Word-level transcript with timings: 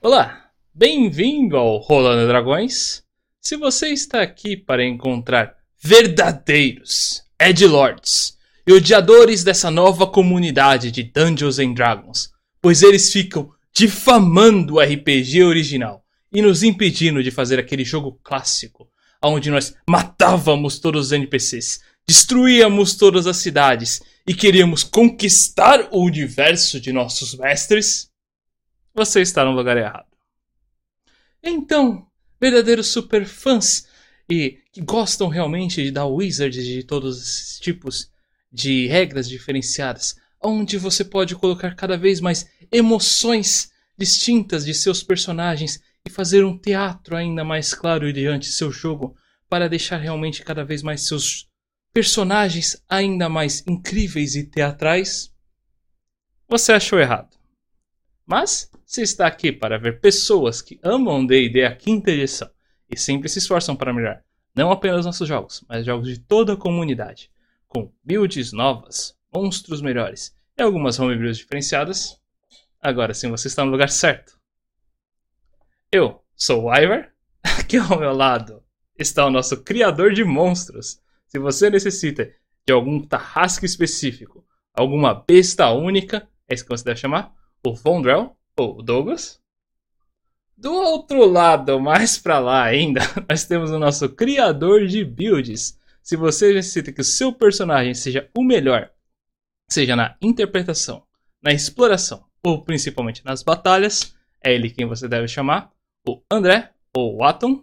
Olá, 0.00 0.44
bem-vindo 0.72 1.56
ao 1.56 1.78
Rolando 1.78 2.28
Dragões. 2.28 3.02
Se 3.40 3.56
você 3.56 3.88
está 3.88 4.22
aqui 4.22 4.56
para 4.56 4.86
encontrar 4.86 5.56
verdadeiros 5.82 7.24
Edgelords 7.36 8.38
e 8.64 8.72
odiadores 8.72 9.42
dessa 9.42 9.72
nova 9.72 10.06
comunidade 10.06 10.92
de 10.92 11.02
Dungeons 11.02 11.58
and 11.58 11.72
Dragons, 11.72 12.30
pois 12.62 12.82
eles 12.82 13.12
ficam 13.12 13.50
difamando 13.74 14.76
o 14.76 14.80
RPG 14.80 15.42
original 15.42 16.04
e 16.32 16.40
nos 16.40 16.62
impedindo 16.62 17.20
de 17.20 17.32
fazer 17.32 17.58
aquele 17.58 17.84
jogo 17.84 18.20
clássico, 18.22 18.88
onde 19.20 19.50
nós 19.50 19.74
matávamos 19.84 20.78
todos 20.78 21.06
os 21.06 21.12
NPCs, 21.12 21.80
destruíamos 22.06 22.94
todas 22.94 23.26
as 23.26 23.38
cidades 23.38 24.00
e 24.24 24.32
queríamos 24.32 24.84
conquistar 24.84 25.88
o 25.90 26.04
universo 26.04 26.80
de 26.80 26.92
nossos 26.92 27.34
mestres, 27.36 28.08
você 28.98 29.20
está 29.20 29.44
no 29.44 29.52
lugar 29.52 29.76
errado. 29.76 30.06
Então, 31.40 32.06
verdadeiros 32.40 32.88
superfãs 32.88 33.86
e 34.28 34.58
que 34.72 34.80
gostam 34.80 35.28
realmente 35.28 35.82
de 35.82 35.92
dar 35.92 36.06
wizards 36.06 36.64
de 36.64 36.82
todos 36.82 37.22
esses 37.22 37.60
tipos 37.60 38.10
de 38.52 38.88
regras 38.88 39.28
diferenciadas, 39.28 40.16
onde 40.42 40.76
você 40.76 41.04
pode 41.04 41.36
colocar 41.36 41.76
cada 41.76 41.96
vez 41.96 42.20
mais 42.20 42.50
emoções 42.72 43.70
distintas 43.96 44.64
de 44.64 44.74
seus 44.74 45.02
personagens 45.02 45.80
e 46.04 46.10
fazer 46.10 46.44
um 46.44 46.58
teatro 46.58 47.16
ainda 47.16 47.44
mais 47.44 47.72
claro 47.72 48.12
diante 48.12 48.46
seu 48.46 48.72
jogo 48.72 49.16
para 49.48 49.68
deixar 49.68 49.98
realmente 49.98 50.42
cada 50.42 50.64
vez 50.64 50.82
mais 50.82 51.06
seus 51.06 51.48
personagens 51.92 52.82
ainda 52.88 53.28
mais 53.28 53.64
incríveis 53.66 54.34
e 54.34 54.44
teatrais, 54.44 55.32
você 56.48 56.72
achou 56.72 56.98
errado. 56.98 57.36
Mas 58.26 58.70
se 58.88 59.02
está 59.02 59.26
aqui 59.26 59.52
para 59.52 59.78
ver 59.78 60.00
pessoas 60.00 60.62
que 60.62 60.80
amam 60.82 61.26
D&D 61.26 61.62
a 61.62 61.76
quinta 61.76 62.10
edição 62.10 62.50
e 62.90 62.98
sempre 62.98 63.28
se 63.28 63.38
esforçam 63.38 63.76
para 63.76 63.92
melhorar 63.92 64.24
não 64.58 64.72
apenas 64.72 65.06
nossos 65.06 65.28
jogos, 65.28 65.64
mas 65.68 65.86
jogos 65.86 66.08
de 66.08 66.18
toda 66.18 66.54
a 66.54 66.56
comunidade, 66.56 67.30
com 67.68 67.92
builds 68.02 68.52
novas, 68.52 69.16
monstros 69.32 69.80
melhores 69.80 70.36
e 70.56 70.62
algumas 70.62 70.98
homebrews 70.98 71.38
diferenciadas, 71.38 72.20
agora 72.80 73.14
sim 73.14 73.30
você 73.30 73.46
está 73.46 73.64
no 73.64 73.70
lugar 73.70 73.88
certo. 73.88 74.36
Eu 75.92 76.24
sou 76.34 76.64
o 76.64 76.74
Ivar, 76.74 77.12
aqui 77.60 77.76
ao 77.76 78.00
meu 78.00 78.12
lado 78.12 78.64
está 78.98 79.26
o 79.26 79.30
nosso 79.30 79.62
criador 79.62 80.12
de 80.12 80.24
monstros, 80.24 81.00
se 81.28 81.38
você 81.38 81.70
necessita 81.70 82.28
de 82.66 82.72
algum 82.72 83.00
tarrasque 83.00 83.64
específico, 83.64 84.44
alguma 84.74 85.14
besta 85.14 85.70
única, 85.70 86.28
é 86.48 86.54
isso 86.54 86.64
que 86.64 86.70
você 86.70 86.82
deve 86.82 86.98
chamar, 86.98 87.32
o 87.64 87.74
Vondrel. 87.74 88.20
ou 88.22 88.37
o 88.64 88.82
Douglas. 88.82 89.40
Do 90.56 90.72
outro 90.72 91.24
lado, 91.24 91.78
mais 91.78 92.18
para 92.18 92.38
lá 92.38 92.64
ainda, 92.64 93.00
nós 93.28 93.44
temos 93.44 93.70
o 93.70 93.78
nosso 93.78 94.08
criador 94.08 94.86
de 94.86 95.04
builds. 95.04 95.78
Se 96.02 96.16
você 96.16 96.52
necessita 96.52 96.92
que 96.92 97.00
o 97.00 97.04
seu 97.04 97.32
personagem 97.32 97.94
seja 97.94 98.28
o 98.36 98.42
melhor, 98.42 98.90
seja 99.68 99.94
na 99.94 100.16
interpretação, 100.20 101.04
na 101.42 101.52
exploração 101.52 102.24
ou 102.42 102.64
principalmente 102.64 103.24
nas 103.24 103.42
batalhas, 103.42 104.16
é 104.42 104.54
ele 104.54 104.70
quem 104.70 104.86
você 104.86 105.06
deve 105.06 105.28
chamar, 105.28 105.72
o 106.06 106.22
André 106.30 106.72
ou 106.96 107.16
o 107.16 107.24
Atom. 107.24 107.62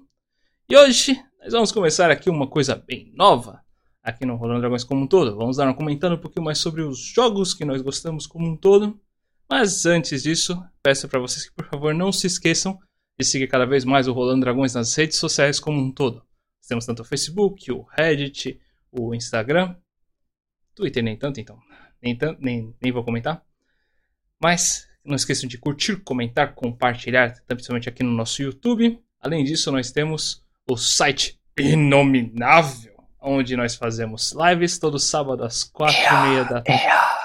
E 0.70 0.78
hoje 0.78 1.22
nós 1.42 1.54
vamos 1.54 1.72
começar 1.72 2.10
aqui 2.12 2.30
uma 2.30 2.48
coisa 2.48 2.76
bem 2.76 3.12
nova 3.16 3.66
aqui 4.06 4.26
no 4.26 4.36
Rolando 4.36 4.62
Dragões 4.62 4.84
como 4.84 5.02
um 5.02 5.08
todo. 5.08 5.36
Vamos 5.36 5.58
dar 5.58 5.66
uma 5.66 5.74
comentando 5.74 6.14
um 6.14 6.20
pouquinho 6.20 6.46
mais 6.46 6.60
sobre 6.60 6.84
os 6.84 7.00
jogos 7.00 7.54
que 7.54 7.66
nós 7.66 7.82
gostamos 7.82 8.28
como 8.28 8.48
um 8.48 8.56
todo. 8.56 9.00
Mas 9.50 9.86
antes 9.86 10.24
disso, 10.24 10.64
peço 10.86 11.10
para 11.10 11.20
vocês 11.20 11.50
que 11.50 11.56
por 11.56 11.66
favor 11.66 11.96
não 11.96 12.12
se 12.12 12.28
esqueçam 12.28 12.78
de 13.20 13.26
seguir 13.26 13.48
cada 13.48 13.66
vez 13.66 13.84
mais 13.84 14.08
o 14.08 14.14
Rolando 14.14 14.42
Dragões 14.42 14.76
nas 14.76 14.94
redes 14.94 15.18
sociais 15.18 15.60
como 15.60 15.82
um 15.82 15.92
todo. 15.92 16.22
temos 16.68 16.86
tanto 16.86 17.02
o 17.02 17.06
Facebook, 17.06 17.72
o 17.72 17.82
Reddit, 17.98 18.62
o 18.92 19.16
Instagram, 19.16 19.76
Twitter 20.76 21.02
nem 21.02 21.18
tanto 21.18 21.40
então, 21.40 21.58
nem, 22.00 22.16
tanto, 22.16 22.40
nem, 22.40 22.76
nem 22.80 22.92
vou 22.92 23.04
comentar. 23.04 23.42
Mas 24.40 24.88
não 25.04 25.16
esqueçam 25.16 25.50
de 25.50 25.58
curtir, 25.58 25.96
comentar, 26.04 26.54
compartilhar, 26.54 27.34
principalmente 27.48 27.90
aqui 27.90 28.04
no 28.04 28.12
nosso 28.12 28.44
YouTube. 28.44 29.00
Além 29.20 29.44
disso, 29.44 29.72
nós 29.72 29.90
temos 29.90 30.46
o 30.70 30.78
site 30.78 31.42
Inominável, 31.58 32.94
onde 33.20 33.56
nós 33.56 33.74
fazemos 33.74 34.34
lives 34.34 34.78
todo 34.78 35.00
sábado 35.00 35.44
às 35.44 35.64
quatro 35.64 35.98
e 35.98 36.30
meia 36.30 36.44
da 36.44 36.62
tarde. 36.62 37.25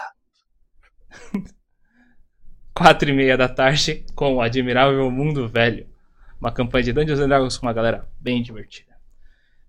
Quatro 2.80 3.10
e 3.10 3.12
meia 3.12 3.36
da 3.36 3.46
tarde 3.46 4.06
com 4.14 4.36
o 4.36 4.40
Admirável 4.40 5.10
Mundo 5.10 5.46
Velho. 5.46 5.86
Uma 6.40 6.50
campanha 6.50 6.84
de 6.84 6.94
Dungeons 6.94 7.20
and 7.20 7.28
Dragons 7.28 7.58
com 7.58 7.66
uma 7.66 7.74
galera 7.74 8.08
bem 8.18 8.42
divertida. 8.42 8.96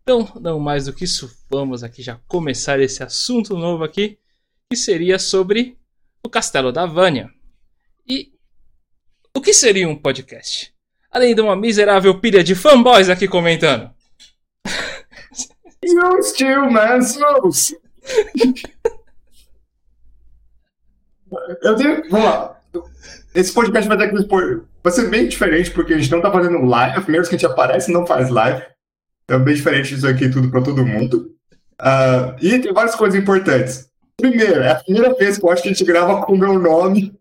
Então, 0.02 0.32
não 0.40 0.62
mais 0.62 0.86
do 0.86 0.94
que 0.94 1.04
isso, 1.04 1.30
vamos 1.50 1.84
aqui 1.84 2.02
já 2.02 2.18
começar 2.26 2.80
esse 2.80 3.04
assunto 3.04 3.58
novo 3.58 3.84
aqui, 3.84 4.18
que 4.70 4.78
seria 4.78 5.20
sobre 5.20 5.78
o 6.26 6.30
Castelo 6.30 6.72
da 6.72 6.86
Vânia. 6.86 7.30
E 8.08 8.32
o 9.36 9.42
que 9.42 9.54
seria 9.54 9.90
um 9.90 9.96
podcast? 9.96 10.74
Além 11.12 11.36
de 11.36 11.42
uma 11.42 11.58
miserável 11.58 12.18
pilha 12.18 12.42
de 12.42 12.56
fanboys 12.56 13.10
aqui 13.10 13.28
comentando. 13.28 13.92
You 15.84 16.24
still 16.24 16.72
man 16.72 17.02
souls. 17.02 17.76
Eu 21.62 21.76
tenho. 21.76 22.10
Vamos 22.10 22.26
lá. 22.26 22.61
Esse 23.34 23.54
podcast 23.54 23.88
vai, 23.88 23.98
ter, 23.98 24.14
vai 24.84 24.94
ser 24.94 25.10
bem 25.10 25.28
diferente, 25.28 25.72
porque 25.72 25.94
a 25.94 25.98
gente 25.98 26.12
não 26.12 26.22
tá 26.22 26.32
fazendo 26.32 26.64
live. 26.66 27.02
Primeiro 27.02 27.28
que 27.28 27.36
a 27.36 27.38
gente 27.38 27.46
aparece 27.46 27.92
não 27.92 28.06
faz 28.06 28.30
live. 28.30 28.62
Então 29.24 29.38
é 29.38 29.44
bem 29.44 29.56
diferente 29.56 29.94
isso 29.94 30.08
aqui 30.08 30.30
tudo 30.30 30.50
para 30.50 30.62
todo 30.62 30.86
mundo. 30.86 31.34
Uh, 31.82 32.36
e 32.42 32.60
tem 32.60 32.74
várias 32.74 32.96
coisas 32.96 33.20
importantes. 33.20 33.90
Primeiro, 34.18 34.62
é 34.62 34.72
a 34.72 34.76
primeira 34.76 35.14
vez 35.16 35.38
que 35.38 35.46
eu 35.46 35.50
acho 35.50 35.64
que 35.64 35.70
a 35.70 35.72
gente 35.72 35.84
grava 35.86 36.22
com 36.22 36.34
o 36.34 36.38
meu 36.38 36.60
nome 36.60 37.14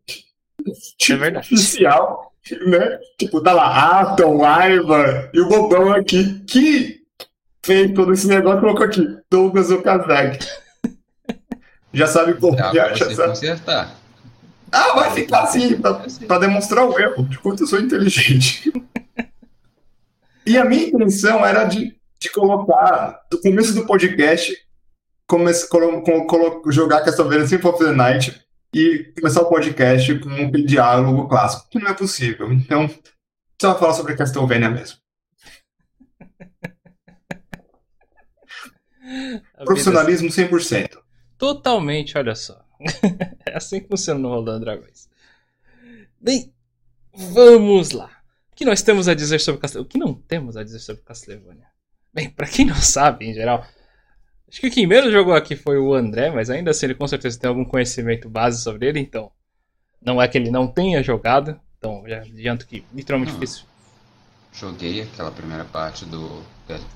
é 0.62 1.38
oficial, 1.38 2.32
né? 2.66 2.98
Tipo, 3.18 3.40
tá 3.40 3.52
lá, 3.52 4.00
Atom, 4.00 4.44
Aiva 4.44 5.30
e 5.32 5.40
o 5.40 5.48
Bobão 5.48 5.92
aqui, 5.92 6.40
que 6.46 7.00
fez 7.64 7.92
todo 7.92 8.12
esse 8.12 8.26
negócio 8.26 8.60
colocou 8.60 8.84
aqui, 8.84 9.16
Douglas 9.30 9.70
Okazaki. 9.70 10.46
Já 11.92 12.06
sabe 12.06 12.34
como. 12.34 12.56
Já, 12.56 12.70
pra 12.70 12.94
já 12.94 13.04
você 13.06 13.14
sabe. 13.14 13.28
consertar. 13.30 13.99
Ah, 14.72 14.94
vai 14.94 15.10
ficar 15.10 15.42
assim, 15.42 15.80
pra, 15.80 16.04
pra 16.26 16.38
demonstrar 16.38 16.86
o 16.86 16.98
erro, 16.98 17.28
de 17.28 17.38
quanto 17.38 17.62
eu 17.62 17.66
sou 17.66 17.80
inteligente. 17.80 18.72
e 20.46 20.56
a 20.56 20.64
minha 20.64 20.88
intenção 20.88 21.44
era 21.44 21.64
de, 21.64 21.96
de 22.20 22.30
colocar, 22.30 23.20
do 23.30 23.40
começo 23.40 23.74
do 23.74 23.86
podcast, 23.86 24.56
comece, 25.26 25.68
colo, 25.68 26.02
colo, 26.02 26.62
jogar 26.70 27.04
Castlevania 27.04 27.46
Symphony 27.46 27.74
of 27.74 27.84
the 27.84 27.92
Night 27.92 28.40
e 28.74 29.12
começar 29.18 29.42
o 29.42 29.48
podcast 29.48 30.18
com 30.20 30.28
um 30.28 30.50
diálogo 30.50 31.28
clássico, 31.28 31.68
que 31.68 31.78
não 31.78 31.90
é 31.90 31.94
possível. 31.94 32.52
Então, 32.52 32.88
só 33.60 33.78
falar 33.78 33.94
sobre 33.94 34.16
Castlevania 34.16 34.70
mesmo. 34.70 34.98
Profissionalismo 39.64 40.28
100%. 40.28 40.96
Totalmente, 41.36 42.16
olha 42.16 42.34
só. 42.34 42.69
é 43.46 43.56
assim 43.56 43.80
que 43.80 43.88
funciona 43.88 44.18
no 44.20 44.28
Rolando 44.28 44.64
Dragões. 44.64 45.08
Bem, 46.20 46.52
vamos 47.14 47.90
lá. 47.90 48.10
O 48.52 48.56
que 48.56 48.64
nós 48.64 48.82
temos 48.82 49.08
a 49.08 49.14
dizer 49.14 49.40
sobre 49.40 49.60
Castlevania? 49.60 49.86
O 49.86 49.88
que 49.88 49.98
não 49.98 50.14
temos 50.14 50.56
a 50.56 50.64
dizer 50.64 50.80
sobre 50.80 51.02
Castlevania? 51.02 51.66
Bem, 52.12 52.28
pra 52.28 52.46
quem 52.46 52.66
não 52.66 52.76
sabe, 52.76 53.26
em 53.26 53.34
geral, 53.34 53.64
acho 54.48 54.60
que 54.60 54.70
quem 54.70 54.86
menos 54.86 55.12
jogou 55.12 55.34
aqui 55.34 55.54
foi 55.54 55.78
o 55.78 55.94
André, 55.94 56.30
mas 56.30 56.50
ainda 56.50 56.70
assim 56.72 56.86
ele 56.86 56.94
com 56.94 57.06
certeza 57.06 57.38
tem 57.38 57.48
algum 57.48 57.64
conhecimento 57.64 58.28
base 58.28 58.62
sobre 58.62 58.88
ele, 58.88 58.98
então 58.98 59.30
não 60.02 60.20
é 60.20 60.26
que 60.26 60.36
ele 60.36 60.50
não 60.50 60.66
tenha 60.66 61.02
jogado, 61.02 61.58
então 61.78 62.02
já 62.06 62.18
adianto 62.18 62.66
que 62.66 62.84
literalmente 62.92 63.32
Não. 63.32 63.38
fiz. 63.38 63.64
Joguei 64.52 65.02
aquela 65.02 65.30
primeira 65.30 65.64
parte 65.64 66.04
do 66.04 66.42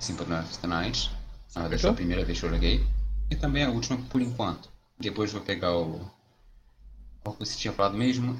Symphony 0.00 0.40
of 0.40 0.58
the 0.58 0.66
Night. 0.66 1.10
Na 1.54 1.62
verdade, 1.62 1.82
foi 1.82 1.90
a 1.90 1.94
primeira 1.94 2.25
vez 2.25 2.40
que 2.40 2.46
eu 2.46 2.50
joguei. 2.50 2.84
E 3.30 3.37
também 3.37 3.62
a 3.64 3.70
última 3.70 3.96
por 4.10 4.20
enquanto. 4.20 4.69
Depois 4.99 5.32
vou 5.32 5.43
pegar 5.43 5.76
o. 5.76 6.00
Qual 7.23 7.35
que 7.37 7.44
você 7.44 7.56
tinha 7.58 7.73
falado 7.73 7.96
mesmo? 7.96 8.38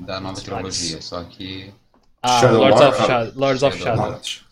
Da 0.00 0.20
nova 0.20 0.34
Os 0.38 0.42
trilogia. 0.42 1.00
Só 1.02 1.22
que. 1.24 1.72
Ah, 2.22 2.40
Shadow 2.40 2.58
Lords 2.60 2.80
War? 2.80 2.90
of 2.90 3.06
Shadow. 3.06 3.32
Lords 3.36 3.62
of 3.62 3.78
Shadow 3.78 4.22
Shadow. 4.22 4.44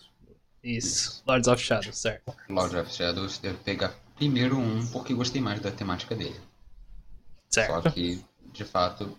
Isso, 0.62 1.23
Lords 1.26 1.49
of 1.49 1.61
Shadow, 1.62 1.93
certo. 1.93 2.34
Lord 2.49 2.76
of 2.76 2.93
Shadows, 2.93 3.38
devo 3.38 3.58
pegar 3.64 3.94
primeiro 4.14 4.56
um 4.58 4.87
porque 4.88 5.12
gostei 5.12 5.40
mais 5.43 5.58
da 5.61 5.73
temática 5.73 6.14
dele. 6.14 6.38
Só 7.50 7.62
Certo. 7.62 7.90
que, 7.93 8.25
de 8.52 8.64
fato, 8.64 9.19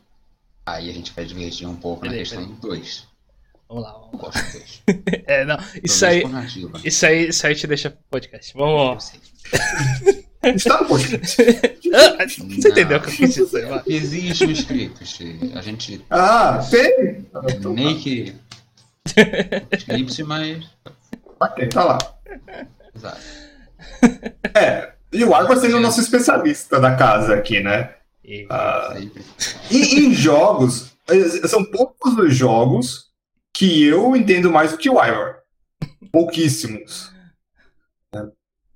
aí 0.66 0.90
a 0.90 0.94
gente 0.94 1.12
vai 1.12 1.26
divergir 1.26 1.68
um 1.68 1.76
pouco 1.76 2.06
na 2.06 2.12
Beleza, 2.12 2.38
questão 2.38 2.56
do 2.56 2.62
2. 2.62 3.08
Vamos 3.68 3.84
lá, 3.84 3.90
Eu 3.90 4.00
vamos 4.00 4.14
lá. 4.14 4.20
gosto 4.20 4.46
do 4.46 4.52
2. 4.54 4.84
É, 5.28 5.44
não, 5.46 5.58
isso 5.84 6.06
aí, 6.06 6.24
narrativa. 6.26 6.82
isso 6.86 7.06
aí, 7.06 7.28
isso 7.28 7.46
aí 7.48 7.56
te 7.56 7.68
deixa 7.68 7.90
pro 7.90 8.00
podcast. 8.10 8.54
Vamos 8.54 9.12
lá. 9.12 9.20
Está 10.44 10.82
no 10.82 10.88
podcast. 10.88 11.42
Ah, 11.94 12.26
Você 12.28 12.70
entendeu 12.70 12.98
o 12.98 13.02
que 13.02 13.10
eu 13.10 13.16
quis 13.16 13.34
dizer? 13.36 13.66
vai. 13.68 13.82
Existe 13.88 14.46
um 14.46 14.52
script. 14.52 15.40
A 15.56 15.62
gente 15.62 16.06
Ah, 16.10 16.60
tem? 16.70 17.26
Nem 17.74 17.98
que. 18.00 18.36
Eclipse, 19.72 20.24
mas. 20.24 20.66
ok, 21.40 21.68
tá 21.68 21.84
lá. 21.84 21.98
Exato. 22.96 23.22
É, 24.56 24.94
e 25.12 25.24
o 25.24 25.34
Arthur 25.34 25.58
sendo 25.58 25.78
o 25.78 25.82
nosso 25.82 26.02
especialista 26.02 26.80
da 26.80 26.96
casa 26.96 27.36
aqui, 27.36 27.60
né? 27.62 27.92
E- 28.24 28.46
Ah, 28.50 28.96
Sempre. 28.98 29.24
em, 29.72 30.14
jogos, 30.14 30.92
são 31.48 31.64
poucos 31.64 32.18
os 32.18 32.36
jogos 32.36 33.12
que 33.54 33.84
eu 33.84 34.16
entendo 34.16 34.50
mais 34.52 34.72
do 34.72 34.78
que 34.78 34.90
o 34.90 35.04
Ivor. 35.04 35.36
Pouquíssimos. 36.12 37.12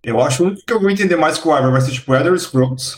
Eu 0.04 0.22
acho 0.22 0.38
que 0.38 0.44
o 0.44 0.46
único 0.48 0.66
que 0.66 0.74
eu 0.74 0.80
vou 0.80 0.90
entender 0.90 1.16
mais 1.16 1.38
que 1.38 1.48
o 1.48 1.58
Ivor 1.58 1.72
vai 1.72 1.82
ser 1.82 1.92
tipo 1.92 2.14
Elder 2.16 2.38
Scrolls 2.40 2.98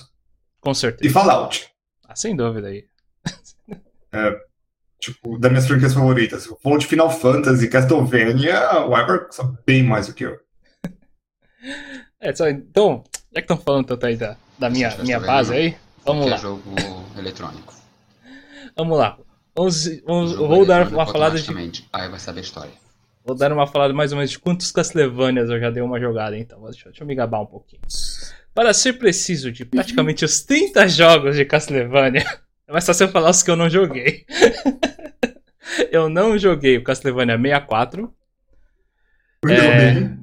Com 0.61 0.71
e 0.71 0.75
certeza. 0.75 1.13
Fallout. 1.13 1.69
Ah, 2.07 2.15
sem 2.15 2.35
dúvida 2.35 2.67
aí. 2.67 2.85
Tipo, 4.99 5.37
das 5.39 5.49
minhas 5.49 5.65
franquias 5.65 5.93
favoritas. 5.93 6.43
Se 6.43 6.49
for 6.61 6.77
de 6.77 6.85
Final 6.85 7.09
Fantasy, 7.09 7.69
Castlevania, 7.69 8.85
o 8.85 8.97
Ivor 8.97 9.27
sabe 9.31 9.57
bem 9.65 9.81
mais 9.81 10.07
do 10.07 10.13
que 10.13 10.25
eu. 10.25 10.37
É, 12.21 12.35
só, 12.35 12.49
então, 12.49 13.01
já 13.33 13.41
que 13.41 13.51
estão 13.53 13.57
falando 13.57 13.85
tanto 13.87 14.05
aí 14.05 14.17
da, 14.17 14.35
da 14.57 14.69
minha, 14.69 14.93
minha 14.97 15.21
base 15.21 15.53
aí, 15.53 15.77
vamos 16.05 16.25
que 16.25 16.29
lá. 16.31 16.35
é 16.35 16.39
jogo 16.39 16.61
eletrônico. 17.17 17.73
Vamos 18.75 18.97
lá. 18.97 19.17
Vamos, 19.55 19.85
vamos- 20.05 20.35
vou 20.35 20.65
dar 20.65 20.87
uma 20.89 21.05
falada 21.05 21.39
de. 21.39 21.85
Aí 21.93 22.09
vai 22.09 22.19
saber 22.19 22.39
a 22.39 22.43
história. 22.43 22.71
Vou 23.29 23.37
dar 23.37 23.53
uma 23.53 23.67
falada 23.67 23.93
mais 23.93 24.11
ou 24.11 24.17
menos 24.17 24.31
de 24.31 24.39
quantos 24.39 24.71
Castlevanias 24.71 25.51
eu 25.51 25.59
já 25.59 25.69
dei 25.69 25.83
uma 25.83 25.99
jogada, 25.99 26.35
então. 26.35 26.63
Deixa, 26.63 26.85
deixa 26.89 27.03
eu 27.03 27.07
me 27.07 27.13
gabar 27.13 27.39
um 27.41 27.45
pouquinho. 27.45 27.83
Para 28.55 28.73
ser 28.73 28.93
preciso 28.93 29.51
de 29.51 29.63
praticamente 29.63 30.25
os 30.25 30.41
30 30.41 30.87
jogos 30.87 31.35
de 31.35 31.45
Castlevania, 31.45 32.25
é 32.67 32.71
mais 32.71 32.87
fácil 32.87 33.05
eu 33.05 33.11
falar 33.11 33.29
os 33.29 33.43
que 33.43 33.51
eu 33.51 33.55
não 33.55 33.69
joguei. 33.69 34.25
eu 35.91 36.09
não 36.09 36.39
joguei 36.39 36.77
o 36.77 36.83
Castlevania 36.83 37.37
64. 37.37 38.11
Muito 39.45 39.61
É. 39.61 39.93
bem. 39.93 40.19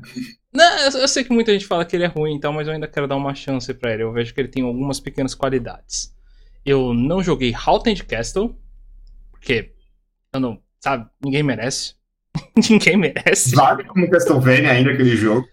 Não, 0.52 0.78
eu, 0.78 1.06
sei 1.06 1.22
que 1.22 1.32
muita 1.32 1.52
gente 1.52 1.64
fala 1.64 1.84
que 1.84 1.94
ele 1.94 2.04
é 2.04 2.08
ruim, 2.08 2.34
então, 2.34 2.52
mas 2.52 2.66
eu 2.66 2.74
ainda 2.74 2.88
quero 2.88 3.06
dar 3.06 3.14
uma 3.14 3.36
chance 3.36 3.72
pra 3.72 3.92
ele. 3.92 4.02
Eu 4.02 4.12
vejo 4.12 4.34
que 4.34 4.40
ele 4.40 4.48
tem 4.48 4.64
algumas 4.64 4.98
pequenas 4.98 5.32
qualidades. 5.32 6.12
Eu 6.64 6.92
não 6.92 7.22
joguei 7.22 7.54
Haunted 7.54 8.02
Castle, 8.02 8.58
porque 9.30 9.74
eu 10.32 10.40
não, 10.40 10.60
sabe, 10.80 11.08
ninguém 11.24 11.44
merece. 11.44 11.94
ninguém 12.70 12.96
merece. 12.96 13.54
Vale 13.54 13.84
como 13.84 14.08
Castlevania 14.10 14.70
ainda 14.72 14.90
aquele 14.92 15.16
jogo. 15.16 15.46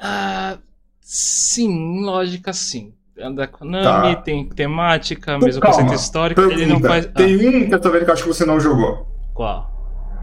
Ah, 0.00 0.56
sim, 1.00 2.02
lógica 2.04 2.52
sim. 2.52 2.92
Anda 3.20 3.46
com 3.46 3.64
Nami, 3.64 4.16
Tá. 4.16 4.22
tem 4.22 4.48
temática, 4.48 5.32
Então, 5.34 5.46
mesmo 5.46 5.60
calma. 5.60 5.76
conceito 5.76 5.94
histórico. 6.00 6.40
Ele 6.40 6.66
não 6.66 6.80
faz. 6.80 7.06
Tem 7.06 7.64
um 7.66 7.70
Castlevania 7.70 8.04
que 8.04 8.10
eu 8.10 8.14
acho 8.14 8.22
que 8.22 8.28
você 8.28 8.44
não 8.44 8.58
jogou. 8.58 9.06
Ah, 9.06 9.30
qual? 9.34 9.72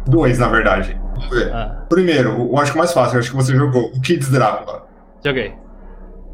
Dois, 0.07 0.40
na 0.40 0.48
verdade. 0.50 1.00
Vamos 1.16 1.30
ver. 1.30 1.54
Ah, 1.54 1.86
Primeiro, 1.88 2.42
o- 2.42 2.54
eu 2.54 2.57
acho 2.57 2.72
que 2.72 2.78
o 2.78 2.80
mais 2.80 2.92
fácil, 2.94 3.16
eu 3.16 3.19
acho 3.19 3.30
que 3.31 3.36
você 3.36 3.56
jogou. 3.56 3.86
O 3.94 4.01
Kids 4.01 4.30
Drácula. 4.30 4.88
joguei. 5.24 5.54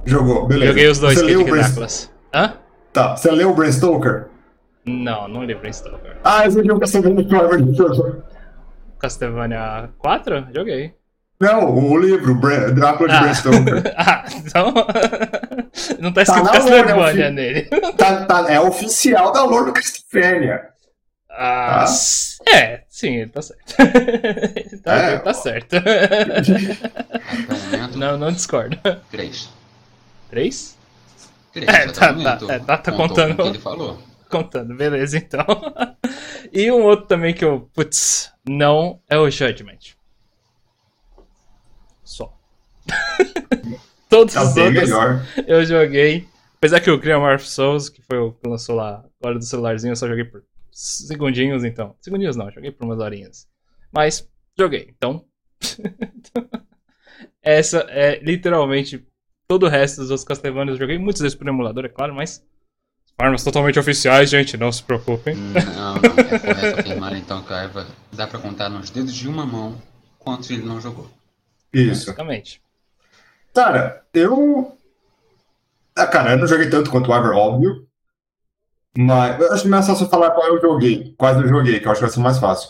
Jogou, 0.06 0.46
beleza. 0.48 0.72
Joguei 0.72 0.88
os 0.90 1.00
dois 1.00 1.18
você 1.18 1.26
leu 1.26 1.40
Kid 1.40 1.50
o 1.50 1.54
Bram... 1.54 1.64
Dráculas. 1.64 2.12
Hã? 2.34 2.54
Tá, 2.94 3.16
você 3.18 3.32
leu 3.32 3.50
o 3.52 3.54
Bram 3.56 3.72
Stoker? 3.72 4.28
Não, 4.86 5.28
não 5.28 5.44
li 5.44 5.56
Brainstalker. 5.56 6.18
Ah, 6.24 6.46
eu 6.46 6.52
joguei 6.52 6.72
o 6.72 6.80
Castlevania 6.80 7.26
que 7.26 7.36
o 7.36 7.74
jogou. 7.74 8.24
Castlevania 9.00 9.90
4? 9.98 10.48
Joguei. 10.54 10.94
Não, 11.40 11.70
o 11.76 11.98
livro. 11.98 12.40
Drácula 12.74 13.10
de 13.10 13.16
Ah. 13.16 13.20
Bram 13.22 13.34
Stoker. 13.34 13.94
ah, 13.98 14.26
então. 14.38 14.74
não 16.00 16.14
tá 16.14 16.22
escrito 16.22 16.46
na 16.46 16.52
Castlevania 16.52 17.26
é 17.26 17.32
nele. 17.32 17.62
tá, 17.98 18.26
tá- 18.26 18.46
é 18.52 18.60
oficial 18.60 19.32
da 19.34 19.44
lore 19.44 19.66
do 19.66 19.74
Castlevania. 19.74 20.70
Ah, 21.30 21.84
Tá. 22.46 22.52
é, 22.58 22.84
sim, 22.88 23.16
ele 23.18 23.30
tá 23.30 23.42
certo. 23.42 23.74
tá, 24.84 24.94
É, 24.96 25.18
tá 25.20 25.34
certo. 25.34 25.76
Momento, 27.72 27.98
não, 27.98 28.18
não 28.18 28.32
discordo. 28.32 28.78
três. 29.12 29.50
Três? 30.30 30.78
Três, 31.52 31.68
É, 31.68 31.88
tá, 31.88 32.14
tá, 32.14 32.54
é, 32.54 32.60
tá, 32.60 32.78
tá 32.78 32.92
contando. 32.92 33.34
o 33.34 33.44
que 33.44 33.50
ele 33.50 33.60
falou. 33.60 34.00
Contando, 34.44 34.76
beleza 34.76 35.18
então. 35.18 35.46
e 36.52 36.72
um 36.72 36.84
outro 36.84 37.06
também 37.08 37.34
que 37.34 37.46
eu. 37.46 37.70
Putz, 37.74 38.32
não 38.48 39.02
é 39.10 39.18
o 39.18 39.30
Judgment. 39.30 39.96
Só. 42.04 42.38
Todos 44.10 44.34
Tá 44.34 44.44
os 44.44 44.56
outros 44.58 44.74
melhor. 44.74 45.26
eu 45.48 45.66
joguei. 45.66 46.28
Apesar 46.58 46.80
que 46.80 46.90
o 46.92 47.00
Cream 47.00 47.24
of 47.34 47.48
Souls, 47.48 47.90
que 47.90 48.02
foi 48.02 48.18
o 48.18 48.32
que 48.34 48.48
lançou 48.48 48.76
lá 48.76 49.04
agora 49.22 49.38
do 49.38 49.46
celularzinho, 49.46 49.92
eu 49.92 49.96
só 49.96 50.08
joguei 50.08 50.24
por 50.26 50.44
segundinhos, 50.72 51.64
então. 51.64 51.96
Segundinhos 52.02 52.36
não, 52.36 52.50
joguei 52.52 52.72
por 52.72 52.86
umas 52.86 53.00
horinhas. 53.00 53.48
Mas 53.92 54.28
joguei, 54.58 54.94
então. 54.96 55.26
Essa 57.42 57.86
é 57.90 58.20
literalmente 58.20 59.06
todo 59.48 59.66
o 59.66 59.70
resto 59.70 60.02
dos 60.02 60.10
outros 60.10 60.28
Castlevania 60.28 60.74
eu 60.74 60.78
joguei. 60.78 60.98
Muitos 60.98 61.22
deles 61.22 61.36
por 61.36 61.48
emulador, 61.48 61.86
é 61.86 61.90
claro, 61.90 62.14
mas. 62.14 62.44
Armas 63.18 63.44
totalmente 63.44 63.80
oficiais, 63.80 64.30
gente, 64.30 64.58
não 64.58 64.72
se 64.72 64.84
preocupem. 64.84 65.36
Não, 65.36 65.54
não. 65.54 65.96
É 65.96 66.40
correto 66.40 66.80
afirmar 66.82 67.16
então 67.16 67.42
que 67.44 67.54
a 67.54 67.64
Eva 67.64 67.88
dá 68.12 68.28
pra 68.28 68.40
contar 68.40 68.70
nos 68.70 68.90
dedos 68.90 69.14
de 69.14 69.28
uma 69.28 69.46
mão 69.46 69.82
quantos 70.20 70.50
ele 70.50 70.64
não 70.64 70.82
jogou. 70.82 71.10
Isso. 71.74 72.08
Basicamente. 72.08 72.62
Cara, 73.54 74.04
eu. 74.14 74.78
Ah, 75.96 76.08
cara, 76.08 76.32
eu 76.32 76.38
não 76.38 76.48
joguei 76.48 76.70
tanto 76.70 76.92
quanto 76.92 77.10
o 77.10 77.18
Iver, 77.18 77.32
óbvio. 77.32 77.88
Mas 78.98 79.40
eu 79.40 79.54
acho 79.54 79.62
que 79.62 79.68
é 79.68 79.72
mais 79.72 79.88
fácil 79.88 80.08
falar 80.08 80.32
qual 80.32 80.48
eu 80.48 80.62
joguei. 80.62 81.14
Quais 81.18 81.38
eu 81.38 81.48
joguei, 81.48 81.80
que 81.80 81.88
eu 81.88 81.92
acho 81.92 82.00
que 82.00 82.06
vai 82.06 82.14
ser 82.14 82.20
mais 82.20 82.38
fácil. 82.38 82.70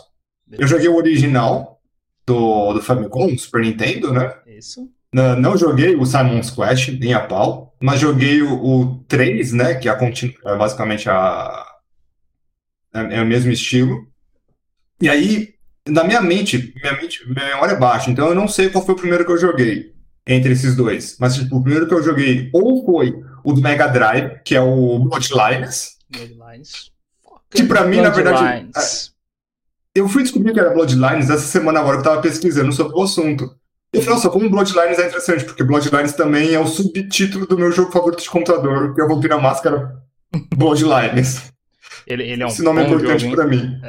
Eu 0.50 0.68
joguei 0.68 0.88
o 0.88 0.96
original 0.96 1.80
do, 2.24 2.74
do 2.74 2.82
Famicom, 2.82 3.36
Super 3.36 3.62
Nintendo, 3.62 4.12
né? 4.12 4.32
Isso. 4.46 4.88
Não, 5.16 5.56
joguei 5.56 5.96
o 5.96 6.04
Simon's 6.04 6.50
Quest, 6.50 6.88
nem 7.00 7.14
a 7.14 7.20
pau, 7.20 7.74
mas 7.80 8.00
joguei 8.00 8.42
o, 8.42 8.52
o 8.52 9.04
3, 9.08 9.52
né? 9.52 9.74
Que 9.74 9.88
é, 9.88 9.92
a 9.92 9.98
é 9.98 10.56
basicamente 10.58 11.08
a. 11.08 11.66
É, 12.92 13.16
é 13.16 13.22
o 13.22 13.26
mesmo 13.26 13.50
estilo. 13.50 14.06
E 15.00 15.08
aí, 15.08 15.54
na 15.88 16.04
minha 16.04 16.20
mente, 16.20 16.74
minha 16.82 16.92
mente, 16.92 17.26
minha 17.26 17.46
memória 17.46 17.72
é 17.72 17.78
baixa, 17.78 18.10
então 18.10 18.28
eu 18.28 18.34
não 18.34 18.46
sei 18.46 18.68
qual 18.68 18.84
foi 18.84 18.94
o 18.94 18.98
primeiro 18.98 19.24
que 19.24 19.32
eu 19.32 19.38
joguei 19.38 19.94
entre 20.26 20.52
esses 20.52 20.76
dois. 20.76 21.16
Mas, 21.18 21.36
tipo, 21.36 21.56
o 21.56 21.62
primeiro 21.62 21.88
que 21.88 21.94
eu 21.94 22.02
joguei 22.02 22.50
ou 22.52 22.84
foi 22.84 23.14
o 23.42 23.54
do 23.54 23.62
Mega 23.62 23.86
Drive, 23.86 24.42
que 24.44 24.54
é 24.54 24.60
o 24.60 24.98
Bloodlines. 24.98 25.96
Bloodlines. 26.10 26.90
Que 27.50 27.64
pra 27.64 27.84
mim, 27.84 28.02
na 28.02 28.10
verdade, 28.10 28.38
Bloodlines. 28.38 29.14
Eu 29.94 30.08
fui 30.10 30.22
descobrir 30.24 30.52
que 30.52 30.60
era 30.60 30.74
Bloodlines 30.74 31.30
essa 31.30 31.46
semana 31.46 31.80
agora 31.80 31.96
que 31.96 32.00
eu 32.00 32.10
tava 32.10 32.20
pesquisando 32.20 32.70
sobre 32.70 32.94
o 32.94 33.02
assunto. 33.02 33.56
Eu 33.96 34.02
falei, 34.02 34.16
nossa, 34.16 34.30
como 34.30 34.50
Bloodlines 34.50 34.98
é 34.98 35.06
interessante, 35.06 35.44
porque 35.44 35.64
Bloodlines 35.64 36.12
também 36.12 36.52
é 36.52 36.60
o 36.60 36.66
subtítulo 36.66 37.46
do 37.46 37.58
meu 37.58 37.72
jogo 37.72 37.90
favorito 37.90 38.22
de 38.22 38.30
computador, 38.30 38.94
que 38.94 39.00
é 39.00 39.04
o 39.04 39.08
Vampira 39.08 39.38
Máscara 39.38 40.02
Bloodlines. 40.54 41.52
Ele, 42.06 42.24
ele 42.24 42.42
é 42.42 42.46
um 42.46 42.48
Esse 42.48 42.62
nome 42.62 42.82
é 42.82 42.86
importante 42.86 43.20
jogo, 43.20 43.30
hein? 43.30 43.34
pra 43.34 43.46
mim. 43.46 43.80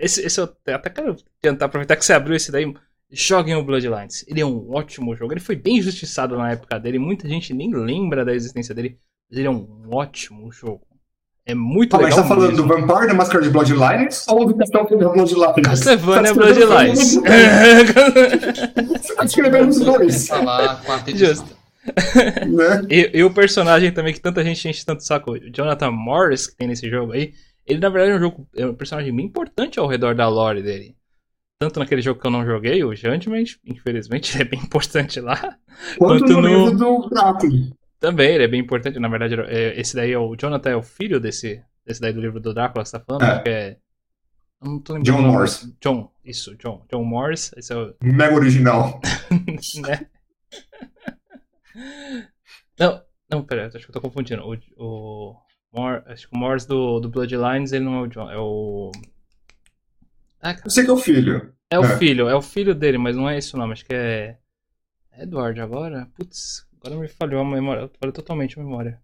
Esse, 0.00 0.24
esse 0.26 0.40
eu 0.40 0.52
até 0.74 0.90
quero 0.90 1.16
tentar 1.40 1.66
aproveitar 1.66 1.96
que 1.96 2.04
você 2.04 2.12
abriu 2.12 2.36
esse 2.36 2.50
daí. 2.50 2.72
Joguem 3.10 3.54
o 3.54 3.62
Bloodlines. 3.62 4.24
Ele 4.26 4.40
é 4.40 4.46
um 4.46 4.74
ótimo 4.74 5.14
jogo. 5.14 5.32
Ele 5.32 5.40
foi 5.40 5.54
bem 5.54 5.78
injustiçado 5.78 6.36
na 6.36 6.50
época 6.50 6.78
dele. 6.78 6.98
Muita 6.98 7.28
gente 7.28 7.54
nem 7.54 7.72
lembra 7.72 8.24
da 8.24 8.34
existência 8.34 8.74
dele. 8.74 8.98
Mas 9.30 9.38
ele 9.38 9.46
é 9.46 9.50
um 9.50 9.88
ótimo 9.92 10.50
jogo. 10.50 10.86
É 11.48 11.54
muito 11.54 11.94
Ah, 11.94 12.00
mas 12.00 12.06
legal. 12.10 12.22
tá 12.22 12.28
falando 12.28 12.50
mesmo. 12.50 12.66
do 12.66 12.68
Vampire 12.68 13.06
da 13.06 13.14
Máscara 13.14 13.42
de 13.44 13.50
Bloodlines 13.50 14.26
ou 14.28 14.46
do 14.46 14.54
Castlevania 14.56 15.08
Bloodlines? 15.08 15.62
Castlevania 15.62 16.34
Tá 16.34 16.34
Bloodlines. 16.34 17.14
Você 19.00 19.14
tá 19.14 19.24
escrevendo 19.24 19.68
os 19.68 19.78
dois, 19.80 20.26
Falar 20.28 20.82
quarta 20.84 21.10
edição. 21.10 21.28
Justo. 21.36 21.56
né? 22.48 22.82
E, 22.90 23.10
e 23.14 23.22
o 23.24 23.32
personagem 23.32 23.92
também 23.92 24.12
que 24.12 24.20
tanta 24.20 24.42
gente 24.44 24.68
enche 24.68 24.84
tanto 24.84 25.04
saco, 25.04 25.32
o 25.32 25.38
Jonathan 25.52 25.90
Morris, 25.92 26.48
que 26.48 26.56
tem 26.56 26.66
nesse 26.68 26.90
jogo 26.90 27.12
aí, 27.12 27.32
ele 27.64 27.78
na 27.78 27.88
verdade 27.88 28.12
é 28.12 28.16
um 28.16 28.20
jogo, 28.20 28.48
é 28.56 28.66
um 28.66 28.74
personagem 28.74 29.14
bem 29.14 29.26
importante 29.26 29.78
ao 29.78 29.86
redor 29.86 30.14
da 30.14 30.28
lore 30.28 30.62
dele. 30.62 30.96
Tanto 31.60 31.78
naquele 31.80 32.02
jogo 32.02 32.20
que 32.20 32.26
eu 32.26 32.30
não 32.30 32.44
joguei, 32.44 32.84
o 32.84 32.94
Judgment, 32.94 33.44
infelizmente 33.64 34.34
ele 34.36 34.42
é 34.42 34.48
bem 34.48 34.60
importante 34.60 35.20
lá. 35.20 35.38
Quanto 35.96 36.24
Quanto 36.24 36.32
no 36.32 36.42
no- 36.42 36.48
livro 36.48 36.76
do 36.76 37.08
Drácula. 37.08 37.52
Também, 37.98 38.34
ele 38.34 38.44
é 38.44 38.48
bem 38.48 38.60
importante, 38.60 38.98
na 38.98 39.08
verdade, 39.08 39.34
é- 39.48 39.80
esse 39.80 39.94
daí 39.96 40.12
é 40.12 40.18
o 40.18 40.36
Jonathan, 40.36 40.70
é 40.70 40.76
o 40.76 40.82
filho 40.82 41.18
desse, 41.18 41.62
desse 41.84 42.00
daí 42.00 42.12
do 42.12 42.20
livro 42.20 42.38
do 42.40 42.52
Drácula 42.52 42.82
que 42.84 42.90
você 42.90 42.98
tá 42.98 43.04
falando, 43.04 43.22
É. 43.24 43.42
que 43.42 43.48
é... 43.48 43.76
Não 44.62 44.80
tô 44.80 44.94
lembrando. 44.94 45.16
John 45.16 45.22
o. 45.28 45.32
Morris. 45.32 45.76
John, 45.80 46.12
isso, 46.24 46.56
John. 46.56 46.86
John 46.90 47.04
Morris, 47.04 47.52
esse 47.56 47.72
é 47.72 47.76
o, 47.76 47.94
Mega 48.02 48.34
original. 48.34 49.00
né? 49.82 50.06
Não, 52.78 53.02
não, 53.30 53.44
pera, 53.44 53.66
acho 53.66 53.78
que 53.78 53.88
eu 53.90 53.92
tô 53.92 54.00
confundindo. 54.00 54.42
O, 54.44 54.56
o 54.78 55.36
Mor, 55.72 56.02
acho 56.06 56.28
que 56.28 56.34
o 56.34 56.38
Morris 56.38 56.64
do, 56.66 57.00
do 57.00 57.08
Bloodlines, 57.08 57.72
ele 57.72 57.84
não 57.84 57.96
é 57.96 58.00
o 58.02 58.06
John, 58.06 58.30
é 58.30 58.38
o... 58.38 58.90
Ah, 60.40 60.56
Eu 60.64 60.70
sei 60.70 60.84
que 60.84 60.90
é 60.90 60.92
o 60.92 60.98
filho. 60.98 61.52
é 61.70 61.78
o 61.78 61.84
É. 61.84 61.98
filho, 61.98 62.28
é 62.28 62.34
o 62.34 62.42
filho 62.42 62.74
dele, 62.74 62.98
mas 62.98 63.16
não 63.16 63.28
é 63.28 63.36
esse 63.38 63.54
o 63.54 63.58
nome, 63.58 63.72
acho 63.72 63.84
que 63.84 63.94
é... 63.94 64.38
Edward 65.18 65.58
agora? 65.60 66.08
Putz, 66.14 66.65
Agora 66.86 67.00
me 67.00 67.08
falhou 67.08 67.40
a 67.40 67.44
memória. 67.44 67.90
Falhou 68.00 68.12
totalmente 68.12 68.58
a 68.58 68.62
memória. 68.62 69.00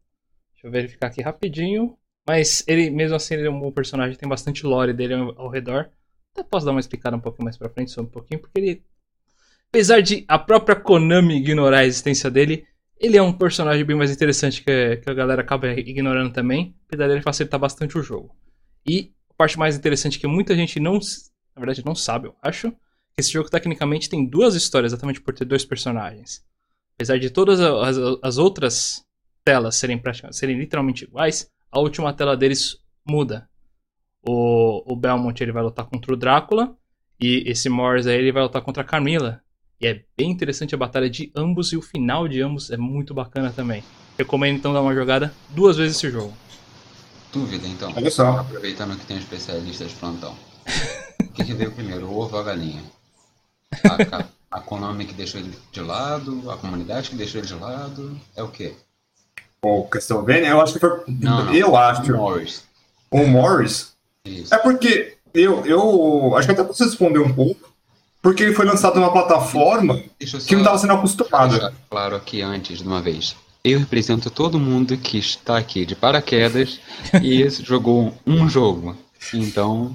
Deixa 0.52 0.66
eu 0.66 0.70
verificar 0.70 1.08
aqui 1.08 1.20
rapidinho. 1.20 1.96
Mas 2.26 2.62
ele, 2.68 2.88
mesmo 2.90 3.16
assim, 3.16 3.34
ele 3.34 3.48
é 3.48 3.50
um 3.50 3.58
bom 3.58 3.72
personagem. 3.72 4.16
Tem 4.16 4.28
bastante 4.28 4.64
lore 4.64 4.92
dele 4.92 5.14
ao, 5.14 5.48
redor. 5.48 5.90
Até 6.32 6.42
posso 6.44 6.64
dar 6.64 6.72
uma 6.72 6.80
explicada 6.80 7.16
um 7.16 7.20
pouquinho 7.20 7.44
mais 7.44 7.56
pra 7.56 7.68
frente, 7.68 7.90
só 7.90 8.00
um 8.00 8.06
pouquinho, 8.06 8.40
porque 8.40 8.58
ele. 8.58 8.82
Apesar 9.68 10.00
de 10.00 10.24
a 10.28 10.38
própria 10.38 10.76
Konami 10.76 11.36
ignorar 11.36 11.78
a 11.78 11.84
existência 11.84 12.30
dele, 12.30 12.66
ele 12.98 13.16
é 13.16 13.22
um 13.22 13.32
personagem 13.32 13.84
bem 13.84 13.96
mais 13.96 14.10
interessante 14.10 14.62
que, 14.62 14.98
que 14.98 15.10
a 15.10 15.14
galera 15.14 15.42
acaba 15.42 15.68
ignorando 15.72 16.32
também. 16.32 16.76
Apesar 16.86 17.08
dele 17.08 17.22
facilitar 17.22 17.58
bastante 17.58 17.98
o 17.98 18.02
jogo. 18.02 18.36
E 18.86 19.12
a 19.30 19.34
parte 19.34 19.58
mais 19.58 19.76
interessante 19.76 20.18
que 20.18 20.26
muita 20.26 20.54
gente 20.54 20.78
não. 20.78 20.94
Na 21.54 21.60
verdade, 21.60 21.84
não 21.84 21.94
sabe, 21.94 22.28
eu 22.28 22.36
acho. 22.42 22.70
Que 22.70 23.20
esse 23.20 23.32
jogo 23.32 23.50
tecnicamente 23.50 24.08
tem 24.08 24.24
duas 24.24 24.54
histórias, 24.54 24.92
exatamente 24.92 25.20
por 25.20 25.34
ter 25.34 25.44
dois 25.44 25.64
personagens. 25.64 26.42
Apesar 27.02 27.18
de 27.18 27.30
todas 27.30 27.58
as, 27.58 27.96
as 28.22 28.38
outras 28.38 29.04
telas 29.44 29.74
serem, 29.74 29.98
praticamente, 29.98 30.38
serem 30.38 30.56
literalmente 30.56 31.02
iguais, 31.02 31.50
a 31.68 31.80
última 31.80 32.12
tela 32.12 32.36
deles 32.36 32.76
muda. 33.04 33.48
O, 34.24 34.84
o 34.86 34.94
Belmont 34.94 35.42
ele 35.42 35.50
vai 35.50 35.64
lutar 35.64 35.84
contra 35.86 36.12
o 36.12 36.16
Drácula 36.16 36.76
e 37.20 37.42
esse 37.44 37.68
Morris 37.68 38.06
aí 38.06 38.18
ele 38.18 38.30
vai 38.30 38.44
lutar 38.44 38.62
contra 38.62 38.84
a 38.84 38.86
Camila. 38.86 39.40
E 39.80 39.86
é 39.88 40.04
bem 40.16 40.30
interessante 40.30 40.76
a 40.76 40.78
batalha 40.78 41.10
de 41.10 41.32
ambos 41.34 41.72
e 41.72 41.76
o 41.76 41.82
final 41.82 42.28
de 42.28 42.40
ambos 42.40 42.70
é 42.70 42.76
muito 42.76 43.12
bacana 43.12 43.50
também. 43.50 43.82
Recomendo 44.16 44.58
então 44.58 44.72
dar 44.72 44.80
uma 44.80 44.94
jogada 44.94 45.34
duas 45.50 45.76
vezes 45.76 45.96
esse 45.96 46.08
jogo. 46.08 46.32
Dúvida, 47.32 47.66
então. 47.66 47.92
Olha 47.96 48.12
só. 48.12 48.38
Aproveitando 48.38 48.96
que 48.96 49.06
tem 49.06 49.16
um 49.16 49.20
especialista 49.20 49.84
de 49.84 49.94
plantão. 49.96 50.36
o 51.20 51.32
que, 51.32 51.46
que 51.46 51.52
veio 51.52 51.72
primeiro, 51.72 52.06
o 52.06 52.16
ovo 52.16 52.36
ou 52.36 52.42
a 52.42 52.44
galinha? 52.44 52.84
A, 53.90 54.24
a, 54.52 54.60
Konami 54.60 55.06
que 55.06 55.14
deixou 55.14 55.40
ele 55.40 55.52
de 55.72 55.80
lado, 55.80 56.50
a 56.50 56.56
comunidade 56.56 57.10
que 57.10 57.16
deixou 57.16 57.40
ele 57.40 57.48
de 57.48 57.54
lado, 57.54 58.16
é 58.36 58.42
o 58.42 58.48
quê? 58.48 58.74
O 59.64 59.84
Castlevania, 59.84 60.48
eu 60.48 60.60
acho 60.60 60.74
que 60.74 60.78
foi. 60.78 61.00
Não, 61.08 61.46
não. 61.46 61.54
Eu 61.54 61.76
acho. 61.76 62.12
Morris. 62.12 62.64
O 63.10 63.26
Morris. 63.26 63.92
Isso. 64.24 64.54
É 64.54 64.58
porque 64.58 65.16
eu, 65.32 65.64
eu 65.64 66.36
acho 66.36 66.46
que 66.46 66.52
até 66.52 66.64
posso 66.64 66.84
responder 66.84 67.18
um 67.18 67.32
pouco. 67.32 67.72
Porque 68.20 68.44
ele 68.44 68.54
foi 68.54 68.64
lançado 68.64 68.94
numa 69.00 69.12
plataforma 69.12 70.00
só 70.24 70.38
que 70.38 70.54
não 70.54 70.62
estava 70.62 70.78
sendo 70.78 70.92
acostumada. 70.92 71.74
claro 71.90 72.14
aqui 72.14 72.40
antes 72.40 72.78
de 72.78 72.86
uma 72.86 73.00
vez. 73.00 73.34
Eu 73.64 73.80
represento 73.80 74.30
todo 74.30 74.60
mundo 74.60 74.96
que 74.96 75.18
está 75.18 75.58
aqui 75.58 75.84
de 75.84 75.96
paraquedas 75.96 76.80
e 77.20 77.48
jogou 77.62 78.14
um 78.24 78.48
jogo. 78.48 78.96
Então, 79.34 79.94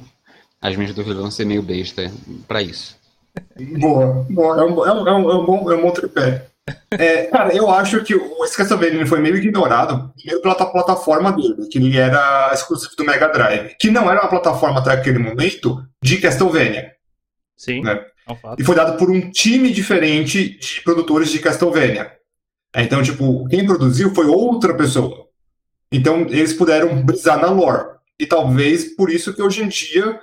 as 0.61 0.75
minhas 0.75 0.93
dúvidas 0.93 1.21
vão 1.21 1.31
ser 1.31 1.45
meio 1.45 1.61
besta 1.61 2.11
pra 2.47 2.61
isso. 2.61 2.96
Boa, 3.79 4.25
boa. 4.29 4.57
É 4.59 4.63
um, 4.63 4.85
é 4.85 4.93
um, 4.93 5.07
é 5.07 5.13
um, 5.15 5.29
é 5.31 5.35
um 5.35 5.45
bom, 5.45 5.71
é 5.71 5.75
um 5.75 5.81
bom 5.81 5.91
tripé. 5.91 6.47
É, 6.91 7.23
cara, 7.25 7.55
eu 7.55 7.69
acho 7.71 8.03
que 8.03 8.13
o 8.13 8.39
Castlevania 8.55 9.05
foi 9.05 9.19
meio 9.21 9.37
ignorado 9.37 10.11
primeiro 10.15 10.41
pela 10.41 10.55
ta- 10.55 10.65
plataforma 10.65 11.31
dele, 11.31 11.67
que 11.71 11.77
ele 11.77 11.97
era 11.97 12.51
exclusivo 12.53 12.93
do 12.97 13.05
Mega 13.05 13.29
Drive, 13.29 13.75
que 13.79 13.89
não 13.89 14.09
era 14.11 14.21
uma 14.21 14.29
plataforma 14.29 14.79
até 14.79 14.91
aquele 14.91 15.17
momento 15.19 15.81
de 16.03 16.17
Castlevania. 16.17 16.91
Sim, 17.55 17.81
Né? 17.83 17.93
é 18.27 18.31
um. 18.33 18.55
E 18.59 18.63
foi 18.63 18.75
dado 18.75 18.97
por 18.97 19.09
um 19.09 19.31
time 19.31 19.71
diferente 19.71 20.57
de 20.59 20.81
produtores 20.81 21.29
de 21.29 21.39
Castlevania. 21.39 22.11
É, 22.75 22.83
Então, 22.83 23.01
tipo, 23.01 23.47
quem 23.47 23.65
produziu 23.65 24.13
foi 24.13 24.25
outra 24.25 24.73
pessoa. 24.75 25.25
Então, 25.89 26.21
eles 26.29 26.51
puderam 26.51 27.01
brisar 27.01 27.39
na 27.39 27.47
lore. 27.49 27.95
E 28.19 28.25
talvez 28.25 28.93
por 28.95 29.09
isso 29.09 29.33
que 29.33 29.41
hoje 29.41 29.63
em 29.63 29.69
dia 29.69 30.19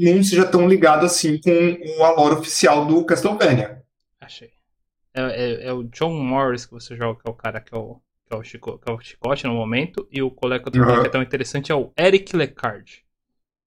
não 0.00 0.22
seja 0.22 0.44
tão 0.46 0.66
ligado 0.68 1.06
assim 1.06 1.38
com 1.40 2.04
a 2.04 2.10
lore 2.12 2.34
oficial 2.36 2.84
do 2.86 3.04
Castlevania. 3.04 3.82
Achei. 4.20 4.50
É, 5.14 5.22
é- 5.22 5.66
é 5.68 5.72
o 5.72 5.84
John 5.84 6.12
Morris 6.14 6.66
que 6.66 6.72
você 6.72 6.96
joga, 6.96 7.20
que 7.22 7.28
é 7.28 7.30
o 7.30 7.34
cara 7.34 7.60
que 7.60 7.74
é 7.74 7.78
o, 7.78 8.00
que 8.28 8.34
é 8.34 8.36
o, 8.36 8.42
chico, 8.42 8.78
que 8.78 8.90
é 8.90 8.94
o 8.94 9.00
chicote 9.00 9.44
no 9.46 9.54
momento. 9.54 10.08
E 10.10 10.20
o 10.22 10.30
colega 10.30 10.64
Uhum. 10.74 11.00
que 11.02 11.06
é 11.06 11.10
tão 11.10 11.22
interessante 11.22 11.70
é 11.70 11.74
o 11.74 11.92
Eric 11.98 12.34
Lecard. 12.36 13.04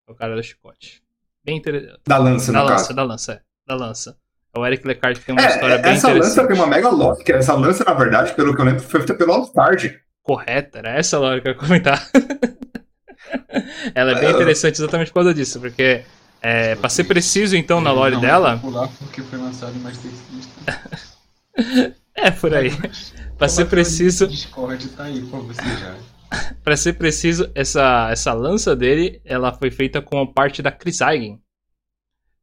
É 0.07 0.11
o 0.11 0.15
cara 0.15 0.35
do 0.35 0.43
chicote. 0.43 1.01
Bem 1.45 1.57
interessante. 1.57 1.99
Da 2.05 2.17
lança, 2.17 2.51
Da 2.51 2.59
no 2.59 2.65
lança, 2.65 2.83
caso. 2.83 2.93
da 2.95 3.03
lança, 3.03 3.33
é. 3.33 3.41
Da 3.65 3.75
lança. 3.75 4.17
É 4.53 4.59
o 4.59 4.65
Eric 4.65 4.85
Lecard 4.87 5.19
que 5.19 5.25
tem 5.25 5.35
uma 5.35 5.41
É, 5.45 5.47
história 5.49 5.77
bem 5.77 5.91
essa 5.93 6.07
lança 6.07 6.17
interessante. 6.19 6.47
tem 6.47 6.55
uma 6.57 6.67
mega 6.67 7.15
que 7.23 7.31
essa 7.31 7.53
lança, 7.53 7.83
na 7.85 7.93
verdade, 7.93 8.33
pelo 8.33 8.53
que 8.55 8.59
eu 8.61 8.65
lembro, 8.65 8.81
foi 8.83 8.99
feita 9.01 9.13
pelo 9.15 9.31
Altard. 9.33 10.01
Correta, 10.23 10.79
era 10.79 10.89
essa 10.91 11.15
a 11.17 11.19
hora 11.21 11.39
que 11.41 11.47
eu 11.47 11.53
ia 11.53 11.57
comentar. 11.57 12.01
Ela 13.95 14.11
é 14.11 14.19
bem 14.21 14.31
interessante 14.31 14.75
exatamente 14.75 15.07
por 15.09 15.15
causa 15.15 15.33
disso, 15.33 15.59
porque 15.59 16.03
é, 16.41 16.75
pra 16.75 16.89
ser 16.89 17.03
preciso 17.05 17.55
então 17.55 17.81
na 17.81 17.91
lore 17.91 18.19
dela, 18.19 18.59
porque 18.99 19.21
foi 19.21 19.39
lançado 19.39 19.75
em 19.75 19.79
Master 19.79 20.11
System. 20.11 21.93
é 22.15 22.31
por 22.31 22.53
aí. 22.53 22.71
Pra 23.37 23.47
ser 23.47 23.65
preciso, 23.65 24.27
Discord 24.27 24.87
tá 24.89 25.03
aí 25.03 25.21
pra 25.25 25.39
você 25.39 25.61
já. 25.61 25.95
Pra 26.61 26.75
ser 26.75 26.91
preciso, 26.97 27.49
essa, 27.55 28.09
essa 28.11 28.33
lança 28.33 28.75
dele, 28.75 29.21
ela 29.23 29.53
foi 29.53 29.71
feita 29.71 30.01
com 30.01 30.27
parte 30.27 30.61
da 30.61 30.69
Crisaigen. 30.69 31.39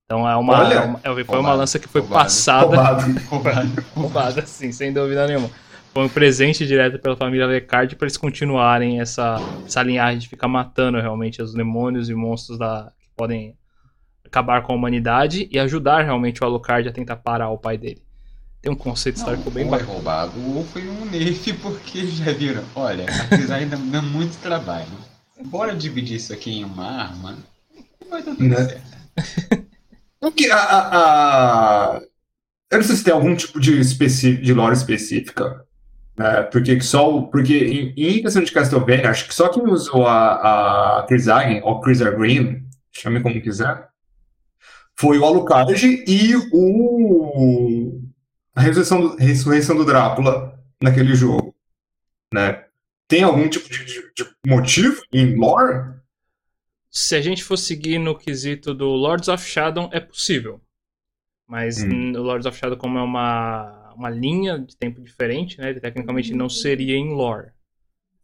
Então 0.07 0.27
é 0.27 0.35
uma, 0.37 0.59
Olha, 0.61 0.75
é 0.75 0.81
uma- 0.81 1.01
é- 1.01 1.03
foi 1.03 1.23
uma 1.23 1.35
roubado, 1.37 1.59
lança 1.59 1.79
que 1.79 1.87
foi 1.87 2.01
roubado. 2.01 2.25
passada, 2.25 2.77
Roubado. 2.83 3.21
Roubado. 3.29 3.85
roubada, 3.95 4.47
sim, 4.47 4.73
sem 4.73 4.91
dúvida 4.91 5.27
nenhuma. 5.27 5.51
Foi 5.93 6.03
um 6.05 6.09
presente 6.09 6.67
direto 6.67 6.99
pela 6.99 7.15
família 7.15 7.47
Lecard 7.47 7.95
para 7.97 8.07
eles 8.07 8.17
continuarem 8.17 9.01
essa, 9.03 9.37
essa 9.67 9.83
linhagem 9.83 10.19
de 10.19 10.29
ficar 10.31 10.49
matando 10.49 10.99
realmente 10.99 11.43
os 11.43 11.53
demônios 11.53 12.09
e 12.09 12.15
monstros 12.15 12.59
da, 12.59 12.91
que 12.99 13.07
podem 13.15 13.55
acabar 14.25 14.63
com 14.63 14.73
a 14.73 14.77
humanidade 14.77 15.49
e 15.51 15.59
ajudar 15.59 16.03
realmente 16.05 16.43
o 16.43 16.47
Alucard 16.47 16.89
a 16.89 16.93
tentar 16.93 17.17
parar 17.17 17.51
o 17.51 17.59
pai 17.59 17.79
dele. 17.79 18.03
Tem 18.63 18.73
um 18.73 18.77
conceito 18.77 19.17
histórico 19.17 19.51
bem 19.51 19.65
ou 19.65 19.69
é 19.69 19.79
bacana. 19.79 19.93
roubado, 19.93 20.33
ou 20.57 20.65
foi 20.65 20.89
um 20.89 21.05
nerf, 21.05 21.53
porque 21.61 22.07
já 22.07 22.33
viram. 22.33 22.65
Olha, 22.75 23.05
a 23.31 23.37
design 23.37 23.67
dá, 23.67 24.01
muito 24.03 24.37
trabalho. 24.39 24.87
Bora 25.47 25.75
dividir 25.75 26.17
isso 26.17 26.33
aqui 26.33 26.51
em 26.51 26.65
uma 26.65 26.87
arma. 27.03 27.37
Vai 28.09 28.23
dar 28.23 28.33
tudo 28.35 28.49
Né? 28.49 28.57
certo. 28.57 29.65
Porque 30.21 30.47
a, 30.51 30.57
a, 30.57 31.97
a- 31.97 32.01
Eu 32.71 32.79
não 32.79 32.85
sei 32.85 32.97
se 32.97 33.05
tem 33.05 33.13
algum 33.13 33.35
tipo 33.37 33.61
de, 33.61 33.79
especi... 33.79 34.37
de 34.37 34.55
lore 34.55 34.75
específica. 34.75 35.65
Né? 36.17 36.43
Porque 36.45 36.81
só 36.81 37.15
o- 37.15 37.29
Porque 37.29 37.57
em, 37.59 37.95
em 37.97 38.23
questão 38.23 38.43
de 38.43 38.53
Castlevania, 38.53 39.11
acho 39.11 39.29
que 39.29 39.35
só 39.35 39.49
quem 39.49 39.65
usou 39.67 40.07
a, 40.07 41.01
a 41.01 41.03
Crisagem, 41.05 41.61
ou 41.63 41.81
Criser 41.81 42.17
Green, 42.19 42.65
chame 42.93 43.21
como 43.21 43.41
quiser, 43.43 43.89
foi 44.97 45.19
o 45.19 45.25
Alucard 45.25 45.73
e 46.07 46.35
o. 46.53 48.01
A 48.55 48.61
ressurreição 48.61 49.01
do, 49.01 49.17
ressurreição 49.17 49.77
do 49.77 49.85
Drácula 49.85 50.59
naquele 50.83 51.15
jogo. 51.15 51.55
Né? 52.33 52.65
Tem 53.09 53.23
algum 53.23 53.49
tipo 53.49 53.69
de, 53.69 53.85
de- 53.85 54.13
de 54.15 54.27
motivo 54.47 55.03
em 55.13 55.37
lore? 55.37 55.95
Se 56.91 57.17
a 57.17 57.21
gente 57.21 57.43
for 57.43 57.57
seguir 57.57 57.99
no 57.99 58.17
quesito 58.17 58.73
do 58.73 58.87
Lords 58.91 59.29
of 59.29 59.45
Shadow, 59.45 59.89
é 59.93 59.99
possível. 59.99 60.61
Mas 61.47 61.83
Hum. 61.83 62.13
o 62.17 62.23
Lords 62.23 62.47
of 62.47 62.57
Shadow, 62.57 62.77
como 62.79 62.99
é 62.99 63.03
uma, 63.03 63.93
uma 63.97 64.09
linha 64.11 64.59
de 64.59 64.77
tempo 64.77 65.01
diferente, 65.03 65.59
né? 65.59 65.71
Ele 65.71 65.81
tecnicamente 65.81 66.33
não 66.33 66.49
seria 66.49 66.97
em 66.97 67.13
lore. 67.13 67.49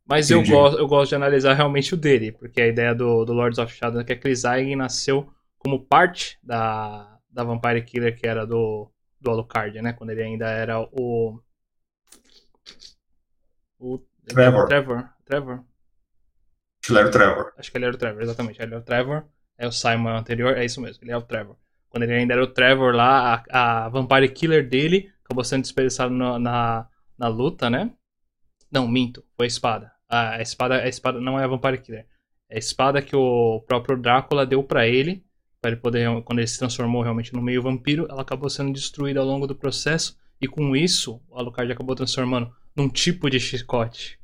Mas 0.06 0.30
eu 0.30 0.42
gosto, 0.44 0.78
eu 0.78 0.86
gosto 0.88 1.10
de 1.10 1.14
analisar 1.16 1.54
realmente 1.54 1.94
o 1.94 1.96
dele, 1.96 2.32
porque 2.32 2.60
a 2.60 2.66
ideia 2.68 2.94
do, 2.94 3.24
do 3.24 3.32
Lords 3.32 3.58
of 3.58 3.72
Shadow 3.74 4.00
é 4.00 4.04
que 4.04 4.12
a 4.12 4.18
Crisaigen 4.18 4.74
nasceu 4.76 5.28
como 5.60 5.86
parte 5.86 6.38
da, 6.42 7.20
da 7.30 7.44
Vampire 7.44 7.84
Killer, 7.84 8.18
que 8.18 8.26
era 8.26 8.44
do, 8.44 8.90
do 9.20 9.30
Alucard, 9.30 9.80
né? 9.80 9.92
Quando 9.92 10.10
ele 10.10 10.22
ainda 10.22 10.48
era 10.48 10.80
o. 10.80 11.40
O. 13.78 13.98
Trevor. 14.26 14.66
Trevor. 14.66 15.08
Trevor. 15.24 15.64
Chilero 16.84 17.10
Trevor. 17.10 17.52
Acho 17.56 17.70
que 17.70 17.78
ele 17.78 17.84
era 17.84 17.94
o 17.94 17.98
Trevor, 17.98 18.22
exatamente. 18.22 18.60
Ele 18.60 18.74
é 18.74 18.78
o 18.78 18.82
Trevor. 18.82 19.24
É 19.58 19.66
o 19.66 19.72
Simon 19.72 20.16
anterior, 20.16 20.56
é 20.56 20.64
isso 20.64 20.80
mesmo, 20.80 21.04
ele 21.04 21.12
é 21.12 21.16
o 21.16 21.22
Trevor. 21.22 21.54
Quando 21.90 22.04
ele 22.04 22.14
ainda 22.14 22.32
era 22.32 22.42
o 22.42 22.46
Trevor 22.46 22.94
lá, 22.94 23.44
a, 23.50 23.84
a 23.84 23.88
Vampire 23.90 24.30
Killer 24.30 24.66
dele 24.66 25.12
acabou 25.22 25.44
sendo 25.44 25.62
desperdiçado 25.62 26.14
na, 26.14 26.38
na, 26.38 26.88
na 27.18 27.28
luta, 27.28 27.68
né? 27.68 27.90
Não, 28.72 28.88
minto, 28.88 29.22
foi 29.36 29.44
a 29.44 29.48
espada. 29.48 29.92
A, 30.08 30.36
a 30.36 30.42
espada. 30.42 30.76
A 30.76 30.88
espada 30.88 31.20
não 31.20 31.38
é 31.38 31.44
a 31.44 31.46
Vampire 31.46 31.78
Killer. 31.78 32.06
É 32.48 32.56
a 32.56 32.58
espada 32.58 33.02
que 33.02 33.14
o 33.14 33.62
próprio 33.66 33.98
Drácula 33.98 34.46
deu 34.46 34.64
pra 34.64 34.86
ele, 34.88 35.22
para 35.60 35.72
ele 35.72 35.80
poder, 35.80 36.08
quando 36.22 36.38
ele 36.38 36.46
se 36.46 36.58
transformou 36.58 37.02
realmente 37.02 37.32
no 37.34 37.42
meio 37.42 37.62
vampiro, 37.62 38.06
ela 38.10 38.22
acabou 38.22 38.48
sendo 38.48 38.72
destruída 38.72 39.20
ao 39.20 39.26
longo 39.26 39.46
do 39.46 39.54
processo, 39.54 40.16
e 40.40 40.48
com 40.48 40.74
isso, 40.74 41.20
o 41.28 41.38
Alucard 41.38 41.70
acabou 41.70 41.94
transformando 41.94 42.50
num 42.74 42.88
tipo 42.88 43.28
de 43.28 43.38
chicote. 43.38 44.18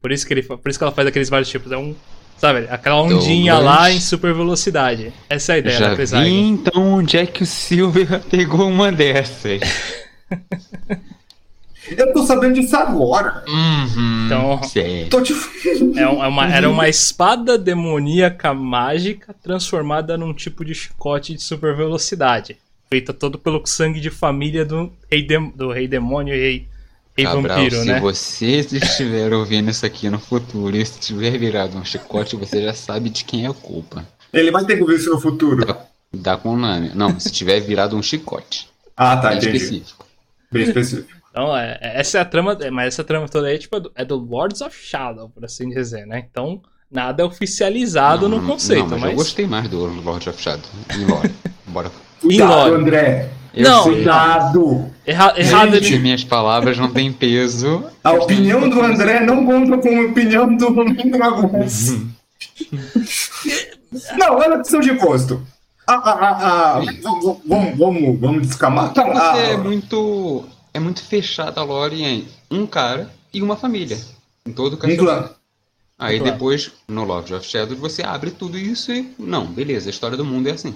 Por 0.00 0.12
isso 0.12 0.26
que, 0.26 0.32
ele, 0.32 0.42
por 0.42 0.68
isso 0.68 0.78
que 0.78 0.84
ela 0.84 0.92
faz 0.92 1.08
aqueles 1.08 1.28
vários 1.28 1.48
tipos. 1.48 1.72
É 1.72 1.76
um. 1.76 1.94
Sabe, 2.38 2.66
aquela 2.70 3.02
ondinha 3.02 3.52
Douglas. 3.54 3.76
lá 3.76 3.90
em 3.90 4.00
super 4.00 4.32
velocidade. 4.32 5.12
Essa 5.28 5.52
é 5.52 5.54
a 5.56 5.58
ideia 5.58 5.78
Já 5.78 5.84
da 5.84 5.90
vi 5.90 5.96
Crisaigen. 5.96 6.48
então 6.50 6.94
onde 6.94 7.18
é 7.18 7.26
que 7.26 7.42
o 7.42 7.46
Silver 7.46 8.22
pegou 8.30 8.66
uma 8.66 8.90
dessas. 8.90 9.60
Eu 11.88 12.12
tô 12.12 12.24
sabendo 12.26 12.54
disso 12.54 12.76
agora. 12.76 13.42
Uhum, 13.48 14.26
Então- 14.26 14.60
te... 14.60 14.80
É 15.96 16.02
é 16.02 16.06
uma- 16.06 16.46
era 16.54 16.68
uma 16.70 16.88
espada 16.88 17.56
demoníaca 17.58 18.52
mágica 18.54 19.34
transformada 19.42 20.16
num 20.16 20.32
tipo 20.34 20.64
de 20.64 20.74
chicote 20.74 21.34
de 21.34 21.42
super 21.42 21.76
velocidade. 21.76 22.56
Feita 22.90 23.12
todo 23.14 23.38
pelo 23.38 23.64
sangue 23.66 24.00
de 24.00 24.10
família 24.10 24.64
do 24.64 24.92
rei, 25.10 25.22
dem- 25.26 25.52
do 25.54 25.70
rei 25.72 25.86
demônio 25.88 26.34
e 26.34 26.38
rei, 26.38 26.68
E 27.16 27.24
Cabral, 27.24 27.58
vampiro, 27.58 27.76
se 27.82 27.86
né? 27.86 28.00
você 28.00 28.46
estiver 28.60 29.32
ouvindo 29.32 29.68
isso 29.70 29.84
aqui 29.84 30.08
no 30.08 30.18
futuro 30.18 30.74
e 30.76 30.86
se 30.86 30.98
tiver 31.00 31.36
virado 31.38 31.76
um 31.76 31.84
chicote, 31.84 32.34
você 32.36 32.62
já 32.62 32.72
sabe 32.72 33.10
de 33.10 33.24
quem 33.24 33.44
é 33.44 33.48
a 33.48 33.52
culpa. 33.52 34.06
Ele 34.32 34.50
vai 34.50 34.64
ter 34.64 34.78
que 34.78 34.84
ver 34.84 34.94
isso 34.96 35.10
no 35.10 35.20
futuro. 35.20 35.66
Dá 36.12 36.36
com 36.36 36.50
o 36.54 36.56
nome. 36.56 36.92
Não, 36.94 37.18
se 37.20 37.30
tiver 37.30 37.60
virado 37.60 37.96
um 37.96 38.02
chicote. 38.02 38.68
Ah, 38.96 39.16
tá, 39.16 39.32
é 39.34 39.36
entendi. 39.36 39.56
específico. 39.56 40.06
Bem 40.50 40.62
específico. 40.62 41.19
Então, 41.30 41.56
é, 41.56 41.78
é- 41.80 42.00
essa 42.00 42.18
é 42.18 42.20
a 42.20 42.24
trama, 42.24 42.56
é, 42.60 42.70
mas 42.70 42.88
essa 42.94 43.04
trama 43.04 43.28
toda 43.28 43.46
aí 43.48 43.58
tipo, 43.58 43.76
é 43.76 43.80
do, 43.80 43.92
é 43.94 44.04
do 44.04 44.16
Lords 44.16 44.60
of 44.60 44.76
Shadow, 44.76 45.28
por 45.28 45.44
assim 45.44 45.68
dizer, 45.70 46.06
né? 46.06 46.24
Então, 46.30 46.60
nada 46.90 47.22
é 47.22 47.26
oficializado 47.26 48.28
Não, 48.28 48.38
no 48.40 48.46
conceito, 48.46 48.82
não, 48.82 48.90
mas, 48.90 49.00
mas. 49.02 49.10
eu 49.12 49.16
gostei 49.16 49.46
mais 49.46 49.68
do 49.68 49.78
Lord 50.02 50.28
of 50.28 50.42
Shadow. 50.42 50.64
Em 50.94 51.04
lore. 51.06 51.30
Bora. 51.68 51.90
Cuidado. 52.20 52.74
André. 52.74 53.28
Eu 53.54 53.64
Não. 53.68 53.82
sei. 53.84 53.92
Cuidado. 53.94 54.90
Erra- 55.06 55.34
errado 55.36 55.74
Se 55.74 55.80
de. 55.80 55.98
minhas 55.98 56.22
palavras 56.24 56.78
não 56.78 56.90
têm 56.92 57.12
peso. 57.12 57.84
A 58.04 58.12
opinião 58.12 58.68
do 58.68 58.80
André 58.80 59.20
não 59.20 59.44
conta 59.46 59.78
com 59.78 59.88
a 59.98 60.02
opinião 60.06 60.54
do 60.56 60.70
Dragões. 61.10 61.96
Não, 64.16 64.40
é 64.42 64.46
uma 64.48 64.58
questão 64.58 64.80
de 64.80 64.92
gosto. 64.92 65.42
Ah, 65.86 65.94
ah, 65.94 66.18
ah, 66.20 66.78
ah, 66.78 66.80
vamos, 67.48 67.76
vamos, 67.78 68.20
vamos, 68.20 68.46
descamar. 68.46 68.90
Então 68.90 69.10
Ah, 69.10 69.32
você 69.34 69.40
é 69.52 69.56
muito. 69.56 70.44
É 70.72 70.78
muito 70.80 71.02
fechada 71.02 71.60
a 71.60 71.64
lore 71.64 72.02
em 72.02 72.28
um 72.50 72.66
cara 72.66 73.10
e 73.32 73.42
uma 73.42 73.56
família. 73.56 73.98
Em 74.46 74.52
todo 74.52 74.74
o 74.74 74.76
clã. 74.76 75.30
Aí 75.98 76.18
Claro. 76.18 76.32
depois, 76.32 76.70
no 76.88 77.04
Lord 77.04 77.34
of 77.34 77.46
Shadows, 77.46 77.78
você 77.78 78.02
abre 78.02 78.30
tudo 78.30 78.56
isso 78.56 78.90
e. 78.92 79.14
Não, 79.18 79.46
beleza, 79.46 79.88
a 79.88 79.90
história 79.90 80.16
do 80.16 80.24
mundo 80.24 80.48
é 80.48 80.52
assim. 80.52 80.74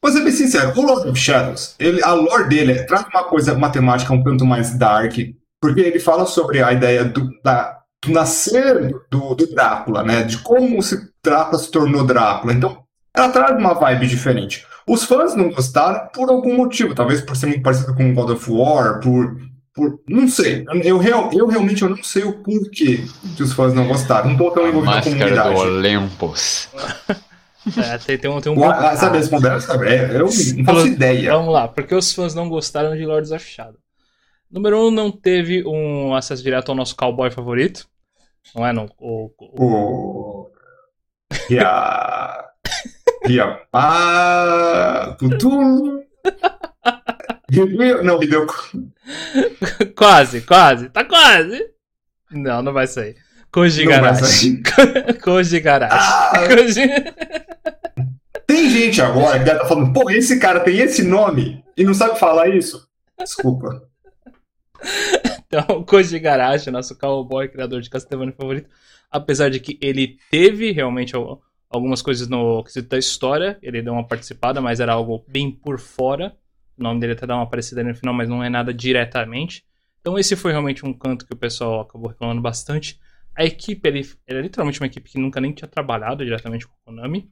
Vou 0.00 0.12
ser 0.12 0.22
bem 0.22 0.32
sincero, 0.32 0.72
o 0.78 0.82
Lord 0.82 1.08
of 1.08 1.18
Shadows, 1.18 1.74
ele, 1.78 2.00
a 2.04 2.12
lore 2.12 2.48
dele 2.48 2.70
é- 2.72 2.82
traz 2.84 3.04
uma 3.12 3.24
coisa 3.24 3.58
matemática 3.58 4.12
um 4.12 4.22
tanto 4.22 4.44
mais 4.46 4.78
dark, 4.78 5.12
porque 5.60 5.80
ele 5.80 5.98
fala 5.98 6.24
sobre 6.24 6.62
a 6.62 6.72
ideia 6.72 7.04
do, 7.04 7.28
da- 7.42 7.80
do 8.04 8.12
nascer 8.12 8.94
do, 9.10 9.34
do 9.34 9.46
Drácula, 9.48 10.04
né? 10.04 10.22
De 10.22 10.38
como 10.38 10.80
se 10.82 11.10
Drácula 11.22 11.58
se 11.58 11.68
tornou 11.72 12.06
Drácula. 12.06 12.52
Então, 12.52 12.84
ela 13.12 13.28
traz 13.30 13.58
uma 13.58 13.74
vibe 13.74 14.06
diferente. 14.06 14.64
Os 14.88 15.04
fãs 15.04 15.34
não 15.34 15.50
gostaram 15.50 16.08
por 16.08 16.28
algum 16.30 16.56
motivo, 16.56 16.94
talvez 16.94 17.20
por 17.20 17.36
ser 17.36 17.46
muito 17.46 17.62
parecido 17.62 17.94
com 17.94 18.14
God 18.14 18.30
of 18.30 18.50
War, 18.50 19.00
por. 19.00 19.36
por 19.74 20.00
não 20.08 20.26
sei. 20.28 20.64
Eu, 20.82 20.98
real- 20.98 21.30
eu 21.32 21.46
realmente 21.46 21.82
eu 21.82 21.90
não 21.90 22.02
sei 22.02 22.24
o 22.24 22.42
porquê 22.42 23.04
que 23.36 23.42
os 23.42 23.52
fãs 23.52 23.74
não 23.74 23.86
gostaram. 23.86 24.30
Não 24.30 24.36
tô 24.38 24.50
tão 24.50 24.66
envolvido 24.66 24.84
com 24.84 24.90
a 24.90 24.94
máscara 24.96 25.16
do 25.16 25.42
comunidade. 25.42 25.60
Olympus. 25.60 26.68
É, 27.76 27.98
tem, 27.98 28.16
tem 28.16 28.30
um, 28.30 28.40
tem 28.40 28.50
um 28.50 28.64
ah, 28.64 28.96
sabe 28.96 29.18
responder? 29.18 29.60
Sabe? 29.60 29.88
É, 29.88 30.14
eu 30.14 30.20
não 30.20 30.28
faço 30.28 30.64
Falou- 30.64 30.86
ideia. 30.86 31.32
Vamos 31.34 31.52
lá, 31.52 31.68
porque 31.68 31.94
os 31.94 32.14
fãs 32.14 32.34
não 32.34 32.48
gostaram 32.48 32.96
de 32.96 33.04
Lords 33.04 33.30
of 33.30 33.44
Shadow. 33.44 33.78
Número 34.50 34.78
1, 34.78 34.86
um, 34.86 34.90
não 34.90 35.10
teve 35.12 35.62
um 35.66 36.14
acesso 36.14 36.42
direto 36.42 36.70
ao 36.70 36.74
nosso 36.74 36.96
cowboy 36.96 37.30
favorito. 37.30 37.86
Não 38.54 38.66
é? 38.66 38.72
Não, 38.72 38.88
o, 38.98 39.30
o- 39.38 39.62
O. 39.62 40.50
Pia. 41.46 42.47
Pia. 43.24 43.60
Ah. 43.72 45.16
Tutu. 45.18 46.04
Hideo- 47.50 48.02
Não, 48.02 48.22
Hideo. 48.22 48.46
quase, 49.96 50.42
quase, 50.42 50.88
tá 50.90 51.04
quase. 51.04 51.64
Não, 52.30 52.62
não 52.62 52.72
vai 52.72 52.86
sair. 52.86 53.16
Koji 53.50 53.86
Garashi. 53.86 54.62
Koji 55.24 55.60
Garashi. 55.60 55.96
Ah, 55.96 56.46
Koji- 56.46 57.04
tem 58.46 58.70
gente 58.70 59.00
agora 59.00 59.38
que 59.38 59.44
tá 59.50 59.64
falando, 59.66 59.92
pô, 59.92 60.10
esse 60.10 60.38
cara 60.38 60.60
tem 60.60 60.78
esse 60.78 61.02
nome 61.02 61.64
e 61.76 61.84
não 61.84 61.94
sabe 61.94 62.18
falar 62.18 62.48
isso. 62.48 62.86
Desculpa. 63.18 63.82
Então, 65.46 65.82
Koji 65.84 66.18
Garashi, 66.18 66.70
nosso 66.70 66.96
cowboy, 66.98 67.48
criador 67.48 67.80
de 67.80 67.88
Castlevania 67.90 68.34
favorito, 68.36 68.68
apesar 69.10 69.48
de 69.50 69.58
que 69.60 69.78
ele 69.80 70.18
teve 70.30 70.70
realmente 70.72 71.16
al- 71.16 71.40
algumas 71.70 72.00
coisas 72.02 72.28
no 72.28 72.62
quesito 72.64 72.88
da 72.88 72.98
história, 72.98 73.58
ele 73.62 73.82
deu 73.82 73.92
uma 73.92 74.06
participada, 74.06 74.60
mas 74.60 74.80
era 74.80 74.92
algo 74.92 75.24
bem 75.28 75.50
por 75.50 75.78
fora. 75.78 76.36
O 76.76 76.82
nome 76.82 77.00
dele 77.00 77.12
até 77.12 77.26
dá 77.26 77.34
uma 77.34 77.44
aparecida 77.44 77.82
no 77.82 77.94
final, 77.94 78.14
mas 78.14 78.28
não 78.28 78.42
é 78.42 78.48
nada 78.48 78.72
diretamente. 78.72 79.64
Então 80.00 80.18
esse 80.18 80.36
foi 80.36 80.52
realmente 80.52 80.86
um 80.86 80.92
canto 80.92 81.26
que 81.26 81.34
o 81.34 81.36
pessoal 81.36 81.80
acabou 81.80 82.08
reclamando 82.08 82.40
bastante. 82.40 82.98
A 83.36 83.44
equipe, 83.44 83.86
ele, 83.88 84.08
era 84.26 84.40
literalmente 84.40 84.80
uma 84.80 84.86
equipe 84.86 85.10
que 85.10 85.18
nunca 85.18 85.40
nem 85.40 85.52
tinha 85.52 85.68
trabalhado 85.68 86.24
diretamente 86.24 86.66
com 86.66 86.74
o 86.74 86.84
Konami. 86.86 87.30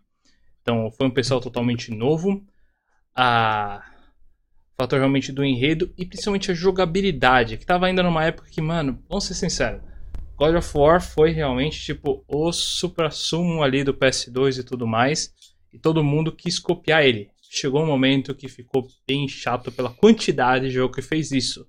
Então 0.62 0.90
foi 0.90 1.06
um 1.06 1.10
pessoal 1.10 1.40
totalmente 1.40 1.90
novo. 1.92 2.44
A 3.14 3.82
fator 4.78 4.98
realmente 4.98 5.32
do 5.32 5.44
enredo 5.44 5.92
e 5.96 6.04
principalmente 6.04 6.50
a 6.50 6.54
jogabilidade, 6.54 7.56
que 7.56 7.64
tava 7.64 7.86
ainda 7.86 8.02
numa 8.02 8.24
época 8.24 8.50
que, 8.50 8.60
mano, 8.60 9.02
vamos 9.08 9.24
ser 9.24 9.34
sinceros, 9.34 9.80
God 10.36 10.56
of 10.56 10.76
War 10.76 11.00
foi 11.00 11.30
realmente 11.30 11.80
tipo 11.80 12.22
o 12.28 12.52
supra-sumo 12.52 13.62
ali 13.62 13.82
do 13.82 13.94
PS2 13.94 14.58
e 14.58 14.62
tudo 14.62 14.86
mais, 14.86 15.32
e 15.72 15.78
todo 15.78 16.04
mundo 16.04 16.30
quis 16.30 16.58
copiar 16.58 17.04
ele. 17.04 17.30
Chegou 17.50 17.82
um 17.82 17.86
momento 17.86 18.34
que 18.34 18.48
ficou 18.48 18.86
bem 19.06 19.26
chato 19.26 19.72
pela 19.72 19.90
quantidade 19.90 20.66
de 20.66 20.74
jogo 20.74 20.94
que 20.94 21.02
fez 21.02 21.32
isso. 21.32 21.66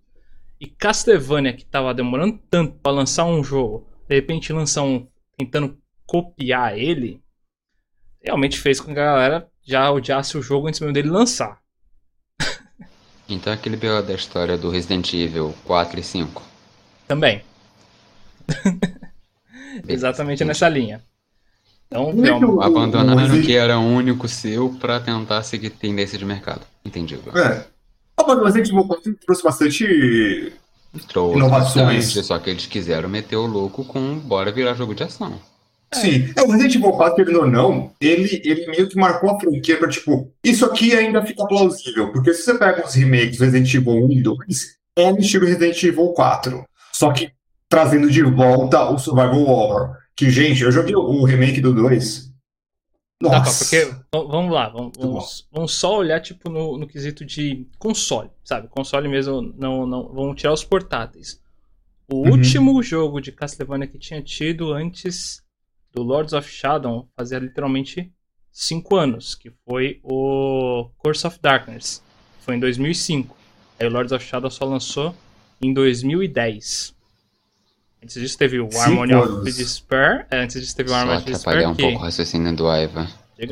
E 0.60 0.67
Castlevania, 0.67 1.53
que 1.53 1.63
tava 1.63 1.93
demorando 1.93 2.39
tanto 2.49 2.73
pra 2.80 2.91
lançar 2.91 3.25
um 3.25 3.43
jogo, 3.43 3.88
de 4.08 4.15
repente 4.15 4.51
lançar 4.51 4.84
um 4.84 5.08
tentando 5.38 5.77
copiar 6.06 6.77
ele, 6.77 7.21
realmente 8.21 8.60
fez 8.60 8.82
com 8.82 8.93
que 8.93 8.99
a 8.99 9.06
galera 9.06 9.47
já 9.63 9.91
odiasse 9.91 10.38
o 10.38 10.41
jogo 10.41 10.67
antes 10.67 10.80
mesmo 10.80 10.93
dele 10.93 11.10
lançar. 11.10 11.62
Então 13.30 13.51
aquele 13.51 13.75
BO 13.75 14.01
da 14.01 14.13
história 14.13 14.58
do 14.58 14.69
Resident 14.69 15.13
Evil 15.13 15.53
4 15.65 15.99
e 15.99 16.03
5. 16.03 16.41
Também. 17.06 17.43
Exatamente 19.88 20.43
nessa 20.43 20.67
linha. 20.69 21.01
Então, 21.88 22.10
é 22.10 22.13
que 22.13 22.65
Abandonaram 22.65 23.36
o 23.36 23.41
que 23.41 23.55
era 23.55 23.79
único 23.79 24.27
seu 24.27 24.69
pra 24.79 24.99
tentar 24.99 25.41
seguir 25.43 25.69
tendência 25.69 26.17
de 26.17 26.25
mercado. 26.25 26.62
Entendi. 26.83 27.15
agora. 27.15 27.55
É. 27.55 27.65
Ah, 28.17 28.23
mas 28.27 28.38
o 28.38 28.43
Resident 28.43 28.69
Evil 28.69 28.88
4 28.88 29.15
trouxe 29.25 29.43
bastante. 29.43 30.53
Trouxe 31.07 31.38
Inovações. 31.38 32.05
bastante, 32.05 32.25
Só 32.25 32.39
que 32.39 32.49
eles 32.49 32.65
quiseram 32.65 33.07
meter 33.07 33.36
o 33.36 33.45
louco 33.45 33.86
com 33.86 34.17
bora 34.19 34.51
virar 34.51 34.73
jogo 34.73 34.95
de 34.95 35.03
ação. 35.03 35.39
Sim, 35.93 36.33
é, 36.36 36.41
o 36.41 36.47
Resident 36.51 36.75
Evil 36.75 36.91
4, 36.91 37.15
querendo 37.15 37.39
ou 37.39 37.47
não, 37.47 37.91
ele, 38.01 38.41
ele 38.43 38.67
meio 38.67 38.89
que 38.89 38.97
marcou 38.97 39.29
a 39.29 39.39
franquia 39.39 39.77
pra, 39.77 39.88
tipo, 39.88 40.29
isso 40.43 40.65
aqui 40.65 40.93
ainda 40.93 41.25
fica 41.25 41.47
plausível, 41.47 42.12
porque 42.12 42.33
se 42.33 42.43
você 42.43 42.57
pega 42.57 42.86
os 42.86 42.93
remakes 42.93 43.38
do 43.38 43.45
Resident 43.45 43.73
Evil 43.73 44.05
1 44.05 44.12
e 44.12 44.21
2, 44.21 44.38
é 44.97 45.12
no 45.13 45.19
estilo 45.19 45.45
Resident 45.45 45.81
Evil 45.81 46.10
4, 46.10 46.65
só 46.91 47.13
que 47.13 47.31
trazendo 47.69 48.10
de 48.10 48.23
volta 48.23 48.89
o 48.89 48.97
Survival 48.97 49.41
Horror, 49.43 49.97
que, 50.15 50.30
gente, 50.30 50.63
eu 50.63 50.71
joguei 50.71 50.95
o 50.95 51.23
remake 51.25 51.62
do 51.62 51.73
2, 51.73 52.27
Tá, 53.30 53.41
pá, 53.41 53.45
nossa, 53.45 53.65
porque 53.65 53.86
v- 53.86 54.01
vamos 54.12 54.53
lá, 54.53 54.69
vamos, 54.69 54.91
vamos, 54.97 55.47
vamos 55.51 55.71
só 55.73 55.97
olhar 55.97 56.21
tipo 56.21 56.49
no, 56.51 56.77
no 56.77 56.88
quesito 56.88 57.25
de 57.25 57.67
console, 57.80 58.30
sabe? 58.43 58.67
Console 58.67 59.08
mesmo, 59.10 59.41
não, 59.58 59.88
não, 59.88 60.08
vamos 60.13 60.39
tirar 60.39 60.53
os 60.53 60.63
portáteis. 60.63 61.41
O 62.08 62.25
Uhum. 62.25 62.32
último 62.34 62.82
jogo 62.84 63.19
de 63.19 63.32
Castlevania 63.32 63.88
que 63.88 63.97
tinha 63.97 64.21
tido 64.21 64.71
antes 64.71 65.41
do 65.91 66.03
Lords 66.03 66.32
of 66.34 66.47
Shadow 66.49 67.10
fazia 67.17 67.39
literalmente 67.39 68.13
5 68.51 68.95
anos, 68.95 69.34
que 69.36 69.51
foi 69.67 69.99
o 70.03 70.89
Curse 70.99 71.25
of 71.27 71.39
Darkness. 71.41 72.03
Foi 72.41 72.56
em 72.56 72.60
2005. 72.60 73.36
Aí 73.80 73.88
o 73.88 73.91
Lords 73.91 74.12
of 74.12 74.23
Shadow 74.23 74.49
só 74.51 74.63
lançou 74.63 75.13
em 75.62 75.73
2010. 75.73 76.95
Antes 78.08 78.22
disso 78.22 78.38
teve 78.38 78.58
o 78.62 78.72
Cinco 78.72 78.82
Harmony 78.82 79.13
of. 79.15 79.43
Despair. 79.52 80.26
É, 80.32 80.39
antes 80.39 80.62
disso 80.62 80.74
teve 80.78 80.89
o 80.89 80.93
Harmony 80.93 81.17
of 81.17 81.30
atrapalhar 81.30 81.58
Despair. 81.58 81.70
um 81.70 81.76
que... 81.76 81.82
pouco 81.82 81.98
o 81.98 82.02
raciocínio 82.02 82.56
do 82.56 82.70
Aiva. 82.70 83.06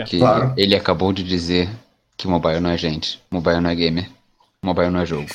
Que 0.07 0.17
Claro. 0.17 0.53
ele 0.55 0.73
acabou 0.77 1.11
de 1.11 1.23
dizer 1.23 1.69
que 2.15 2.25
mobile 2.25 2.61
não 2.61 2.69
é 2.69 2.77
gente, 2.77 3.21
mobile 3.29 3.59
não 3.59 3.69
é 3.69 3.75
gamer, 3.75 4.09
mobile 4.63 4.89
não 4.89 5.01
é 5.01 5.05
jogo. 5.05 5.27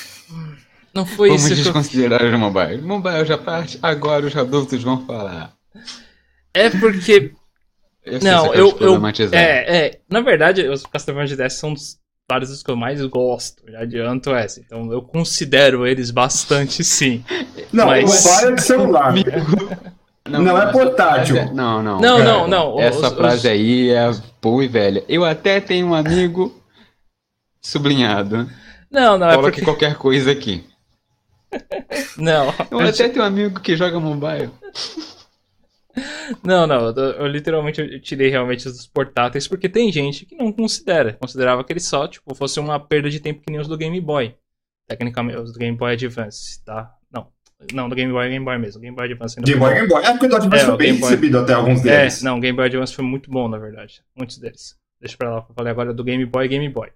Não 0.91 1.05
foi 1.05 1.29
Vamos 1.29 1.43
isso 1.43 1.53
eu... 1.53 1.57
desconsiderar 1.57 2.23
o 2.23 2.39
mobile. 2.39 2.81
Mobile 2.81 3.23
já 3.23 3.37
parte, 3.37 3.77
agora 3.79 4.25
os 4.25 4.35
adultos 4.35 4.81
vão 4.81 5.05
falar. 5.05 5.53
É 6.51 6.71
porque... 6.71 7.31
Eu 8.03 8.19
Não, 8.21 8.51
eu... 8.55 8.73
problematizar. 8.73 9.39
É, 9.39 9.85
é. 9.85 9.99
Na 10.09 10.21
verdade, 10.21 10.67
os 10.67 10.83
Castlevania 10.87 11.27
de 11.27 11.35
10 11.35 11.53
são 11.53 11.73
dos, 11.75 11.99
vários 12.31 12.49
dos 12.49 12.63
que 12.63 12.71
eu 12.71 12.75
mais 12.77 13.03
gosto. 13.07 13.61
Já 13.69 13.79
adianto 13.81 14.31
essa. 14.33 14.59
Então 14.61 14.91
eu 14.91 15.01
considero 15.01 15.85
eles 15.85 16.11
bastante 16.11 16.83
sim. 16.83 17.23
não, 17.73 17.87
mas- 17.87 18.25
o 18.25 18.47
é 18.47 18.51
de 18.55 18.61
celular, 18.61 19.13
não, 20.29 20.57
é 20.57 20.65
mas- 20.65 20.71
portátil. 20.71 21.35
é- 21.37 21.51
Não, 21.53 21.83
não. 21.83 21.99
Não, 21.99 22.19
É, 22.19 22.23
não, 22.23 22.47
não. 22.47 22.79
Essa 22.79 23.07
os- 23.09 23.13
frase 23.13 23.37
os- 23.39 23.45
aí 23.45 23.89
é 23.89 24.09
boa 24.41 24.63
e 24.63 24.67
velha. 24.67 25.03
Eu 25.09 25.25
até 25.25 25.59
tenho 25.59 25.87
um 25.87 25.93
amigo 25.93 26.55
sublinhado. 27.61 28.49
Não, 28.89 29.17
não, 29.17 29.27
é 29.29 29.35
Coloque 29.35 29.51
porque... 29.59 29.61
qualquer 29.65 29.95
coisa 29.95 30.31
aqui. 30.31 30.63
Não, 32.17 32.45
Eu 32.71 32.79
eu 32.79 32.87
até 32.87 33.09
tenho 33.09 33.23
um 33.25 33.27
amigo 33.27 33.59
que 33.59 33.75
joga 33.75 33.99
mobile. 33.99 34.49
Não, 36.43 36.65
não, 36.65 36.87
eu, 36.87 36.95
eu 36.95 37.27
literalmente 37.27 37.81
eu 37.81 37.99
tirei 38.01 38.29
realmente 38.29 38.67
os 38.67 38.87
portáteis, 38.87 39.47
porque 39.47 39.67
tem 39.67 39.91
gente 39.91 40.25
que 40.25 40.35
não 40.35 40.51
considera. 40.51 41.13
Considerava 41.13 41.63
que 41.63 41.73
ele 41.73 41.79
só, 41.79 42.07
tipo, 42.07 42.33
fosse 42.33 42.59
uma 42.59 42.79
perda 42.79 43.09
de 43.09 43.19
tempo 43.19 43.41
que 43.41 43.51
nem 43.51 43.59
os 43.59 43.67
do 43.67 43.77
Game 43.77 43.99
Boy. 43.99 44.35
Tecnicamente, 44.87 45.37
os 45.39 45.51
do 45.53 45.59
Game 45.59 45.77
Boy 45.77 45.93
Advance, 45.93 46.63
tá? 46.63 46.93
Não, 47.11 47.27
Não, 47.73 47.89
do 47.89 47.95
Game 47.95 48.11
Boy 48.11 48.25
é 48.25 48.29
Game 48.29 48.43
Boy 48.45 48.57
mesmo. 48.57 48.81
Game 48.81 48.95
Boy 48.95 49.05
Advance 49.11 49.35
Game 49.41 49.59
Boy, 49.59 49.69
bom. 49.69 49.75
Game 49.75 49.87
Boy. 49.87 50.03
É 50.03 50.11
porque 50.11 50.25
o 50.27 50.35
Advance 50.35 50.63
É, 50.63 50.67
foi 50.67 50.77
bem 50.77 50.93
Boy. 50.93 51.09
recebido 51.09 51.39
até 51.39 51.53
alguns 51.53 51.79
É, 51.85 51.99
deles. 51.99 52.21
não, 52.23 52.37
o 52.37 52.41
Game 52.41 52.55
Boy 52.55 52.65
Advance 52.65 52.93
foi 52.95 53.05
muito 53.05 53.29
bom, 53.29 53.47
na 53.47 53.57
verdade. 53.57 54.01
Muitos 54.15 54.37
deles. 54.37 54.77
Deixa 54.99 55.17
pra 55.17 55.29
lá 55.29 55.45
eu 55.49 55.55
falei 55.55 55.71
agora 55.71 55.93
do 55.93 56.03
Game 56.03 56.25
Boy 56.25 56.47
Game 56.47 56.67
Boy. 56.69 56.89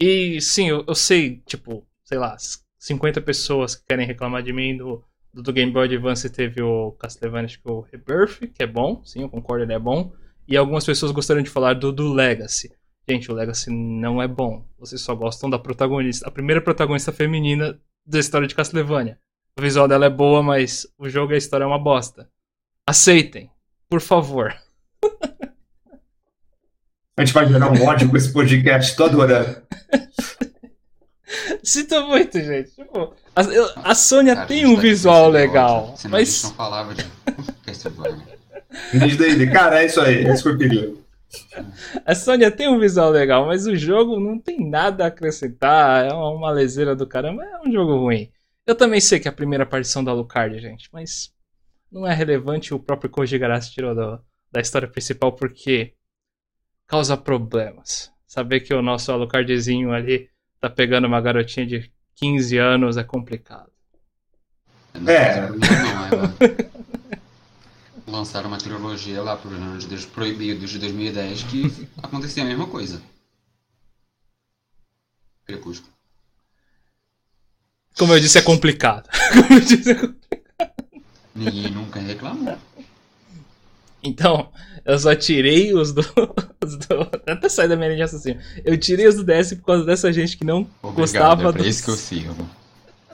E 0.00 0.40
sim, 0.40 0.68
eu, 0.68 0.84
eu 0.86 0.94
sei, 0.94 1.42
tipo, 1.46 1.86
sei 2.04 2.18
lá, 2.18 2.36
50 2.78 3.20
pessoas 3.20 3.74
que 3.76 3.84
querem 3.86 4.06
reclamar 4.06 4.42
de 4.42 4.52
mim 4.52 4.76
do, 4.76 5.04
do, 5.32 5.52
Game 5.52 5.72
Boy 5.72 5.84
Advance 5.84 6.28
teve 6.30 6.62
o 6.62 6.92
Castlevania, 6.92 7.46
acho 7.46 7.60
que 7.60 7.70
o 7.70 7.80
Rebirth, 7.80 8.48
que 8.54 8.62
é 8.62 8.66
bom, 8.66 9.02
sim, 9.04 9.22
eu 9.22 9.28
concordo, 9.28 9.64
ele 9.64 9.72
é 9.72 9.78
bom. 9.78 10.12
E 10.46 10.56
algumas 10.56 10.84
pessoas 10.84 11.12
gostariam 11.12 11.42
de 11.42 11.50
falar 11.50 11.74
do, 11.74 11.92
do 11.92 12.12
Legacy. 12.12 12.72
Gente, 13.08 13.30
o 13.30 13.34
Legacy 13.34 13.70
não 13.70 14.20
é 14.22 14.28
bom. 14.28 14.66
Vocês 14.78 15.00
só 15.00 15.14
gostam 15.14 15.48
da 15.48 15.58
protagonista, 15.58 16.28
a 16.28 16.30
primeira 16.30 16.60
protagonista 16.60 17.12
feminina 17.12 17.80
da 18.06 18.18
história 18.18 18.46
de 18.46 18.54
Castlevania. 18.54 19.18
O 19.58 19.62
visual 19.62 19.86
dela 19.86 20.06
é 20.06 20.10
boa, 20.10 20.42
mas 20.42 20.86
o 20.98 21.08
jogo 21.08 21.32
e 21.32 21.34
a 21.34 21.38
história 21.38 21.64
é 21.64 21.66
uma 21.66 21.78
bosta. 21.78 22.28
Aceitem, 22.86 23.50
por 23.88 24.00
favor. 24.00 24.54
A 27.16 27.24
gente 27.24 27.34
vai 27.34 27.46
gerar 27.46 27.70
um 27.70 27.84
ódio 27.84 28.08
com 28.08 28.16
esse 28.16 28.32
podcast, 28.32 28.96
tô 28.96 29.04
adorando. 29.04 29.62
Sinto 31.62 32.06
muito, 32.06 32.40
gente. 32.40 32.74
Tipo, 32.74 33.14
a, 33.34 33.42
eu- 33.42 33.70
a 33.76 33.94
Sônia 33.94 34.34
Cara, 34.34 34.44
a 34.44 34.48
tem 34.48 34.58
gente 34.58 34.66
um 34.68 34.72
tá 34.74 34.78
aqui 34.80 34.88
visual 34.88 35.28
legal, 35.30 35.94
Senão 35.96 36.16
a 36.16 36.20
mas 36.20 36.42
não 36.44 36.54
falava 36.54 36.94
de. 36.94 37.04
Desde 39.16 39.50
cara, 39.50 39.82
é 39.82 39.86
isso 39.86 40.00
aí, 40.00 40.24
é 40.24 40.32
isso 40.32 40.42
que 40.42 40.48
eu 40.50 40.58
queria. 40.58 40.94
a 42.04 42.14
Sônia 42.14 42.50
tem 42.50 42.68
um 42.68 42.78
visual 42.78 43.10
legal, 43.10 43.46
mas 43.46 43.66
o 43.66 43.76
jogo 43.76 44.18
não 44.18 44.38
tem 44.38 44.68
nada 44.68 45.04
a 45.04 45.08
acrescentar, 45.08 46.06
é 46.06 46.12
uma, 46.12 46.30
uma 46.30 46.50
leseira 46.50 46.94
do 46.96 47.06
caramba, 47.06 47.44
é 47.44 47.68
um 47.68 47.72
jogo 47.72 47.96
ruim. 47.98 48.30
Eu 48.66 48.74
também 48.74 49.00
sei 49.00 49.18
que 49.18 49.28
é 49.28 49.30
a 49.30 49.34
primeira 49.34 49.64
aparição 49.64 50.02
da 50.04 50.12
Lucard, 50.12 50.58
gente, 50.58 50.88
mas 50.92 51.32
não 51.90 52.06
é 52.06 52.14
relevante, 52.14 52.72
o 52.72 52.78
próprio 52.78 53.10
Koji 53.10 53.38
Garashi 53.38 53.72
tirou 53.72 53.94
do- 53.94 54.20
da 54.50 54.60
história 54.60 54.88
principal 54.88 55.32
porque 55.32 55.94
causa 56.86 57.16
problemas. 57.16 58.10
Saber 58.26 58.60
que 58.60 58.72
o 58.72 58.82
nosso 58.82 59.10
Alucardzinho 59.12 59.92
ali 59.92 60.28
tá 60.60 60.70
pegando 60.70 61.06
uma 61.06 61.20
garotinha 61.20 61.66
de 61.66 61.90
15 62.16 62.58
anos 62.58 62.96
é 62.96 63.04
complicado. 63.04 63.70
É. 64.94 65.48
Não, 65.48 65.56
é, 66.06 66.72
Lançaram 68.06 68.48
uma 68.48 68.58
trilogia 68.58 69.22
lá 69.22 69.36
os 69.36 69.52
anos 69.52 69.84
dos 69.86 70.04
proibidos 70.04 70.70
de 70.70 70.78
2010 70.78 71.44
que 71.44 71.88
acontecia 72.02 72.42
a 72.42 72.46
mesma 72.46 72.66
coisa. 72.66 73.00
Crepúsculo. 75.46 75.92
Como 77.96 78.12
eu 78.12 78.20
disse, 78.20 78.38
é 78.38 78.42
complicado. 78.42 79.08
Como 79.32 79.54
eu 79.54 79.60
disse, 79.60 79.90
é 79.90 79.94
complicado. 79.94 80.72
Ninguém 81.34 81.70
nunca 81.70 82.00
reclamou. 82.00 82.58
Então, 84.02 84.50
eu 84.84 84.98
só 84.98 85.14
tirei 85.14 85.72
os 85.74 85.92
do. 85.92 86.02
Os 86.62 86.76
do 86.76 87.00
até 87.26 87.48
sair 87.48 87.66
da 87.66 87.74
minha 87.74 87.88
linha 87.88 87.96
de 87.96 88.02
raciocínio. 88.02 88.40
Eu 88.64 88.78
tirei 88.78 89.08
os 89.08 89.16
do 89.16 89.24
DS 89.24 89.54
por 89.54 89.64
causa 89.64 89.84
dessa 89.84 90.12
gente 90.12 90.36
que 90.36 90.44
não 90.44 90.60
Obrigado, 90.80 90.94
gostava 90.94 91.48
é 91.48 91.52
dos. 91.52 91.66
isso 91.66 91.84
que 91.84 91.90
eu 91.90 91.96
sirvo. 91.96 92.48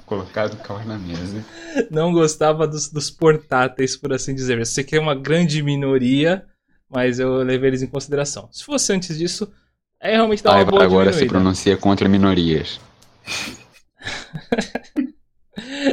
Colocado 0.05 0.53
o 0.53 0.57
carro 0.59 0.87
na 0.87 0.99
mesa. 0.99 1.43
Não 1.91 2.13
gostava 2.13 2.67
dos, 2.67 2.91
dos 2.91 3.11
portáteis, 3.11 3.97
por 3.97 4.13
assim 4.13 4.35
dizer. 4.35 4.59
Eu 4.59 4.67
sei 4.67 4.85
que 4.85 4.97
é 4.97 5.01
uma 5.01 5.15
grande 5.15 5.63
minoria, 5.63 6.45
mas 6.91 7.19
eu 7.19 7.39
levei 7.39 7.71
eles 7.71 7.83
em 7.83 7.87
consideração. 7.87 8.51
Se 8.53 8.65
fosse 8.65 8.93
antes 8.93 9.17
disso, 9.17 9.51
é 9.99 10.13
realmente 10.13 10.43
dar 10.43 10.57
uma 10.57 10.65
boa 10.67 10.85
agora 10.85 11.11
se 11.11 11.25
pronuncia 11.25 11.75
contra 11.79 12.07
minorias. 12.07 12.79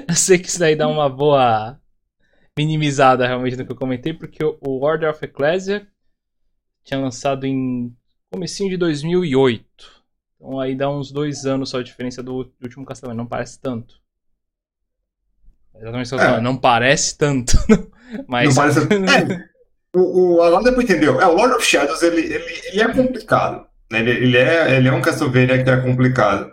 Eu 0.07 0.15
sei 0.15 0.37
que 0.37 0.47
isso 0.47 0.59
daí 0.59 0.75
dá 0.75 0.87
uma 0.87 1.09
boa 1.09 1.79
minimizada 2.57 3.27
realmente 3.27 3.55
no 3.57 3.65
que 3.65 3.71
eu 3.71 3.75
comentei, 3.75 4.13
porque 4.13 4.43
o 4.43 4.83
Order 4.83 5.09
of 5.09 5.23
Ecclesia 5.23 5.87
tinha 6.83 6.99
lançado 6.99 7.45
em 7.45 7.93
comecinho 8.31 8.69
de 8.69 8.77
2008. 8.77 9.65
Então 10.37 10.59
aí 10.59 10.75
dá 10.75 10.89
uns 10.89 11.11
dois 11.11 11.45
anos 11.45 11.69
só 11.69 11.79
a 11.79 11.83
diferença 11.83 12.21
do, 12.23 12.43
do 12.43 12.63
último 12.63 12.85
Castlevania. 12.85 13.17
Não 13.17 13.27
parece 13.27 13.59
tanto. 13.59 13.99
Exatamente 15.75 16.07
o 16.07 16.09
que 16.09 16.15
eu 16.15 16.19
tô 16.19 16.23
É. 16.23 16.27
falando, 16.29 16.43
Não 16.43 16.57
parece 16.57 17.17
tanto. 17.17 17.53
Mas 18.27 18.55
Não 18.55 18.55
parece... 18.55 18.79
É, 19.95 19.97
o, 19.97 20.35
o, 20.37 20.61
pra 20.61 20.83
entender. 20.83 21.07
É, 21.07 21.25
o 21.25 21.35
Lord 21.35 21.55
of 21.55 21.65
Shadows, 21.65 22.03
ele, 22.03 22.21
ele, 22.21 22.61
ele 22.65 22.81
é 22.81 22.93
complicado. 22.93 23.65
né? 23.89 23.99
Ele, 23.99 24.11
ele, 24.11 24.37
é, 24.37 24.75
ele 24.75 24.87
é 24.89 24.91
um 24.91 25.01
Castlevania 25.01 25.63
que 25.63 25.69
é 25.69 25.77
complicado. 25.77 26.51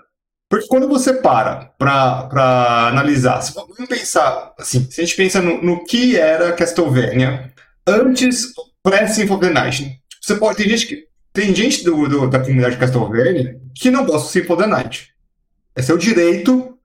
Porque 0.53 0.67
quando 0.69 0.87
você 0.87 1.15
para 1.15 1.73
pra, 1.79 2.25
pra 2.25 2.89
analisar, 2.89 3.41
se 3.41 3.55
vamos 3.55 3.75
pensar, 3.89 4.53
assim, 4.59 4.87
se 4.91 5.01
a 5.01 5.05
gente 5.05 5.17
pensa 5.17 5.41
no, 5.41 5.63
no 5.63 5.83
que 5.83 6.15
era 6.19 6.53
Castlevania 6.53 7.51
antes, 7.87 8.53
pré-Symphony 8.83 9.35
of 9.39 9.47
the 9.47 9.51
Night, 9.51 9.99
você 10.21 10.35
pode, 10.35 10.59
tem 10.59 10.69
gente, 10.69 10.87
que, 10.87 11.07
tem 11.33 11.55
gente 11.55 11.83
do, 11.83 12.07
do- 12.07 12.29
da 12.29 12.39
comunidade 12.39 12.77
Castlevania 12.77 13.59
que 13.75 13.91
não 13.91 14.05
gosta 14.05 14.27
do 14.29 14.31
Symphony 14.31 14.53
of 14.53 14.63
the 14.63 14.69
Night. 14.69 15.09
É 15.75 15.81
seu 15.81 15.97
direito, 15.97 16.77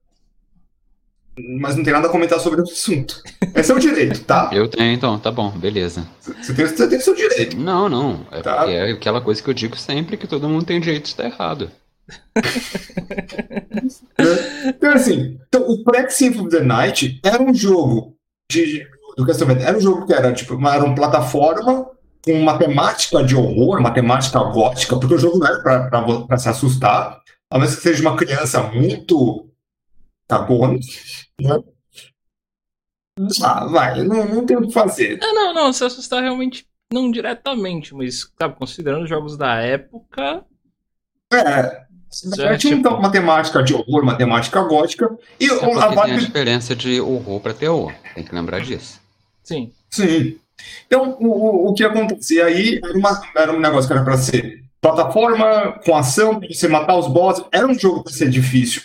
mas 1.60 1.75
não 1.75 1.84
tem 1.84 1.91
nada 1.91 2.08
a 2.08 2.10
comentar 2.10 2.39
sobre 2.39 2.62
o 2.62 2.63
assunto. 2.63 3.21
É 3.53 3.62
seu 3.62 3.77
direito, 3.77 4.21
tá? 4.23 4.49
Eu 4.53 4.69
tenho, 4.69 4.93
então, 4.93 5.19
tá 5.19 5.30
bom, 5.30 5.51
beleza. 5.51 6.08
Você 6.21 6.53
tem, 6.53 6.65
você 6.65 6.88
tem 6.88 6.99
seu 7.01 7.13
direito. 7.13 7.58
Não, 7.58 7.89
não. 7.89 8.25
É 8.32 8.41
Tá. 8.41 8.65
é 8.71 8.91
aquela 8.91 9.19
coisa 9.19 9.43
que 9.43 9.49
eu 9.49 9.53
digo 9.53 9.75
sempre 9.75 10.15
que 10.15 10.25
todo 10.25 10.47
mundo 10.47 10.63
tem 10.63 10.80
direito 10.80 11.03
de 11.03 11.10
estar 11.10 11.25
errado. 11.25 11.69
Então, 14.65 14.91
assim, 14.91 15.39
então, 15.48 15.62
o 15.70 15.84
Pré-Symphony 15.84 16.48
of 16.48 16.58
the 16.58 16.63
Night 16.63 17.20
era 17.24 17.41
um 17.41 17.54
jogo 17.54 18.17
de, 18.52 18.88
do 19.15 19.26
Castlevania. 19.26 19.67
Era 19.67 19.78
um 19.78 19.82
jogo 19.82 20.06
que 20.06 20.13
era, 20.13 20.34
tipo, 20.34 20.56
uma, 20.56 20.76
era 20.76 20.84
uma 20.84 20.96
plataforma 20.96 21.89
com 22.24 22.34
uma 22.34 22.58
temática 22.58 23.24
de 23.24 23.36
horror, 23.36 23.80
uma 23.80 23.93
temática 23.93 24.39
gótica, 24.39 25.00
porque 25.00 25.15
o 25.15 25.20
jogo 25.20 25.39
não 25.39 25.48
era 25.48 25.89
pra 26.26 26.38
se 26.38 26.50
assustar, 26.50 27.22
a 27.50 27.58
menos 27.58 27.76
que 27.76 27.82
seja 27.82 28.02
uma 28.02 28.17
criança 28.17 28.62
muito 28.63 29.50
cagona, 30.28 30.78
né? 31.41 31.63
Ah, 33.41 33.65
vai, 33.65 34.04
não, 34.04 34.26
não 34.26 34.46
tem 34.46 34.58
o 34.58 34.67
que 34.67 34.74
fazer. 34.74 35.20
Ah, 35.24 35.34
não, 35.34 35.54
não, 35.54 35.74
se 35.74 35.84
assustar 35.84 36.22
realmente 36.22 36.67
não 36.91 37.10
diretamente, 37.10 37.96
mas, 37.96 38.32
sabe, 38.39 38.56
considerando 38.56 39.04
os 39.04 39.10
jogos 39.10 39.38
da 39.38 39.56
época, 39.56 40.46
É, 41.34 41.87
Já, 42.36 42.58
tinha 42.58 42.58
tipo- 42.58 42.76
então 42.76 42.98
uma 42.98 43.12
temática 43.12 43.62
de 43.62 43.74
horror, 43.74 44.02
uma 44.04 44.15
temática 44.15 44.62
gótica, 44.62 45.10
e 45.39 45.46
É 45.46 45.48
a 45.54 45.56
porque 45.60 45.72
tem 45.74 45.84
a 45.84 45.88
vibe 45.89 46.20
diferença 46.26 46.76
de 46.76 47.00
horror 47.02 47.39
pra 47.41 47.54
terror. 47.54 47.93
Tem 48.15 48.24
que 48.24 48.34
lembrar 48.34 48.60
disso. 48.62 49.00
sim. 49.43 49.72
Sim. 49.89 50.38
Então, 50.88 51.17
o, 51.20 51.28
o, 51.28 51.70
o 51.70 51.74
que 51.74 51.84
acontecia 51.84 52.46
aí 52.46 52.80
era, 52.84 52.98
uma- 52.98 53.22
era 53.36 53.54
um 53.54 53.60
negócio 53.60 53.88
que 53.88 53.93
era 53.93 54.04
para 54.04 54.17
ser 54.17 54.63
plataforma 54.82 55.80
com 55.86 55.96
ação, 55.96 56.39
pra 56.39 56.48
você 56.50 56.67
matar 56.67 56.96
os 56.98 57.08
bosses. 57.08 57.43
Era 57.52 57.67
um 57.67 57.78
jogo 57.78 58.04
para 58.04 58.12
ser 58.13 58.30
difícil, 58.30 58.82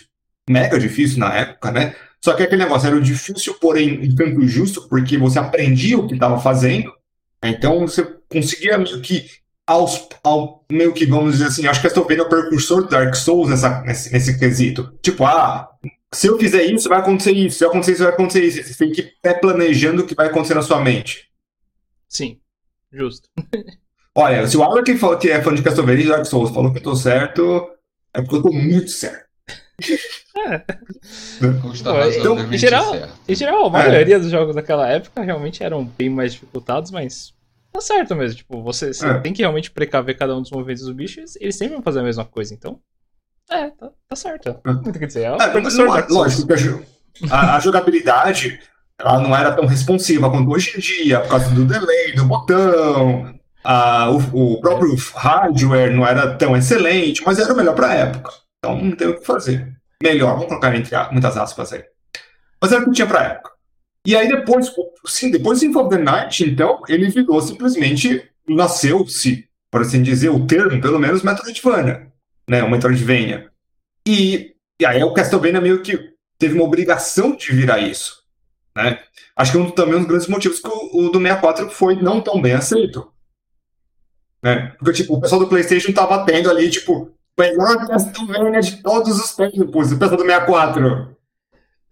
mega 0.49 0.79
difícil 0.79 1.19
na 1.19 1.33
época, 1.33 1.71
né? 1.71 1.95
Só 2.23 2.33
que 2.33 2.43
aquele 2.43 2.63
negócio 2.63 2.87
era 2.87 2.95
o 2.95 3.01
difícil, 3.01 3.55
porém, 3.55 3.99
um 3.99 4.15
tanto 4.15 4.47
justo, 4.47 4.87
porque 4.87 5.17
você 5.17 5.39
aprendia 5.39 5.97
o 5.97 6.07
que 6.07 6.13
estava 6.13 6.39
fazendo. 6.39 6.91
Então, 7.43 7.81
você 7.81 8.07
conseguia 8.29 8.81
que, 9.01 9.25
aos, 9.65 10.07
ao, 10.23 10.65
meio 10.71 10.93
que, 10.93 11.05
vamos 11.05 11.33
dizer 11.33 11.47
assim, 11.47 11.67
acho 11.67 11.81
que 11.81 11.87
Castlevania 11.87 12.23
é 12.23 12.25
o 12.25 12.29
precursor 12.29 12.83
do 12.83 12.89
Dark 12.89 13.15
Souls 13.15 13.49
nessa, 13.49 13.81
nesse, 13.81 14.11
nesse 14.11 14.37
quesito. 14.37 14.97
Tipo, 15.01 15.25
ah, 15.25 15.69
se 16.13 16.27
eu 16.27 16.37
fizer 16.37 16.63
isso, 16.63 16.89
vai 16.89 16.99
acontecer 16.99 17.31
isso. 17.31 17.57
Se 17.57 17.65
eu 17.65 17.69
acontecer 17.69 17.93
isso, 17.93 18.03
vai 18.03 18.13
acontecer 18.13 18.43
isso. 18.43 18.63
Você 18.63 18.77
tem 18.77 18.91
que 18.91 19.01
ir 19.01 19.13
pré-planejando 19.21 20.03
o 20.03 20.05
que 20.05 20.15
vai 20.15 20.27
acontecer 20.27 20.53
na 20.53 20.61
sua 20.61 20.81
mente. 20.81 21.29
Sim, 22.07 22.39
justo. 22.91 23.27
Olha, 24.15 24.45
se 24.45 24.55
o 24.55 24.63
Alan 24.63 24.83
que, 24.83 24.95
fala 24.95 25.17
que 25.17 25.29
é 25.29 25.41
fã 25.41 25.55
de 25.55 25.63
Castlevania 25.63 26.05
e 26.05 26.09
Dark 26.09 26.25
Souls 26.25 26.51
falou 26.51 26.71
que 26.71 26.77
eu 26.77 26.83
tô 26.83 26.95
certo, 26.95 27.67
é 28.13 28.21
porque 28.21 28.35
eu 28.35 28.43
tô 28.43 28.51
muito 28.51 28.89
certo. 28.89 29.23
Custa 31.63 31.91
Pô, 31.91 31.97
razoavelmente 31.97 32.55
em 32.55 32.57
geral- 32.57 32.91
certo. 32.91 33.13
Em 33.27 33.35
geral, 33.35 33.65
a 33.65 33.69
maioria 33.71 34.19
dos 34.19 34.29
jogos 34.29 34.53
daquela 34.53 34.87
época 34.87 35.23
realmente 35.23 35.63
eram 35.63 35.83
bem 35.83 36.11
mais 36.11 36.33
dificultados, 36.33 36.91
mas 36.91 37.33
tá 37.73 37.81
certo 37.81 38.15
mesmo. 38.15 38.37
Tipo, 38.37 38.61
você, 38.63 38.93
você 38.93 39.07
É. 39.07 39.19
tem 39.19 39.33
que 39.33 39.41
realmente 39.41 39.71
precaver 39.71 40.17
cada 40.17 40.35
um 40.35 40.41
dos 40.41 40.51
movimentos 40.51 40.83
do 40.85 40.93
bicho, 40.93 41.19
eles- 41.19 41.35
eles 41.41 41.55
sempre 41.57 41.73
vão 41.75 41.83
fazer 41.83 41.99
a 41.99 42.03
mesma 42.03 42.23
coisa, 42.25 42.53
então. 42.53 42.79
É, 43.49 43.69
tá, 43.71 43.89
tá 44.07 44.15
certo. 44.15 44.59
Não 44.65 44.81
tem 44.83 44.93
que 44.93 45.07
dizer. 45.07 45.23
É 45.25 45.47
professor 45.49 45.85
não, 45.85 45.93
Souls. 45.93 46.09
lógico 46.09 46.47
que 46.47 46.53
a, 47.31 47.35
a- 47.35 47.55
a 47.57 47.59
jogabilidade 47.59 48.59
ela 48.99 49.19
não 49.19 49.35
era 49.35 49.51
tão 49.51 49.65
responsiva 49.65 50.29
quanto 50.29 50.49
hoje 50.51 50.73
em 50.77 50.79
dia, 50.79 51.19
por 51.19 51.29
causa 51.29 51.49
do 51.49 51.65
delay, 51.65 52.13
do 52.15 52.25
botão. 52.25 53.33
a- 53.65 54.09
o, 54.11 54.53
o 54.55 54.61
próprio 54.61 54.93
hardware 55.15 55.93
não 55.95 56.05
era 56.05 56.35
tão 56.35 56.55
excelente, 56.55 57.21
mas 57.25 57.39
era 57.39 57.53
o 57.53 57.55
melhor 57.57 57.73
pra 57.75 57.93
época. 57.93 58.29
Então 58.59 58.81
não 58.81 58.95
tem 58.95 59.07
o 59.07 59.17
que 59.19 59.25
fazer. 59.25 59.73
Melhor, 60.01 60.33
vamos 60.33 60.47
colocar 60.47 60.75
entre 60.75 60.93
a- 60.95 61.09
muitas 61.11 61.37
aspas 61.37 61.71
aí. 61.73 61.83
Mas 62.61 62.71
era 62.73 62.81
o 62.81 62.85
que 62.85 62.91
tinha 62.91 63.07
pra 63.07 63.23
época. 63.23 63.51
E 64.05 64.15
aí 64.15 64.27
depois, 64.27 64.71
sim, 65.05 65.31
depois 65.31 65.59
do 65.59 65.61
Symphony 65.61 65.89
the 65.89 65.97
Night, 65.97 66.43
então, 66.43 66.81
ele 66.89 67.09
virou 67.09 67.41
simplesmente, 67.41 68.29
nasceu-se, 68.47 69.47
por 69.71 69.81
assim 69.81 70.03
dizer, 70.03 70.29
o 70.29 70.45
termo, 70.45 70.81
pelo 70.81 70.99
menos, 70.99 71.23
Metroidvania, 71.23 72.11
né, 72.47 72.63
o 72.63 72.69
Metroidvania. 72.69 73.49
E, 74.05 74.53
e 74.79 74.85
aí 74.85 75.01
o 75.03 75.13
Castlevania 75.13 75.61
meio 75.61 75.81
que 75.81 76.13
teve 76.37 76.55
uma 76.55 76.65
obrigação 76.65 77.35
de 77.35 77.53
virar 77.53 77.79
isso. 77.79 78.23
Né? 78.75 78.99
Acho 79.35 79.53
que 79.53 79.57
um, 79.57 79.71
também 79.71 79.95
um 79.95 79.99
dos 79.99 80.07
grandes 80.07 80.27
motivos 80.27 80.59
que 80.59 80.67
o, 80.67 81.05
o 81.05 81.09
do 81.09 81.19
64 81.19 81.69
foi 81.69 81.95
não 81.95 82.19
tão 82.21 82.41
bem 82.41 82.53
aceito. 82.53 83.11
Né? 84.43 84.75
Porque, 84.77 85.01
tipo, 85.01 85.15
o 85.15 85.21
pessoal 85.21 85.39
do 85.39 85.47
PlayStation 85.47 85.93
tava 85.93 86.25
tendo 86.25 86.49
ali, 86.49 86.69
tipo, 86.69 87.11
melhor 87.39 87.87
Castlevania 87.87 88.59
de 88.59 88.81
todos 88.83 89.17
os 89.17 89.33
tempos. 89.35 89.91
O 89.93 89.97
pessoal 89.97 90.17
do 90.17 90.25
64. 90.25 91.15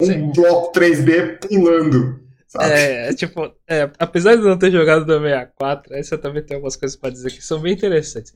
Um 0.01 0.05
Sim. 0.05 0.31
bloco 0.31 0.71
3D 0.71 1.39
pulando. 1.47 2.19
Sabe? 2.47 2.73
É, 2.73 3.13
tipo, 3.13 3.53
é, 3.67 3.89
apesar 3.97 4.35
de 4.35 4.41
não 4.41 4.57
ter 4.57 4.71
jogado 4.71 5.05
do 5.05 5.19
64, 5.19 5.93
essa 5.95 6.17
também 6.17 6.43
tem 6.43 6.55
algumas 6.55 6.75
coisas 6.75 6.97
para 6.97 7.09
dizer 7.09 7.31
que 7.31 7.41
são 7.41 7.59
bem 7.59 7.73
interessantes. 7.73 8.33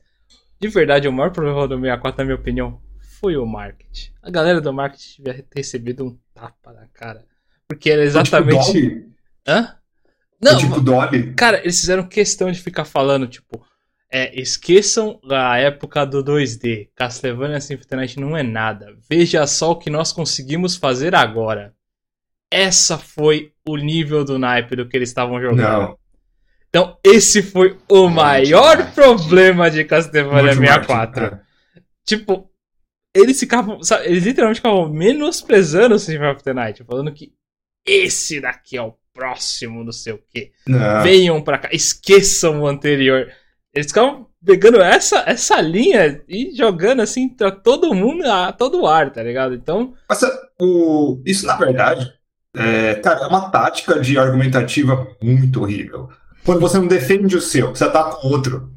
De 0.58 0.68
verdade, 0.68 1.06
o 1.06 1.12
maior 1.12 1.30
problema 1.30 1.68
do 1.68 1.78
64, 1.78 2.18
na 2.18 2.24
minha 2.24 2.36
opinião, 2.36 2.80
foi 3.20 3.36
o 3.36 3.44
marketing. 3.44 4.12
A 4.22 4.30
galera 4.30 4.60
do 4.60 4.72
marketing 4.72 5.22
devia 5.22 5.34
ter 5.42 5.58
recebido 5.58 6.06
um 6.06 6.18
tapa 6.34 6.72
na 6.72 6.86
cara. 6.94 7.24
Porque 7.68 7.90
era 7.90 8.02
exatamente. 8.02 8.72
Tipo 8.72 9.16
Hã? 9.46 9.76
Não, 10.40 10.58
tipo 10.58 10.80
Dolly? 10.80 11.34
Cara, 11.34 11.60
eles 11.60 11.80
fizeram 11.80 12.06
questão 12.06 12.50
de 12.50 12.60
ficar 12.60 12.84
falando, 12.84 13.26
tipo, 13.26 13.64
é, 14.10 14.40
esqueçam 14.40 15.20
a 15.30 15.58
época 15.58 16.04
do 16.04 16.22
2D. 16.22 16.88
Castlevania 16.94 17.60
Symphony 17.60 18.00
Night 18.00 18.20
não 18.20 18.36
é 18.36 18.42
nada. 18.42 18.96
Veja 19.08 19.46
só 19.46 19.72
o 19.72 19.76
que 19.76 19.90
nós 19.90 20.12
conseguimos 20.12 20.76
fazer 20.76 21.14
agora. 21.14 21.74
Essa 22.50 22.96
foi 22.96 23.52
o 23.66 23.76
nível 23.76 24.24
do 24.24 24.38
naipe 24.38 24.76
do 24.76 24.88
que 24.88 24.96
eles 24.96 25.08
estavam 25.08 25.40
jogando. 25.40 25.58
Não. 25.58 25.98
Então, 26.68 26.98
esse 27.02 27.42
foi 27.42 27.78
o 27.88 28.08
maior 28.08 28.92
problema 28.92 29.70
de 29.70 29.84
Castlevania 29.84 30.54
64. 30.54 31.24
É. 31.24 31.40
Tipo, 32.04 32.50
eles 33.14 33.40
ficavam. 33.40 33.82
Sabe, 33.82 34.06
eles 34.06 34.24
literalmente 34.24 34.60
ficavam 34.60 34.92
menosprezando 34.92 35.94
o 35.94 35.98
Symphony 35.98 36.30
of 36.30 36.42
the 36.44 36.52
Night, 36.52 36.84
falando 36.84 37.12
que 37.12 37.32
esse 37.84 38.40
daqui 38.40 38.76
é 38.76 38.82
o 38.82 38.94
próximo, 39.12 39.82
não 39.82 39.92
sei 39.92 40.12
o 40.12 40.22
quê. 40.30 40.52
Não. 40.66 41.02
Venham 41.02 41.42
pra 41.42 41.58
cá, 41.58 41.70
esqueçam 41.72 42.60
o 42.60 42.66
anterior. 42.66 43.32
Eles 43.76 43.88
ficavam 43.88 44.26
pegando 44.44 44.80
essa, 44.80 45.22
essa 45.26 45.60
linha 45.60 46.22
e 46.28 46.56
jogando 46.56 47.02
assim 47.02 47.28
pra 47.28 47.50
todo 47.50 47.94
mundo, 47.94 48.24
a 48.24 48.50
todo 48.50 48.86
ar, 48.86 49.12
tá 49.12 49.22
ligado? 49.22 49.54
Então. 49.54 49.92
Mas, 50.08 50.20
o... 50.58 51.20
Isso, 51.26 51.46
na 51.46 51.56
verdade, 51.56 52.10
é, 52.56 52.94
cara, 52.94 53.24
é 53.24 53.26
uma 53.26 53.50
tática 53.50 54.00
de 54.00 54.18
argumentativa 54.18 55.06
muito 55.22 55.60
horrível. 55.60 56.08
Quando 56.42 56.60
você 56.60 56.78
não 56.78 56.86
defende 56.86 57.36
o 57.36 57.40
seu, 57.40 57.68
você 57.68 57.84
ataca 57.84 58.26
o 58.26 58.30
outro. 58.30 58.72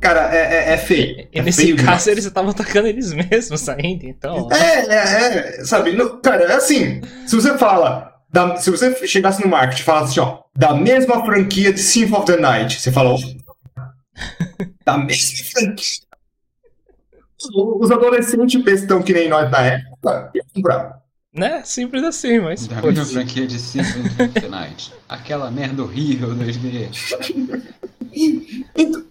Cara, 0.00 0.34
é, 0.34 0.70
é, 0.70 0.72
é 0.72 0.76
feio. 0.76 1.28
E, 1.32 1.38
é 1.38 1.42
nesse 1.42 1.62
feio 1.62 1.76
caso 1.76 1.86
demais. 1.86 2.06
eles 2.08 2.24
estavam 2.24 2.50
atacando 2.50 2.88
eles 2.88 3.12
mesmos 3.30 3.68
ainda, 3.68 4.06
então. 4.06 4.48
É, 4.50 4.86
é, 4.86 5.60
é 5.60 5.64
sabe? 5.64 5.94
cara, 6.22 6.44
é 6.44 6.54
assim. 6.54 7.00
Se 7.26 7.36
você 7.36 7.56
fala. 7.56 8.08
Da, 8.32 8.56
se 8.56 8.70
você 8.70 8.94
chegasse 9.08 9.42
no 9.42 9.50
marketing 9.50 9.82
e 9.82 9.84
falasse 9.84 10.10
assim, 10.12 10.20
ó, 10.20 10.38
da 10.56 10.72
mesma 10.72 11.24
franquia 11.24 11.72
de 11.72 11.80
Symphony 11.80 12.16
of 12.16 12.26
the 12.32 12.40
Night, 12.40 12.80
você 12.80 12.92
falou. 12.92 13.18
Da 14.84 14.98
mesma 14.98 15.44
franquia. 15.44 16.00
Os 17.54 17.90
adolescentes 17.90 18.62
bestão 18.62 19.02
que 19.02 19.14
nem 19.14 19.28
nós 19.28 19.50
na 19.50 19.60
época, 19.60 20.30
iam 20.34 20.46
comprar. 20.54 21.00
Né? 21.32 21.62
Simples 21.64 22.02
assim, 22.02 22.40
mas. 22.40 22.66
Da 22.66 22.82
mesma 22.82 23.04
franquia 23.06 23.46
de 23.46 23.58
the 23.58 24.48
Night. 24.48 24.92
Aquela 25.08 25.50
merda 25.50 25.82
horrível 25.82 26.34
2D. 26.34 26.90
então, 28.76 29.04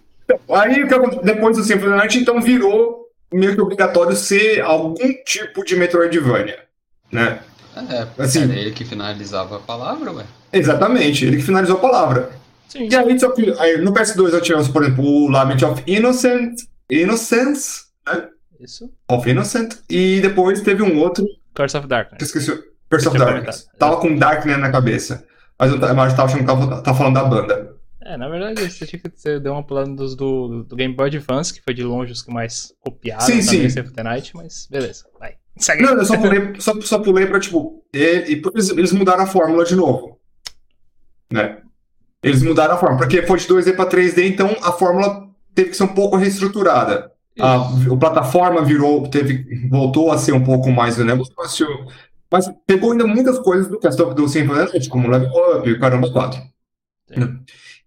Aí, 0.48 0.86
depois 1.22 1.56
do 1.56 1.64
Symphony 1.64 1.96
Night, 1.96 2.18
então 2.18 2.40
virou 2.40 3.08
meio 3.32 3.54
que 3.54 3.60
obrigatório 3.60 4.16
ser 4.16 4.60
algum 4.60 5.12
tipo 5.24 5.64
de 5.64 5.76
Metroidvania, 5.76 6.58
né? 7.10 7.40
É, 7.76 8.22
assim, 8.22 8.42
era 8.42 8.54
ele 8.54 8.72
que 8.72 8.84
finalizava 8.84 9.56
a 9.56 9.60
palavra, 9.60 10.12
ué. 10.12 10.24
Exatamente, 10.52 11.24
ele 11.24 11.36
que 11.36 11.42
finalizou 11.42 11.76
a 11.76 11.80
palavra. 11.80 12.30
Sim. 12.70 12.88
E 12.88 12.94
aí, 12.94 13.18
só 13.18 13.30
que, 13.32 13.52
aí, 13.58 13.78
no 13.78 13.92
PS2 13.92 14.32
eu 14.32 14.40
tivemos, 14.40 14.68
por 14.68 14.84
exemplo, 14.84 15.04
o 15.04 15.28
Lament 15.28 15.60
of 15.62 15.82
Innocent, 15.88 16.54
Innocence, 16.88 17.82
né? 18.06 18.28
Isso. 18.60 18.88
Of 19.10 19.28
Innocent, 19.28 19.74
e 19.90 20.20
depois 20.20 20.60
teve 20.60 20.82
um 20.82 20.98
outro. 20.98 21.26
Curse 21.54 21.76
of 21.76 21.88
Darkness. 21.88 22.22
Esqueci. 22.22 22.56
Curse 22.88 23.08
of 23.08 23.18
Darkness. 23.18 23.66
Tava 23.76 23.96
com 23.96 24.14
Darkness 24.14 24.58
na 24.58 24.70
cabeça. 24.70 25.26
Mas 25.58 25.72
eu, 25.72 25.78
mas 25.78 26.12
eu 26.12 26.16
tava 26.16 26.24
achando 26.24 26.40
que 26.40 26.46
tava, 26.46 26.82
tava 26.82 26.96
falando 26.96 27.14
da 27.14 27.24
banda. 27.24 27.76
É, 28.02 28.16
na 28.16 28.28
verdade, 28.28 28.70
você 28.70 28.86
tinha 28.86 29.00
que 29.00 29.10
você 29.14 29.40
deu 29.40 29.52
uma 29.52 29.64
pulada 29.64 29.90
dos 29.90 30.14
do, 30.14 30.64
do 30.64 30.76
Game 30.76 30.94
Boy 30.94 31.08
Advance, 31.08 31.52
que 31.52 31.60
foi 31.60 31.74
de 31.74 31.82
longe 31.82 32.12
os 32.12 32.22
que 32.22 32.32
mais 32.32 32.72
copiaram 32.80 33.26
sim, 33.26 33.42
sim. 33.42 33.68
Symphony 33.68 34.02
Night, 34.02 34.34
mas 34.34 34.66
beleza, 34.70 35.04
vai. 35.18 35.34
Segue. 35.58 35.82
Não, 35.82 35.98
eu 35.98 36.04
só 36.04 36.16
pulei, 36.16 36.54
só, 36.60 36.80
só 36.80 36.98
pulei 37.00 37.26
pra, 37.26 37.40
tipo, 37.40 37.84
e, 37.94 37.98
eles, 37.98 38.70
eles 38.70 38.92
mudaram 38.92 39.24
a 39.24 39.26
fórmula 39.26 39.64
de 39.64 39.76
novo. 39.76 40.18
Né? 41.30 41.58
Eles 42.22 42.42
mudaram 42.42 42.74
a 42.74 42.78
fórmula, 42.78 43.00
porque 43.00 43.22
foi 43.22 43.38
de 43.38 43.46
2D 43.46 43.74
pra 43.74 43.86
3D, 43.86 44.26
então 44.26 44.54
a 44.62 44.72
fórmula 44.72 45.28
teve 45.54 45.70
que 45.70 45.76
ser 45.76 45.84
um 45.84 45.94
pouco 45.94 46.16
reestruturada. 46.16 47.10
A, 47.38 47.56
a, 47.56 47.96
plataforma 47.98 48.62
virou, 48.62 49.08
teve, 49.08 49.68
voltou 49.68 50.12
a 50.12 50.18
ser 50.18 50.32
um 50.32 50.44
pouco 50.44 50.70
mais 50.70 50.98
o 50.98 51.04
negócio, 51.04 51.66
mas 52.30 52.50
pegou 52.66 52.92
ainda 52.92 53.06
muitas 53.06 53.38
coisas 53.38 53.68
do, 53.68 53.78
do 54.14 54.28
Symphony 54.28 54.88
como 54.88 55.08
Level 55.08 55.30
Up 55.56 55.68
e 55.68 55.78
Caramba 55.78 56.10
4. 56.10 56.40
Sim. 57.08 57.40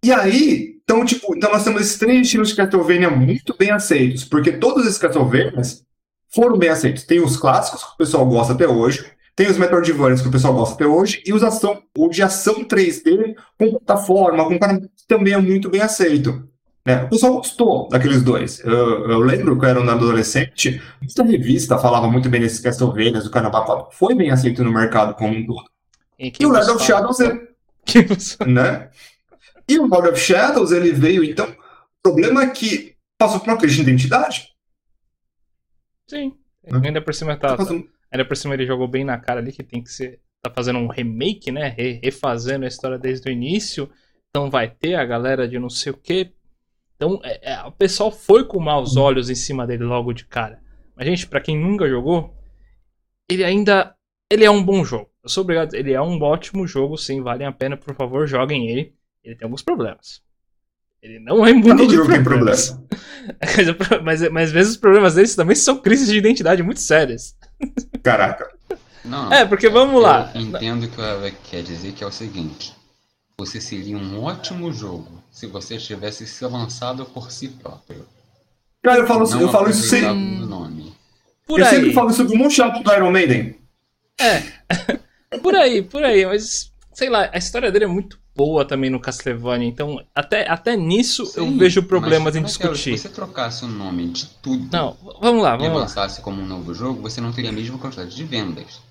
E 0.04 0.12
aí, 0.12 0.74
então, 0.84 1.06
tipo, 1.06 1.36
então 1.36 1.52
nós 1.52 1.63
temos 1.63 1.82
esses 1.82 1.98
três 1.98 2.26
estilos 2.26 2.50
de 2.50 2.56
Castlevania 2.56 3.10
muito 3.10 3.56
bem 3.58 3.72
aceitos, 3.72 4.26
porque 4.26 4.52
todos 4.52 4.86
esses 4.86 4.98
Castlevanias 4.98 5.84
foram 6.30 6.58
bem 6.58 6.69
aceitos. 6.69 7.04
Tem 7.04 7.22
os 7.22 7.38
clássicos, 7.38 7.84
que 7.84 7.93
o 7.93 7.98
pessoal 7.98 8.26
gosta 8.26 8.54
até 8.54 8.67
hoje, 8.67 9.06
tem 9.36 9.48
os 9.48 9.58
Metroidvanias, 9.58 10.22
que 10.22 10.28
o 10.28 10.32
pessoal 10.32 10.54
gosta 10.54 10.76
até 10.76 10.86
hoje, 10.86 11.24
e 11.26 11.34
os 11.34 11.43
ação, 11.43 11.82
o 11.98 12.08
de 12.08 12.22
ação 12.22 12.63
3D 12.63 13.36
com 13.58 13.72
plataforma, 13.72 14.46
com 14.46 14.60
cara, 14.60 14.80
também 15.08 15.34
é 15.34 15.38
muito 15.38 15.69
bem 15.69 15.82
aceito. 15.82 16.48
Né? 16.86 17.04
O 17.06 17.10
pessoal 17.10 17.36
gostou 17.36 17.88
daqueles 17.89 18.22
dois. 18.22 18.60
Eu, 18.60 19.10
eu 19.10 19.19
lembro 19.19 19.58
que 19.58 19.65
eu 19.65 19.69
era 19.69 19.82
um 19.82 19.89
adolescente, 19.89 20.82
muita 21.02 21.24
revista 21.24 21.80
falava 21.80 22.10
muito 22.10 22.30
bem 22.30 22.41
desses 22.41 22.60
Castlevanias, 22.60 23.24
do 23.24 23.32
Carnaval 23.32 23.65
4, 23.65 23.98
foi 23.98 24.13
bem 24.13 24.30
aceito 24.30 24.63
no 24.63 24.72
mercado 24.72 25.15
como 25.15 25.34
um 25.34 25.46
todo. 25.46 25.65
E, 26.19 26.32
e 26.39 26.46
o 26.46 26.50
Lord 26.50 26.69
of 26.69 26.84
Shadows 26.84 27.19
é... 27.22 27.34
né? 28.46 28.89
E 29.67 29.80
o 29.80 29.88
Lord 29.88 30.10
of 30.10 30.19
Shadows, 30.19 30.72
ele 30.72 30.91
veio, 30.91 31.24
então, 31.24 31.48
o 31.50 31.56
problema 32.04 32.43
é 32.43 32.48
que 32.48 32.96
passou 33.17 33.39
por 33.39 33.50
uma 33.50 33.58
crise 33.58 33.78
de 33.78 33.82
identidade. 33.82 34.50
Sim. 36.08 36.34
Né? 36.63 36.82
Ainda 36.86 37.02
por 37.02 37.13
cima 37.13 37.36
tá, 37.38 37.56
tá 37.56 37.65
ainda 38.13 38.26
por 38.26 38.38
cima 38.38 38.54
ele 38.54 38.65
jogou 38.65 38.88
bem 38.88 39.04
na 39.04 39.17
cara 39.17 39.39
ali 39.39 39.52
que 39.52 39.63
tem 39.63 39.84
que 39.84 39.91
ser 39.91 40.21
tá 40.41 40.52
fazendo 40.54 40.80
um 40.80 40.88
remake, 40.88 41.52
né? 41.52 41.69
Re, 41.69 41.99
refazendo 42.04 42.65
a 42.65 42.67
história 42.67 42.97
desde 42.97 43.30
o 43.30 43.32
início. 43.32 43.89
Então 44.30 44.49
vai 44.49 44.69
ter 44.69 44.95
a 44.95 45.06
galera 45.06 45.47
de 45.47 45.58
não 45.58 45.69
sei 45.69 45.91
o 45.91 45.97
que. 45.97 46.32
Então 46.95 47.19
é, 47.23 47.54
é, 47.54 47.63
o 47.63 47.71
pessoal 47.71 48.12
foi 48.12 48.45
com 48.45 48.60
maus 48.60 48.97
olhos 48.97 49.30
em 49.30 49.36
cima 49.36 49.65
dele 49.65 49.84
logo 49.84 50.13
de 50.13 50.26
cara. 50.26 50.62
Mas 50.95 51.08
gente, 51.08 51.28
para 51.28 51.41
quem 51.41 51.58
nunca 51.58 51.89
jogou, 51.89 52.36
ele 53.30 53.43
ainda 53.43 53.95
ele 54.30 54.43
é 54.45 54.52
um 54.52 54.63
bom 54.63 54.84
jogo. 54.84 55.10
Eu 55.23 55.30
sou 55.30 55.43
obrigado, 55.43 55.73
ele 55.73 55.93
é 55.93 56.02
um 56.02 56.21
ótimo 56.21 56.67
jogo, 56.67 56.97
sim, 56.97 57.21
vale 57.21 57.45
a 57.45 57.52
pena, 57.52 57.78
por 57.78 57.95
favor, 57.95 58.28
joguem 58.28 58.69
ele 58.69 58.93
ele 59.23 59.36
tem 59.36 59.45
alguns 59.45 59.62
problemas. 59.63 60.21
Ele 61.02 61.19
não 61.19 61.45
é 61.45 61.52
imune 61.52 61.88
de 61.88 61.95
problemas. 61.95 62.71
Problema. 62.71 64.04
mas, 64.04 64.30
mas 64.30 64.43
às 64.49 64.52
vezes 64.52 64.71
os 64.73 64.78
problemas 64.78 65.15
deles 65.15 65.36
também 65.36 65.56
são 65.56 65.78
crises 65.78 66.08
de 66.08 66.17
identidade 66.17 66.62
muito 66.62 66.80
sérias. 66.80 67.36
Caraca. 68.02 68.50
Não, 69.04 69.32
é, 69.32 69.46
porque 69.46 69.70
vamos 69.70 70.02
lá. 70.02 70.32
Eu 70.34 70.42
entendo 70.42 70.88
que 70.88 71.02
ela 71.02 71.30
quer 71.32 71.62
dizer 71.62 71.92
que 71.92 72.04
é 72.04 72.08
o 72.08 72.12
seguinte. 72.12 72.74
Você 73.38 73.60
seria 73.60 73.98
um 73.98 74.24
ótimo 74.24 74.72
jogo 74.72 75.24
se 75.32 75.48
você 75.48 75.78
tivesse 75.78 76.26
se 76.26 76.46
lançado 76.46 77.06
por 77.06 77.32
si 77.32 77.50
próprio. 77.50 78.06
Cara, 78.82 79.00
eu 79.00 79.08
falo, 79.08 79.42
eu 79.42 79.50
falo 79.50 79.70
isso 79.70 79.84
sem. 79.84 80.02
Nome. 80.02 80.94
Por 81.46 81.60
eu 81.60 81.66
aí. 81.66 81.72
sempre 81.72 81.94
falo 81.94 82.12
sobre 82.12 82.36
o 82.36 82.38
Moonshot 82.38 82.82
do 82.82 82.94
Iron 82.94 83.12
Maiden. 83.12 83.56
É. 84.20 84.44
por 85.42 85.56
aí, 85.56 85.82
por 85.82 86.04
aí, 86.04 86.26
mas 86.26 86.72
sei 86.94 87.10
lá, 87.10 87.30
a 87.34 87.38
história 87.38 87.72
dele 87.72 87.86
é 87.86 87.88
muito 87.88 88.20
boa 88.36 88.65
também 88.65 88.89
no 88.89 89.00
Castlevania. 89.00 89.67
Então, 89.67 90.04
até, 90.13 90.50
até 90.50 90.76
nisso 90.76 91.26
Sim, 91.26 91.39
eu 91.39 91.58
vejo 91.58 91.84
problemas 91.84 92.36
em 92.36 92.43
discutir. 92.43 92.98
Se 92.98 93.04
você 93.04 93.10
trocasse 93.10 93.63
o 93.63 93.67
nome 93.67 94.08
de 94.10 94.26
tudo 94.41 94.67
não, 94.72 94.98
vamos 95.22 95.43
lá, 95.43 95.56
vamos 95.56 95.74
e 95.74 95.80
lançasse 95.82 96.22
como 96.22 96.41
um 96.41 96.46
novo 96.46 96.74
jogo, 96.74 97.02
você 97.02 97.22
não 97.22 97.32
teria 97.32 97.50
a 97.50 97.54
mesma 97.54 97.78
quantidade 97.78 98.15
de 98.15 98.24
vendas. 98.24 98.82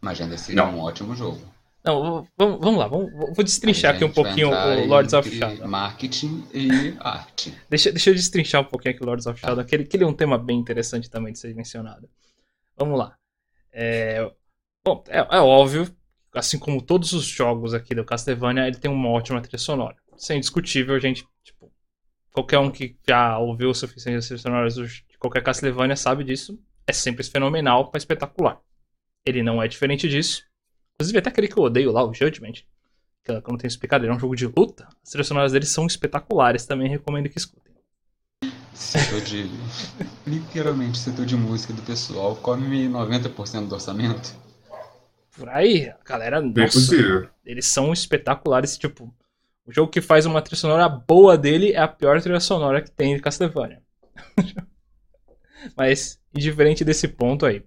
Mas 0.00 0.20
ainda 0.20 0.36
seria 0.36 0.62
não. 0.62 0.76
um 0.76 0.80
ótimo 0.80 1.14
jogo. 1.16 1.40
Não, 1.84 2.26
vamos, 2.38 2.60
vamos 2.60 2.78
lá, 2.78 2.88
vamos, 2.88 3.12
vou 3.12 3.44
destrinchar 3.44 3.94
aqui 3.94 4.04
um 4.04 4.10
pouquinho 4.10 4.48
o 4.48 4.86
Lords 4.86 5.12
of 5.12 5.30
Shadow. 5.30 5.68
Marketing 5.68 6.42
e 6.54 6.96
arte. 6.98 7.54
Deixa, 7.68 7.92
deixa 7.92 8.08
eu 8.08 8.14
destrinchar 8.14 8.62
um 8.62 8.64
pouquinho 8.64 8.94
aqui 8.94 9.02
o 9.02 9.06
Lords 9.06 9.26
of 9.26 9.38
Shadow, 9.38 9.56
tá. 9.56 9.64
que, 9.64 9.84
que 9.84 9.96
ele 9.96 10.04
é 10.04 10.06
um 10.06 10.14
tema 10.14 10.38
bem 10.38 10.58
interessante 10.58 11.10
também 11.10 11.34
de 11.34 11.38
ser 11.38 11.54
mencionado. 11.54 12.08
Vamos 12.74 12.98
lá. 12.98 13.14
É, 13.70 14.30
bom, 14.82 15.04
é, 15.08 15.18
é 15.18 15.40
óbvio 15.40 15.94
assim 16.34 16.58
como 16.58 16.82
todos 16.82 17.12
os 17.12 17.24
jogos 17.24 17.72
aqui 17.74 17.94
do 17.94 18.04
Castlevania, 18.04 18.66
ele 18.66 18.76
tem 18.76 18.90
uma 18.90 19.08
ótima 19.08 19.40
trilha 19.40 19.58
sonora. 19.58 19.96
Isso 20.16 20.32
é 20.32 20.36
indiscutível, 20.36 20.98
gente. 20.98 21.26
Tipo, 21.42 21.72
qualquer 22.32 22.58
um 22.58 22.70
que 22.70 22.96
já 23.06 23.38
ouviu 23.38 23.70
o 23.70 23.74
suficiente 23.74 24.16
das 24.16 24.26
trilhas 24.26 24.42
sonoras 24.42 24.74
de 24.74 25.04
qualquer 25.18 25.42
Castlevania 25.42 25.96
sabe 25.96 26.24
disso. 26.24 26.58
É 26.86 26.92
sempre 26.92 27.24
fenomenal 27.24 27.90
para 27.90 27.98
espetacular. 27.98 28.60
Ele 29.24 29.42
não 29.42 29.62
é 29.62 29.68
diferente 29.68 30.08
disso. 30.08 30.44
Inclusive, 30.94 31.18
até 31.18 31.30
aquele 31.30 31.48
que 31.48 31.58
eu 31.58 31.62
odeio 31.62 31.90
lá, 31.90 32.04
o 32.04 32.12
Judgment, 32.12 32.62
que 33.24 33.30
eu 33.30 33.42
não 33.48 33.56
tenho 33.56 33.68
explicado, 33.68 34.04
ele 34.04 34.12
é 34.12 34.16
um 34.16 34.20
jogo 34.20 34.36
de 34.36 34.46
luta. 34.46 34.86
As 35.02 35.10
trilhas 35.10 35.26
sonoras 35.26 35.52
deles 35.52 35.70
são 35.70 35.86
espetaculares, 35.86 36.66
também 36.66 36.88
recomendo 36.88 37.28
que 37.28 37.38
escutem. 37.38 37.74
Setor 38.74 39.20
de. 39.22 39.48
Literalmente, 40.26 40.98
setor 40.98 41.24
de 41.24 41.36
música 41.36 41.72
do 41.72 41.80
pessoal 41.82 42.36
come 42.36 42.88
90% 42.88 43.68
do 43.68 43.74
orçamento. 43.74 44.43
Por 45.36 45.48
aí, 45.48 45.88
a 45.88 45.98
galera. 46.04 46.40
Bem 46.40 46.64
Nossa, 46.64 46.78
possível. 46.78 47.28
eles 47.44 47.66
são 47.66 47.92
espetaculares. 47.92 48.78
Tipo, 48.78 49.12
o 49.66 49.72
jogo 49.72 49.90
que 49.90 50.00
faz 50.00 50.26
uma 50.26 50.40
trilha 50.40 50.60
sonora 50.60 50.88
boa 50.88 51.36
dele 51.36 51.72
é 51.72 51.78
a 51.78 51.88
pior 51.88 52.20
trilha 52.20 52.40
sonora 52.40 52.82
que 52.82 52.90
tem 52.90 53.16
de 53.16 53.22
Castlevania. 53.22 53.82
Mas, 55.76 56.20
indiferente 56.34 56.84
desse 56.84 57.08
ponto 57.08 57.46
aí. 57.46 57.64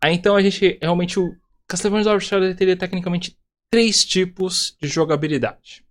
Aí 0.00 0.14
então 0.14 0.36
a 0.36 0.42
gente 0.42 0.78
realmente. 0.80 1.18
O 1.18 1.34
Castlevania 1.66 2.06
Lord 2.06 2.24
Shadow 2.24 2.54
teria 2.54 2.76
tecnicamente 2.76 3.36
três 3.70 4.04
tipos 4.04 4.76
de 4.80 4.88
jogabilidade. 4.88 5.84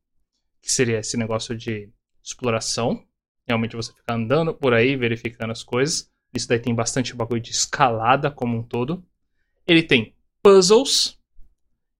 Que 0.61 0.71
seria 0.71 0.99
esse 0.99 1.17
negócio 1.17 1.55
de 1.55 1.89
exploração. 2.23 3.03
Realmente 3.45 3.75
você 3.75 3.93
ficar 3.93 4.15
andando 4.15 4.53
por 4.53 4.73
aí, 4.73 4.95
verificando 4.95 5.51
as 5.51 5.63
coisas. 5.63 6.09
Isso 6.33 6.47
daí 6.47 6.59
tem 6.59 6.73
bastante 6.73 7.13
bagulho 7.15 7.41
de 7.41 7.51
escalada 7.51 8.29
como 8.31 8.57
um 8.57 8.63
todo. 8.63 9.03
Ele 9.65 9.83
tem 9.83 10.16
puzzles. 10.47 11.17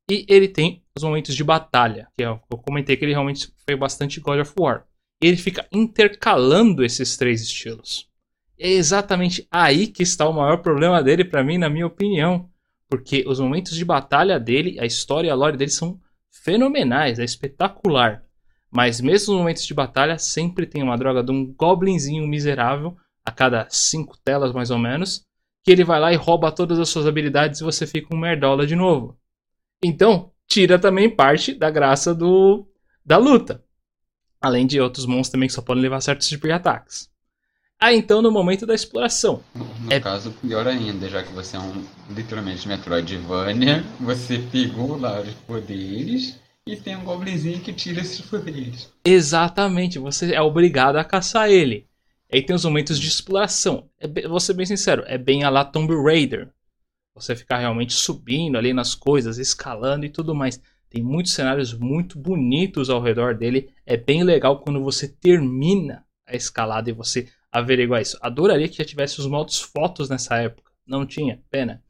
E 0.10 0.26
ele 0.30 0.48
tem 0.48 0.82
os 0.96 1.04
momentos 1.04 1.36
de 1.36 1.44
batalha. 1.44 2.08
Que 2.18 2.24
eu 2.24 2.40
eu 2.50 2.58
comentei 2.58 2.96
que 2.96 3.04
ele 3.04 3.12
realmente 3.12 3.52
foi 3.66 3.76
bastante 3.76 4.22
God 4.22 4.40
of 4.40 4.54
War. 4.58 4.86
Ele 5.22 5.36
fica 5.36 5.68
intercalando 5.70 6.86
esses 6.86 7.18
três 7.18 7.42
estilos. 7.42 8.08
É 8.58 8.70
exatamente 8.70 9.46
aí 9.52 9.88
que 9.88 10.02
está 10.02 10.28
o 10.28 10.34
maior 10.34 10.58
problema 10.60 11.04
dele, 11.04 11.26
pra 11.26 11.44
mim, 11.44 11.58
na 11.58 11.70
minha 11.70 11.86
opinião. 11.86 12.50
Porque 12.90 13.26
os 13.28 13.40
momentos 13.40 13.76
de 13.76 13.84
batalha 13.84 14.40
dele, 14.40 14.80
a 14.80 14.86
história 14.86 15.28
e 15.28 15.30
a 15.30 15.36
lore 15.36 15.58
dele 15.58 15.72
são 15.72 16.00
fenomenais, 16.32 17.20
é 17.20 17.26
espetacular. 17.26 18.24
Mas 18.72 19.02
mesmo 19.02 19.34
nos 19.34 19.42
momentos 19.42 19.66
de 19.66 19.74
batalha, 19.74 20.18
sempre 20.18 20.66
tem 20.66 20.82
uma 20.82 20.98
droga 20.98 21.22
de 21.22 21.32
um 21.32 21.54
goblinzinho 21.54 22.26
miserável, 22.26 22.96
a 23.26 23.32
cada 23.32 23.68
cinco 23.70 24.18
telas 24.24 24.54
mais 24.54 24.72
ou 24.72 24.80
menos, 24.80 25.27
que 25.68 25.72
ele 25.74 25.84
vai 25.84 26.00
lá 26.00 26.14
e 26.14 26.16
rouba 26.16 26.50
todas 26.50 26.80
as 26.80 26.88
suas 26.88 27.06
habilidades 27.06 27.60
e 27.60 27.64
você 27.66 27.86
fica 27.86 28.16
um 28.16 28.18
merdola 28.18 28.66
de 28.66 28.74
novo. 28.74 29.20
Então, 29.84 30.32
tira 30.48 30.80
também 30.80 31.14
parte 31.14 31.54
da 31.54 31.70
graça 31.70 32.16
do 32.16 32.66
da 33.06 33.18
luta. 33.18 33.62
Além 34.40 34.66
de 34.66 34.80
outros 34.80 35.06
monstros 35.06 35.32
também 35.32 35.48
que 35.50 35.54
só 35.54 35.62
podem 35.62 35.84
levar 35.84 36.00
certos 36.00 36.30
tipos 36.30 36.48
de 36.48 36.54
ataques. 36.54 37.10
Aí 37.78 37.98
então, 37.98 38.22
no 38.22 38.32
momento 38.32 38.66
da 38.66 38.74
exploração. 38.74 39.44
No 39.54 39.92
É- 39.92 40.00
caso, 40.00 40.32
pior 40.42 40.66
ainda, 40.66 41.10
já 41.10 41.22
que 41.22 41.34
você 41.34 41.58
é 41.58 41.60
um 41.60 41.84
literalmente 42.12 42.66
Metroidvania, 42.66 43.84
você 44.00 44.40
pegou 44.40 44.98
lá 44.98 45.20
os 45.20 45.34
poderes 45.34 46.40
e 46.66 46.78
tem 46.78 46.96
um 46.96 47.04
goblinzinho 47.04 47.60
que 47.60 47.74
tira 47.74 48.00
esses 48.00 48.22
poderes. 48.22 48.90
Exatamente, 49.04 50.00
você 50.00 50.34
é 50.34 50.42
obrigado 50.42 50.96
a 50.96 51.04
caçar 51.04 51.50
ele. 51.50 51.86
Aí 52.32 52.42
tem 52.42 52.56
os 52.56 52.66
momentos 52.66 53.00
de 53.00 53.08
exploração. 53.08 53.90
É, 54.00 54.28
vou 54.28 54.40
ser 54.40 54.54
bem 54.54 54.66
sincero, 54.66 55.04
é 55.08 55.18
bem 55.18 55.44
a 55.44 55.50
la 55.50 55.64
Tomb 55.64 55.94
Raider. 55.96 56.50
Você 57.16 57.36
ficar 57.36 57.58
realmente 57.58 57.94
subindo 57.94 58.58
ali 58.58 58.74
nas 58.74 58.94
coisas, 58.94 59.38
escalando 59.38 60.06
e 60.06 60.10
tudo 60.10 60.36
mais. 60.36 60.62
Tem 60.90 61.02
muitos 61.02 61.34
cenários 61.34 61.74
muito 61.74 62.18
bonitos 62.18 62.90
ao 62.90 63.02
redor 63.02 63.36
dele. 63.36 63.70
É 63.86 63.98
bem 63.98 64.24
legal 64.24 64.60
quando 64.60 64.84
você 64.84 65.08
termina 65.08 66.06
a 66.26 66.36
escalada 66.36 66.90
e 66.90 66.94
você 66.94 67.28
averiguar 67.52 68.02
isso. 68.02 68.18
Adoraria 68.22 68.68
que 68.68 68.78
já 68.78 68.86
tivesse 68.86 69.20
os 69.20 69.26
modos 69.26 69.60
fotos 69.60 70.10
nessa 70.10 70.38
época. 70.38 70.72
Não 70.86 71.06
tinha, 71.06 71.42
pena. 71.50 71.84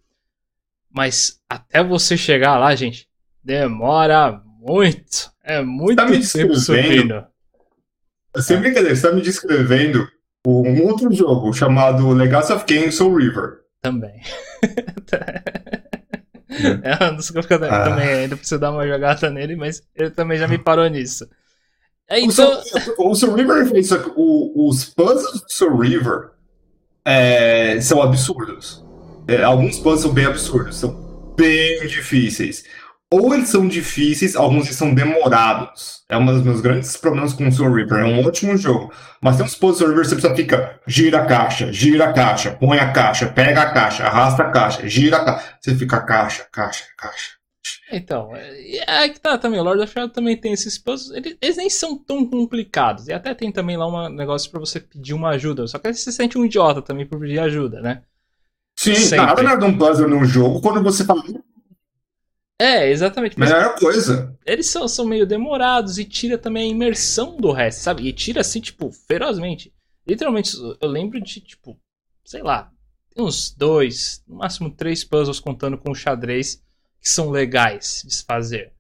Mas 0.89 1.41
até 1.49 1.83
você 1.83 2.15
chegar 2.15 2.57
lá, 2.57 2.73
gente, 2.75 3.07
demora 3.43 4.41
muito. 4.59 5.31
É 5.43 5.61
muito 5.61 5.97
Tá 5.97 6.05
me 6.05 6.25
tempo 6.25 6.55
subindo. 6.55 7.25
Sem 8.37 8.59
brincadeira, 8.59 8.95
você 8.95 9.07
tá 9.07 9.13
me 9.13 9.21
descrevendo 9.21 10.07
um 10.49 10.87
outro 10.87 11.11
jogo 11.13 11.51
chamado 11.53 12.09
Legacy 12.11 12.53
of 12.53 12.65
Kain 12.65 12.91
Soul 12.91 13.15
River. 13.15 13.59
Também. 13.81 14.21
é 16.83 17.05
um 17.05 17.15
dos 17.15 17.29
que 17.29 17.37
eu 17.37 17.43
Ah. 17.69 17.83
também 17.83 18.07
ainda 18.07 18.35
preciso 18.37 18.59
dar 18.59 18.71
uma 18.71 18.87
jogada 18.87 19.29
nele, 19.29 19.55
mas 19.55 19.81
ele 19.95 20.09
também 20.11 20.37
já 20.37 20.47
me 20.47 20.57
parou 20.57 20.87
nisso. 20.87 21.27
É, 22.09 22.19
então, 22.21 22.61
o 22.99 23.13
Soul 23.15 23.33
River 23.35 23.67
fez 23.67 23.91
o- 23.91 24.67
Os 24.69 24.85
puzzles 24.85 25.41
do 25.41 25.51
Soul 25.51 25.77
River 25.79 26.29
é, 27.05 27.79
são 27.81 28.01
absurdos. 28.01 28.83
É, 29.27 29.43
alguns 29.43 29.77
puzzles 29.77 30.01
são 30.01 30.13
bem 30.13 30.25
absurdos, 30.25 30.77
são 30.77 31.33
bem 31.37 31.85
difíceis. 31.87 32.63
Ou 33.09 33.33
eles 33.33 33.47
são 33.47 33.65
difíceis, 33.65 34.35
alguns 34.35 34.65
eles 34.65 34.75
são 34.75 34.93
demorados. 34.93 36.03
É 36.09 36.17
um 36.17 36.25
dos 36.25 36.43
meus 36.43 36.59
grandes 36.59 36.97
problemas 36.97 37.31
com 37.31 37.47
o 37.47 37.51
Soul 37.51 37.73
River. 37.73 37.99
É 37.99 38.05
um 38.05 38.25
ótimo 38.25 38.57
jogo. 38.57 38.91
Mas 39.21 39.37
tem 39.37 39.45
uns 39.45 39.55
puzzles 39.55 39.77
do 39.77 39.79
Soul 39.79 39.89
River 39.91 40.03
que 40.03 40.09
você 40.09 40.15
precisa 40.15 40.35
ficar. 40.35 40.79
Gira 40.85 41.21
a 41.21 41.25
caixa, 41.25 41.71
gira 41.71 42.05
a 42.09 42.13
caixa, 42.13 42.51
põe 42.51 42.77
a 42.79 42.91
caixa, 42.91 43.27
pega 43.27 43.61
a 43.61 43.71
caixa, 43.71 44.03
arrasta 44.03 44.43
a 44.43 44.51
caixa, 44.51 44.87
gira 44.89 45.17
a 45.17 45.25
caixa. 45.25 45.57
Você 45.61 45.75
fica 45.75 46.01
caixa, 46.01 46.47
caixa, 46.51 46.83
caixa. 46.97 47.31
então, 47.93 48.35
é 48.35 49.05
é 49.05 49.09
que 49.09 49.21
tá 49.21 49.37
também. 49.37 49.61
O 49.61 49.63
Lord 49.63 49.81
of 49.81 49.93
Shadow 49.93 50.09
também 50.09 50.35
tem 50.35 50.51
esses 50.51 50.77
puzzles. 50.77 51.15
Eles, 51.15 51.37
eles 51.41 51.55
nem 51.55 51.69
são 51.69 51.97
tão 51.97 52.25
complicados. 52.25 53.07
E 53.07 53.13
até 53.13 53.33
tem 53.33 53.53
também 53.53 53.77
lá 53.77 53.87
um 53.87 54.09
negócio 54.09 54.51
pra 54.51 54.59
você 54.59 54.81
pedir 54.81 55.13
uma 55.13 55.29
ajuda. 55.29 55.65
Só 55.65 55.79
que 55.79 55.87
aí 55.87 55.93
você 55.93 56.11
se 56.11 56.11
sente 56.11 56.37
um 56.37 56.43
idiota 56.43 56.81
também 56.81 57.05
por 57.05 57.17
pedir 57.21 57.39
ajuda, 57.39 57.79
né? 57.81 58.01
Sim, 58.77 58.95
Sempre. 58.95 59.25
nada 59.25 59.43
nada 59.43 59.65
de 59.65 59.65
um 59.65 59.77
puzzle 59.77 60.09
num 60.09 60.25
jogo 60.25 60.59
quando 60.61 60.83
você 60.83 61.05
fala. 61.05 61.23
É, 62.59 62.89
exatamente. 62.89 63.37
Mas 63.37 63.51
Melhor 63.51 63.75
coisa. 63.75 64.35
eles 64.45 64.67
são, 64.67 64.87
são 64.87 65.05
meio 65.05 65.25
demorados 65.27 65.97
e 65.99 66.05
tira 66.05 66.37
também 66.37 66.69
a 66.69 66.73
imersão 66.73 67.37
do 67.37 67.51
resto, 67.51 67.81
sabe? 67.81 68.07
E 68.07 68.13
tira 68.13 68.41
assim, 68.41 68.59
tipo, 68.59 68.91
ferozmente. 68.91 69.71
Literalmente, 70.07 70.55
eu 70.81 70.87
lembro 70.89 71.21
de, 71.21 71.39
tipo, 71.41 71.79
sei 72.25 72.41
lá, 72.41 72.71
tem 73.13 73.23
uns 73.23 73.51
dois, 73.51 74.23
no 74.27 74.37
máximo 74.37 74.71
três 74.71 75.03
puzzles 75.03 75.39
contando 75.39 75.77
com 75.77 75.91
o 75.91 75.95
xadrez 75.95 76.61
que 77.01 77.09
são 77.09 77.29
legais 77.29 78.03
de 78.05 78.15
se 78.15 78.23
fazer. 78.23 78.71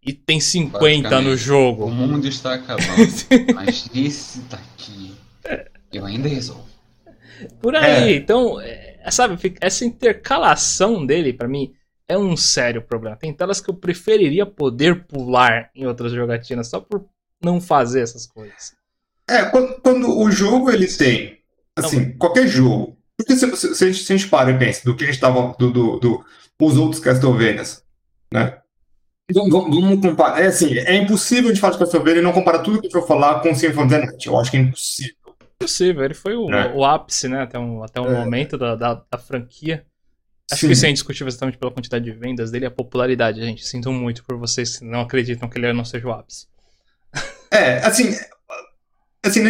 E 0.00 0.12
tem 0.12 0.38
50 0.38 0.76
no 0.76 0.80
Basicamente, 0.80 1.28
O 1.32 1.36
jogo. 1.36 1.90
mundo 1.90 2.28
está 2.28 2.54
acabando, 2.54 2.86
mas 3.54 3.90
esse 3.94 4.40
daqui 4.42 5.14
eu 5.92 6.04
ainda 6.04 6.28
resolvo. 6.28 6.68
Por 7.60 7.74
aí. 7.74 8.12
É. 8.12 8.16
Então, 8.16 8.60
é, 8.60 9.10
sabe, 9.10 9.36
essa 9.60 9.84
intercalação 9.84 11.04
dele, 11.04 11.32
pra 11.32 11.48
mim, 11.48 11.72
é 12.08 12.16
um 12.16 12.36
sério 12.36 12.82
problema. 12.82 13.16
Tem 13.16 13.32
telas 13.32 13.60
que 13.60 13.68
eu 13.70 13.74
preferiria 13.74 14.46
poder 14.46 15.06
pular 15.06 15.70
em 15.74 15.86
outras 15.86 16.12
jogatinas 16.12 16.68
só 16.68 16.80
por 16.80 17.04
não 17.42 17.60
fazer 17.60 18.00
essas 18.00 18.26
coisas. 18.26 18.72
É, 19.28 19.44
quando, 19.44 19.80
quando 19.82 20.18
o 20.18 20.30
jogo 20.30 20.70
ele 20.70 20.86
tem, 20.86 21.38
assim, 21.76 22.16
qualquer 22.16 22.46
jogo. 22.48 22.96
Porque 23.16 23.36
se, 23.36 23.56
se- 23.56 23.74
se 23.74 23.84
a 23.84 23.86
gente, 23.92 24.02
se 24.04 24.12
a 24.12 24.16
gente 24.16 24.28
para 24.30 24.50
e 24.50 24.58
pensa 24.58 24.82
do 24.84 24.96
que 24.96 25.04
a 25.04 25.06
gente 25.06 25.20
tava, 25.20 25.54
do, 25.58 25.70
do, 25.70 25.98
do- 25.98 26.24
os 26.62 26.76
outros 26.76 27.00
Castlevanias, 27.02 27.84
né? 28.32 28.58
Vamos, 29.30 29.50
vamos- 29.52 30.00
comparar. 30.00 30.40
É 30.42 30.46
assim, 30.46 30.78
é 30.78 30.96
impossível 30.96 31.50
gente 31.50 31.60
falar 31.60 31.74
de 31.74 31.78
Castlevania 31.80 32.20
e 32.20 32.24
não 32.24 32.32
comparar 32.32 32.60
tudo 32.60 32.80
que 32.80 32.86
a 32.86 32.90
gente 32.90 32.98
vai 32.98 33.06
falar 33.06 33.40
com 33.40 33.54
Symphony 33.54 33.86
of 33.86 33.94
the 33.94 34.06
Night. 34.06 34.26
Eu 34.26 34.38
acho 34.40 34.50
que 34.50 34.56
é 34.56 34.60
impossível. 34.60 35.14
possível. 35.60 36.04
Ele 36.04 36.14
foi 36.14 36.34
o, 36.34 36.50
É. 36.50 36.72
o 36.74 36.84
ápice, 36.84 37.28
né? 37.28 37.42
Até 37.42 37.58
um, 37.58 37.82
até 37.82 38.00
um 38.00 38.06
É. 38.06 38.24
momento 38.24 38.56
da, 38.56 38.74
da, 38.74 38.94
da 38.94 39.18
franquia. 39.18 39.84
Acho 40.50 40.62
Sim. 40.62 40.66
que 40.68 40.72
isso 40.72 40.86
é 40.86 40.90
indiscutível 40.90 41.28
exatamente 41.28 41.58
pela 41.58 41.70
quantidade 41.70 42.04
de 42.04 42.12
vendas 42.12 42.50
dele 42.50 42.64
e 42.64 42.68
a 42.68 42.70
popularidade, 42.70 43.40
gente. 43.40 43.66
Sinto 43.66 43.92
muito 43.92 44.24
por 44.24 44.36
vocês 44.38 44.78
que 44.78 44.84
não 44.84 45.02
acreditam 45.02 45.48
que 45.48 45.58
ele 45.58 45.72
não 45.72 45.84
seja 45.84 46.06
o 46.08 46.12
ápice. 46.12 46.46
É, 47.50 47.78
assim, 47.78 48.14
assim, 49.24 49.42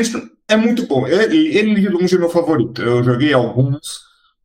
é 0.48 0.56
muito 0.56 0.86
bom. 0.86 1.06
Ele, 1.06 1.56
ele 1.56 1.80
de 1.80 1.88
longe 1.88 2.14
é 2.14 2.18
meu 2.18 2.28
favorito. 2.28 2.82
Eu 2.82 3.02
joguei 3.04 3.32
alguns 3.32 4.00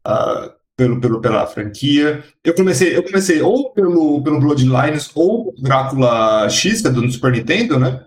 ah, 0.06 0.54
pelo, 0.76 1.00
pelo, 1.00 1.22
pela 1.22 1.48
franquia. 1.48 2.24
Eu 2.44 2.54
comecei, 2.54 2.96
eu 2.96 3.04
comecei 3.04 3.42
ou 3.42 3.72
pelo, 3.74 4.22
pelo 4.24 4.40
Bloodlines 4.40 5.10
ou 5.16 5.54
Drácula 5.58 6.50
X, 6.50 6.82
que 6.82 6.88
é 6.88 6.92
do 6.92 7.10
Super 7.12 7.32
Nintendo, 7.32 7.80
né? 7.80 8.06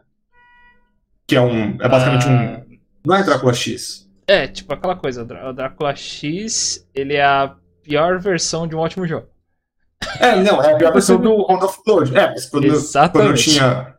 Que 1.27 1.37
é 1.37 1.41
um. 1.41 1.77
É 1.81 1.89
basicamente 1.89 2.27
Ah, 2.27 2.63
um. 2.69 2.79
Não 3.05 3.17
é 3.17 3.23
Drácula 3.25 3.55
X. 3.55 4.09
É, 4.27 4.47
tipo 4.47 4.73
aquela 4.73 4.97
coisa. 4.97 5.23
O 5.23 5.53
Drácula 5.53 5.95
X, 5.97 6.87
ele 6.95 7.15
é 7.15 7.25
a 7.25 7.57
pior 7.87 8.19
versão 8.19 8.67
de 8.67 8.75
um 8.75 8.79
ótimo 8.79 9.07
jogo. 9.07 9.27
É, 10.21 10.37
não, 10.37 10.63
é 10.63 10.73
a 10.73 10.77
pior 10.77 10.93
versão 10.93 11.19
do 11.19 11.43
Round 11.47 11.65
of 11.65 11.79
Blood. 11.85 12.17
É, 12.17 12.31
mas 12.31 12.47
quando, 12.47 12.63
quando 12.65 12.75
eu 12.75 12.81
Exatamente. 12.81 13.51
tinha. 13.51 13.95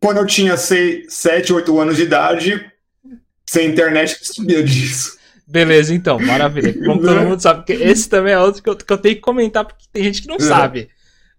Quando 0.00 0.16
eu 0.16 0.26
tinha 0.26 0.56
7, 0.56 1.52
8 1.52 1.78
anos 1.80 1.96
de 1.96 2.02
idade, 2.04 2.70
sem 3.46 3.68
internet, 3.68 4.16
eu 4.18 4.34
sabia 4.34 4.62
disso. 4.62 5.18
Beleza, 5.46 5.92
então, 5.94 6.18
maravilha. 6.18 6.72
Como 6.84 7.02
todo 7.02 7.20
mundo 7.20 7.40
sabe, 7.40 7.60
porque 7.60 7.72
esse 7.72 8.08
também 8.08 8.32
é 8.32 8.38
outro 8.38 8.62
que 8.62 8.70
eu, 8.70 8.76
que 8.76 8.92
eu 8.92 8.98
tenho 8.98 9.16
que 9.16 9.20
comentar, 9.20 9.64
porque 9.64 9.84
tem 9.92 10.04
gente 10.04 10.22
que 10.22 10.28
não 10.28 10.36
É. 10.36 10.40
sabe. 10.40 10.88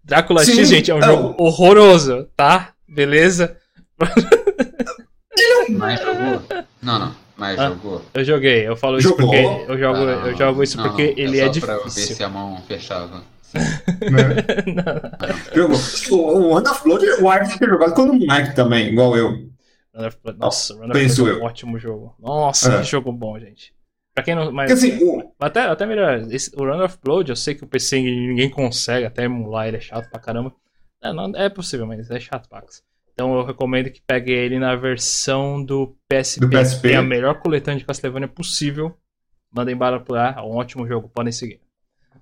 Drácula 0.04 0.44
Sim, 0.44 0.56
X, 0.56 0.68
gente, 0.68 0.90
é 0.90 0.94
um 0.94 0.98
não. 0.98 1.06
jogo 1.08 1.42
horroroso, 1.42 2.28
tá? 2.36 2.72
Beleza? 2.88 3.56
Não, 6.82 6.98
não. 6.98 7.14
Mas 7.36 7.58
Ah. 7.58 7.68
jogou? 7.70 8.02
Eu 8.14 8.24
joguei, 8.24 8.68
eu 8.68 8.76
falo 8.76 8.98
isso 8.98 9.08
Jogou? 9.08 9.26
porque 9.26 9.72
eu 9.72 9.78
jogo, 9.78 9.98
Ah, 10.00 10.28
eu 10.28 10.36
jogo 10.36 10.62
isso 10.62 10.76
não, 10.76 10.84
porque 10.84 11.02
não, 11.06 11.12
ele 11.16 11.40
é 11.40 11.44
é 11.46 11.52
só 11.52 11.60
pra 11.60 11.76
ver 11.78 11.84
difícil. 11.84 12.16
se 12.16 12.22
a 12.24 12.28
mão 12.28 12.60
fechava. 12.68 13.22
Né? 13.54 14.34
o, 16.10 16.14
o 16.14 16.54
Run 16.54 16.70
of 16.70 16.82
Blood, 16.84 17.04
o 17.20 17.28
Arthur 17.28 17.58
ter 17.58 17.68
jogado 17.68 17.94
quando 17.94 18.14
moleque 18.14 18.54
também, 18.54 18.88
igual 18.88 19.16
eu. 19.16 19.48
Nossa, 20.38 20.74
Run 20.74 20.90
of 20.90 20.92
Blood 20.92 21.30
é 21.30 21.34
um 21.34 21.42
ótimo 21.44 21.78
jogo. 21.78 22.14
Nossa, 22.18 22.74
é. 22.74 22.78
que 22.78 22.84
jogo 22.84 23.12
bom, 23.12 23.38
gente. 23.38 23.72
Pra 24.14 24.24
quem 24.24 24.34
não. 24.34 24.52
Mas, 24.52 24.70
assim, 24.72 25.02
o... 25.02 25.32
até, 25.40 25.62
até 25.62 25.86
melhor, 25.86 26.26
esse, 26.30 26.50
o 26.56 26.64
Run 26.64 26.84
of 26.84 26.98
Blood, 27.02 27.30
eu 27.30 27.36
sei 27.36 27.54
que 27.54 27.64
o 27.64 27.66
PC 27.66 28.00
ninguém 28.00 28.50
consegue 28.50 29.06
até 29.06 29.24
emular, 29.24 29.68
ele 29.68 29.78
é 29.78 29.80
chato 29.80 30.08
pra 30.10 30.20
caramba. 30.20 30.52
É, 31.02 31.12
não, 31.12 31.32
é 31.34 31.48
possível, 31.48 31.86
mas 31.86 32.10
é 32.10 32.20
chato, 32.20 32.48
Pax. 32.48 32.82
Então 33.12 33.34
eu 33.36 33.44
recomendo 33.44 33.90
que 33.90 34.00
pegue 34.06 34.32
ele 34.32 34.58
na 34.58 34.74
versão 34.74 35.62
do 35.62 35.94
PSP, 36.08 36.40
do 36.40 36.48
PSP. 36.48 36.88
que 36.88 36.94
é 36.94 36.96
a 36.96 37.02
melhor 37.02 37.40
coletânea 37.40 37.78
de 37.78 37.86
Castlevania 37.86 38.28
possível. 38.28 38.96
Mandem 39.54 39.76
bala 39.76 40.00
por 40.00 40.14
lá, 40.14 40.34
é 40.36 40.40
um 40.40 40.56
ótimo 40.56 40.86
jogo, 40.86 41.10
podem 41.12 41.32
seguir. 41.32 41.60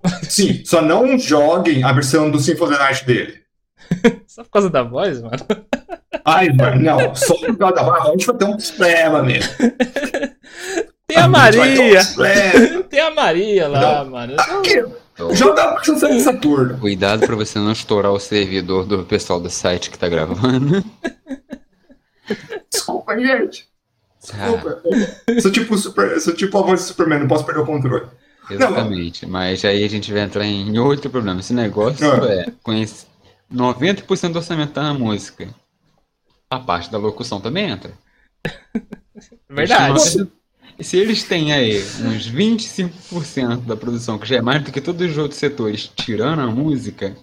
Sim, 0.29 0.65
só 0.65 0.83
não 0.83 1.19
joguem 1.19 1.85
a 1.85 1.93
versão 1.93 2.31
do 2.31 2.41
Symphony 2.41 2.77
Night 2.77 3.07
dele. 3.07 3.41
só 4.27 4.43
por 4.43 4.51
causa 4.51 4.69
da 4.71 4.83
voz, 4.83 5.23
mano? 5.23 5.37
Ai, 6.25 6.51
mano, 6.51 6.83
não, 6.83 7.15
só 7.15 7.35
por 7.35 7.57
causa 7.57 7.77
da 7.77 7.83
voz, 7.85 8.05
a 8.05 8.11
gente 8.11 8.27
vai 8.27 8.37
ter 8.37 8.45
um 8.45 8.57
problema 8.57 9.23
mesmo. 9.23 9.53
Tem 11.07 11.17
a, 11.17 11.25
a 11.25 11.29
Maria! 11.29 12.01
Um 12.79 12.83
Tem 12.83 13.01
a 13.01 13.11
Maria 13.11 13.69
lá, 13.69 14.05
não. 14.05 14.11
mano. 14.11 14.35
Aqui, 15.29 15.37
Joga 15.37 15.75
a 15.75 15.85
Sega 15.85 16.21
Saturno. 16.21 16.79
Cuidado 16.79 17.27
pra 17.27 17.37
você 17.37 17.59
não 17.59 17.73
estourar 17.73 18.13
o 18.13 18.21
servidor 18.21 18.87
do 18.87 19.05
pessoal 19.05 19.41
do 19.41 19.51
site 19.51 19.91
que 19.91 19.99
tá 19.99 20.09
gravando. 20.09 20.85
Desculpa, 22.71 23.19
gente. 23.19 23.69
Desculpa. 24.21 24.83
Ah. 24.85 25.41
Sou, 25.41 25.51
tipo 25.51 25.77
super, 25.77 26.21
sou 26.21 26.35
tipo 26.35 26.57
a 26.59 26.63
voz 26.63 26.81
do 26.81 26.87
Superman, 26.87 27.21
não 27.21 27.29
posso 27.29 27.45
perder 27.45 27.61
o 27.61 27.67
controle. 27.67 28.07
Exatamente, 28.51 29.25
não. 29.25 29.33
mas 29.33 29.65
aí 29.65 29.85
a 29.85 29.89
gente 29.89 30.13
vai 30.13 30.23
entrar 30.23 30.45
em 30.45 30.79
outro 30.79 31.11
problema. 31.11 31.41
Esse 31.41 31.55
negócio 31.55 32.11
ah. 32.11 32.27
é 32.27 32.53
conhece 32.63 33.07
90% 33.53 34.33
do 34.33 34.39
orçamento 34.39 34.73
tá 34.73 34.83
na 34.83 34.95
música. 34.95 35.49
A 36.49 36.59
parte 36.59 36.91
da 36.91 36.99
locução 36.99 37.41
também 37.41 37.71
entra. 37.71 37.93
Verdade. 39.49 40.29
Se 40.83 40.97
eles 40.97 41.25
têm 41.25 41.53
aí 41.53 41.79
uns 41.79 42.31
25% 42.31 43.67
da 43.67 43.77
produção, 43.77 44.19
que 44.19 44.27
já 44.27 44.37
é 44.37 44.41
mais 44.41 44.63
do 44.63 44.73
que 44.73 44.81
todos 44.81 45.11
os 45.11 45.19
outros 45.19 45.39
setores, 45.39 45.91
tirando 45.95 46.41
a 46.41 46.47
música, 46.47 47.17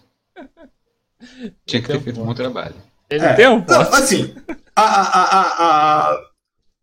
tinha 1.66 1.82
que 1.82 1.88
ter 1.88 2.02
feito 2.02 2.22
um 2.22 2.26
bom 2.26 2.34
trabalho. 2.34 2.76
Ele 3.10 3.26
é, 3.26 3.34
tem 3.34 3.48
um 3.48 3.64
não, 3.66 3.82
Assim, 3.82 4.36
a, 4.76 4.82
a, 4.82 5.24
a, 5.24 6.12
a, 6.12 6.22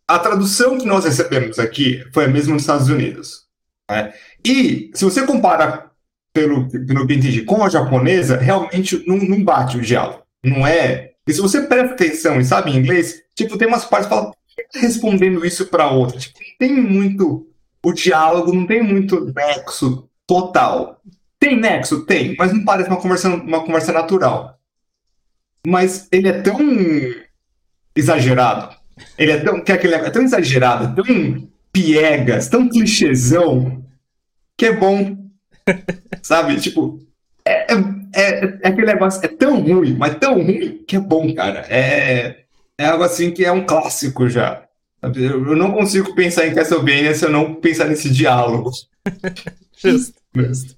a 0.08 0.18
tradução 0.18 0.78
que 0.78 0.86
nós 0.86 1.04
recebemos 1.04 1.58
aqui 1.58 2.04
foi 2.12 2.24
a 2.24 2.28
mesma 2.28 2.54
nos 2.54 2.62
Estados 2.62 2.88
Unidos. 2.88 3.44
Né? 3.90 4.12
E, 4.44 4.90
se 4.94 5.04
você 5.04 5.26
compara, 5.26 5.90
pelo, 6.32 6.68
pelo 6.68 7.06
que 7.06 7.14
entendi, 7.14 7.42
com 7.42 7.62
a 7.62 7.68
japonesa, 7.68 8.36
realmente 8.36 9.04
não, 9.06 9.16
não 9.16 9.42
bate 9.42 9.76
o 9.76 9.82
diálogo. 9.82 10.22
Não 10.44 10.66
é. 10.66 11.12
E 11.26 11.32
se 11.32 11.40
você 11.40 11.62
presta 11.62 11.94
atenção 11.94 12.40
e 12.40 12.44
sabe 12.44 12.76
inglês, 12.76 13.22
tipo, 13.34 13.56
tem 13.56 13.68
umas 13.68 13.84
partes 13.84 14.08
que 14.08 14.14
falam 14.14 14.34
respondendo 14.74 15.44
isso 15.44 15.66
para 15.66 15.90
outra. 15.90 16.18
Tipo, 16.18 16.38
não 16.38 16.58
tem 16.58 16.80
muito 16.80 17.48
o 17.82 17.92
diálogo, 17.92 18.52
não 18.52 18.66
tem 18.66 18.82
muito 18.82 19.32
nexo 19.34 20.08
total. 20.26 21.00
Tem 21.38 21.58
nexo? 21.58 22.04
Tem, 22.06 22.34
mas 22.38 22.52
não 22.52 22.64
parece 22.64 22.88
uma 22.88 23.00
conversa, 23.00 23.28
uma 23.28 23.64
conversa 23.64 23.92
natural. 23.92 24.58
Mas 25.66 26.08
ele 26.10 26.28
é 26.28 26.40
tão 26.40 26.58
exagerado. 27.94 28.74
Ele 29.18 29.32
é 29.32 29.38
tão, 29.38 29.60
que 29.62 29.72
é, 29.72 29.74
aquele, 29.74 29.94
é 29.94 30.10
tão 30.10 30.22
exagerado, 30.22 31.02
tão 31.02 31.48
piegas, 31.72 32.48
tão 32.48 32.68
clichêzão, 32.68 33.84
que 34.56 34.66
é 34.66 34.72
bom. 34.72 35.16
Sabe? 36.22 36.60
Tipo, 36.60 37.00
é, 37.44 37.72
é, 37.72 37.76
é, 38.14 38.44
é, 38.62 38.68
aquele 38.68 38.86
negócio, 38.86 39.20
é 39.24 39.28
tão 39.28 39.60
ruim, 39.60 39.96
mas 39.96 40.16
tão 40.16 40.34
ruim 40.34 40.84
que 40.86 40.96
é 40.96 41.00
bom, 41.00 41.34
cara. 41.34 41.66
É, 41.68 42.43
é 42.78 42.86
algo 42.86 43.04
assim 43.04 43.30
que 43.30 43.44
é 43.44 43.52
um 43.52 43.64
clássico 43.64 44.28
já. 44.28 44.64
Eu 45.02 45.56
não 45.56 45.72
consigo 45.72 46.14
pensar 46.14 46.46
em 46.46 46.54
Castlevania 46.54 47.14
se 47.14 47.24
eu 47.24 47.30
não 47.30 47.54
pensar 47.54 47.86
nesse 47.86 48.10
diálogo. 48.10 48.70
justo, 49.76 50.14
justo. 50.34 50.76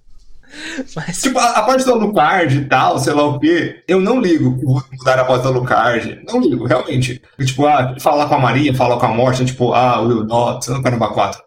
Mas... 0.94 1.20
Tipo, 1.20 1.38
a, 1.38 1.50
a, 1.50 1.62
parte 1.62 1.84
do 1.84 1.92
Alucard 1.92 2.56
e 2.56 2.64
tal, 2.64 2.98
sei 2.98 3.12
lá 3.12 3.24
o 3.24 3.38
quê, 3.38 3.84
eu 3.86 4.00
não 4.00 4.20
ligo 4.20 4.50
mudar 4.92 5.18
a 5.18 5.24
voz 5.24 5.42
do 5.42 5.48
Alucard. 5.48 6.22
Não 6.26 6.40
ligo, 6.40 6.66
realmente. 6.66 7.22
tipo, 7.44 7.66
ah, 7.66 7.94
falar 8.00 8.28
com 8.28 8.36
a 8.36 8.38
Maria, 8.38 8.74
falar 8.74 8.98
com 8.98 9.06
a 9.06 9.14
morte, 9.14 9.44
tipo, 9.44 9.72
ah, 9.72 10.00
Will 10.00 10.24
Not, 10.24 10.66
Caramba 10.82 11.12
4. 11.12 11.42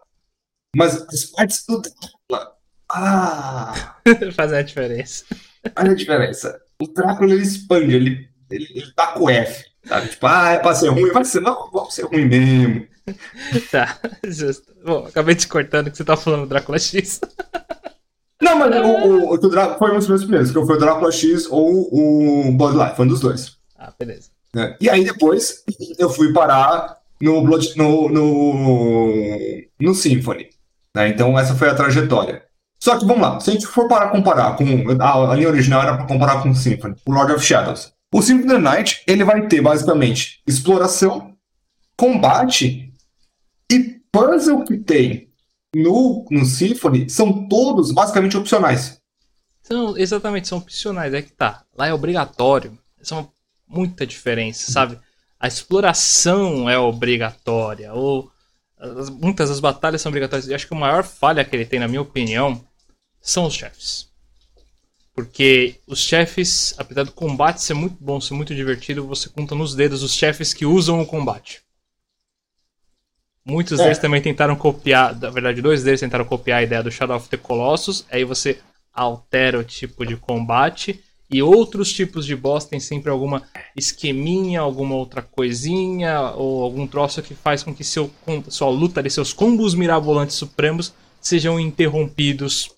Mas 0.76 0.96
as 1.02 1.24
partes 1.24 1.64
do 1.66 1.80
Drácula. 1.80 2.52
Ah! 2.92 3.96
Faz 4.34 4.52
a 4.52 4.62
diferença. 4.62 5.24
Faz 5.74 5.88
a 5.88 5.94
diferença. 5.94 6.60
O 6.80 6.86
Drácula 6.86 7.32
ele 7.32 7.42
expande, 7.42 7.94
ele, 7.94 8.28
ele, 8.50 8.68
ele 8.74 8.92
tá 8.94 9.08
com 9.08 9.28
F. 9.28 9.69
Sabe? 9.86 10.08
Tipo, 10.08 10.26
ah, 10.26 10.50
é 10.50 10.58
pra 10.58 10.74
ser 10.74 10.88
ruim, 10.88 11.10
vai 11.10 11.24
ser, 11.24 11.40
não, 11.40 11.70
vamos 11.70 11.94
ser 11.94 12.04
ruim 12.04 12.26
mesmo. 12.26 12.86
tá, 13.70 13.98
justo. 14.24 14.72
Bom, 14.84 15.06
acabei 15.06 15.34
te 15.34 15.48
cortando 15.48 15.90
que 15.90 15.96
você 15.96 16.04
tá 16.04 16.16
falando 16.16 16.42
do 16.42 16.48
Drácula 16.48 16.78
X. 16.78 17.20
Não, 18.40 18.58
mas 18.58 18.74
o, 18.76 18.88
o, 18.88 19.34
o, 19.34 19.38
Drácula 19.38 19.78
foi 19.78 19.92
um 19.92 19.98
dos 19.98 20.08
meus 20.08 20.22
primeiros, 20.22 20.50
que 20.50 20.66
foi 20.66 20.76
o 20.76 20.78
Drácula 20.78 21.12
X 21.12 21.46
ou 21.50 21.88
o 21.92 22.52
Bloodline, 22.52 22.94
foi 22.94 23.04
um 23.04 23.08
dos 23.08 23.20
dois. 23.20 23.56
Ah, 23.78 23.92
beleza. 23.98 24.30
É. 24.56 24.76
E 24.80 24.90
aí 24.90 25.04
depois 25.04 25.62
eu 25.98 26.10
fui 26.10 26.32
parar 26.32 26.98
no, 27.20 27.42
Blood, 27.42 27.76
no, 27.76 28.08
no, 28.08 29.64
no 29.78 29.94
Symphony. 29.94 30.48
Né? 30.94 31.08
Então 31.08 31.38
essa 31.38 31.54
foi 31.54 31.68
a 31.68 31.74
trajetória. 31.74 32.42
Só 32.82 32.98
que 32.98 33.04
vamos 33.04 33.20
lá, 33.20 33.38
se 33.40 33.50
a 33.50 33.52
gente 33.52 33.66
for 33.66 33.86
parar 33.86 34.08
comparar 34.08 34.56
com. 34.56 34.64
A, 35.00 35.32
a 35.32 35.34
linha 35.34 35.48
original 35.48 35.82
era 35.82 35.96
para 35.96 36.06
comparar 36.06 36.42
com 36.42 36.50
o 36.50 36.54
Symphony, 36.54 36.96
o 37.04 37.12
Lord 37.12 37.32
of 37.32 37.44
Shadows. 37.44 37.92
O 38.12 38.20
Symphony 38.20 38.46
of 38.46 38.54
the 38.54 38.58
Night 38.58 39.02
ele 39.06 39.24
vai 39.24 39.46
ter 39.46 39.60
basicamente 39.60 40.42
exploração, 40.46 41.36
combate 41.96 42.92
e 43.70 44.00
puzzle 44.10 44.64
que 44.64 44.78
tem 44.78 45.30
no, 45.74 46.26
no 46.30 46.44
Symphony 46.44 47.08
são 47.08 47.48
todos 47.48 47.92
basicamente 47.92 48.36
opcionais. 48.36 49.00
São, 49.62 49.96
exatamente, 49.96 50.48
são 50.48 50.58
opcionais, 50.58 51.14
é 51.14 51.22
que 51.22 51.32
tá. 51.32 51.64
Lá 51.76 51.86
é 51.86 51.94
obrigatório. 51.94 52.76
Uma 53.12 53.30
muita 53.68 54.04
diferença, 54.04 54.72
sabe? 54.72 54.98
A 55.38 55.46
exploração 55.46 56.68
é 56.68 56.78
obrigatória, 56.78 57.94
ou 57.94 58.30
as, 58.76 59.08
muitas 59.08 59.48
das 59.48 59.60
batalhas 59.60 60.02
são 60.02 60.10
obrigatórias. 60.10 60.48
E 60.48 60.54
acho 60.54 60.66
que 60.66 60.74
a 60.74 60.78
maior 60.78 61.04
falha 61.04 61.44
que 61.44 61.54
ele 61.54 61.64
tem, 61.64 61.78
na 61.78 61.88
minha 61.88 62.02
opinião, 62.02 62.62
são 63.20 63.46
os 63.46 63.54
chefes. 63.54 64.09
Porque 65.24 65.76
os 65.86 65.98
chefes, 65.98 66.74
apesar 66.78 67.04
do 67.04 67.12
combate 67.12 67.62
ser 67.62 67.74
muito 67.74 67.96
bom, 68.00 68.20
ser 68.20 68.34
muito 68.34 68.54
divertido, 68.54 69.06
você 69.06 69.28
conta 69.28 69.54
nos 69.54 69.74
dedos 69.74 70.02
os 70.02 70.14
chefes 70.14 70.54
que 70.54 70.64
usam 70.64 71.00
o 71.00 71.06
combate. 71.06 71.60
Muitos 73.44 73.80
é. 73.80 73.84
deles 73.84 73.98
também 73.98 74.22
tentaram 74.22 74.56
copiar, 74.56 75.18
na 75.18 75.30
verdade, 75.30 75.60
dois 75.60 75.82
deles 75.82 76.00
tentaram 76.00 76.24
copiar 76.24 76.60
a 76.60 76.62
ideia 76.62 76.82
do 76.82 76.90
Shadow 76.90 77.16
of 77.16 77.28
the 77.28 77.36
Colossus, 77.36 78.06
aí 78.10 78.24
você 78.24 78.58
altera 78.92 79.58
o 79.58 79.64
tipo 79.64 80.06
de 80.06 80.16
combate, 80.16 81.02
e 81.30 81.42
outros 81.42 81.92
tipos 81.92 82.26
de 82.26 82.34
boss 82.34 82.64
tem 82.64 82.80
sempre 82.80 83.10
alguma 83.10 83.42
esqueminha, 83.76 84.60
alguma 84.60 84.96
outra 84.96 85.22
coisinha, 85.22 86.32
ou 86.32 86.62
algum 86.62 86.86
troço 86.86 87.22
que 87.22 87.34
faz 87.34 87.62
com 87.62 87.74
que 87.74 87.84
seu, 87.84 88.10
sua 88.48 88.68
luta 88.68 89.00
ali, 89.00 89.10
seus 89.10 89.32
combos 89.32 89.74
mirabolantes 89.74 90.34
supremos 90.36 90.92
sejam 91.20 91.60
interrompidos 91.60 92.70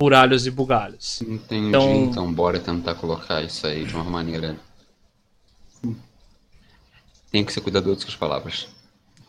por 0.00 0.14
alhos 0.14 0.46
e 0.46 0.50
bugalhos. 0.50 1.20
Entendi, 1.20 1.68
então... 1.68 2.04
então 2.04 2.32
bora 2.32 2.58
tentar 2.58 2.94
colocar 2.94 3.42
isso 3.42 3.66
aí 3.66 3.84
de 3.84 3.94
uma 3.94 4.04
maneira. 4.04 4.56
Tem 7.30 7.44
que 7.44 7.52
ser 7.52 7.60
cuidadoso 7.60 8.06
com 8.06 8.10
as 8.10 8.16
palavras. 8.16 8.68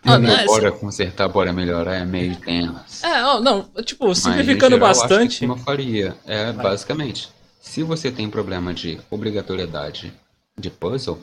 Ah, 0.01 0.17
não, 0.17 0.31
é, 0.31 0.45
bora 0.45 0.71
consertar, 0.71 1.27
bora 1.27 1.51
melhorar, 1.51 1.95
é 1.95 2.05
meio 2.05 2.37
tenso. 2.37 3.05
É, 3.05 3.25
oh, 3.25 3.41
não, 3.41 3.69
tipo, 3.83 4.15
simplificando 4.15 4.75
geral, 4.75 4.87
bastante. 4.87 5.43
Acho 5.43 5.53
que 5.53 5.59
eu 5.59 5.65
faria, 5.65 6.15
é 6.25 6.53
Vai. 6.53 6.63
basicamente, 6.63 7.29
se 7.59 7.83
você 7.83 8.09
tem 8.09 8.29
problema 8.29 8.73
de 8.73 8.97
obrigatoriedade 9.11 10.13
de 10.57 10.69
puzzle, 10.69 11.19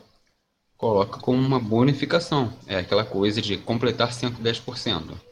coloca 0.76 1.20
como 1.20 1.38
uma 1.38 1.58
bonificação. 1.58 2.52
É 2.66 2.76
aquela 2.76 3.02
coisa 3.02 3.40
de 3.40 3.56
completar 3.56 4.10
110%. 4.10 5.27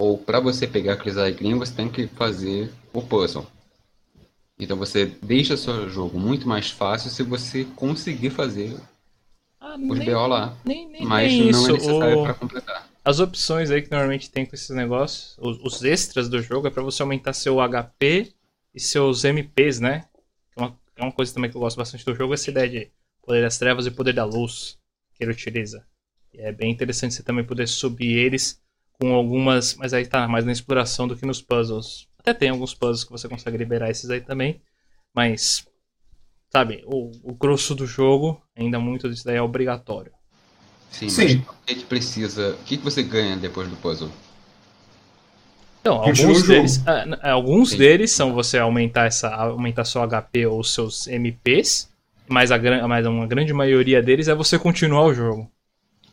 Ou 0.00 0.16
para 0.16 0.40
você 0.40 0.66
pegar 0.66 0.94
aqueles 0.94 1.36
Green, 1.36 1.58
você 1.58 1.74
tem 1.74 1.86
que 1.86 2.06
fazer 2.06 2.72
o 2.90 3.02
puzzle. 3.02 3.46
Então 4.58 4.74
você 4.74 5.04
deixa 5.04 5.58
seu 5.58 5.90
jogo 5.90 6.18
muito 6.18 6.48
mais 6.48 6.70
fácil 6.70 7.10
se 7.10 7.22
você 7.22 7.66
conseguir 7.76 8.30
fazer 8.30 8.80
ah, 9.60 9.74
os 9.74 9.98
nem, 9.98 10.06
BO 10.06 10.26
lá. 10.26 10.56
Nem, 10.64 10.88
nem, 10.88 11.04
mas 11.04 11.30
nem 11.30 11.42
não 11.42 11.50
isso. 11.50 11.68
é 11.68 11.72
necessário 11.74 12.18
o... 12.18 12.22
para 12.22 12.32
completar. 12.32 12.88
As 13.04 13.20
opções 13.20 13.70
aí 13.70 13.82
que 13.82 13.90
normalmente 13.90 14.30
tem 14.30 14.46
com 14.46 14.54
esses 14.54 14.70
negócios, 14.70 15.36
os, 15.38 15.60
os 15.62 15.84
extras 15.84 16.30
do 16.30 16.40
jogo, 16.40 16.66
é 16.66 16.70
para 16.70 16.82
você 16.82 17.02
aumentar 17.02 17.34
seu 17.34 17.56
HP 17.56 18.32
e 18.74 18.80
seus 18.80 19.22
MPs, 19.24 19.80
né? 19.80 20.06
É 20.56 20.62
uma, 20.62 20.78
é 20.96 21.02
uma 21.02 21.12
coisa 21.12 21.34
também 21.34 21.50
que 21.50 21.58
eu 21.58 21.60
gosto 21.60 21.76
bastante 21.76 22.06
do 22.06 22.14
jogo, 22.14 22.32
essa 22.32 22.48
ideia 22.48 22.70
de 22.70 22.90
poder 23.22 23.42
das 23.42 23.58
trevas 23.58 23.84
e 23.84 23.90
poder 23.90 24.14
da 24.14 24.24
luz 24.24 24.78
que 25.14 25.22
ele 25.22 25.32
utiliza. 25.32 25.84
E 26.32 26.40
é 26.40 26.52
bem 26.52 26.70
interessante 26.70 27.12
você 27.12 27.22
também 27.22 27.44
poder 27.44 27.68
subir 27.68 28.16
eles 28.16 28.58
com 29.00 29.14
algumas. 29.14 29.74
Mas 29.76 29.94
aí 29.94 30.06
tá 30.06 30.28
mais 30.28 30.44
na 30.44 30.52
exploração 30.52 31.08
do 31.08 31.16
que 31.16 31.26
nos 31.26 31.42
puzzles. 31.42 32.08
Até 32.18 32.34
tem 32.34 32.50
alguns 32.50 32.74
puzzles 32.74 33.04
que 33.04 33.12
você 33.12 33.28
consegue 33.28 33.56
liberar 33.58 33.90
esses 33.90 34.10
aí 34.10 34.20
também. 34.20 34.62
Mas, 35.14 35.66
sabe, 36.52 36.82
o, 36.86 37.10
o 37.24 37.34
grosso 37.34 37.74
do 37.74 37.86
jogo, 37.86 38.42
ainda 38.56 38.78
muito 38.80 39.08
disso 39.10 39.24
daí 39.24 39.36
é 39.36 39.42
obrigatório. 39.42 40.12
Sim, 40.90 41.08
Sim. 41.08 41.24
mas 41.26 41.48
o 41.48 41.54
que, 41.66 41.74
que 41.76 41.84
precisa. 41.84 42.52
O 42.54 42.64
que, 42.64 42.76
que 42.76 42.84
você 42.84 43.02
ganha 43.02 43.36
depois 43.36 43.68
do 43.68 43.76
puzzle? 43.76 44.10
Então, 45.80 45.94
alguns 46.02 46.42
deles, 46.42 46.86
ah, 46.86 47.06
n- 47.06 47.18
alguns 47.22 47.70
Sim. 47.70 47.78
deles 47.78 48.10
são 48.12 48.34
você 48.34 48.58
aumentar 48.58 49.06
essa 49.06 49.28
aumentar 49.34 49.84
seu 49.84 50.02
HP 50.02 50.46
ou 50.46 50.62
seus 50.62 51.06
MPs, 51.06 51.88
mas 52.28 52.50
a 52.52 52.58
mas 52.86 53.06
uma 53.06 53.26
grande 53.26 53.52
maioria 53.52 54.02
deles 54.02 54.28
é 54.28 54.34
você 54.34 54.58
continuar 54.58 55.04
o 55.06 55.14
jogo. 55.14 55.50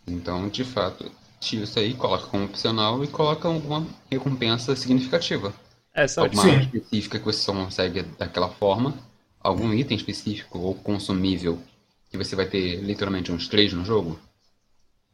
Então, 0.08 0.50
de 0.50 0.64
fato, 0.64 1.12
tira 1.40 1.64
isso 1.64 1.80
aí, 1.80 1.94
coloca 1.96 2.28
como 2.28 2.46
opcional 2.46 3.04
e 3.04 3.08
coloca 3.08 3.48
alguma 3.48 3.86
recompensa 4.12 4.76
significativa. 4.76 5.54
É, 5.94 6.08
sabe? 6.08 6.38
Alguma 6.38 6.44
Sim. 6.44 6.60
específica 6.60 7.20
que 7.20 7.26
você 7.26 7.40
só 7.40 7.54
consegue 7.54 8.04
daquela 8.04 8.50
forma, 8.50 8.94
algum 9.40 9.74
item 9.74 9.98
específico 9.98 10.60
ou 10.60 10.76
consumível 10.76 11.62
que 12.10 12.18
você 12.18 12.36
vai 12.36 12.48
ter 12.48 12.82
literalmente 12.82 13.32
uns 13.32 13.48
três 13.48 13.74
no 13.74 13.86
jogo, 13.86 14.20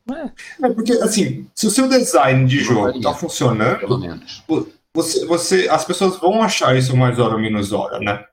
É, 0.10 0.68
É 0.68 0.70
porque, 0.74 0.94
assim, 0.94 1.50
se 1.56 1.68
o 1.68 1.72
seu 1.72 1.88
design 1.88 2.46
de 2.48 2.60
jogo 2.60 2.82
varia. 2.82 3.02
tá 3.02 3.14
pelo 3.78 3.98
funcionando, 3.98 3.98
menos. 3.98 4.44
você, 4.94 5.26
você, 5.26 5.68
as 5.70 5.86
pessoas 5.86 6.20
vão 6.20 6.42
achar 6.42 6.76
isso 6.78 6.96
mais 6.96 7.20
hora 7.20 7.36
ou 7.36 7.42
menos 7.42 7.72
hora, 7.74 8.00
né? 8.00 8.26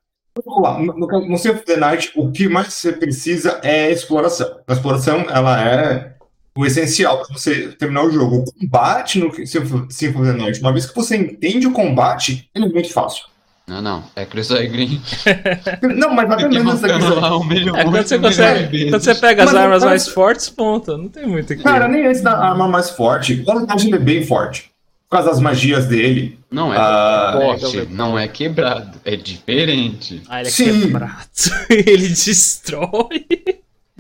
Vamos 0.45 0.63
lá, 0.63 0.79
no, 0.79 0.93
no, 0.97 1.07
no 1.29 1.39
Symphony 1.39 1.59
of 1.61 1.65
the 1.67 1.77
Night, 1.77 2.13
o 2.17 2.31
que 2.33 2.49
mais 2.49 2.73
você 2.75 2.93
precisa 2.93 3.61
é 3.63 3.91
exploração. 3.91 4.61
A 4.67 4.73
exploração, 4.73 5.21
ela 5.29 5.61
é 5.63 6.17
o 6.57 6.67
essencial 6.67 7.19
para 7.25 7.33
você 7.37 7.69
terminar 7.69 8.05
o 8.05 8.11
jogo. 8.11 8.45
O 8.47 8.53
combate 8.61 9.19
no 9.19 9.33
Symphony 9.47 10.29
of 10.31 10.39
the 10.39 10.45
Night, 10.45 10.61
uma 10.61 10.73
vez 10.73 10.87
que 10.87 10.95
você 10.95 11.17
entende 11.17 11.67
o 11.67 11.73
combate, 11.73 12.49
ele 12.55 12.67
é 12.67 12.69
muito 12.69 12.93
fácil. 12.93 13.25
Não, 13.67 13.81
não, 13.81 14.05
é 14.17 14.25
Chris 14.27 14.49
Green. 14.49 15.01
Não, 15.97 16.13
mas 16.13 16.29
essa 16.29 16.89
questão. 16.89 17.41
um 17.41 17.45
milhão, 17.45 17.77
É, 17.77 17.85
quando 17.85 18.03
você 18.03 18.19
consegue. 18.19 18.91
Quando 18.91 19.03
você 19.03 19.15
pega 19.15 19.45
as 19.45 19.53
Mas 19.53 19.63
armas 19.63 19.83
não- 19.83 19.89
mais 19.91 20.09
fortes, 20.09 20.51
ponta. 20.51 20.97
Não 20.97 21.09
tem 21.09 21.25
muito 21.25 21.53
aqui. 21.53 21.63
Cara, 21.63 21.87
nem 21.87 22.05
esse 22.07 22.21
da 22.21 22.37
arma 22.37 22.67
mais 22.67 22.91
forte. 22.91 23.45
O 23.47 23.79
ele 23.81 23.95
é 23.95 23.99
bem 23.99 24.27
forte. 24.27 24.73
Por 25.09 25.17
causa 25.19 25.31
das 25.31 25.39
magias 25.41 25.87
dele. 25.87 26.37
Não 26.51 26.75
é 26.75 26.77
Ah, 26.79 27.31
forte, 27.37 27.79
é, 27.81 27.85
não 27.89 28.19
é 28.19 28.27
quebrado, 28.27 28.99
é 29.05 29.15
diferente. 29.15 30.21
Ah, 30.29 30.41
ele 30.41 30.49
é 30.49 30.51
Sim. 30.51 30.81
quebrado. 30.81 31.29
ele 31.71 32.09
destrói. 32.09 33.27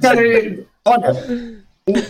Cara, 0.02 0.20
ele- 0.20 0.66
olha. 0.84 1.59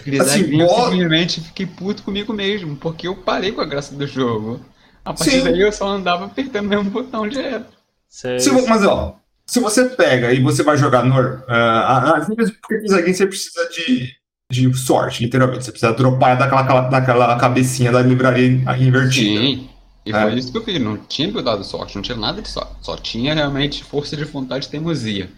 Chris 0.05 0.21
assim, 0.21 0.61
eu 0.61 0.67
bo- 0.67 0.91
simplesmente 0.91 1.41
fiquei 1.41 1.67
puto 1.67 2.03
comigo 2.03 2.33
mesmo, 2.33 2.77
porque 2.77 3.07
eu 3.09 3.17
parei 3.17 3.53
com 3.53 3.61
a 3.61 3.65
graça 3.65 3.95
do 3.95 4.07
jogo. 4.07 4.61
A 5.05 5.15
partir 5.15 5.31
Sim. 5.39 5.45
daí 5.45 5.61
eu 5.61 5.73
só 5.73 5.89
andava 5.89 6.27
apertando 6.27 6.67
o 6.67 6.69
mesmo 6.69 6.91
botão 6.91 7.27
direto. 7.29 7.67
Se 8.09 8.51
mas 8.69 8.85
ó, 8.85 9.17
se 9.47 9.61
você 9.61 9.85
pega 9.91 10.33
e 10.33 10.43
você 10.43 10.63
vai 10.63 10.77
jogar 10.77 11.05
no. 11.05 11.15
ah, 11.49 12.17
às 12.19 12.29
vezes, 12.29 12.55
porque 12.61 12.93
alguém 12.93 13.15
você 13.15 13.27
precisa 13.27 13.69
de, 13.71 14.13
de 14.51 14.77
sorte, 14.77 15.23
literalmente. 15.25 15.65
Você 15.65 15.71
precisa 15.71 15.93
dropar 15.93 16.37
daquela, 16.37 16.63
daquela, 16.63 16.81
daquela 16.83 17.39
cabecinha 17.39 17.91
da 17.93 18.03
livraria 18.03 18.47
invertida. 18.47 19.41
Sim. 19.41 19.71
E 20.05 20.13
É. 20.13 20.23
foi 20.23 20.35
isso 20.35 20.51
que 20.51 20.59
eu 20.59 20.65
fiz. 20.65 20.81
Não 20.81 20.97
tinha 20.97 21.31
dado 21.43 21.63
sorte, 21.65 21.95
não 21.95 22.03
tinha 22.03 22.17
nada 22.17 22.43
de 22.43 22.49
sorte. 22.49 22.73
Só 22.83 22.97
tinha 22.97 23.35
realmente 23.35 23.85
força 23.85 24.17
de 24.17 24.25
vontade 24.25 24.67
e 24.67 24.71
teimosia. 24.71 25.31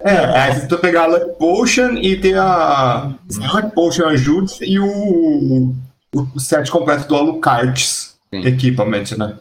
É, 0.00 0.16
aí 0.16 0.52
você 0.52 0.60
precisa 0.60 0.78
pegar 0.78 1.02
a 1.04 1.06
Luck 1.06 1.38
Potion 1.38 1.92
e 1.96 2.16
ter 2.20 2.36
a. 2.38 3.12
Luck 3.54 3.72
Potion 3.74 4.06
ajuda 4.08 4.52
e 4.62 4.78
o, 4.78 5.74
o 6.14 6.40
set 6.40 6.70
completo 6.70 7.06
do 7.08 7.14
Alucards 7.16 8.16
Sim. 8.34 8.46
Equipament, 8.46 9.12
né? 9.16 9.36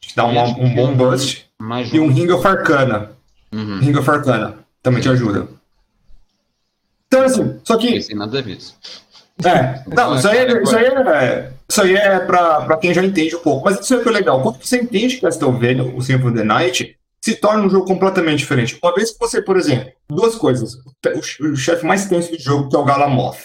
Que 0.00 0.14
dá 0.16 0.24
uma- 0.26 0.44
um 0.44 0.74
bom 0.74 0.94
boost. 0.94 1.46
Mas 1.58 1.92
E 1.92 1.98
um 2.00 2.12
Ring 2.12 2.30
of 2.30 2.46
Arcana. 2.46 3.12
Uhum. 3.52 3.78
Ring 3.80 3.96
of 3.96 4.10
Arcana 4.10 4.56
também 4.82 5.00
te 5.00 5.08
ajuda. 5.08 5.48
Então, 7.06 7.24
assim, 7.24 7.60
só 7.64 7.76
que. 7.76 8.14
Nada 8.14 8.38
a 8.38 8.42
ver 8.42 8.56
isso. 8.56 8.74
É, 9.44 9.82
não, 9.94 10.14
isso 10.16 10.28
aí, 10.28 10.38
é- 10.38 10.62
isso 10.62 10.76
aí 10.76 10.84
é, 10.86 11.52
isso 11.68 11.82
aí 11.82 11.94
é 11.94 12.18
pra, 12.20 12.60
pra 12.62 12.76
quem 12.76 12.92
já 12.94 13.02
entende 13.04 13.34
um 13.36 13.40
pouco. 13.40 13.64
Mas 13.64 13.80
isso 13.80 13.94
é 13.94 14.02
que 14.02 14.08
é 14.08 14.12
legal. 14.12 14.42
Quando 14.42 14.62
você 14.62 14.80
entende 14.80 15.16
Castlevania, 15.18 15.84
o 15.84 16.00
Symphony 16.02 16.30
of 16.30 16.38
the 16.38 16.44
Night, 16.44 16.96
se 17.22 17.36
torna 17.36 17.64
um 17.64 17.70
jogo 17.70 17.86
completamente 17.86 18.40
diferente. 18.40 18.78
Uma 18.82 18.94
vez 18.94 19.12
que 19.12 19.18
você, 19.18 19.40
por 19.40 19.56
exemplo, 19.56 19.92
duas 20.10 20.34
coisas. 20.34 20.74
O, 21.14 21.56
chefe 21.56 21.86
mais 21.86 22.06
tenso 22.06 22.32
do 22.32 22.38
jogo, 22.38 22.68
que 22.68 22.74
é 22.74 22.78
o 22.78 22.84
Galamoth. 22.84 23.38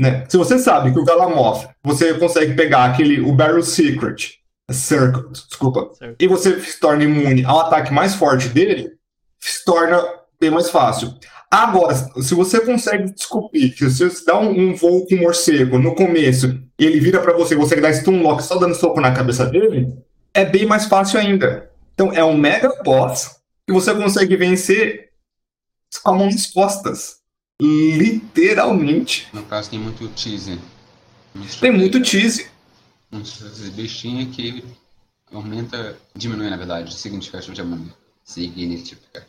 Né? 0.00 0.24
Se 0.28 0.36
você 0.36 0.58
sabe 0.58 0.92
que 0.92 1.00
o 1.00 1.04
Galamoth, 1.04 1.68
você 1.82 2.14
consegue 2.14 2.54
pegar 2.54 2.84
aquele, 2.84 3.20
o 3.20 3.32
Barrel 3.32 3.62
Secret, 3.62 4.38
Circle, 4.70 5.32
desculpa, 5.32 5.90
Certo. 5.94 6.16
e 6.20 6.28
você 6.28 6.60
se 6.60 6.78
torna 6.78 7.02
imune 7.02 7.44
ao 7.44 7.60
ataque 7.60 7.92
mais 7.92 8.14
forte 8.14 8.48
dele, 8.48 8.92
se 9.40 9.64
torna 9.64 10.00
bem 10.38 10.50
mais 10.50 10.70
fácil. 10.70 11.14
Agora, 11.50 11.94
se 11.94 12.34
você 12.34 12.60
consegue 12.60 13.10
descobrir 13.12 13.70
que 13.70 13.90
se 13.90 14.08
você 14.08 14.24
dá 14.24 14.38
um, 14.38 14.50
um 14.50 14.74
voo 14.76 15.06
com 15.06 15.14
um 15.14 15.22
morcego 15.22 15.78
no 15.78 15.94
começo 15.94 16.62
e 16.78 16.84
ele 16.84 17.00
vira 17.00 17.20
pra 17.20 17.32
você, 17.32 17.56
você 17.56 17.80
dá 17.80 17.92
stun 17.92 18.22
lock 18.22 18.42
só 18.42 18.56
dando 18.56 18.74
soco 18.74 19.00
na 19.00 19.12
cabeça 19.12 19.46
dele, 19.46 19.88
é 20.34 20.44
bem 20.44 20.66
mais 20.66 20.84
fácil 20.84 21.18
ainda. 21.18 21.68
Então 21.98 22.12
é 22.12 22.24
um 22.24 22.38
mega 22.38 22.68
boss 22.84 23.40
que 23.66 23.72
você 23.72 23.92
consegue 23.92 24.36
vencer 24.36 25.10
com 26.00 26.10
a 26.10 26.14
mão 26.14 26.26
nas 26.26 26.46
costas. 26.46 27.18
Literalmente. 27.60 29.26
No 29.32 29.42
caso 29.42 29.68
tem 29.68 29.80
muito 29.80 30.06
teaser. 30.10 30.60
Tem 31.60 31.72
muito 31.72 32.00
tease. 32.00 32.48
Uns 33.10 33.40
bichinhos 33.70 34.36
que 34.36 34.62
aumenta, 35.32 35.98
diminui 36.14 36.48
na 36.48 36.56
verdade, 36.56 36.94
significativamente. 36.94 37.92
Significa, 38.22 39.26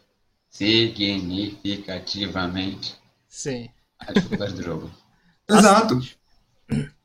significativamente 0.52 2.98
Sim. 3.28 3.68
a 3.98 4.14
dificuldade 4.14 4.54
do 4.54 4.62
jogo. 4.62 4.92
Exato. 5.50 6.00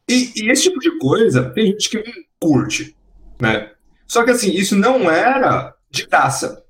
E, 0.06 0.30
e 0.36 0.50
esse 0.50 0.64
tipo 0.64 0.78
de 0.78 0.98
coisa 0.98 1.48
tem 1.54 1.68
gente 1.68 1.88
que 1.88 2.04
curte, 2.38 2.94
né? 3.40 3.73
Só 4.06 4.24
que 4.24 4.30
assim, 4.30 4.50
isso 4.50 4.76
não 4.76 5.10
era 5.10 5.74
de 5.90 6.06
graça, 6.06 6.62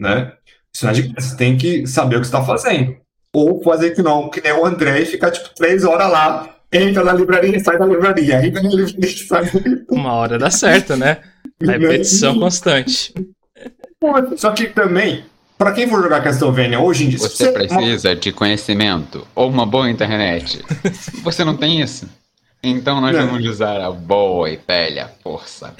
né? 0.00 0.32
Isso 0.72 0.84
não 0.84 0.92
é 0.92 0.94
de 0.94 1.02
graça, 1.02 1.28
você 1.28 1.36
tem 1.36 1.56
que 1.56 1.86
saber 1.86 2.16
o 2.16 2.20
que 2.20 2.26
você 2.26 2.36
está 2.36 2.44
fazendo. 2.44 2.96
Ou 3.32 3.62
fazer 3.62 3.90
que 3.90 4.02
não, 4.02 4.30
que 4.30 4.40
nem 4.40 4.52
o 4.52 4.64
André 4.64 5.00
e 5.00 5.06
ficar 5.06 5.30
tipo 5.30 5.48
três 5.54 5.84
horas 5.84 6.10
lá, 6.10 6.54
entra 6.72 7.02
na 7.04 7.12
livraria 7.12 7.56
e 7.56 7.60
sai 7.60 7.78
da 7.78 7.86
livraria, 7.86 8.46
entra 8.46 8.62
na 8.62 8.68
livraria 8.68 9.10
e 9.10 9.18
sai 9.26 9.44
da 9.46 9.52
livraria. 9.52 9.84
Uma 9.90 10.12
hora 10.12 10.38
dá 10.38 10.50
certo, 10.50 10.96
né? 10.96 11.18
Repetição 11.60 12.38
constante. 12.38 13.12
Só 14.36 14.50
que 14.50 14.66
também, 14.66 15.24
pra 15.56 15.72
quem 15.72 15.88
for 15.88 16.02
jogar 16.02 16.22
Castlevania 16.22 16.78
hoje 16.78 17.04
em 17.04 17.08
dia, 17.08 17.18
se 17.18 17.28
Você 17.28 17.52
precisa 17.52 18.14
de 18.14 18.32
conhecimento 18.32 19.26
ou 19.34 19.48
uma 19.48 19.64
boa 19.64 19.88
internet. 19.90 20.62
Você 21.22 21.44
não 21.44 21.56
tem 21.56 21.80
isso? 21.80 22.08
Então 22.62 23.00
nós 23.00 23.14
Não. 23.14 23.26
vamos 23.26 23.46
usar 23.46 23.80
a 23.80 23.90
boa 23.90 24.50
e 24.50 24.56
velha 24.56 25.10
força. 25.22 25.74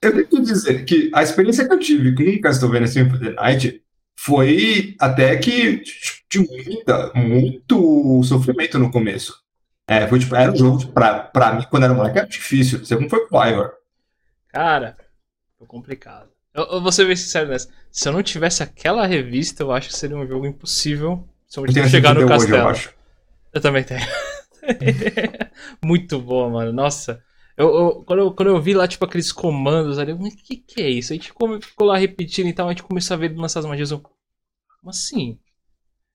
Eu 0.00 0.12
tenho 0.12 0.26
que 0.28 0.40
dizer 0.40 0.84
que 0.84 1.10
a 1.12 1.22
experiência 1.22 1.66
que 1.66 1.74
eu 1.74 1.78
tive 1.78 2.14
com 2.14 2.42
Castlevania 2.42 2.86
Symphony 2.86 3.34
Night 3.34 3.82
foi 4.16 4.94
até 4.98 5.36
que 5.36 5.82
de 6.30 6.38
muita, 6.38 7.12
muito 7.14 8.22
sofrimento 8.22 8.78
no 8.78 8.90
começo. 8.90 9.42
É, 9.86 10.06
foi 10.06 10.18
tipo, 10.18 10.36
era 10.36 10.52
um 10.52 10.56
jogo, 10.56 10.78
tipo, 10.78 10.92
pra, 10.92 11.20
pra 11.20 11.54
mim, 11.54 11.64
quando 11.70 11.84
era 11.84 11.94
moleque, 11.94 12.18
era 12.18 12.28
difícil. 12.28 12.84
Você 12.84 12.94
não 12.94 13.08
foi 13.08 13.26
com 13.26 13.36
o 13.36 13.44
Ivor. 13.44 13.72
Cara, 14.48 14.96
foi 15.56 15.66
complicado. 15.66 16.28
Eu, 16.52 16.64
eu 16.64 16.80
vou 16.82 16.92
ser 16.92 17.06
bem 17.06 17.16
sincero 17.16 17.48
nessa. 17.48 17.68
Se 17.90 18.08
eu 18.08 18.12
não 18.12 18.22
tivesse 18.22 18.62
aquela 18.62 19.06
revista, 19.06 19.62
eu 19.62 19.72
acho 19.72 19.88
que 19.88 19.96
seria 19.96 20.16
um 20.16 20.26
jogo 20.26 20.46
impossível. 20.46 21.26
Eu 21.56 21.62
Principalmente 21.62 21.74
tenho 21.74 21.84
pra 21.84 21.90
chegar 21.90 22.14
no 22.14 22.20
hoje, 22.20 22.52
eu 22.52 22.64
castelo. 22.66 22.94
Eu 23.54 23.60
também 23.60 23.84
tenho. 23.84 24.06
Muito 25.82 26.20
boa, 26.20 26.50
mano. 26.50 26.72
Nossa. 26.72 27.22
Eu, 27.58 27.68
eu- 27.74 28.04
quando, 28.04 28.20
eu, 28.20 28.34
quando 28.34 28.48
eu 28.48 28.62
vi 28.62 28.74
lá, 28.74 28.88
tipo, 28.88 29.04
aqueles 29.04 29.32
comandos 29.32 29.98
ali, 29.98 30.12
eu 30.12 30.16
falei, 30.18 30.32
o 30.32 30.36
que, 30.36 30.56
que 30.58 30.82
é 30.82 30.88
isso? 30.90 31.12
A 31.12 31.16
gente 31.16 31.28
ficou 31.62 31.86
lá 31.88 31.98
repetindo 31.98 32.48
e 32.48 32.52
tal, 32.54 32.68
a 32.68 32.72
gente 32.72 32.84
começou 32.84 33.14
a 33.16 33.18
ver 33.18 33.36
lançar 33.36 33.60
as 33.60 33.66
magias. 33.66 33.90
Eu, 33.90 34.00
como 34.00 34.90
assim? 34.90 35.38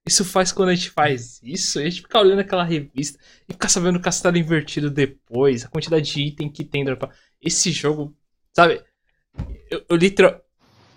Isso 0.08 0.26
faz 0.26 0.52
quando 0.52 0.70
a 0.70 0.76
gente 0.76 0.92
faz 0.92 1.42
isso? 1.44 1.80
A 1.80 1.84
gente 1.84 2.02
fica 2.02 2.20
olhando 2.20 2.40
aquela 2.42 2.64
revista 2.64 3.20
e 3.50 3.54
ficar 3.54 3.70
sabendo 3.70 3.98
o 3.98 4.02
castelo 4.02 4.38
invertido 4.38 4.92
depois, 4.92 5.66
a 5.66 5.70
quantidade 5.70 6.12
de 6.14 6.22
item 6.24 6.52
que 6.52 6.64
tem. 6.66 6.86
Esse 7.42 7.72
jogo, 7.72 8.16
sabe? 8.56 8.84
Eu, 9.72 9.86
eu 9.90 9.98
literal. 9.98 10.43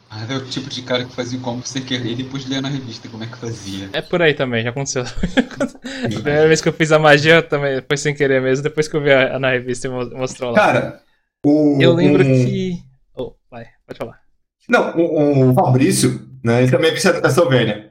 Ah, 0.08 0.24
é 0.30 0.36
o 0.36 0.44
tipo 0.46 0.70
de 0.70 0.82
cara 0.82 1.04
que 1.04 1.12
fazia 1.14 1.38
o 1.38 1.42
combo 1.42 1.66
sem 1.66 1.82
querer 1.82 2.12
e 2.12 2.14
depois 2.14 2.44
lia 2.44 2.60
na 2.62 2.68
revista 2.68 3.08
como 3.08 3.24
é 3.24 3.26
que 3.26 3.36
fazia. 3.36 3.90
É 3.92 4.00
por 4.00 4.22
aí 4.22 4.34
também, 4.34 4.62
já 4.62 4.70
aconteceu. 4.70 5.02
a 6.04 6.08
primeira 6.08 6.46
vez 6.46 6.60
que 6.60 6.68
eu 6.68 6.72
fiz 6.72 6.92
a 6.92 6.98
magia 6.98 7.42
também 7.42 7.82
foi 7.86 7.96
sem 7.96 8.14
querer 8.14 8.40
mesmo, 8.40 8.62
depois 8.62 8.86
que 8.86 8.96
eu 8.96 9.02
vi 9.02 9.10
a, 9.12 9.38
na 9.38 9.50
revista 9.50 9.88
e 9.88 9.90
mo- 9.90 10.08
mostrou 10.10 10.52
lá. 10.52 10.56
Cara, 10.56 11.00
o. 11.44 11.78
Eu 11.80 11.92
lembro 11.92 12.22
um- 12.22 12.26
que. 12.46 12.78
Oh, 13.16 13.34
vai, 13.50 13.64
pode 13.86 13.98
falar. 13.98 14.20
Não, 14.68 14.96
o, 14.96 15.50
o 15.50 15.54
Fabrício, 15.54 16.28
né, 16.44 16.62
ele 16.62 16.70
também 16.70 16.90
é 16.90 16.94
viciado 16.94 17.18
em 17.18 17.22
Castlevania. 17.22 17.90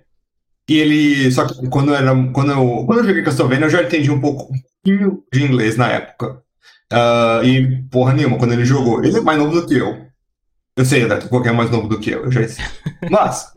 E 0.70 0.78
ele. 0.78 1.32
Só 1.32 1.46
que 1.46 1.68
quando, 1.68 1.90
eu 1.92 1.96
era, 1.96 2.12
quando, 2.32 2.52
eu, 2.54 2.86
quando 2.86 3.00
eu 3.00 3.06
joguei 3.06 3.24
Castlevania, 3.24 3.66
eu 3.66 3.70
já 3.70 3.84
entendi 3.84 4.10
um 4.10 4.22
pouco 4.22 4.44
um 4.54 4.58
pouquinho 4.84 5.24
de 5.34 5.44
inglês 5.44 5.76
na 5.76 5.90
época. 5.90 6.42
Ah, 6.92 7.42
e 7.44 7.84
porra 7.92 8.14
nenhuma, 8.14 8.38
quando 8.38 8.54
ele 8.54 8.64
jogou. 8.66 9.04
Ele 9.04 9.18
é 9.18 9.22
mais 9.22 9.38
novo 9.38 9.60
do 9.62 9.68
que 9.68 9.76
eu. 9.76 10.06
Eu 10.78 10.84
sei, 10.86 11.08
tu 11.20 11.30
qualquer 11.30 11.54
mais 11.54 11.70
novo 11.72 11.88
do 11.88 12.00
que 12.00 12.12
eu, 12.12 12.26
eu 12.26 12.32
já 12.32 12.48
sei. 12.48 12.66
Mas, 13.10 13.52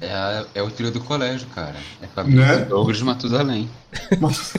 É, 0.00 0.44
é 0.56 0.62
o 0.62 0.70
trio 0.70 0.90
do 0.90 1.00
colégio, 1.00 1.46
cara. 1.54 1.76
É 2.00 2.06
Né? 2.06 2.08
Fabrício 2.14 2.66
Douglas 2.66 2.96
de 2.98 3.04
Matusalém. 3.04 3.70
mas- 4.20 4.54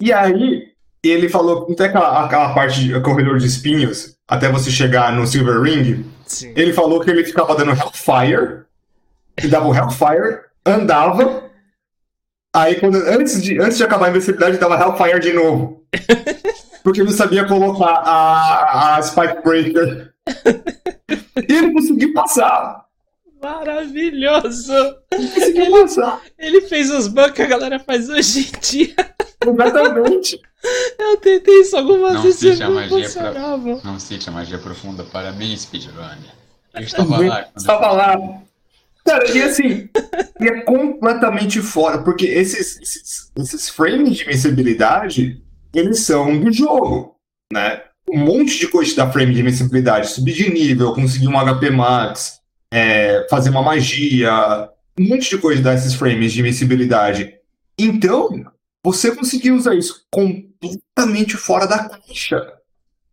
E 0.00 0.12
aí, 0.12 0.68
ele 1.02 1.28
falou, 1.28 1.66
não 1.68 1.74
tem 1.74 1.86
aquela, 1.86 2.24
aquela 2.24 2.54
parte 2.54 2.80
de 2.80 3.00
corredor 3.00 3.38
de 3.38 3.46
espinhos, 3.46 4.16
até 4.28 4.48
você 4.50 4.70
chegar 4.70 5.12
no 5.12 5.26
Silver 5.26 5.60
Ring, 5.60 6.04
Sim. 6.26 6.52
ele 6.56 6.72
falou 6.72 7.00
que 7.00 7.10
ele 7.10 7.24
ficava 7.24 7.54
dando 7.56 7.70
Hellfire, 7.72 8.64
ele 9.36 9.48
dava 9.48 9.66
o 9.68 9.74
Hellfire, 9.74 10.40
andava, 10.66 11.50
aí 12.54 12.76
quando, 12.80 12.96
antes, 12.96 13.42
de, 13.42 13.58
antes 13.60 13.76
de 13.76 13.84
acabar 13.84 14.06
a 14.06 14.10
invencibilidade, 14.10 14.58
dava 14.58 14.76
Hellfire 14.78 15.20
de 15.20 15.32
novo. 15.32 15.84
Porque 16.84 17.00
ele 17.00 17.12
sabia 17.12 17.44
colocar 17.46 18.02
a, 18.04 18.96
a 18.98 19.02
Spike 19.02 19.42
Breaker. 19.42 20.12
E 21.48 21.52
ele 21.52 21.72
conseguiu 21.72 22.12
passar. 22.12 22.84
Maravilhoso! 23.42 24.72
Conseguiu 25.10 25.70
passar. 25.72 26.20
Ele 26.38 26.60
fez 26.62 26.90
os 26.90 27.08
bugs 27.08 27.32
que 27.32 27.42
a 27.42 27.46
galera 27.46 27.78
faz 27.80 28.08
hoje 28.08 28.50
em 28.54 28.60
dia. 28.60 28.94
Completamente. 29.42 30.40
Eu 30.98 31.16
tentei 31.18 31.60
isso 31.60 31.76
algumas 31.76 32.14
Não 32.14 32.22
vezes 32.22 32.58
e 32.58 32.62
a 32.62 32.68
não 32.68 32.88
funcionava. 32.88 33.80
Não 33.84 33.98
cite 33.98 34.28
a 34.28 34.32
magia 34.32 34.58
profunda 34.58 35.04
para 35.04 35.32
mim, 35.32 35.56
speedrunner. 35.56 36.32
Eu 36.74 36.82
estava 36.82 37.18
lá. 37.18 37.42
quando- 37.42 37.56
Estava 37.56 37.90
lá. 37.92 38.16
Cara, 39.04 39.30
e 39.30 39.42
assim, 39.42 39.90
e 40.40 40.48
é 40.48 40.60
completamente 40.62 41.60
fora, 41.60 41.98
porque 41.98 42.24
esses, 42.24 42.80
esses, 42.80 43.30
esses 43.36 43.68
frames 43.68 44.16
de 44.16 44.22
invencibilidade, 44.22 45.43
eles 45.78 46.00
são 46.00 46.38
do 46.38 46.52
jogo, 46.52 47.16
né? 47.52 47.82
Um 48.08 48.18
monte 48.18 48.58
de 48.58 48.68
coisa 48.68 48.94
da 48.94 49.10
frame 49.10 49.34
de 49.34 49.40
invencibilidade, 49.40 50.08
subir 50.10 50.34
de 50.34 50.52
nível, 50.52 50.94
conseguir 50.94 51.28
um 51.28 51.38
HP 51.38 51.70
max, 51.70 52.38
é, 52.72 53.26
fazer 53.30 53.50
uma 53.50 53.62
magia, 53.62 54.68
um 54.98 55.08
monte 55.08 55.30
de 55.30 55.38
coisa 55.38 55.62
dá 55.62 55.74
esses 55.74 55.94
frames 55.94 56.32
de 56.32 56.40
invencibilidade. 56.40 57.34
Então, 57.78 58.44
você 58.84 59.14
conseguiu 59.14 59.56
usar 59.56 59.74
isso 59.74 60.04
completamente 60.10 61.36
fora 61.36 61.66
da 61.66 61.88
caixa. 61.88 62.52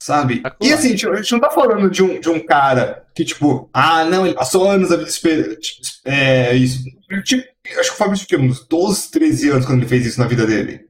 Sabe? 0.02 0.40
Tá 0.42 0.56
E 0.60 0.74
assim, 0.74 0.96
tipo, 0.96 1.12
a 1.14 1.18
gente 1.18 1.32
não 1.32 1.40
tá 1.40 1.52
falando 1.52 1.90
de 1.90 2.02
um, 2.04 2.20
de 2.20 2.28
um 2.28 2.40
cara 2.44 3.06
que, 3.14 3.24
tipo, 3.24 3.70
ah, 3.72 4.04
não, 4.04 4.26
ele 4.26 4.34
passou 4.34 4.68
anos 4.70 4.90
da 4.90 4.98
vida 4.98 5.10
esperando. 5.10 5.56
É, 6.04 6.56
isso. 6.56 6.84
Ele 7.10 7.22
tinha- 7.22 7.46
acho 7.80 7.90
que 7.90 7.96
o 7.96 7.98
Fabrício 8.00 8.26
tinha 8.28 8.40
uns 8.42 8.66
12, 8.68 9.12
13 9.12 9.50
anos 9.52 9.66
quando 9.66 9.80
ele 9.80 9.88
fez 9.88 10.06
isso 10.06 10.20
na 10.20 10.26
vida 10.28 10.46
dele. 10.48 10.88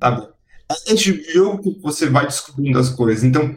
Sabe? 0.00 0.28
É 0.70 0.92
esse 0.94 1.32
jogo 1.32 1.62
que 1.62 1.80
você 1.80 2.08
vai 2.08 2.26
descobrindo 2.26 2.78
as 2.78 2.90
coisas. 2.90 3.22
Então, 3.24 3.56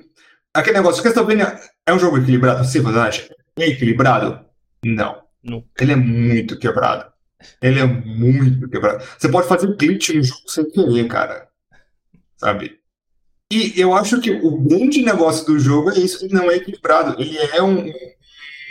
aquele 0.53 0.77
negócio, 0.77 1.01
Castlevania 1.03 1.59
é 1.85 1.93
um 1.93 1.99
jogo 1.99 2.17
equilibrado? 2.17 2.65
Sim, 2.65 2.81
você 2.81 2.99
acha? 2.99 3.35
É 3.57 3.67
equilibrado? 3.67 4.45
Não. 4.85 5.21
Nunca. 5.43 5.67
Ele 5.79 5.93
é 5.93 5.95
muito 5.95 6.57
quebrado. 6.59 7.11
Ele 7.61 7.79
é 7.79 7.85
muito 7.85 8.67
quebrado. 8.69 9.03
Você 9.17 9.29
pode 9.29 9.47
fazer 9.47 9.75
glitch 9.75 10.09
no 10.09 10.21
jogo 10.23 10.41
sem 10.47 10.69
querer, 10.69 11.07
cara. 11.07 11.47
Sabe? 12.37 12.77
E 13.51 13.73
eu 13.79 13.95
acho 13.95 14.21
que 14.21 14.29
o 14.31 14.61
grande 14.61 15.01
negócio 15.01 15.45
do 15.45 15.57
jogo 15.57 15.89
é 15.89 15.97
isso, 15.97 16.23
ele 16.23 16.33
não 16.33 16.51
é 16.51 16.57
equilibrado. 16.57 17.19
Ele 17.19 17.35
é 17.37 17.61
um- 17.63 17.91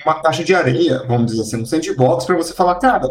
uma 0.04 0.22
caixa 0.22 0.44
de 0.44 0.54
areia, 0.54 1.02
vamos 1.08 1.32
dizer 1.32 1.42
assim, 1.42 1.56
um 1.56 1.66
sandbox 1.66 2.24
pra 2.24 2.36
você 2.36 2.54
falar, 2.54 2.76
cara, 2.76 3.08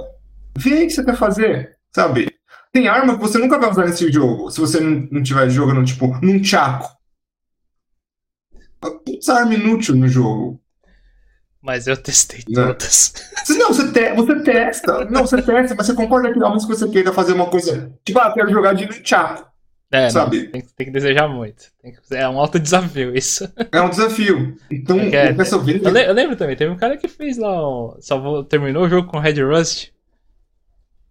vê 0.58 0.74
aí 0.74 0.84
o 0.86 0.88
que 0.88 0.94
você 0.94 1.04
quer 1.04 1.18
fazer, 1.18 1.78
sabe? 1.94 2.32
Tem 2.78 2.88
arma 2.88 3.16
que 3.16 3.22
você 3.22 3.40
nunca 3.40 3.58
vai 3.58 3.72
usar 3.72 3.88
nesse 3.88 4.12
jogo, 4.12 4.52
se 4.52 4.60
você 4.60 4.80
não 4.80 5.08
não 5.12 5.22
estiver 5.24 5.50
jogando, 5.50 5.84
tipo, 5.84 6.16
num 6.24 6.44
chaco. 6.44 6.88
Putz, 8.80 9.28
arma 9.30 9.56
inútil 9.56 9.96
no 9.96 10.08
jogo. 10.08 10.62
Mas 11.60 11.88
eu 11.88 11.98
testei 11.98 12.44
Não. 12.48 12.68
todas. 12.68 13.14
Você- 13.44 13.58
Não, 13.58 13.70
você, 13.74 13.92
te- 13.92 14.14
você 14.14 14.44
testa. 14.44 15.06
Não, 15.06 15.22
você 15.26 15.42
testa, 15.42 15.74
mas 15.76 15.88
você 15.88 15.96
concorda 15.96 16.32
que 16.32 16.40
talvez 16.40 16.66
você 16.66 16.88
queira 16.88 17.12
fazer 17.12 17.34
uma 17.34 17.48
coisa. 17.48 17.92
Tipo, 18.06 18.20
ah, 18.20 18.32
quero 18.32 18.52
jogar 18.52 18.74
de 18.74 18.88
chaco. 19.04 19.48
É, 19.92 20.04
não, 20.04 20.10
Sabe? 20.12 20.48
tem, 20.50 20.62
que- 20.62 20.74
tem 20.76 20.86
que 20.86 20.94
desejar 20.94 21.28
muito. 21.28 21.64
Tem 21.82 21.94
que- 21.94 22.16
é 22.16 22.30
um 22.30 22.40
alto 22.40 22.60
desafio 22.60 23.18
isso. 23.18 23.52
É 23.72 23.82
um 23.82 23.90
desafio. 23.90 24.56
Então, 24.70 25.00
É 25.00 25.10
que 25.10 25.16
é-. 25.16 25.32
Eu, 25.32 25.96
eu 25.98 26.14
lembro 26.14 26.36
também, 26.36 26.56
teve 26.56 26.70
um 26.72 26.78
cara 26.78 26.96
que 26.96 27.08
fez 27.08 27.38
lá, 27.40 27.68
um, 27.68 27.98
salvou, 28.00 28.44
terminou 28.44 28.84
o 28.86 28.90
jogo 28.90 29.10
com 29.10 29.18
Red 29.18 29.42
Rust. 29.42 29.90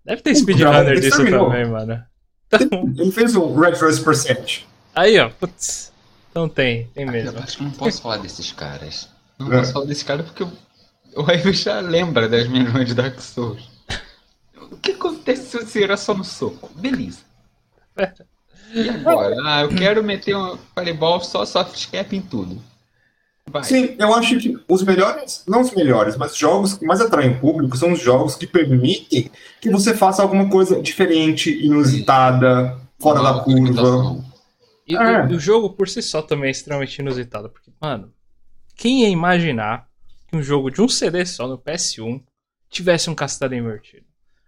Deve 0.07 0.23
ter 0.23 0.35
speedrunner 0.37 0.87
ele 0.89 1.01
disso 1.01 1.17
terminou. 1.19 1.47
também, 1.47 1.67
mano. 1.67 2.03
Então, 2.47 2.95
Ele 2.97 3.11
fez 3.13 3.35
um 3.35 3.59
Red 3.59 3.75
First 3.75 4.05
Percent. 4.05 4.61
aí, 4.95 5.19
ó, 5.19 5.29
putz. 5.31 5.93
Então 6.31 6.49
tem, 6.49 6.87
tem 6.95 7.05
Eu 7.07 7.13
mesmo. 7.13 7.39
acho 7.41 7.57
que 7.59 7.65
não 7.65 7.71
posso 7.73 8.01
falar 8.03 8.19
desses 8.19 8.53
caras. 8.53 9.09
Não 9.39 9.53
É. 9.53 9.59
posso 9.59 9.73
falar 9.73 9.87
desses 9.87 10.03
caras 10.03 10.27
porque 10.27 10.45
o 10.45 10.53
o 11.17 11.31
Ivan 11.33 11.53
já 11.53 11.81
lembra 11.81 12.29
das 12.29 12.47
minhas 12.47 12.73
de 12.87 12.95
Dark 12.95 13.19
Souls. 13.21 13.71
O 14.71 14.77
que 14.77 14.93
acontece 14.93 15.47
se 15.47 15.57
você 15.65 15.81
virar 15.81 15.97
só 15.97 16.13
no 16.13 16.23
soco? 16.25 16.71
Beleza. 16.79 17.21
E 18.75 18.89
agora? 18.91 19.35
Ah, 19.45 19.63
eu 19.63 19.69
quero 19.71 20.03
meter 20.05 20.37
um 20.37 20.59
Fireball 20.79 21.21
só 21.23 21.47
soft 21.47 21.91
cap 21.91 22.15
em 22.15 22.21
tudo. 22.21 22.61
Vai. 23.51 23.63
Sim, 23.63 23.95
eu 23.99 24.13
acho 24.15 24.39
que 24.39 24.57
os 24.69 24.83
melhores, 24.83 25.45
não 25.47 25.61
os 25.61 25.73
melhores, 25.73 26.17
mas 26.17 26.37
jogos 26.37 26.75
que 26.75 26.85
mais 26.85 27.01
atraem 27.01 27.31
o 27.31 27.41
público 27.41 27.77
são 27.77 27.93
os 27.93 28.01
jogos 28.01 28.35
que 28.35 28.47
permitem 28.47 29.31
que 29.61 29.71
você 29.71 29.95
faça 29.95 30.21
alguma 30.23 30.49
coisa 30.51 30.83
diferente, 30.83 31.51
inusitada, 31.65 32.77
fora 32.99 33.23
da 33.23 33.41
curva. 33.45 34.25
E, 34.87 34.97
É. 34.97 35.27
e 35.31 35.35
o 35.35 35.39
jogo 35.39 35.71
por 35.71 35.89
si 35.89 36.03
só 36.03 36.23
também 36.23 36.49
é 36.49 36.51
extremamente 36.51 36.99
inusitado. 36.99 37.49
Porque, 37.49 37.71
mano, 37.81 38.13
quem 38.75 39.03
ia 39.03 39.09
imaginar 39.09 39.87
que 40.29 40.37
um 40.37 40.43
jogo 40.43 40.71
de 40.71 40.81
um 40.83 40.89
CD 40.89 41.25
só 41.25 41.47
no 41.47 41.57
PS1 41.57 42.21
tivesse 42.69 43.09
um 43.09 43.15
castelo 43.15 43.55
invertido? 43.55 44.05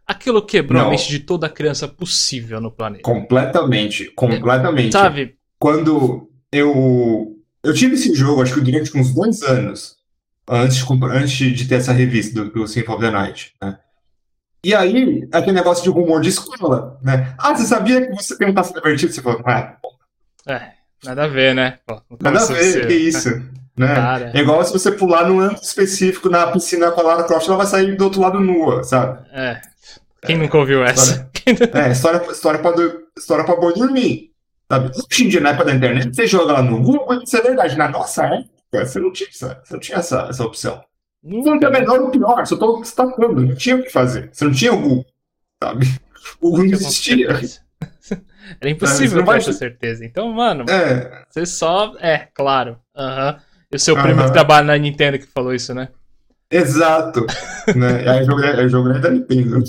Aquilo 0.07 0.43
quebrou 0.45 0.81
a 0.81 0.85
Não. 0.85 0.91
mente 0.91 1.09
de 1.09 1.21
toda 1.21 1.49
criança 1.49 1.87
possível 1.87 2.61
no 2.61 2.71
planeta. 2.71 3.03
Completamente, 3.03 4.11
completamente. 4.17 4.93
Sabe? 4.93 5.37
quando 5.61 6.31
eu 6.53 7.37
eu 7.65 7.73
tive 7.75 7.95
esse 7.95 8.15
jogo, 8.15 8.43
acho 8.43 8.55
que 8.55 8.61
durante 8.61 8.97
uns 8.97 9.13
dois 9.15 9.43
anos 9.43 9.97
antes 10.49 10.83
antes 10.91 11.37
de 11.37 11.69
ter 11.69 11.75
essa 11.77 11.93
revista 11.93 12.43
do, 12.43 12.51
do 12.51 12.67
Symphony 12.67 12.97
of 12.97 13.05
the 13.05 13.11
Night, 13.11 13.55
né? 13.63 13.79
E 14.65 14.75
aí, 14.75 15.29
aquele 15.33 15.53
negócio 15.53 15.85
de 15.85 15.91
rumor 15.91 16.21
de 16.21 16.31
escola, 16.31 16.99
né? 17.03 17.35
Ah, 17.39 17.55
você 17.55 17.65
sabia 17.65 18.07
que 18.07 18.13
você 18.13 18.37
tem 18.37 18.49
um 18.49 18.55
taça 18.55 18.73
divertido? 18.75 19.13
Você 19.13 19.23
falou, 19.23 19.41
ah, 19.47 19.77
É, 20.47 20.73
nada 21.05 21.25
a 21.25 21.29
ver, 21.29 21.55
né? 21.55 21.79
Pô, 21.87 22.01
nada 22.21 22.43
a 22.43 22.47
ver, 22.47 22.63
cedo. 22.73 22.87
que 22.89 22.95
isso, 22.95 23.29
né? 23.77 23.95
Cara. 23.95 24.31
É 24.35 24.41
igual 24.41 24.65
se 24.65 24.73
você 24.73 24.91
pular 24.91 25.29
num 25.29 25.39
âmbito 25.39 25.63
específico 25.63 26.29
na 26.29 26.49
piscina 26.49 26.91
com 26.91 27.01
a 27.01 27.05
Lara 27.05 27.25
Croft, 27.25 27.47
ela 27.47 27.57
vai 27.59 27.67
sair 27.67 27.97
do 27.97 28.05
outro 28.05 28.21
lado 28.21 28.41
nua, 28.41 28.83
sabe? 28.83 29.21
É. 29.33 29.61
Quem 30.27 30.37
nunca 30.37 30.59
ouviu 30.59 30.83
essa? 30.83 31.31
Nunca- 31.47 31.79
É, 31.79 31.93
história, 31.93 32.21
história, 32.33 32.59
pra, 32.59 32.73
história 33.17 33.45
pra 33.45 33.55
boi 33.57 33.73
dormir. 33.75 34.33
Sabe? 34.71 34.91
Hoje 34.95 35.25
em 35.25 35.29
dia, 35.29 35.41
na 35.41 35.51
época 35.51 35.65
da 35.67 35.75
internet, 35.75 36.15
você 36.15 36.27
joga 36.27 36.53
lá 36.55 36.63
no 36.63 36.81
Google, 36.83 37.23
isso 37.23 37.37
é 37.37 37.41
verdade. 37.43 37.77
Na 37.77 37.89
nossa 37.89 38.27
época, 38.27 38.87
você 38.87 38.99
não 39.01 39.13
tinha, 39.13 39.29
essa, 39.29 39.61
você 39.65 39.73
não 39.73 39.81
tinha 39.81 39.99
essa, 39.99 40.27
essa 40.29 40.45
opção. 40.45 40.83
Não 41.23 41.55
é 41.55 41.71
melhor 41.71 42.01
ou 42.01 42.11
pior, 42.11 42.47
só 42.47 42.57
tô 42.57 42.81
destacando. 42.81 43.41
Não 43.41 43.55
tinha 43.55 43.77
o 43.77 43.83
que 43.83 43.91
fazer. 43.91 44.29
Você 44.33 44.45
não 44.45 44.53
tinha 44.53 44.73
o 44.73 44.81
Google, 44.81 45.07
sabe? 45.63 45.87
O 46.41 46.51
Google 46.51 46.67
não 46.67 46.73
existia. 46.75 47.29
Era 48.61 48.71
É, 48.71 48.71
impossível 48.71 49.19
não 49.23 49.27
ter 49.27 49.39
essa 49.39 49.53
certeza. 49.53 50.05
Então, 50.05 50.31
mano, 50.33 50.65
É, 50.69 51.25
você 51.29 51.47
só. 51.47 51.95
É, 51.99 52.29
claro. 52.35 52.79
Aham. 52.97 53.41
E 53.71 53.77
o 53.77 53.79
seu 53.79 53.95
primo 53.97 54.21
Aham. 54.21 54.27
que 54.27 54.33
trabalha 54.33 54.67
na 54.67 54.77
Nintendo 54.77 55.19
que 55.19 55.27
falou 55.27 55.55
isso, 55.55 55.73
né? 55.75 55.89
exato. 56.51 57.27
né? 57.77 58.25
Jogo, 58.25 58.43
é 58.43 58.69
jogo 58.69 58.91
é 58.91 58.99
da 58.99 59.11
Nintendo. 59.11 59.63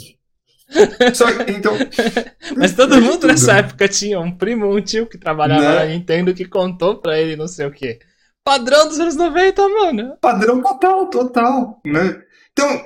Só 1.13 1.25
que, 1.31 1.51
então. 1.51 1.73
Mas 2.55 2.73
todo 2.75 3.01
mundo 3.01 3.27
nessa 3.27 3.57
época 3.57 3.87
tinha 3.87 4.19
um 4.19 4.31
primo, 4.31 4.67
um 4.75 4.81
tio 4.81 5.07
que 5.07 5.17
trabalhava 5.17 5.61
Né? 5.61 5.75
na 5.79 5.85
Nintendo 5.85 6.33
que 6.33 6.45
contou 6.45 6.97
pra 6.97 7.19
ele 7.19 7.35
não 7.35 7.47
sei 7.47 7.65
o 7.65 7.71
quê. 7.71 7.99
Padrão 8.43 8.87
dos 8.87 8.99
anos 8.99 9.15
90, 9.15 9.67
mano. 9.69 10.17
Padrão 10.21 10.61
total, 10.61 11.07
total, 11.09 11.81
né? 11.85 12.21
Então, 12.51 12.81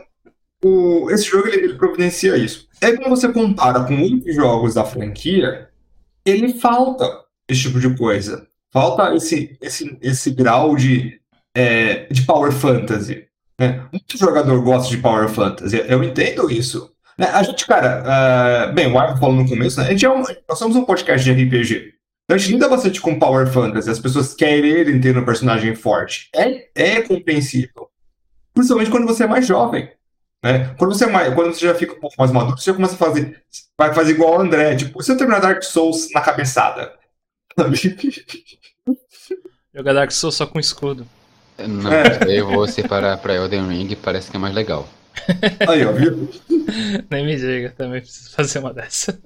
o- 0.63 1.09
esse 1.11 1.25
jogo 1.25 1.47
ele, 1.47 1.65
ele 1.65 1.73
providencia 1.75 2.35
isso. 2.37 2.67
É 2.81 2.91
quando 2.93 3.09
você 3.09 3.31
compara 3.31 3.83
com 3.83 4.01
outros 4.01 4.35
jogos 4.35 4.73
da 4.73 4.83
franquia, 4.83 5.69
ele 6.25 6.53
falta 6.59 7.05
esse 7.49 7.61
tipo 7.63 7.79
de 7.79 7.95
coisa. 7.95 8.47
Falta 8.73 9.13
esse, 9.15 9.57
esse, 9.61 9.97
esse 10.01 10.31
grau 10.31 10.75
de, 10.75 11.19
é, 11.55 12.07
de 12.11 12.23
power 12.23 12.51
fantasy. 12.51 13.27
Né? 13.59 13.87
Muito 13.91 14.17
jogador 14.17 14.59
gosta 14.63 14.89
de 14.89 14.97
power 15.01 15.29
fantasy. 15.29 15.77
Eu 15.87 16.03
entendo 16.03 16.49
isso. 16.51 16.91
Né? 17.23 17.31
A 17.33 17.43
gente, 17.43 17.65
cara, 17.65 18.03
ah, 18.05 18.67
bem, 18.67 18.91
o 18.91 18.97
Arco 18.99 19.19
falou 19.19 19.35
no 19.35 19.47
começo, 19.47 19.79
né? 19.79 19.87
A 19.87 19.89
gente 19.91 20.05
é 20.05 20.09
um, 20.09 20.23
nós 20.47 20.57
somos 20.59 20.75
um 20.75 20.85
podcast 20.85 21.23
de 21.23 21.31
RPG. 21.43 21.93
Então 22.25 22.35
a 22.35 22.37
gente 22.37 22.53
lida 22.53 22.69
bastante 22.69 23.01
com 23.01 23.19
Power 23.19 23.47
Fantasy. 23.47 23.89
As 23.89 23.99
pessoas 23.99 24.33
querem 24.33 24.99
ter 25.01 25.17
um 25.17 25.25
personagem 25.25 25.75
forte. 25.75 26.29
É, 26.35 26.67
é 26.75 27.01
compreensível. 27.01 27.89
Principalmente 28.53 28.91
quando 28.91 29.07
você 29.07 29.23
é 29.23 29.27
mais 29.27 29.45
jovem. 29.45 29.89
Né? 30.43 30.73
Quando, 30.77 30.93
você 30.93 31.05
é 31.05 31.07
mais, 31.07 31.33
quando 31.33 31.53
você 31.53 31.65
já 31.65 31.73
fica 31.75 31.93
um 31.93 31.99
pouco 31.99 32.15
mais 32.19 32.31
maduro, 32.31 32.57
você 32.57 32.69
já 32.69 32.75
começa 32.75 32.95
a 32.95 32.97
fazer. 32.97 33.41
Vai 33.77 33.93
fazer 33.93 34.11
igual 34.11 34.37
o 34.37 34.41
André. 34.41 34.75
Tipo, 34.75 35.01
se 35.01 35.11
eu 35.11 35.17
terminar 35.17 35.39
Dark 35.39 35.63
Souls 35.63 36.09
na 36.13 36.21
cabeçada, 36.21 36.93
Jogar 39.73 39.93
Dark 39.93 40.11
Souls 40.11 40.35
só 40.35 40.45
com 40.45 40.59
escudo. 40.59 41.07
Não, 41.57 41.91
É. 41.91 42.19
eu 42.27 42.47
vou 42.47 42.67
separar 42.67 43.17
pra 43.17 43.35
Elden 43.35 43.67
Ring, 43.67 43.95
parece 43.95 44.29
que 44.29 44.37
é 44.37 44.39
mais 44.39 44.53
legal. 44.53 44.87
Aí, 45.67 45.85
ó, 45.85 45.91
viu? 45.91 46.29
Nem 47.09 47.25
me 47.25 47.35
diga, 47.35 47.71
também 47.71 48.01
preciso 48.01 48.31
fazer 48.31 48.59
uma 48.59 48.73
dessa. 48.73 49.19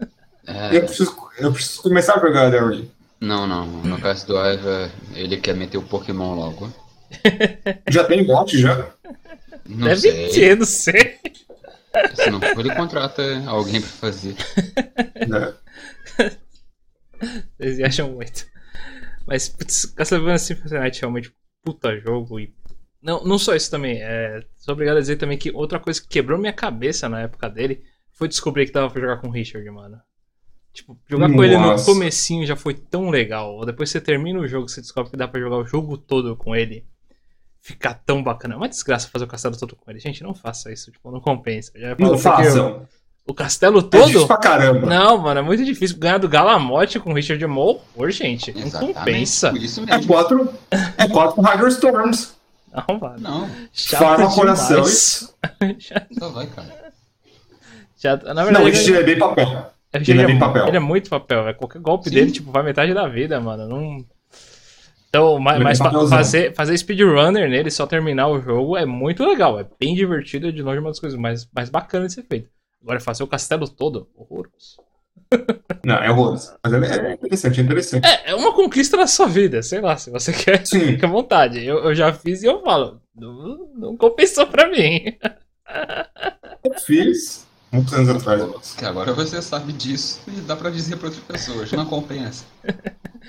É, 0.46 0.78
Eu 0.78 0.84
preciso, 0.86 1.16
eu 1.40 1.52
preciso 1.52 1.82
começar 1.82 2.16
a 2.16 2.20
jogar 2.20 2.50
Ring. 2.70 2.90
não, 3.20 3.48
não. 3.48 3.66
No 3.84 4.00
caso 4.00 4.28
do 4.28 4.38
Aiva, 4.38 4.92
ele 5.14 5.38
quer 5.38 5.56
meter 5.56 5.78
o 5.78 5.84
Pokémon 5.84 6.36
logo. 6.36 6.72
Já 7.90 8.04
tem 8.04 8.26
bot, 8.26 8.58
já? 8.60 8.92
Não 9.66 9.88
Deve 9.88 10.02
sei. 10.02 10.30
ter, 10.30 10.58
não 10.58 10.66
sei. 10.66 11.20
Se 12.16 12.30
não 12.30 12.40
for, 12.42 12.60
ele 12.60 12.76
contrata 12.76 13.22
alguém 13.48 13.82
pra 13.82 13.90
fazer. 13.90 14.36
Né? 15.28 15.54
Eles 17.60 17.80
acham 17.82 18.12
muito. 18.12 18.46
Mas, 19.26 19.50
putz, 19.50 19.86
Castlevania 19.86 20.38
Symphony 20.38 20.66
of 20.68 20.74
the 20.76 20.80
Night 20.80 20.98
é 20.98 21.02
realmente 21.02 21.34
puta 21.64 21.98
jogo 22.00 22.40
e. 22.40 22.54
Não, 23.08 23.24
não 23.24 23.40
só 23.40 23.56
isso 23.56 23.72
também, 23.72 24.00
é. 24.02 24.42
Sou 24.58 24.74
obrigado 24.74 24.98
a 24.98 25.00
dizer 25.00 25.16
também 25.16 25.38
que 25.38 25.50
outra 25.52 25.80
coisa 25.80 26.02
que 26.02 26.10
quebrou 26.10 26.38
minha 26.38 26.52
cabeça 26.52 27.08
na 27.08 27.22
época 27.22 27.50
dele 27.50 27.82
foi 28.12 28.28
descobrir 28.28 28.66
que 28.66 28.74
dava 28.74 28.90
pra 28.90 29.00
jogar 29.02 29.18
com 29.22 29.30
o 29.30 29.32
Richard, 29.32 29.66
mano. 29.72 29.98
Tipo, 30.74 31.00
jogar 31.10 31.32
com 31.32 31.42
ele 31.44 31.56
no 31.58 31.68
Nossa. 31.68 31.86
comecinho 31.86 32.46
já 32.46 32.56
foi 32.58 32.74
tão 32.74 33.10
legal. 33.10 33.66
Depois 33.66 33.90
você 33.90 34.02
termina 34.02 34.40
o 34.40 34.48
jogo, 34.48 34.68
você 34.68 34.82
descobre 34.82 35.10
que 35.10 35.18
dá 35.18 35.26
pra 35.28 35.40
jogar 35.40 35.56
o 35.56 35.66
jogo 35.66 35.98
todo 35.98 36.36
com 36.36 36.54
ele. 36.56 36.86
Ficar 37.62 37.94
tão 38.06 38.22
bacana. 38.22 38.54
É 38.54 38.58
uma 38.58 38.70
desgraça 38.70 39.10
fazer 39.10 39.26
o 39.26 39.28
castelo 39.28 39.58
todo 39.58 39.76
com 39.76 39.90
ele. 39.90 40.00
Gente, 40.00 40.22
não 40.22 40.34
faça 40.36 40.72
isso, 40.72 40.92
tipo, 40.92 41.10
não 41.10 41.20
compensa. 41.22 41.72
Já 41.76 41.96
falo 41.96 42.12
Não 42.12 42.18
façam. 42.18 42.88
O 43.26 43.34
castelo 43.34 43.80
É 43.80 43.84
todo? 43.84 44.06
difícil 44.06 44.28
pra 44.28 44.38
caramba. 44.38 44.86
Não, 44.86 45.18
mano, 45.18 45.40
é 45.40 45.44
muito 45.44 45.66
difícil 45.66 45.98
ganhar 45.98 46.18
do 46.18 46.30
Galamote 46.30 47.00
com 47.00 47.12
o 47.12 47.14
Richard 47.14 47.46
Mole. 47.48 47.80
Ô, 47.96 48.10
gente, 48.10 48.54
não 48.54 48.62
Exatamente. 48.68 48.94
compensa. 48.98 49.50
Por 49.50 49.62
isso 49.62 49.82
É 49.82 49.86
mesmo. 49.86 50.08
quatro, 50.08 50.54
é 50.98 51.08
quatro 51.10 51.42
Hydro 51.42 51.68
Storms. 51.70 52.37
Não, 52.72 53.00
mano. 53.00 53.18
Não, 53.20 53.50
Chato 53.74 54.00
Farma 54.02 54.34
coração. 54.34 54.76
demais. 54.78 55.36
Chato- 55.80 56.08
só 56.20 56.30
vai, 56.30 56.48
cara. 56.48 56.92
chato. 57.98 58.26
Na 58.26 58.34
Não, 58.34 58.44
verdade, 58.46 58.70
esse 58.70 58.90
ele, 58.92 59.00
é 59.00 59.04
bem 59.04 59.18
papel. 59.20 59.48
é- 59.94 59.98
ele 59.98 60.22
é 60.22 60.26
bem 60.26 60.40
papel. 60.40 60.68
ele 60.68 60.78
é 60.78 60.80
muito 60.80 61.10
papel, 61.10 61.44
velho. 61.44 61.56
Qualquer 61.58 61.82
golpe 61.82 62.10
Sim. 62.10 62.16
dele, 62.16 62.32
tipo, 62.32 62.52
vai 62.52 62.64
metade 62.64 62.94
da 62.94 63.08
vida, 63.08 63.40
mano. 63.40 63.68
Não... 63.68 64.06
Então, 65.10 65.38
é 65.38 65.60
mas 65.60 65.80
papelzão. 65.80 66.18
fazer, 66.18 66.54
fazer 66.54 66.78
speedrunner 66.78 67.50
nele, 67.50 67.72
só 67.72 67.88
terminar 67.88 68.28
o 68.28 68.42
jogo, 68.42 68.76
é 68.78 68.86
muito 68.86 69.24
legal. 69.26 69.58
É 69.60 69.66
bem 69.80 69.96
divertido, 69.96 70.48
é 70.50 70.52
de 70.52 70.62
longe 70.62 70.80
uma 70.80 70.90
das 70.90 71.00
coisas 71.00 71.18
mais, 71.18 71.48
mais 71.56 71.70
bacanas 71.70 72.10
de 72.10 72.14
ser 72.16 72.24
feito. 72.28 72.50
Agora, 72.84 73.00
fazer 73.00 73.24
o 73.24 73.28
castelo 73.28 73.68
todo, 73.68 74.10
horroroso. 74.16 74.78
Não, 75.84 75.96
é 75.96 76.12
horroroso. 76.12 76.54
Mas 76.64 76.74
é, 76.74 77.08
é 77.10 77.14
interessante, 77.14 77.60
é 77.60 77.64
interessante. 77.64 78.06
É, 78.06 78.32
é 78.32 78.36
uma 78.36 78.54
conquista 78.68 78.98
na 78.98 79.08
sua 79.08 79.28
vida, 79.28 79.64
sei 79.64 79.80
lá, 79.80 79.98
se 79.98 80.12
você 80.12 80.32
quer, 80.34 80.66
Sim. 80.66 80.80
fica 80.82 81.08
à 81.08 81.10
vontade. 81.10 81.66
Eu, 81.66 81.78
eu 81.80 81.96
já 81.96 82.12
fiz 82.14 82.44
e 82.44 82.46
eu 82.46 82.62
falo, 82.62 83.02
não, 83.16 83.70
não 83.76 83.98
compensou 83.98 84.46
pra 84.46 84.70
mim. 84.70 85.16
Eu 86.64 86.74
fiz 86.86 87.46
muitos 87.72 87.94
anos 87.94 88.10
atrás. 88.10 88.76
Que 88.78 88.86
agora 88.86 89.14
você 89.14 89.42
sabe 89.42 89.72
disso 89.74 90.22
e 90.28 90.42
dá 90.42 90.56
pra 90.56 90.70
dizer 90.70 90.98
pra 90.98 91.08
outras 91.08 91.24
pessoas. 91.24 91.72
Não 91.72 91.86
compensa. 91.86 92.46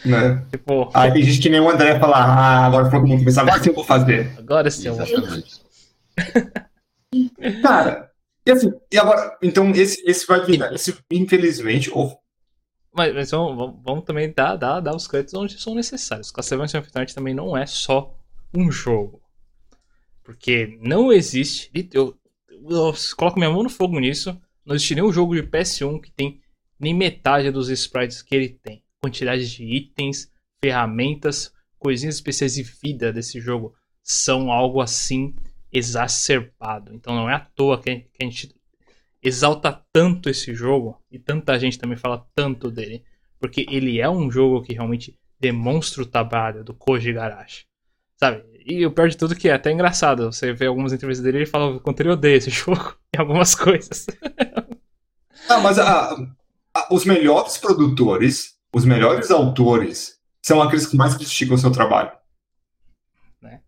Né? 0.04 0.44
Tipo, 0.50 0.90
Aí 0.92 1.12
tem 1.12 1.22
gente 1.22 1.40
que 1.40 1.48
nem 1.48 1.60
o 1.60 1.70
André 1.70 1.98
fala, 1.98 2.16
ah, 2.16 2.66
agora 2.66 2.90
falou 2.90 3.04
que 3.04 3.10
não 3.12 3.18
começar, 3.18 3.42
agora 3.42 3.62
sim 3.62 3.68
eu 3.70 3.74
vou 3.74 3.84
fazer. 3.84 4.32
agora 4.38 4.70
sim 4.70 4.88
eu 4.88 4.94
vou 4.94 5.04
Exatamente. 5.04 5.60
Cara, 7.62 8.10
e 8.46 8.50
assim, 8.50 8.72
e 8.92 8.98
agora, 8.98 9.36
então 9.42 9.70
esse, 9.72 10.02
esse 10.08 10.26
vai 10.26 10.44
virar, 10.44 10.72
esse, 10.72 10.96
infelizmente, 11.10 11.90
ou 11.92 12.18
Mas, 12.98 13.14
mas 13.14 13.30
vamos, 13.30 13.74
vamos- 13.84 14.04
também 14.04 14.32
dar, 14.32 14.56
dar, 14.56 14.80
dar 14.80 14.94
os 14.94 15.06
créditos 15.06 15.34
onde 15.34 15.60
são 15.60 15.74
necessários. 15.74 16.30
Castlevania 16.32 16.68
Symphony 16.68 16.86
of 16.88 16.92
the 16.92 16.98
Night 16.98 17.14
também 17.14 17.32
não 17.34 17.56
é 17.56 17.64
só 17.64 18.12
um 18.52 18.70
jogo. 18.70 19.22
Porque 20.24 20.78
não 20.82 21.12
existe. 21.12 21.70
Eu, 21.92 22.18
eu 22.50 22.92
coloco 23.16 23.38
minha 23.38 23.50
mão 23.50 23.62
no 23.62 23.70
fogo 23.70 23.98
nisso. 24.00 24.38
Não 24.66 24.74
existe 24.74 24.94
nenhum 24.96 25.12
jogo 25.12 25.34
de 25.34 25.42
PS1 25.42 26.00
que 26.00 26.10
tem 26.10 26.40
nem 26.78 26.92
metade 26.92 27.50
dos 27.50 27.68
sprites 27.70 28.20
que 28.20 28.34
ele 28.34 28.48
tem. 28.48 28.82
Quantidade 29.00 29.48
de 29.48 29.64
itens, 29.64 30.30
ferramentas, 30.60 31.52
coisinhas 31.78 32.16
especiais 32.16 32.54
de 32.54 32.62
vida 32.64 33.12
desse 33.12 33.40
jogo 33.40 33.74
são 34.02 34.50
algo 34.50 34.80
assim 34.80 35.34
exacerbado. 35.72 36.92
Então 36.94 37.14
não 37.14 37.30
é 37.30 37.34
à 37.34 37.40
toa 37.40 37.80
que 37.80 37.90
a 38.20 38.24
gente 38.24 38.54
exalta 39.22 39.82
tanto 39.92 40.28
esse 40.30 40.54
jogo 40.54 41.00
e 41.10 41.18
tanta 41.18 41.58
gente 41.58 41.78
também 41.78 41.96
fala 41.96 42.24
tanto 42.34 42.70
dele, 42.70 43.02
porque 43.40 43.66
ele 43.70 44.00
é 44.00 44.08
um 44.08 44.30
jogo 44.30 44.62
que 44.62 44.72
realmente 44.74 45.18
demonstra 45.40 46.02
o 46.02 46.06
trabalho 46.06 46.64
do 46.64 46.74
Koji 46.74 47.12
Garashi, 47.12 47.64
sabe? 48.16 48.44
E 48.66 48.84
o 48.84 48.90
pior 48.90 49.08
de 49.08 49.16
tudo 49.16 49.34
é 49.34 49.36
que 49.36 49.48
é 49.48 49.52
até 49.54 49.70
engraçado, 49.72 50.30
você 50.32 50.52
vê 50.52 50.66
algumas 50.66 50.92
entrevistas 50.92 51.24
dele 51.24 51.38
e 51.38 51.40
ele 51.42 51.50
fala 51.50 51.76
o 51.76 51.80
quanto 51.80 52.00
ele 52.00 52.10
odeia 52.10 52.36
esse 52.36 52.50
jogo 52.50 52.96
em 53.14 53.18
algumas 53.18 53.54
coisas. 53.54 54.06
Ah, 55.48 55.58
mas 55.60 55.78
a- 55.78 56.14
a- 56.74 56.88
os 56.94 57.04
melhores 57.04 57.56
produtores, 57.58 58.56
os 58.74 58.84
melhores 58.84 59.30
autores, 59.30 60.18
são 60.42 60.60
aqueles 60.60 60.86
que 60.86 60.96
mais 60.96 61.14
criticam 61.14 61.54
o 61.54 61.58
seu 61.58 61.70
trabalho. 61.72 62.10
Né? 63.40 63.60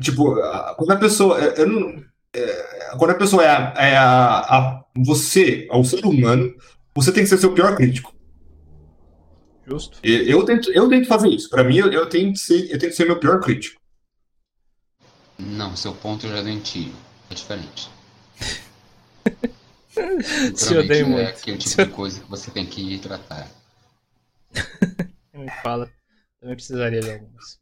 Tipo, 0.00 0.38
a- 0.40 0.74
quando 0.76 0.90
a 0.92 0.96
pessoa. 0.96 1.38
eu- 1.38 1.52
eu 1.54 1.66
não- 1.68 2.04
é, 2.34 2.96
quando 2.98 3.10
a 3.10 3.14
pessoa 3.14 3.42
é, 3.44 3.48
a, 3.48 3.72
é 3.76 3.96
a- 3.96 4.38
a- 4.40 4.83
Você, 4.96 5.66
o 5.70 5.84
ser 5.84 6.04
humano, 6.04 6.54
você 6.94 7.12
tem 7.12 7.24
que 7.24 7.28
ser 7.28 7.38
seu 7.38 7.52
pior 7.52 7.76
crítico. 7.76 8.14
Justo? 9.66 9.98
Eu 10.02 10.44
tento, 10.44 10.70
eu 10.72 10.88
tento 10.88 11.08
fazer 11.08 11.28
isso. 11.28 11.48
Pra 11.48 11.64
mim, 11.64 11.76
eu, 11.76 11.90
eu, 11.90 12.08
tento 12.08 12.38
ser, 12.38 12.70
eu 12.70 12.78
tento 12.78 12.94
ser 12.94 13.06
meu 13.06 13.18
pior 13.18 13.40
crítico. 13.40 13.80
Não, 15.38 15.74
seu 15.76 15.92
ponto 15.94 16.28
já 16.28 16.38
é 16.38 16.42
doentio. 16.42 16.92
É 17.30 17.34
diferente. 17.34 17.90
Se 20.54 20.76
odeio 20.76 20.82
Literalmente, 20.82 21.04
muito. 21.04 21.20
É 21.20 21.28
aquele 21.28 21.58
tipo 21.58 21.84
de 21.84 21.90
coisa 21.90 22.20
que 22.20 22.30
você 22.30 22.50
tem 22.50 22.66
que 22.66 22.98
tratar. 22.98 23.48
Me 25.34 25.50
fala, 25.62 25.90
também 26.40 26.56
precisaria 26.56 27.00
de 27.00 27.10
algumas. 27.12 27.58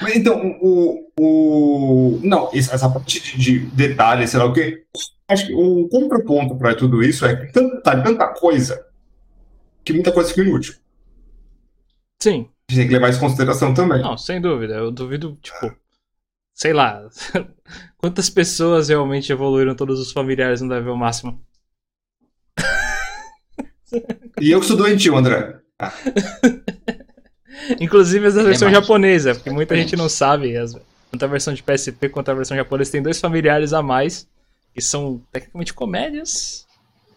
Mas 0.00 0.16
então, 0.16 0.58
o. 0.60 1.10
o 1.18 2.20
não, 2.22 2.50
essa 2.52 2.90
parte 2.90 3.20
de, 3.20 3.38
de 3.38 3.58
detalhes, 3.70 4.30
sei 4.30 4.38
lá 4.38 4.44
o 4.44 4.52
quê. 4.52 4.84
Acho 5.30 5.46
que 5.46 5.54
o 5.54 5.88
contraponto 5.88 6.56
pra 6.58 6.74
tudo 6.74 7.02
isso 7.02 7.24
é 7.24 7.36
que 7.36 7.52
tanta, 7.52 8.02
tanta 8.02 8.26
coisa 8.34 8.84
que 9.84 9.92
muita 9.92 10.12
coisa 10.12 10.28
fica 10.30 10.42
inútil. 10.42 10.74
Sim, 12.22 12.48
A 12.68 12.72
gente 12.72 12.80
tem 12.82 12.88
que 12.88 12.94
levar 12.94 13.08
isso 13.10 13.18
em 13.18 13.22
consideração 13.22 13.72
também. 13.72 14.02
não, 14.02 14.18
sem 14.18 14.40
dúvida. 14.40 14.74
Eu 14.74 14.90
duvido, 14.90 15.38
tipo, 15.40 15.74
sei 16.54 16.72
lá, 16.72 17.08
quantas 17.96 18.28
pessoas 18.28 18.88
realmente 18.88 19.32
evoluíram 19.32 19.74
todos 19.74 19.98
os 20.00 20.12
familiares 20.12 20.60
no 20.60 20.68
level 20.68 20.96
máximo. 20.96 21.40
E 24.40 24.50
eu 24.50 24.60
que 24.60 24.66
sou 24.66 24.76
doentio, 24.76 25.16
André. 25.16 25.58
Inclusive 27.80 28.26
as 28.26 28.34
da 28.34 28.42
versão 28.42 28.68
Demais. 28.68 28.84
japonesa, 28.84 29.34
porque 29.34 29.50
muita 29.50 29.74
Exatamente. 29.74 29.90
gente 29.90 29.98
não 29.98 30.08
sabe. 30.08 30.56
As, 30.56 30.72
tanto 31.10 31.24
a 31.24 31.28
versão 31.28 31.52
de 31.54 31.62
PSP 31.62 32.08
quanto 32.08 32.30
a 32.30 32.34
versão 32.34 32.56
japonesa 32.56 32.92
tem 32.92 33.02
dois 33.02 33.20
familiares 33.20 33.72
a 33.72 33.82
mais, 33.82 34.28
que 34.74 34.80
são 34.80 35.18
tecnicamente 35.32 35.74
comédias. 35.74 36.66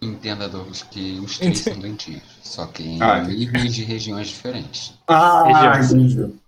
Entenda, 0.02 0.50
Douglas, 0.50 0.84
que 0.84 1.20
os 1.20 1.38
três 1.38 1.60
são 1.60 1.80
doentios. 1.80 2.22
Só 2.44 2.66
que 2.68 2.84
em 2.84 3.02
Ah, 3.02 3.22
níveis 3.24 3.74
de 3.74 3.84
regiões 3.84 4.28
diferentes. 4.28 4.94
Ah, 5.08 5.44
Regiões. 5.78 5.92
entendi. 5.94 6.40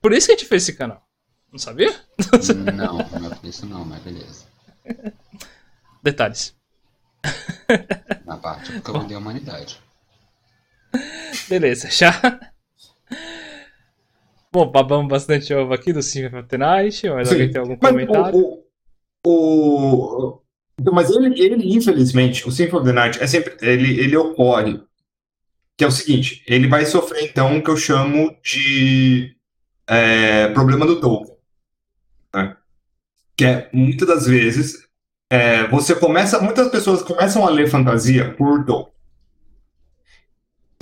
Por 0.00 0.12
isso 0.12 0.26
que 0.28 0.32
a 0.32 0.36
gente 0.36 0.48
fez 0.48 0.62
esse 0.62 0.72
canal. 0.74 1.02
Não 1.52 1.58
sabia? 1.58 1.94
Não, 2.74 2.98
não 2.98 3.32
é 3.32 3.34
por 3.34 3.46
isso 3.48 3.66
não, 3.66 3.84
mas 3.84 4.02
beleza. 4.02 4.44
Detalhes. 6.02 6.54
Na 8.24 8.36
parte 8.36 8.72
porque 8.72 8.90
eu 8.90 8.94
mudei 9.00 9.16
a 9.16 9.20
humanidade. 9.20 9.80
Beleza, 11.48 11.90
já. 11.90 12.12
Bom, 14.52 14.70
babamos 14.70 15.08
bastante 15.08 15.52
ovo 15.52 15.74
aqui 15.74 15.92
do 15.92 16.00
the 16.48 16.56
Night. 16.56 17.08
Mas 17.10 17.28
Sim. 17.28 17.34
alguém 17.34 17.50
tem 17.50 17.60
algum 17.60 17.76
Mas 17.80 17.90
comentário? 17.90 18.38
o. 18.38 18.54
o, 18.54 18.65
o- 19.30 20.42
então, 20.78 20.92
mas 20.92 21.10
ele, 21.10 21.40
ele, 21.42 21.74
infelizmente, 21.74 22.46
o 22.46 22.52
Symphony 22.52 22.78
of 22.82 22.86
the 22.86 22.92
Night 22.92 23.22
é 23.22 23.26
sempre. 23.26 23.56
Ele, 23.66 23.98
ele 24.00 24.16
ocorre. 24.16 24.80
Que 25.76 25.84
é 25.84 25.86
o 25.86 25.90
seguinte: 25.90 26.42
ele 26.46 26.68
vai 26.68 26.84
sofrer, 26.86 27.24
então, 27.24 27.56
o 27.58 27.62
que 27.62 27.70
eu 27.70 27.76
chamo 27.76 28.36
de 28.42 29.34
é, 29.86 30.48
problema 30.48 30.86
do 30.86 31.00
Tolkien. 31.00 31.36
né? 32.34 32.56
Que 33.36 33.44
é, 33.44 33.70
muitas 33.72 34.06
das 34.08 34.26
vezes, 34.26 34.86
é, 35.30 35.66
você 35.68 35.94
começa. 35.94 36.40
Muitas 36.40 36.68
pessoas 36.70 37.02
começam 37.02 37.46
a 37.46 37.50
ler 37.50 37.68
fantasia 37.70 38.34
por 38.34 38.64
Tolkien. 38.64 38.94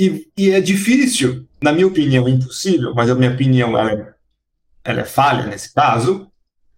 E, 0.01 0.29
e 0.37 0.51
é 0.51 0.61
difícil, 0.61 1.47
na 1.63 1.73
minha 1.73 1.87
opinião, 1.87 2.29
impossível, 2.29 2.93
mas 2.95 3.09
a 3.09 3.15
minha 3.15 3.31
opinião 3.33 3.79
ela 3.79 3.93
é, 3.93 4.15
ela 4.85 5.01
é 5.03 5.05
falha 5.05 5.47
nesse 5.47 5.73
caso, 5.73 6.29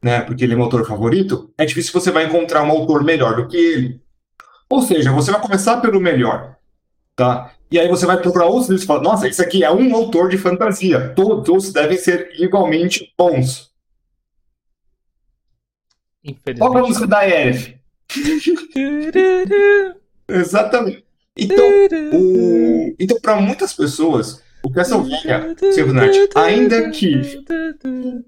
né, 0.02 0.20
porque 0.20 0.44
ele 0.44 0.52
é 0.52 0.56
meu 0.56 0.64
autor 0.64 0.86
favorito, 0.86 1.52
é 1.56 1.64
difícil 1.64 1.92
você 1.92 2.10
vai 2.10 2.26
encontrar 2.26 2.62
um 2.62 2.70
autor 2.70 3.02
melhor 3.02 3.36
do 3.36 3.48
que 3.48 3.56
ele. 3.56 4.00
Ou 4.68 4.82
seja, 4.82 5.12
você 5.12 5.30
vai 5.30 5.40
começar 5.40 5.80
pelo 5.80 6.00
melhor, 6.00 6.56
tá? 7.14 7.52
E 7.70 7.78
aí 7.78 7.88
você 7.88 8.06
vai 8.06 8.20
procurar 8.20 8.46
outros 8.46 8.68
livros 8.68 8.84
e 8.84 8.86
fala, 8.86 9.02
nossa, 9.02 9.28
isso 9.28 9.42
aqui 9.42 9.64
é 9.64 9.70
um 9.70 9.94
autor 9.94 10.28
de 10.28 10.38
fantasia. 10.38 11.12
Todos 11.14 11.72
devem 11.72 11.98
ser 11.98 12.30
igualmente 12.38 13.12
bons. 13.18 13.72
Qual 16.58 16.76
é 16.76 16.80
a 16.80 16.82
música 16.82 17.06
da 17.06 17.28
Erif? 17.28 17.76
Exatamente. 20.28 21.04
Então, 21.36 21.64
o... 22.14 22.94
então 22.98 23.20
para 23.20 23.40
muitas 23.40 23.72
pessoas, 23.72 24.42
o 24.66 24.70
Castlevania 24.70 25.54
Symphony 25.72 26.28
ainda 26.34 26.90
que 26.90 27.44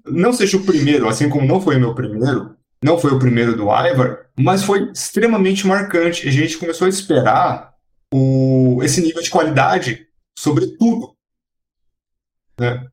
não 0.05 0.31
seja 0.31 0.55
o 0.55 0.65
primeiro, 0.65 1.09
assim 1.09 1.27
como 1.27 1.45
não 1.45 1.59
foi 1.59 1.75
o 1.75 1.79
meu 1.79 1.93
primeiro, 1.93 2.55
não 2.81 2.97
foi 2.97 3.11
o 3.11 3.19
primeiro 3.19 3.57
do 3.57 3.63
Ivar, 3.63 4.29
mas 4.39 4.63
foi 4.63 4.89
extremamente 4.91 5.67
marcante. 5.67 6.29
A 6.29 6.31
gente 6.31 6.57
começou 6.57 6.85
a 6.85 6.89
esperar 6.89 7.73
o... 8.13 8.79
esse 8.81 9.01
nível 9.01 9.21
de 9.21 9.29
qualidade 9.29 10.07
sobre 10.37 10.67
tudo. 10.77 11.13
Né? 12.57 12.87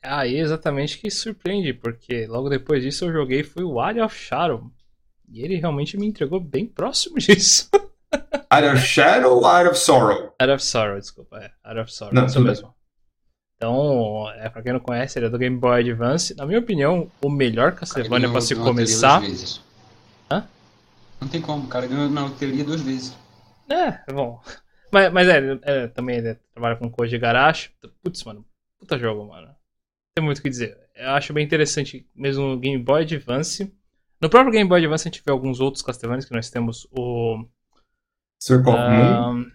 Aí 0.00 0.38
ah, 0.38 0.42
exatamente 0.42 0.98
que 0.98 1.10
surpreende, 1.10 1.74
porque 1.74 2.24
logo 2.28 2.48
depois 2.48 2.84
disso 2.84 3.06
eu 3.06 3.12
joguei 3.12 3.42
foi 3.42 3.64
o 3.64 3.80
Area 3.80 4.04
of 4.04 4.16
Shadow. 4.16 4.70
E 5.28 5.42
ele 5.42 5.56
realmente 5.56 5.96
me 5.96 6.06
entregou 6.06 6.38
bem 6.38 6.66
próximo 6.66 7.18
disso. 7.18 7.68
Area 8.50 8.72
of 8.72 8.80
Shadow 8.80 9.36
ou 9.36 9.46
Area 9.46 9.70
of 9.70 9.78
Sorrow? 9.78 10.34
Area 10.38 10.54
of 10.54 10.64
Sorrow, 10.64 10.98
desculpa. 10.98 11.38
É, 11.38 11.50
Area 11.62 11.82
of 11.82 11.92
Sorrow, 11.92 12.14
não, 12.14 12.26
isso 12.26 12.40
mesmo. 12.40 12.68
Bem. 12.68 12.74
Então, 13.56 14.30
é, 14.36 14.48
pra 14.48 14.62
quem 14.62 14.72
não 14.72 14.80
conhece, 14.80 15.18
ele 15.18 15.26
é 15.26 15.30
do 15.30 15.38
Game 15.38 15.56
Boy 15.56 15.80
Advance. 15.80 16.34
Na 16.34 16.46
minha 16.46 16.60
opinião, 16.60 17.10
o 17.20 17.28
melhor 17.28 17.72
Castlevania 17.72 18.30
pra 18.30 18.40
se 18.40 18.54
começar. 18.54 19.20
Hã? 20.30 20.46
Não 21.20 21.28
tem 21.28 21.40
como, 21.40 21.64
o 21.64 21.68
cara 21.68 21.86
ganhou 21.86 22.08
na 22.08 22.22
loteria 22.22 22.64
duas 22.64 22.80
vezes. 22.80 23.16
É, 23.68 24.12
bom. 24.12 24.40
Mas, 24.92 25.12
mas 25.12 25.28
é, 25.28 25.58
é 25.62 25.86
também 25.88 26.18
ele 26.18 26.34
trabalha 26.52 26.76
com 26.76 26.90
Koji 26.90 27.18
Garashi. 27.18 27.70
Putz, 28.02 28.22
mano, 28.24 28.44
puta 28.78 28.96
jogo, 28.98 29.26
mano 29.26 29.58
tem 30.18 30.24
muito 30.24 30.38
o 30.38 30.42
que 30.42 30.50
dizer. 30.50 30.76
Eu 30.96 31.10
acho 31.10 31.32
bem 31.32 31.44
interessante 31.44 32.04
mesmo 32.14 32.48
no 32.48 32.58
Game 32.58 32.82
Boy 32.82 33.02
Advance. 33.02 33.72
No 34.20 34.28
próprio 34.28 34.52
Game 34.52 34.68
Boy 34.68 34.80
Advance 34.80 35.06
a 35.06 35.10
gente 35.10 35.22
vê 35.24 35.30
alguns 35.30 35.60
outros 35.60 35.82
Castlevania 35.82 36.26
que 36.26 36.34
nós 36.34 36.50
temos 36.50 36.88
o. 36.90 37.44
Circle 38.38 38.72
of 38.72 38.80
Moon? 38.80 39.52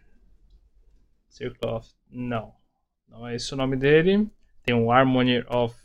Circle 1.29 1.69
of. 1.69 1.89
Não. 2.09 2.53
Não 3.07 3.27
é 3.27 3.35
esse 3.35 3.53
o 3.53 3.57
nome 3.57 3.77
dele. 3.77 4.29
Tem 4.61 4.75
o 4.75 4.91
Harmony 4.91 5.43
of. 5.49 5.75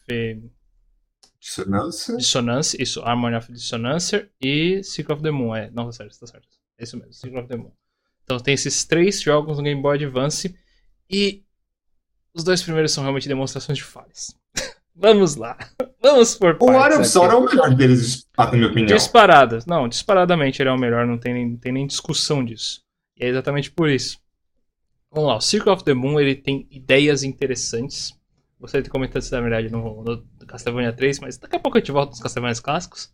Dissonância? 1.41 2.17
Dissonância, 2.17 2.83
isso, 2.83 3.01
Harmony 3.03 3.37
of 3.37 3.53
Dissonance 3.53 4.29
e 4.41 4.83
Circle 4.83 5.15
of 5.15 5.23
the 5.23 5.31
Moon. 5.31 5.55
É, 5.55 5.71
não, 5.71 5.87
tá 5.87 5.93
certo, 5.93 6.19
tá 6.19 6.27
certo. 6.27 6.49
É 6.77 6.85
isso 6.85 6.97
mesmo, 6.97 7.13
Circle 7.13 7.41
of 7.41 7.49
the 7.49 7.57
Moon. 7.57 7.73
Então 8.25 8.39
tem 8.39 8.55
esses 8.55 8.85
três 8.85 9.21
jogos 9.21 9.57
no 9.57 9.65
Game 9.65 9.81
Boy 9.81 9.97
Advance 9.97 10.55
e 11.09 11.45
os 12.35 12.45
dois 12.45 12.63
primeiros 12.63 12.93
são 12.93 13.03
realmente 13.03 13.29
demonstrações 13.29 13.79
de 13.79 13.85
falhas. 13.85 14.35
Vamos 14.95 15.37
lá. 15.37 15.57
Vamos 16.03 16.35
por 16.35 16.57
O 16.61 16.71
Area 16.71 16.99
of 16.99 17.09
Sorrow 17.09 17.43
é 17.43 17.45
o 17.45 17.49
melhor 17.49 17.75
deles, 17.75 18.29
na 18.37 18.51
minha 18.51 18.67
opinião. 18.67 18.97
Disparadas. 18.97 19.67
Não, 19.67 19.89
disparadamente 19.89 20.61
ele 20.61 20.69
é 20.69 20.73
o 20.73 20.79
melhor, 20.79 21.07
não 21.07 21.19
tem 21.19 21.35
nem, 21.35 21.57
tem 21.57 21.73
nem 21.73 21.87
discussão 21.87 22.45
disso. 22.45 22.83
E 23.19 23.25
é 23.25 23.29
exatamente 23.29 23.71
por 23.71 23.89
isso. 23.89 24.21
Vamos 25.11 25.29
lá, 25.29 25.37
o 25.37 25.41
Circle 25.41 25.73
of 25.73 25.85
the 25.85 25.95
Moon 25.95 26.21
ele 26.21 26.35
tem 26.35 26.67
ideias 26.71 27.23
interessantes. 27.23 28.17
Gostaria 28.61 28.83
de 28.83 28.91
comentar 28.91 29.21
isso 29.21 29.35
na 29.35 29.41
verdade 29.41 29.71
no, 29.71 30.03
no 30.03 30.25
Castlevania 30.47 30.93
3, 30.93 31.21
mas 31.21 31.39
daqui 31.39 31.57
a 31.57 31.61
pouco 31.61 31.79
a 31.79 31.81
gente 31.81 31.93
volta 31.93 32.11
nos 32.11 32.21
Castlevania 32.21 32.61
clássicos. 32.61 33.13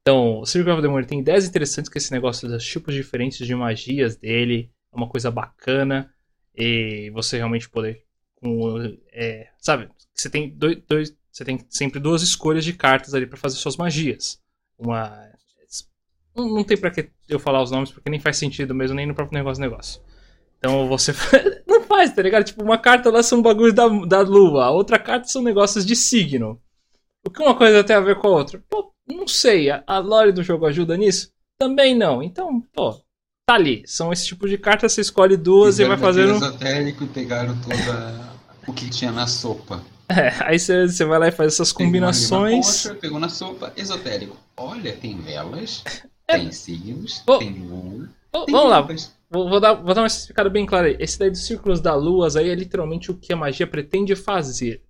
Então, 0.00 0.40
o 0.40 0.46
Circle 0.46 0.72
of 0.72 0.82
the 0.82 0.88
Moon 0.88 1.02
tem 1.02 1.20
ideias 1.20 1.46
interessantes 1.46 1.90
com 1.90 1.98
esse 1.98 2.12
negócio 2.12 2.48
dos 2.48 2.64
tipos 2.64 2.94
diferentes 2.94 3.44
de 3.44 3.54
magias 3.54 4.16
dele. 4.16 4.70
É 4.92 4.96
uma 4.96 5.08
coisa 5.08 5.30
bacana. 5.32 6.12
E 6.54 7.10
você 7.10 7.36
realmente 7.36 7.68
poder. 7.68 8.04
É, 9.12 9.48
sabe? 9.58 9.90
você 10.14 10.30
tem 10.30 10.48
dois, 10.50 10.78
dois, 10.88 11.16
você 11.30 11.44
tem 11.44 11.58
sempre 11.68 12.00
duas 12.00 12.22
escolhas 12.22 12.64
de 12.64 12.72
cartas 12.72 13.14
ali 13.14 13.26
para 13.26 13.36
fazer 13.36 13.56
suas 13.56 13.76
magias. 13.76 14.40
Uma 14.78 15.28
não, 16.36 16.48
não 16.48 16.64
tem 16.64 16.76
para 16.76 16.90
que 16.90 17.08
eu 17.28 17.38
falar 17.38 17.62
os 17.62 17.70
nomes 17.70 17.90
porque 17.90 18.10
nem 18.10 18.20
faz 18.20 18.36
sentido 18.36 18.74
mesmo 18.74 18.96
nem 18.96 19.06
no 19.06 19.14
próprio 19.14 19.38
negócio 19.38 19.60
negócio. 19.62 20.00
Então 20.58 20.88
você 20.88 21.12
não 21.66 21.82
faz, 21.82 22.12
tá 22.14 22.22
ligado? 22.22 22.44
Tipo, 22.44 22.62
uma 22.62 22.78
carta 22.78 23.10
lá 23.10 23.22
são 23.22 23.42
bagulhos 23.42 23.74
da, 23.74 23.88
da 23.88 24.20
lua, 24.20 24.66
a 24.66 24.70
outra 24.70 24.98
carta 24.98 25.28
são 25.28 25.42
negócios 25.42 25.84
de 25.84 25.94
signo. 25.94 26.60
O 27.26 27.30
que 27.30 27.42
uma 27.42 27.56
coisa 27.56 27.82
tem 27.82 27.96
a 27.96 28.00
ver 28.00 28.16
com 28.16 28.28
a 28.28 28.30
outra? 28.30 28.62
Pô, 28.68 28.92
não 29.06 29.26
sei, 29.26 29.70
a, 29.70 29.82
a 29.86 29.98
lore 29.98 30.32
do 30.32 30.42
jogo 30.42 30.66
ajuda 30.66 30.96
nisso? 30.96 31.30
Também 31.58 31.94
não. 31.94 32.22
Então, 32.22 32.60
pô, 32.72 32.92
tá 33.46 33.54
ali. 33.54 33.82
São 33.86 34.12
esse 34.12 34.26
tipo 34.26 34.48
de 34.48 34.58
cartas, 34.58 34.92
você 34.92 35.00
escolhe 35.00 35.36
duas 35.36 35.76
Fizeram 35.76 35.92
e 35.92 35.96
vai 35.96 35.98
fazendo. 35.98 36.34
esotérico 36.36 37.04
e 37.04 37.08
pegaram 37.08 37.56
toda 37.60 38.30
o 38.66 38.72
que 38.72 38.90
tinha 38.90 39.12
na 39.12 39.26
sopa. 39.26 39.82
É, 40.08 40.32
aí 40.44 40.56
você 40.56 41.04
vai 41.04 41.18
lá 41.18 41.26
e 41.26 41.32
faz 41.32 41.54
essas 41.54 41.72
combinações. 41.72 42.84
Pegou, 42.84 43.00
pegou 43.00 43.18
na 43.18 43.28
sopa, 43.28 43.72
esotérico. 43.76 44.36
Olha, 44.56 44.92
tem 44.96 45.20
velas, 45.20 45.82
é. 46.28 46.38
tem 46.38 46.52
signos, 46.52 47.22
oh. 47.26 47.38
tem 47.38 47.52
lua. 47.52 48.08
Oh, 48.32 48.44
vamos 48.50 48.70
lá. 48.70 48.86
Vou, 49.30 49.48
vou, 49.48 49.60
dar, 49.60 49.74
vou 49.74 49.94
dar 49.94 50.02
uma 50.02 50.06
explicada 50.06 50.48
bem 50.48 50.66
clara 50.66 50.88
aí. 50.88 50.96
Esse 51.00 51.18
daí 51.18 51.30
dos 51.30 51.44
círculos 51.44 51.80
da 51.80 51.94
lua 51.94 52.28
aí 52.36 52.48
é 52.48 52.54
literalmente 52.54 53.10
o 53.10 53.16
que 53.16 53.32
a 53.32 53.36
magia 53.36 53.66
pretende 53.66 54.14
fazer. 54.14 54.82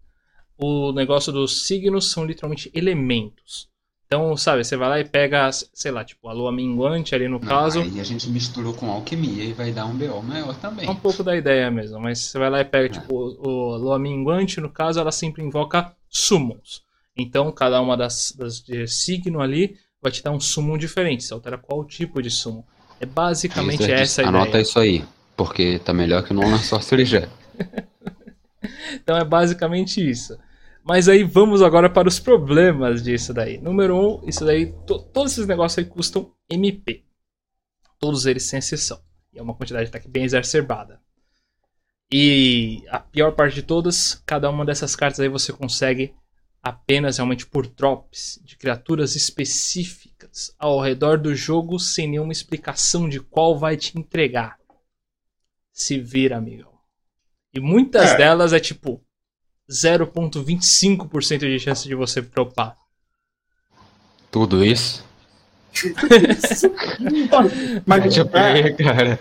O 0.58 0.92
negócio 0.92 1.32
dos 1.32 1.66
signos 1.66 2.10
são 2.10 2.24
literalmente 2.24 2.70
elementos. 2.74 3.68
Então, 4.06 4.36
sabe, 4.36 4.62
você 4.62 4.76
vai 4.76 4.88
lá 4.88 5.00
e 5.00 5.04
pega, 5.04 5.50
sei 5.50 5.90
lá, 5.90 6.04
tipo, 6.04 6.28
a 6.28 6.32
lua 6.32 6.52
minguante 6.52 7.12
ali 7.14 7.26
no 7.26 7.40
Não, 7.40 7.48
caso. 7.48 7.80
Aí 7.80 7.98
a 7.98 8.04
gente 8.04 8.30
misturou 8.30 8.72
com 8.72 8.88
alquimia 8.88 9.42
e 9.42 9.52
vai 9.52 9.72
dar 9.72 9.84
um 9.84 9.96
BO 9.96 10.22
maior 10.22 10.54
também. 10.56 10.86
É 10.86 10.90
um 10.90 10.96
pouco 10.96 11.24
da 11.24 11.36
ideia 11.36 11.70
mesmo, 11.72 11.98
mas 11.98 12.20
você 12.20 12.38
vai 12.38 12.48
lá 12.48 12.60
e 12.60 12.64
pega, 12.64 12.86
é. 12.86 13.00
tipo, 13.00 13.14
o, 13.14 13.74
a 13.74 13.76
lua 13.76 13.98
minguante, 13.98 14.60
no 14.60 14.70
caso, 14.70 15.00
ela 15.00 15.10
sempre 15.10 15.42
invoca 15.42 15.92
summons. 16.08 16.84
Então, 17.16 17.50
cada 17.50 17.80
uma 17.80 17.96
das, 17.96 18.32
das 18.38 18.60
de 18.60 18.86
signo 18.86 19.40
ali 19.40 19.76
vai 20.02 20.12
te 20.12 20.22
dar 20.22 20.32
um 20.32 20.40
summon 20.40 20.78
diferente. 20.78 21.24
Você 21.24 21.34
altera 21.34 21.58
qual 21.58 21.84
tipo 21.84 22.22
de 22.22 22.30
summon. 22.30 22.64
É 23.00 23.06
basicamente 23.06 23.82
isso, 23.82 23.92
essa 23.92 24.22
a 24.22 24.24
ideia. 24.24 24.42
Anota 24.42 24.60
isso 24.60 24.78
aí, 24.78 25.04
porque 25.36 25.78
tá 25.80 25.92
melhor 25.92 26.22
que 26.22 26.32
não 26.32 26.48
na 26.48 26.58
Sorcery 26.58 27.04
já. 27.04 27.28
então 28.94 29.16
é 29.16 29.24
basicamente 29.24 30.06
isso. 30.06 30.36
Mas 30.82 31.08
aí 31.08 31.24
vamos 31.24 31.62
agora 31.62 31.90
para 31.90 32.08
os 32.08 32.20
problemas 32.20 33.02
disso 33.02 33.34
daí. 33.34 33.58
Número 33.58 33.96
um, 33.96 34.28
isso 34.28 34.44
daí, 34.44 34.72
to, 34.86 35.00
todos 35.00 35.32
esses 35.32 35.46
negócios 35.46 35.78
aí 35.78 35.84
custam 35.84 36.32
MP. 36.48 37.04
Todos 37.98 38.24
eles 38.24 38.44
sem 38.44 38.60
exceção. 38.60 39.00
E 39.34 39.38
é 39.38 39.42
uma 39.42 39.54
quantidade 39.54 39.88
até 39.88 39.98
que 39.98 40.08
bem 40.08 40.24
exacerbada. 40.24 41.00
E 42.10 42.84
a 42.88 43.00
pior 43.00 43.32
parte 43.32 43.56
de 43.56 43.62
todas, 43.62 44.22
cada 44.24 44.48
uma 44.48 44.64
dessas 44.64 44.94
cartas 44.94 45.18
aí 45.18 45.28
você 45.28 45.52
consegue 45.52 46.14
apenas 46.66 47.18
realmente 47.18 47.46
por 47.46 47.68
drops 47.68 48.40
de 48.42 48.56
criaturas 48.56 49.14
específicas 49.14 50.52
ao 50.58 50.80
redor 50.80 51.16
do 51.16 51.32
jogo 51.32 51.78
sem 51.78 52.08
nenhuma 52.08 52.32
explicação 52.32 53.08
de 53.08 53.20
qual 53.20 53.56
vai 53.56 53.76
te 53.76 53.96
entregar. 53.96 54.58
Se 55.72 55.96
vira, 55.96 56.36
amigo. 56.36 56.68
E 57.54 57.60
muitas 57.60 58.10
é. 58.10 58.16
delas 58.16 58.52
é 58.52 58.58
tipo 58.58 59.00
0,25% 59.70 61.38
de 61.38 61.60
chance 61.60 61.86
de 61.86 61.94
você 61.94 62.20
dropar. 62.20 62.76
Tudo 64.28 64.64
isso? 64.64 65.06
Mas 67.86 68.02
Gacha 68.02 68.24
play, 68.24 68.74
cara. 68.74 69.20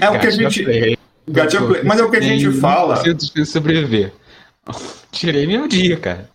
É 0.00 0.10
o 0.10 0.18
que 0.18 0.26
a 0.26 0.30
gente. 0.30 0.64
Play. 0.64 0.98
Gacha 1.28 1.64
play. 1.64 1.84
Mas 1.84 2.00
é 2.00 2.02
o 2.02 2.10
que 2.10 2.16
a 2.16 2.20
gente 2.20 2.50
fala. 2.58 3.00
De 3.14 3.46
sobreviver. 3.46 4.12
Tirei 5.12 5.46
meu 5.46 5.68
dia, 5.68 5.96
cara. 5.96 6.34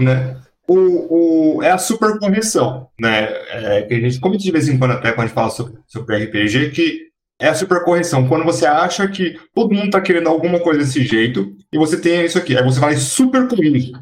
Né? 0.00 0.36
O, 0.66 1.56
o, 1.56 1.62
é 1.62 1.70
a 1.70 1.78
super 1.78 2.18
correção, 2.18 2.88
né? 2.98 3.24
É, 3.50 3.82
que 3.82 3.94
a 3.94 4.00
gente 4.00 4.20
comenta 4.20 4.42
de 4.42 4.52
vez 4.52 4.68
em 4.68 4.78
quando 4.78 4.92
até 4.92 5.10
quando 5.10 5.24
a 5.24 5.26
gente 5.26 5.34
fala 5.34 5.50
sobre, 5.50 5.74
sobre 5.86 6.24
RPG, 6.24 6.70
que 6.70 7.12
é 7.40 7.48
a 7.48 7.54
supercorreção. 7.54 8.28
Quando 8.28 8.44
você 8.44 8.64
acha 8.64 9.06
que 9.08 9.38
todo 9.54 9.74
mundo 9.74 9.86
está 9.86 10.00
querendo 10.00 10.28
alguma 10.28 10.60
coisa 10.60 10.80
desse 10.80 11.04
jeito, 11.04 11.56
e 11.72 11.78
você 11.78 12.00
tem 12.00 12.24
isso 12.24 12.38
aqui. 12.38 12.56
Aí 12.56 12.62
você 12.62 12.78
vai 12.78 12.96
super 12.96 13.48
corrige. 13.48 13.92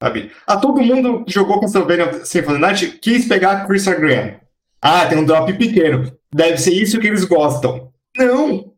Sabe? 0.00 0.30
Ah, 0.46 0.56
todo 0.56 0.82
mundo 0.82 1.24
jogou 1.26 1.60
Castlevania 1.60 2.24
Symphony 2.24 2.58
Night, 2.58 2.98
quis 3.00 3.26
pegar 3.26 3.52
a 3.52 3.66
Chris 3.66 3.84
Graham. 3.86 4.34
Ah, 4.80 5.06
tem 5.06 5.18
um 5.18 5.24
drop 5.24 5.52
pequeno. 5.54 6.12
Deve 6.32 6.58
ser 6.58 6.72
isso 6.72 7.00
que 7.00 7.06
eles 7.06 7.24
gostam. 7.24 7.90
Não! 8.16 8.72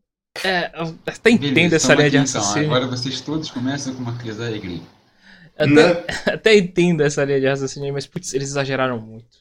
É, 0.45 0.70
eu 0.81 0.95
até 1.07 1.31
entendo 1.31 1.55
Beleza, 1.55 1.76
essa 1.76 1.95
linha 1.95 2.11
de 2.11 2.16
então. 2.16 2.41
raciocínio. 2.41 2.66
Então. 2.66 2.76
Agora 2.76 2.97
vocês 2.97 3.20
todos 3.20 3.51
começam 3.51 3.93
com 3.95 4.03
uma 4.03 4.16
crise 4.16 4.43
alegria. 4.43 4.81
Até, 5.65 5.95
né? 5.95 6.05
até 6.27 6.57
entendo 6.57 7.03
essa 7.03 7.25
linha 7.25 7.41
de 7.41 7.47
raciocínio, 7.47 7.93
mas 7.93 8.07
putz, 8.07 8.33
eles 8.35 8.49
exageraram 8.49 9.01
muito. 9.01 9.41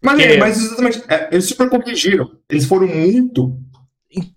Mas, 0.00 0.20
Porque... 0.20 0.36
mas 0.36 0.58
exatamente, 0.58 1.02
é, 1.08 1.28
eles 1.32 1.46
super 1.46 1.68
corrigiram. 1.68 2.30
Eles 2.48 2.64
foram 2.66 2.86
muito 2.86 3.58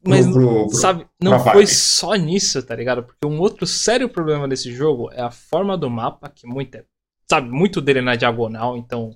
mas, 0.06 0.28
pro, 0.28 0.68
pro, 0.68 0.70
sabe, 0.76 1.08
não 1.22 1.40
foi 1.40 1.66
só 1.66 2.14
nisso, 2.16 2.62
tá 2.62 2.76
ligado? 2.76 3.04
Porque 3.04 3.26
um 3.26 3.40
outro 3.40 3.66
sério 3.66 4.10
problema 4.10 4.48
desse 4.48 4.74
jogo 4.74 5.10
é 5.14 5.22
a 5.22 5.32
forma 5.32 5.78
do 5.78 5.90
mapa, 5.90 6.30
que 6.30 6.46
muito 6.46 6.76
é, 6.76 6.84
sabe, 7.30 7.50
muito 7.50 7.80
dele 7.80 8.00
é 8.00 8.02
na 8.02 8.16
diagonal, 8.16 8.76
então 8.78 9.16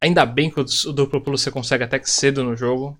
ainda 0.00 0.26
bem 0.26 0.50
que 0.50 0.60
o, 0.60 0.64
o 0.64 0.92
duplo 0.92 1.20
pulo 1.20 1.38
você 1.38 1.50
consegue 1.50 1.84
até 1.84 1.98
que 1.98 2.10
cedo 2.10 2.42
no 2.42 2.56
jogo, 2.56 2.98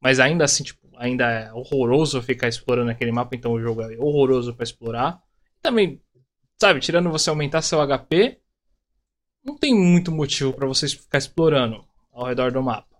mas 0.00 0.20
ainda 0.20 0.44
assim, 0.44 0.62
tipo, 0.62 0.86
ainda 0.96 1.30
é 1.30 1.52
horroroso 1.52 2.20
ficar 2.20 2.48
explorando 2.48 2.90
aquele 2.90 3.12
mapa, 3.12 3.34
então 3.34 3.52
o 3.52 3.60
jogo 3.60 3.80
é 3.80 3.96
horroroso 3.96 4.54
para 4.54 4.64
explorar. 4.64 5.22
Também, 5.62 6.00
sabe, 6.62 6.78
tirando 6.78 7.10
você 7.10 7.28
aumentar 7.28 7.60
seu 7.60 7.80
HP, 7.84 8.38
não 9.44 9.56
tem 9.56 9.74
muito 9.74 10.12
motivo 10.12 10.52
para 10.52 10.64
você 10.64 10.86
ficar 10.86 11.18
explorando 11.18 11.84
ao 12.12 12.24
redor 12.24 12.52
do 12.52 12.62
mapa. 12.62 12.96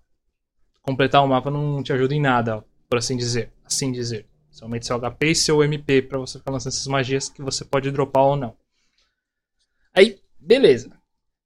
Completar 0.82 1.22
o 1.22 1.28
mapa 1.28 1.48
não 1.48 1.80
te 1.80 1.92
ajuda 1.92 2.12
em 2.12 2.20
nada, 2.20 2.64
por 2.88 2.98
assim 2.98 3.16
dizer. 3.16 3.52
Assim 3.64 3.92
dizer. 3.92 4.26
Somente 4.50 4.84
seu 4.84 4.98
HP 4.98 5.30
e 5.30 5.34
seu 5.36 5.62
MP 5.62 6.02
para 6.02 6.18
você 6.18 6.40
ficar 6.40 6.50
lançando 6.50 6.72
essas 6.72 6.88
magias 6.88 7.28
que 7.28 7.40
você 7.40 7.64
pode 7.64 7.88
dropar 7.92 8.24
ou 8.24 8.36
não. 8.36 8.56
Aí, 9.94 10.18
beleza. 10.40 10.90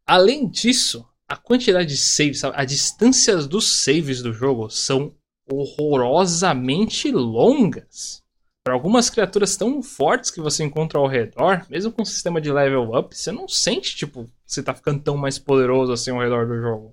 Além 0.07 0.49
disso, 0.49 1.07
a 1.29 1.37
quantidade 1.37 1.91
de 1.91 1.99
saves, 1.99 2.43
as 2.43 2.67
distâncias 2.67 3.47
dos 3.47 3.83
saves 3.85 4.23
do 4.23 4.33
jogo 4.33 4.71
são 4.71 5.15
horrorosamente 5.47 7.13
longas. 7.13 8.25
Para 8.67 8.75
algumas 8.75 9.09
criaturas 9.09 9.57
tão 9.57 9.81
fortes 9.81 10.29
que 10.29 10.41
você 10.41 10.65
encontra 10.65 10.99
ao 10.99 11.07
redor, 11.07 11.65
mesmo 11.71 11.93
com 11.93 12.03
o 12.03 12.05
sistema 12.05 12.41
de 12.41 12.51
level 12.51 12.99
up, 12.99 13.17
você 13.17 13.31
não 13.31 13.47
sente, 13.47 13.95
tipo, 13.95 14.29
você 14.45 14.61
tá 14.61 14.75
ficando 14.75 15.01
tão 15.01 15.17
mais 15.17 15.39
poderoso 15.39 15.93
assim 15.93 16.11
ao 16.11 16.19
redor 16.19 16.49
do 16.49 16.61
jogo. 16.61 16.93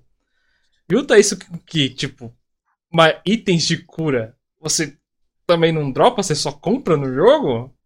Junta 0.88 1.18
isso 1.18 1.36
que, 1.36 1.58
que 1.66 1.90
tipo, 1.90 2.32
itens 3.26 3.66
de 3.66 3.78
cura, 3.78 4.36
você 4.60 4.96
também 5.48 5.72
não 5.72 5.90
dropa, 5.90 6.22
você 6.22 6.36
só 6.36 6.52
compra 6.52 6.96
no 6.96 7.12
jogo? 7.12 7.76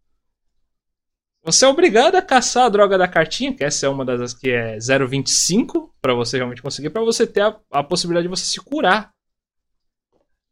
Você 1.41 1.65
é 1.65 1.67
obrigado 1.67 2.13
a 2.13 2.21
caçar 2.21 2.65
a 2.65 2.69
droga 2.69 2.95
da 2.95 3.07
cartinha, 3.07 3.55
que 3.55 3.63
essa 3.63 3.87
é 3.87 3.89
uma 3.89 4.05
das 4.05 4.35
que 4.35 4.51
é 4.51 4.77
0,25 4.77 5.89
para 5.99 6.13
você 6.13 6.37
realmente 6.37 6.61
conseguir, 6.61 6.91
para 6.91 7.01
você 7.01 7.25
ter 7.25 7.41
a, 7.41 7.59
a, 7.71 7.83
possibilidade 7.83 8.27
de 8.27 8.29
você 8.29 8.45
se 8.45 8.59
curar. 8.59 9.11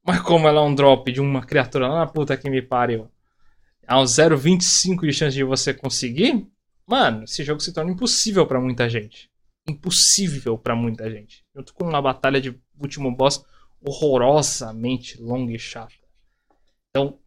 Mas 0.03 0.21
como 0.21 0.47
ela 0.47 0.59
é 0.59 0.63
um 0.63 0.73
drop 0.73 1.11
de 1.11 1.21
uma 1.21 1.45
criatura 1.45 1.88
lá 1.88 1.99
na 1.99 2.07
puta 2.07 2.35
que 2.35 2.49
me 2.49 2.63
pariu, 2.63 3.11
há 3.88 3.99
um 3.99 4.03
0,25 4.03 5.01
de 5.01 5.13
chance 5.13 5.35
de 5.35 5.43
você 5.43 5.73
conseguir, 5.73 6.45
mano, 6.85 7.23
esse 7.23 7.43
jogo 7.43 7.61
se 7.61 7.73
torna 7.73 7.91
impossível 7.91 8.45
para 8.45 8.59
muita 8.59 8.89
gente. 8.89 9.29
Impossível 9.67 10.57
para 10.57 10.75
muita 10.75 11.09
gente. 11.09 11.43
Junto 11.55 11.73
com 11.73 11.85
uma 11.85 12.01
batalha 12.01 12.39
de 12.39 12.55
último 12.79 13.15
boss 13.15 13.43
horrorosamente 13.81 15.21
longa 15.21 15.53
e 15.53 15.59
chata. 15.59 15.93
Então, 16.89 17.19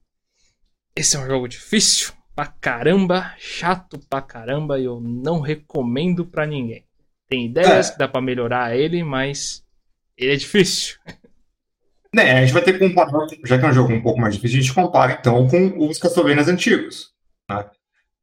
esse 0.95 1.17
é 1.17 1.21
um 1.21 1.27
jogo 1.27 1.49
difícil 1.49 2.13
pra 2.35 2.47
caramba, 2.47 3.35
chato 3.39 3.99
pra 4.09 4.23
caramba 4.23 4.79
e 4.79 4.85
eu 4.85 5.01
não 5.01 5.41
recomendo 5.41 6.27
pra 6.27 6.47
ninguém. 6.47 6.85
Tem 7.29 7.47
ideias 7.47 7.89
é. 7.89 7.93
que 7.93 7.99
dá 7.99 8.09
pra 8.09 8.21
melhorar 8.21 8.77
ele, 8.77 9.05
mas 9.05 9.65
ele 10.17 10.33
é 10.33 10.37
difícil. 10.37 10.99
Né, 12.15 12.33
a 12.33 12.41
gente 12.41 12.53
vai 12.53 12.63
ter 12.63 12.73
que 12.73 12.89
comparar, 12.89 13.27
já 13.45 13.59
que 13.59 13.65
é 13.65 13.69
um 13.69 13.73
jogo 13.73 13.93
um 13.93 14.03
pouco 14.03 14.21
mais 14.21 14.35
difícil, 14.35 14.59
a 14.59 14.63
gente 14.63 14.75
compara 14.75 15.19
então 15.21 15.47
com 15.47 15.89
os 15.89 15.99
Castlevanias 15.99 16.49
antigos, 16.49 17.11
né? 17.49 17.65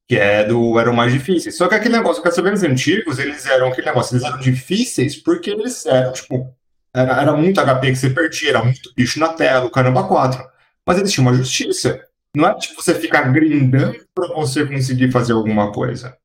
que 0.07 0.15
é 0.17 0.43
do 0.43 0.79
eram 0.79 0.93
mais 0.93 1.11
difíceis. 1.11 1.55
Só 1.55 1.67
que 1.67 1.75
aquele 1.75 1.95
negócio, 1.95 2.17
os 2.17 2.23
Castlevanias 2.23 2.63
antigos, 2.63 3.19
eles 3.19 3.45
eram 3.45 3.67
aquele 3.67 3.87
negócio, 3.87 4.15
eles 4.15 4.25
eram 4.25 4.39
difíceis 4.39 5.15
porque 5.15 5.49
eles 5.49 5.85
eram, 5.85 6.13
tipo, 6.13 6.53
era, 6.93 7.21
era 7.21 7.33
muito 7.33 7.61
HP 7.61 7.91
que 7.91 7.95
você 7.95 8.09
perdia, 8.09 8.49
era 8.49 8.63
muito 8.63 8.93
bicho 8.95 9.19
na 9.19 9.29
tela, 9.29 9.65
o 9.65 9.69
caramba 9.69 10.07
4. 10.07 10.43
Mas 10.85 10.97
eles 10.97 11.11
tinham 11.11 11.27
uma 11.27 11.37
justiça. 11.37 12.01
Não 12.35 12.47
é 12.47 12.55
tipo 12.55 12.81
você 12.81 12.95
ficar 12.95 13.31
grindando 13.31 13.99
para 14.15 14.27
você 14.33 14.65
conseguir 14.65 15.11
fazer 15.11 15.33
alguma 15.33 15.71
coisa. 15.71 16.17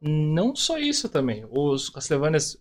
Não 0.00 0.54
só 0.54 0.78
isso 0.78 1.08
também. 1.08 1.44
Os 1.50 1.88
Castlevanias, 1.88 2.56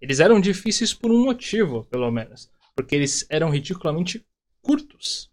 eles 0.00 0.20
eram 0.20 0.40
difíceis 0.40 0.94
por 0.94 1.10
um 1.10 1.24
motivo, 1.24 1.84
pelo 1.90 2.10
menos. 2.10 2.48
Porque 2.76 2.94
eles 2.94 3.26
eram 3.28 3.50
ridiculamente 3.50 4.24
curtos. 4.62 5.30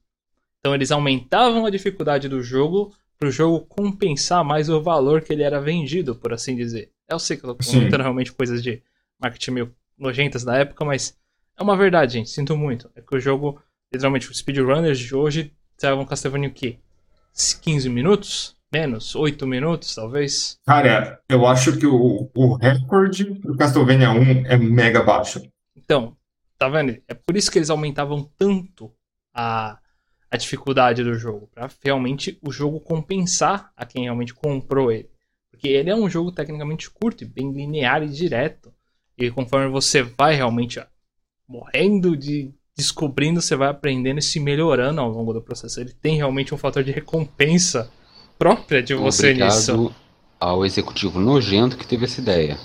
Então 0.60 0.74
eles 0.74 0.91
aumentavam 0.91 1.66
a 1.66 1.70
dificuldade 1.70 2.30
do 2.30 2.41
jogo 2.41 2.96
para 3.20 3.28
o 3.28 3.32
jogo 3.32 3.66
compensar 3.66 4.44
mais 4.44 4.70
o 4.70 4.82
valor 4.82 5.22
que 5.22 5.32
ele 5.32 5.44
era 5.44 5.62
vendido, 5.62 6.16
por 6.16 6.34
assim 6.34 6.56
dizer. 6.56 6.89
Eu 7.08 7.20
sei 7.20 7.38
que 7.38 7.46
eu 7.46 7.54
tô 7.54 7.64
comentando 7.72 8.02
realmente 8.02 8.32
coisas 8.32 8.64
de 8.64 8.82
marketing 9.20 9.52
meio 9.52 9.76
nojentas 9.98 10.44
da 10.44 10.58
época, 10.58 10.84
mas 10.84 11.18
é 11.58 11.64
uma 11.64 11.78
verdade, 11.78 12.14
gente. 12.14 12.30
Sinto 12.30 12.58
muito. 12.58 12.89
É 12.96 13.02
que 13.02 13.16
o 13.16 13.20
jogo, 13.20 13.62
literalmente, 13.91 14.30
os 14.30 14.38
speedrunners 14.38 15.00
de 15.00 15.14
hoje 15.14 15.54
estavam 15.76 16.06
Castlevania 16.06 16.50
o 16.50 16.54
quê? 16.54 16.78
15 17.62 17.89
minutos? 17.89 18.56
Menos? 18.72 19.16
8 19.16 19.46
minutos, 19.46 19.94
talvez? 19.94 20.58
Cara, 20.66 21.22
eu 21.30 21.46
acho 21.46 21.78
que 21.78 21.86
o, 21.86 22.30
o 22.34 22.56
recorde 22.56 23.26
do 23.26 23.56
Castlevania 23.56 24.12
1 24.12 24.48
é 24.48 24.58
mega 24.58 25.04
baixo. 25.04 25.44
Então, 25.76 26.16
tá 26.58 26.70
vendo? 26.70 27.01
É 27.08 27.14
por 27.14 27.36
isso 27.36 27.51
que 27.51 27.58
eles 27.58 27.70
aumentavam 27.70 28.30
tanto 28.38 28.91
a, 29.34 29.80
a 30.30 30.38
dificuldade 30.38 31.04
do 31.04 31.14
jogo. 31.16 31.49
Pra 31.54 31.70
realmente 31.84 32.38
o 32.41 32.51
jogo 32.51 32.80
compensar 32.80 33.72
a 33.76 33.86
quem 33.86 34.04
realmente 34.04 34.34
comprou 34.34 34.91
ele. 34.91 35.10
Porque 35.51 35.68
ele 35.68 35.89
é 35.89 35.95
um 35.95 36.10
jogo 36.10 36.32
tecnicamente 36.32 36.89
curto 36.89 37.24
e 37.24 37.28
bem 37.28 37.51
linear 37.51 38.04
e 38.04 38.10
direto. 38.10 38.74
E 39.18 39.30
conforme 39.30 39.70
você 39.70 40.01
vai 40.01 40.36
realmente 40.36 40.84
morrendo 41.47 42.18
de 42.18 42.54
descobrindo, 42.76 43.41
você 43.41 43.56
vai 43.56 43.70
aprendendo 43.70 44.20
e 44.20 44.24
se 44.24 44.39
melhorando 44.39 44.99
ao 44.99 45.10
longo 45.10 45.34
do 45.34 45.41
processo. 45.41 45.80
Ele 45.80 45.93
tem 45.93 46.18
realmente 46.18 46.54
um 46.54 46.58
fator 46.58 46.84
de 46.84 46.91
recompensa 46.91 47.91
própria 48.38 48.82
de 48.82 48.95
você 48.95 49.28
Obrigado 49.28 49.54
nisso. 49.54 49.95
ao 50.39 50.66
executivo 50.66 51.20
nojento 51.20 51.78
que 51.78 51.86
teve 51.86 52.06
essa 52.06 52.20
ideia. 52.20 52.58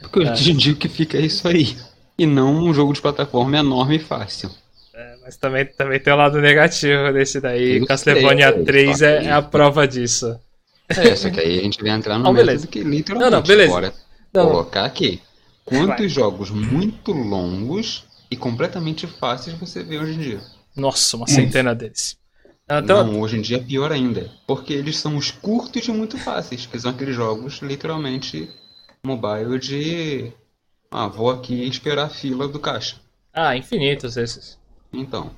Porque 0.00 0.20
eu 0.20 0.28
é. 0.28 0.32
te 0.32 0.52
digo 0.52 0.78
que 0.78 0.88
fica 0.88 1.18
isso 1.18 1.48
aí. 1.48 1.76
E 2.18 2.26
não 2.26 2.54
um 2.54 2.72
jogo 2.72 2.92
de 2.92 3.00
plataforma 3.00 3.58
enorme 3.58 3.96
e 3.96 3.98
fácil. 3.98 4.50
É, 4.94 5.16
mas 5.22 5.36
também, 5.36 5.66
também 5.66 6.00
tem 6.00 6.12
o 6.12 6.16
um 6.16 6.18
lado 6.18 6.40
negativo 6.40 7.12
desse 7.12 7.40
daí. 7.40 7.78
Eu 7.78 7.86
Castlevania 7.86 8.52
sei, 8.52 8.64
3 8.64 9.02
é, 9.02 9.24
é, 9.24 9.32
a 9.32 9.42
prova 9.42 9.86
disso. 9.86 10.38
É, 10.88 11.14
só 11.16 11.28
que 11.30 11.40
aí 11.40 11.58
a 11.58 11.62
gente 11.62 11.82
vai 11.82 11.90
entrar 11.90 12.18
no 12.18 12.32
beleza. 12.32 12.66
que 12.66 12.80
literalmente 12.80 13.30
não, 13.30 13.38
não, 13.38 13.46
beleza. 13.46 13.72
agora 13.72 13.94
não. 14.32 14.46
colocar 14.46 14.84
aqui. 14.84 15.20
Quantos 15.64 15.98
vai. 15.98 16.08
jogos 16.08 16.50
muito 16.50 17.12
longos 17.12 18.04
e 18.30 18.36
completamente 18.36 19.06
fáceis 19.06 19.56
você 19.58 19.82
vê 19.82 19.98
hoje 19.98 20.12
em 20.12 20.18
dia. 20.18 20.40
Nossa, 20.74 21.16
uma 21.16 21.26
centena 21.26 21.74
deles. 21.74 22.16
Então... 22.68 23.04
Não, 23.04 23.20
hoje 23.20 23.38
em 23.38 23.40
dia 23.40 23.56
é 23.58 23.60
pior 23.60 23.92
ainda. 23.92 24.30
Porque 24.46 24.72
eles 24.72 24.98
são 24.98 25.16
os 25.16 25.30
curtos 25.30 25.86
e 25.86 25.92
muito 25.92 26.18
fáceis, 26.18 26.66
que 26.66 26.78
são 26.78 26.90
aqueles 26.90 27.14
jogos 27.14 27.60
literalmente 27.62 28.50
mobile 29.04 29.58
de. 29.58 30.32
Ah, 30.90 31.08
vou 31.08 31.30
aqui 31.30 31.66
esperar 31.66 32.06
a 32.06 32.08
fila 32.08 32.48
do 32.48 32.58
caixa. 32.58 32.96
Ah, 33.32 33.56
infinitos 33.56 34.16
esses. 34.16 34.58
Então. 34.92 35.30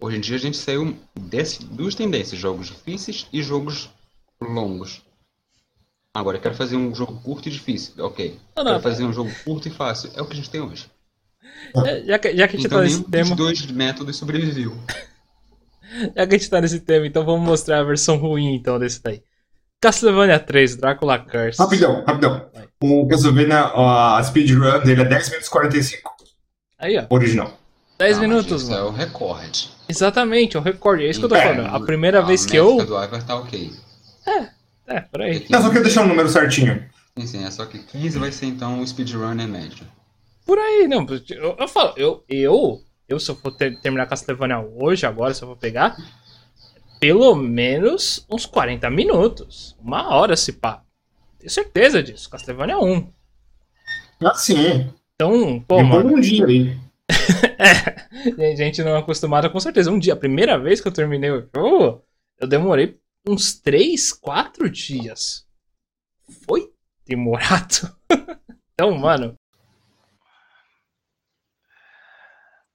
Hoje 0.00 0.16
em 0.16 0.20
dia 0.20 0.36
a 0.36 0.40
gente 0.40 0.56
saiu 0.56 0.96
desse, 1.14 1.62
duas 1.64 1.94
tendências, 1.94 2.40
jogos 2.40 2.68
difíceis 2.68 3.26
e 3.30 3.42
jogos 3.42 3.90
longos. 4.40 5.02
Agora, 6.14 6.38
eu 6.38 6.40
quero 6.40 6.54
fazer 6.54 6.76
um 6.76 6.94
jogo 6.94 7.20
curto 7.20 7.48
e 7.48 7.52
difícil. 7.52 7.92
Ok. 8.04 8.38
Não, 8.56 8.64
não, 8.64 8.72
quero 8.72 8.82
fazer 8.82 9.04
um 9.04 9.12
jogo 9.12 9.30
curto 9.44 9.68
e 9.68 9.70
fácil. 9.70 10.10
É 10.14 10.22
o 10.22 10.26
que 10.26 10.32
a 10.32 10.36
gente 10.36 10.50
tem 10.50 10.60
hoje. 10.60 10.90
É, 11.86 12.04
já 12.04 12.18
que, 12.18 12.36
já 12.36 12.48
que 12.48 12.56
a 12.56 12.58
gente 12.58 12.66
então, 12.66 12.78
tá 12.78 12.84
nesse 12.84 13.04
tema. 13.04 13.30
Os 13.30 13.36
dois 13.36 13.66
métodos 13.66 14.16
sobreviveu. 14.16 14.76
já 16.16 16.26
que 16.26 16.34
a 16.34 16.38
gente 16.38 16.50
tá 16.50 16.60
nesse 16.60 16.80
tema, 16.80 17.06
então 17.06 17.24
vamos 17.24 17.46
mostrar 17.46 17.80
a 17.80 17.84
versão 17.84 18.16
ruim 18.16 18.54
então 18.54 18.78
desse 18.78 19.02
daí. 19.02 19.22
Castlevania 19.80 20.38
3, 20.38 20.76
Drácula 20.76 21.18
Curse. 21.18 21.58
Rapidão, 21.58 22.04
rapidão. 22.04 22.50
Vai. 22.52 22.68
O 22.82 23.06
Castlevania, 23.06 23.72
a 23.74 24.22
speedrun 24.22 24.80
dele 24.80 25.02
é 25.02 25.04
10 25.04 25.28
minutos 25.28 25.48
e 25.48 25.50
45. 25.50 26.16
Aí, 26.78 26.98
ó. 26.98 27.04
Original. 27.10 27.52
10 27.98 28.16
ah, 28.16 28.20
minutos, 28.22 28.68
mano. 28.70 28.80
é 28.80 28.84
o 28.84 28.90
recorde. 28.90 29.70
Exatamente, 29.86 30.56
é 30.56 30.60
o 30.60 30.62
recorde. 30.62 31.04
É 31.04 31.10
isso 31.10 31.20
que 31.20 31.26
eu 31.26 31.28
tô 31.28 31.34
é, 31.34 31.42
falando. 31.42 31.74
A 31.74 31.80
primeira 31.80 32.20
a 32.20 32.22
vez 32.22 32.46
que 32.46 32.56
eu. 32.56 32.78
do 32.78 32.94
Ivar 32.94 33.22
tá 33.22 33.36
ok. 33.36 33.70
É, 34.26 34.48
é, 34.86 35.00
por 35.00 35.20
aí. 35.20 35.44
Não, 35.50 35.60
só 35.60 35.68
queria 35.68 35.82
deixar 35.82 36.04
um 36.04 36.08
número 36.08 36.30
certinho. 36.30 36.82
Sim, 37.18 37.26
sim, 37.26 37.44
é 37.44 37.50
só 37.50 37.66
que 37.66 37.78
15 37.80 38.18
vai 38.18 38.32
ser 38.32 38.46
então 38.46 38.80
o 38.80 38.86
speedrun 38.86 39.38
é 39.38 39.46
médio. 39.46 39.86
Por 40.46 40.58
aí, 40.58 40.88
não. 40.88 41.06
Eu, 41.28 41.56
eu 41.58 41.68
falo, 41.68 41.92
eu, 41.98 42.24
eu, 42.26 42.80
eu 43.06 43.20
se 43.20 43.30
eu 43.30 43.36
for 43.36 43.52
ter, 43.52 43.78
terminar 43.80 44.06
Castlevania 44.06 44.58
hoje, 44.58 45.04
agora, 45.04 45.34
se 45.34 45.42
eu 45.42 45.48
for 45.48 45.56
pegar, 45.56 45.94
pelo 46.98 47.34
menos 47.34 48.24
uns 48.30 48.46
40 48.46 48.88
minutos. 48.88 49.76
Uma 49.82 50.14
hora 50.14 50.34
se 50.34 50.54
pá. 50.54 50.82
Tenho 51.40 51.50
certeza 51.50 52.02
disso. 52.02 52.28
Castlevania 52.28 52.78
1. 52.78 53.12
Ah, 54.22 54.34
sim. 54.34 54.92
Então, 55.14 55.58
pô, 55.60 55.82
mano. 55.82 56.14
um 56.14 56.20
dia 56.20 56.46
aí. 56.46 56.78
é, 58.38 58.54
gente 58.54 58.84
não 58.84 58.94
é 58.94 58.98
acostumada, 58.98 59.48
com 59.48 59.58
certeza. 59.58 59.90
Um 59.90 59.98
dia, 59.98 60.12
a 60.12 60.16
primeira 60.16 60.58
vez 60.58 60.80
que 60.80 60.86
eu 60.86 60.92
terminei 60.92 61.30
o 61.30 61.48
jogo, 61.54 62.04
eu 62.38 62.46
demorei 62.46 63.00
uns 63.26 63.58
3, 63.58 64.12
4 64.12 64.70
dias. 64.70 65.46
Foi 66.46 66.70
demorado. 67.06 67.96
então, 68.74 68.92
mano, 68.96 69.34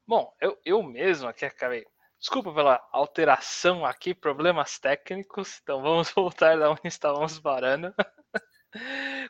Bom, 0.07 0.31
eu, 0.39 0.55
eu 0.63 0.83
mesmo 0.83 1.27
aqui 1.27 1.45
acabei. 1.45 1.83
Desculpa 2.19 2.53
pela 2.53 2.79
alteração 2.91 3.83
aqui, 3.83 4.13
problemas 4.13 4.77
técnicos. 4.77 5.59
Então 5.63 5.81
vamos 5.81 6.09
voltar 6.13 6.57
da 6.57 6.69
onde 6.69 6.87
estávamos 6.87 7.39
parando. 7.39 7.93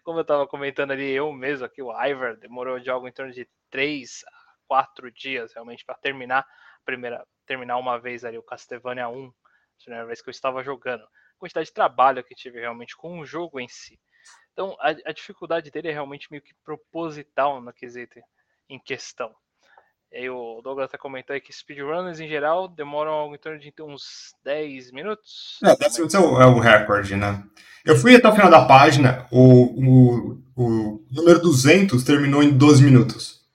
Como 0.03 0.19
eu 0.19 0.23
estava 0.23 0.47
comentando 0.47 0.91
ali, 0.91 1.11
eu 1.11 1.31
mesmo 1.31 1.65
aqui, 1.65 1.81
o 1.81 1.91
Ivar, 1.91 2.35
demorou 2.37 2.79
de 2.79 2.89
algo 2.89 3.07
em 3.07 3.11
torno 3.11 3.31
de 3.31 3.47
3 3.69 4.23
a 4.27 4.45
4 4.67 5.11
dias 5.11 5.53
realmente 5.53 5.85
para 5.85 5.95
terminar 5.95 6.39
a 6.39 6.85
primeira, 6.85 7.25
terminar 7.45 7.77
uma 7.77 7.99
vez 7.99 8.25
ali 8.25 8.37
o 8.37 8.43
Castlevania 8.43 9.07
1, 9.07 9.27
a 9.27 9.83
primeira 9.83 10.05
vez 10.05 10.21
que 10.21 10.29
eu 10.29 10.31
estava 10.31 10.63
jogando. 10.63 11.03
A 11.03 11.37
quantidade 11.37 11.67
de 11.67 11.73
trabalho 11.73 12.23
que 12.23 12.33
tive 12.33 12.59
realmente 12.59 12.95
com 12.95 13.19
o 13.19 13.25
jogo 13.25 13.59
em 13.59 13.67
si. 13.67 13.99
Então, 14.53 14.75
a, 14.79 14.89
a 14.89 15.11
dificuldade 15.11 15.69
dele 15.69 15.89
é 15.89 15.91
realmente 15.91 16.31
meio 16.31 16.41
que 16.41 16.53
proposital 16.63 17.61
no 17.61 17.73
quesito 17.73 18.19
em 18.69 18.79
questão. 18.79 19.35
E 20.15 20.19
aí 20.19 20.29
o 20.29 20.61
Douglas 20.61 20.85
até 20.85 20.97
comentou 20.97 21.33
aí 21.33 21.41
que 21.41 21.51
speedrunners 21.51 22.21
em 22.21 22.27
geral 22.29 22.69
demoram 22.69 23.35
em 23.35 23.37
torno 23.37 23.59
de 23.59 23.73
uns 23.81 24.33
10 24.45 24.93
minutos. 24.93 25.59
É, 25.61 25.75
10 25.75 25.97
minutos 25.97 26.15
é 26.15 26.19
o, 26.19 26.41
é 26.41 26.45
o 26.45 26.57
recorde, 26.57 27.17
né? 27.17 27.43
Eu 27.83 27.97
fui 27.97 28.15
até 28.15 28.25
o 28.29 28.33
final 28.33 28.49
da 28.49 28.65
página, 28.65 29.27
o, 29.29 29.65
o, 29.75 30.41
o 30.55 31.05
número 31.11 31.41
200 31.41 32.01
terminou 32.05 32.41
em 32.41 32.57
12 32.57 32.81
minutos. 32.81 33.45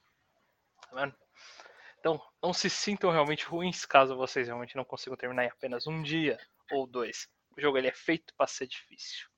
Tá 0.83 1.01
vendo? 1.01 1.15
Então, 1.99 2.21
não 2.43 2.53
se 2.53 2.69
sintam 2.69 3.11
realmente 3.11 3.47
ruins 3.47 3.87
caso 3.87 4.15
vocês 4.15 4.47
realmente 4.47 4.77
não 4.77 4.85
consigam 4.85 5.17
terminar 5.17 5.47
em 5.47 5.49
apenas 5.49 5.87
um 5.87 6.03
dia 6.03 6.37
ou 6.71 6.87
dois. 6.87 7.27
O 7.57 7.61
jogo 7.61 7.79
ele 7.79 7.89
é 7.89 7.95
feito 7.95 8.35
para 8.37 8.47
ser 8.47 8.67
difícil. 8.67 9.29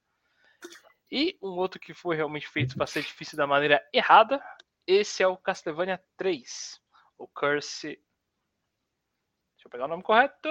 E 1.09 1.39
um 1.41 1.51
outro 1.51 1.79
que 1.79 1.95
foi 1.95 2.17
realmente 2.17 2.49
feito 2.49 2.77
para 2.77 2.89
ser 2.89 3.03
difícil 3.03 3.39
da 3.39 3.47
maneira 3.47 3.81
errada, 3.93 4.43
esse 4.85 5.23
é 5.23 5.29
o 5.29 5.37
Castlevania 5.37 6.03
3 6.17 6.83
o 7.19 7.27
Curse. 7.27 7.89
Deixa 7.89 9.67
eu 9.67 9.71
pegar 9.71 9.85
o 9.85 9.89
nome 9.89 10.03
correto. 10.03 10.49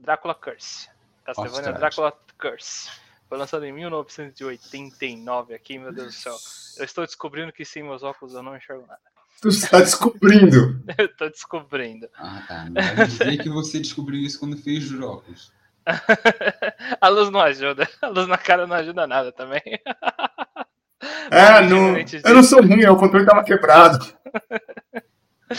Drácula 0.00 0.34
Curse. 0.34 0.88
Castlevania 1.24 1.72
Drácula 1.72 2.12
Curse. 2.38 2.90
Foi 3.28 3.38
lançado 3.38 3.64
em 3.64 3.72
1989 3.72 5.54
aqui, 5.54 5.78
meu 5.78 5.92
Deus 5.92 6.08
do 6.08 6.12
céu. 6.12 6.36
Eu 6.78 6.84
estou 6.84 7.04
descobrindo 7.04 7.52
que 7.52 7.64
sem 7.64 7.82
meus 7.82 8.02
óculos 8.02 8.34
eu 8.34 8.42
não 8.42 8.56
enxergo 8.56 8.86
nada. 8.86 9.00
Tu 9.40 9.48
está 9.48 9.80
descobrindo. 9.80 10.82
eu 10.98 11.06
estou 11.06 11.30
descobrindo. 11.30 12.08
Ah, 12.16 12.44
tá. 12.46 12.64
Não 12.66 12.94
vai 12.94 13.06
dizer 13.06 13.42
que 13.42 13.48
você 13.48 13.80
descobriu 13.80 14.20
isso 14.20 14.38
quando 14.38 14.56
fez 14.56 14.90
os 14.90 15.00
óculos. 15.00 15.52
a 17.00 17.08
luz 17.08 17.30
não 17.30 17.40
ajuda. 17.40 17.88
A 18.00 18.08
luz 18.08 18.28
na 18.28 18.38
cara 18.38 18.66
não 18.66 18.76
ajuda 18.76 19.06
nada 19.06 19.32
também. 19.32 19.62
É, 21.30 21.60
não, 21.68 21.96
eu 21.98 22.34
não 22.34 22.42
sou 22.42 22.60
ruim, 22.60 22.84
o 22.84 22.96
controle 22.96 23.24
estava 23.24 23.42
quebrado. 23.42 23.98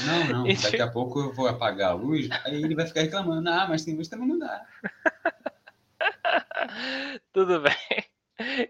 Não, 0.06 0.44
não. 0.44 0.44
Daqui 0.44 0.82
a 0.82 0.90
pouco 0.90 1.20
eu 1.20 1.34
vou 1.34 1.48
apagar 1.48 1.92
a 1.92 1.94
luz, 1.94 2.30
aí 2.46 2.62
ele 2.62 2.76
vai 2.76 2.88
ficar 2.88 3.02
reclamando. 3.02 3.50
Ah, 3.50 3.68
mas 3.68 3.84
tem 3.84 3.96
luz 3.96 4.08
também 4.08 4.28
não 4.28 4.40
dá. 4.40 4.66
Tudo 7.32 7.62
bem. 7.62 7.76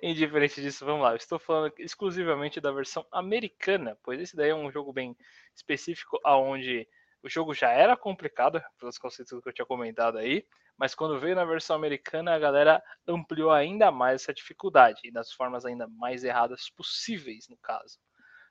Indiferente 0.01 0.61
disso, 0.61 0.85
vamos 0.85 1.03
lá. 1.03 1.11
Eu 1.11 1.17
estou 1.17 1.39
falando 1.39 1.73
exclusivamente 1.79 2.59
da 2.59 2.71
versão 2.71 3.05
americana, 3.11 3.97
pois 4.03 4.19
esse 4.19 4.35
daí 4.35 4.49
é 4.49 4.55
um 4.55 4.71
jogo 4.71 4.91
bem 4.91 5.15
específico, 5.55 6.19
aonde 6.23 6.87
o 7.23 7.29
jogo 7.29 7.53
já 7.53 7.69
era 7.69 7.95
complicado, 7.95 8.61
pelos 8.77 8.97
conceitos 8.97 9.41
que 9.41 9.49
eu 9.49 9.53
tinha 9.53 9.65
comentado 9.65 10.17
aí, 10.17 10.45
mas 10.77 10.93
quando 10.93 11.19
veio 11.19 11.35
na 11.35 11.45
versão 11.45 11.75
americana, 11.75 12.33
a 12.33 12.39
galera 12.39 12.83
ampliou 13.07 13.51
ainda 13.51 13.91
mais 13.91 14.21
essa 14.21 14.33
dificuldade, 14.33 14.99
e 15.05 15.11
das 15.11 15.31
formas 15.31 15.65
ainda 15.65 15.87
mais 15.87 16.23
erradas 16.23 16.69
possíveis, 16.69 17.47
no 17.47 17.57
caso. 17.57 17.97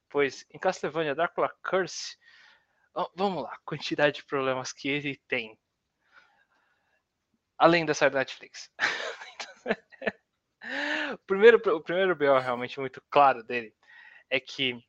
Pois 0.09 0.47
em 0.51 0.59
Castlevania 0.59 1.15
Dracula 1.15 1.51
Curse, 1.63 2.17
Vamos 3.17 3.43
lá, 3.43 3.57
quantidade 3.65 4.17
de 4.17 4.25
problemas 4.25 4.73
que 4.73 4.89
ele 4.89 5.19
tem. 5.27 5.59
Além 7.57 7.87
da 7.87 7.95
série 7.95 8.15
Netflix. 8.15 8.71
o, 11.15 11.19
primeiro, 11.27 11.57
o 11.75 11.81
primeiro 11.81 12.15
BO 12.15 12.39
realmente 12.39 12.79
muito 12.79 13.03
claro 13.11 13.43
dele 13.43 13.75
é 14.29 14.39
que 14.39 14.85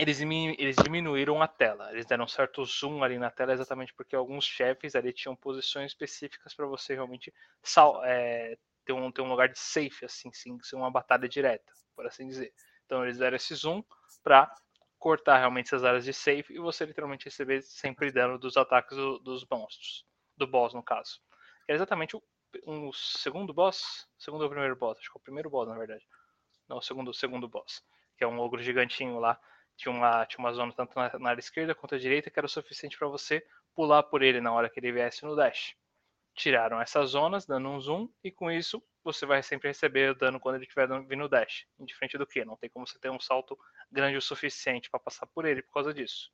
eles, 0.00 0.18
eles 0.20 0.76
diminuíram 0.82 1.42
a 1.42 1.46
tela. 1.46 1.92
Eles 1.92 2.06
deram 2.06 2.24
um 2.24 2.28
certo 2.28 2.64
zoom 2.64 3.04
ali 3.04 3.18
na 3.18 3.30
tela 3.30 3.52
exatamente 3.52 3.92
porque 3.94 4.16
alguns 4.16 4.44
chefes 4.44 4.94
ali 4.94 5.12
tinham 5.12 5.36
posições 5.36 5.92
específicas 5.92 6.54
para 6.54 6.66
você 6.66 6.94
realmente 6.94 7.32
sal, 7.62 8.02
é, 8.04 8.56
ter, 8.84 8.94
um, 8.94 9.12
ter 9.12 9.20
um 9.20 9.28
lugar 9.28 9.48
de 9.48 9.58
safe, 9.58 10.06
assim, 10.06 10.32
sim, 10.32 10.58
ser 10.62 10.76
uma 10.76 10.90
batalha 10.90 11.28
direta, 11.28 11.70
por 11.94 12.06
assim 12.06 12.26
dizer. 12.26 12.52
Então 12.86 13.04
eles 13.04 13.18
deram 13.18 13.36
esse 13.36 13.54
zoom 13.54 13.84
para 14.22 14.50
cortar 15.00 15.38
realmente 15.38 15.66
essas 15.66 15.82
áreas 15.82 16.04
de 16.04 16.12
safe 16.12 16.52
e 16.52 16.58
você 16.58 16.84
literalmente 16.84 17.24
receber 17.24 17.62
sempre 17.62 18.12
dano 18.12 18.38
dos 18.38 18.56
ataques 18.56 18.96
do, 18.96 19.18
dos 19.18 19.44
monstros. 19.50 20.06
Do 20.36 20.46
boss, 20.46 20.74
no 20.74 20.82
caso. 20.82 21.20
É 21.66 21.74
exatamente 21.74 22.14
o 22.14 22.22
um 22.66 22.92
segundo 22.92 23.52
boss. 23.52 24.06
Segundo 24.18 24.42
ou 24.42 24.50
primeiro 24.50 24.76
boss? 24.76 24.98
Acho 24.98 25.10
que 25.10 25.16
é 25.16 25.20
o 25.20 25.22
primeiro 25.22 25.48
boss, 25.48 25.66
na 25.66 25.76
verdade. 25.76 26.06
Não, 26.68 26.76
o 26.76 26.82
segundo, 26.82 27.12
segundo 27.14 27.48
boss. 27.48 27.82
Que 28.16 28.24
é 28.24 28.26
um 28.26 28.38
ogro 28.38 28.62
gigantinho 28.62 29.18
lá. 29.18 29.40
Tinha 29.74 29.90
uma, 29.90 30.26
tinha 30.26 30.38
uma 30.38 30.52
zona 30.52 30.72
tanto 30.74 30.94
na, 30.94 31.18
na 31.18 31.30
área 31.30 31.40
esquerda 31.40 31.74
quanto 31.74 31.94
à 31.94 31.98
direita 31.98 32.30
que 32.30 32.38
era 32.38 32.46
o 32.46 32.50
suficiente 32.50 32.98
para 32.98 33.08
você 33.08 33.44
pular 33.74 34.02
por 34.02 34.22
ele 34.22 34.40
na 34.40 34.52
hora 34.52 34.68
que 34.68 34.78
ele 34.78 34.92
viesse 34.92 35.24
no 35.24 35.34
dash. 35.34 35.74
Tiraram 36.34 36.80
essas 36.80 37.10
zonas, 37.10 37.46
dando 37.46 37.68
um 37.70 37.80
zoom, 37.80 38.08
e 38.22 38.30
com 38.30 38.50
isso 38.50 38.82
você 39.02 39.24
vai 39.24 39.42
sempre 39.42 39.68
receber 39.68 40.10
o 40.10 40.14
dano 40.14 40.38
quando 40.38 40.56
ele 40.56 40.64
estiver 40.64 40.88
vindo 41.04 41.28
dash. 41.28 41.66
Indiferente 41.78 42.18
do 42.18 42.26
que, 42.26 42.44
não 42.44 42.56
tem 42.56 42.68
como 42.68 42.86
você 42.86 42.98
ter 42.98 43.10
um 43.10 43.20
salto 43.20 43.58
grande 43.90 44.16
o 44.16 44.22
suficiente 44.22 44.90
para 44.90 45.00
passar 45.00 45.26
por 45.26 45.44
ele 45.44 45.62
por 45.62 45.72
causa 45.72 45.92
disso. 45.94 46.30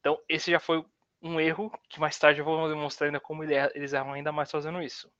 Então, 0.00 0.22
esse 0.28 0.50
já 0.50 0.60
foi 0.60 0.84
um 1.20 1.40
erro 1.40 1.72
que 1.88 1.98
mais 1.98 2.18
tarde 2.18 2.40
eu 2.40 2.44
vou 2.44 2.68
demonstrar 2.68 3.08
ainda 3.08 3.18
como 3.18 3.42
é, 3.44 3.70
eles 3.74 3.92
erram 3.92 4.12
ainda 4.12 4.30
mais 4.30 4.50
fazendo 4.50 4.80
isso. 4.80 5.10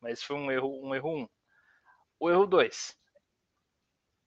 Mas 0.00 0.22
foi 0.22 0.36
um 0.36 0.50
erro, 0.50 0.80
um 0.82 0.94
erro 0.94 1.10
1. 1.10 1.18
Um. 1.18 1.28
O 2.18 2.30
erro 2.30 2.46
2. 2.46 2.96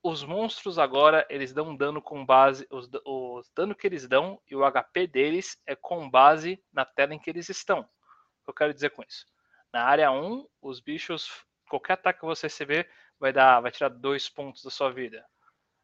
Os 0.03 0.23
monstros 0.23 0.77
agora, 0.77 1.25
eles 1.29 1.53
dão 1.53 1.75
dano 1.75 2.01
com 2.01 2.25
base. 2.25 2.67
Os, 2.69 2.89
os 3.05 3.49
dano 3.55 3.73
que 3.73 3.87
eles 3.87 4.07
dão 4.07 4.39
e 4.49 4.55
o 4.55 4.61
HP 4.69 5.07
deles 5.07 5.57
é 5.65 5.75
com 5.75 6.09
base 6.09 6.63
na 6.71 6.85
tela 6.85 7.13
em 7.13 7.19
que 7.19 7.29
eles 7.29 7.49
estão. 7.49 7.79
O 7.79 8.43
que 8.43 8.49
eu 8.49 8.53
quero 8.53 8.73
dizer 8.73 8.91
com 8.91 9.01
isso? 9.01 9.25
Na 9.71 9.85
área 9.85 10.11
1, 10.11 10.47
os 10.61 10.79
bichos 10.79 11.43
qualquer 11.73 11.93
ataque 11.93 12.19
que 12.19 12.25
você 12.25 12.45
receber 12.45 12.87
vai 13.19 13.33
dar, 13.33 13.59
vai 13.59 13.71
tirar 13.71 13.89
dois 13.89 14.29
pontos 14.29 14.63
da 14.63 14.69
sua 14.69 14.91
vida. 14.91 15.25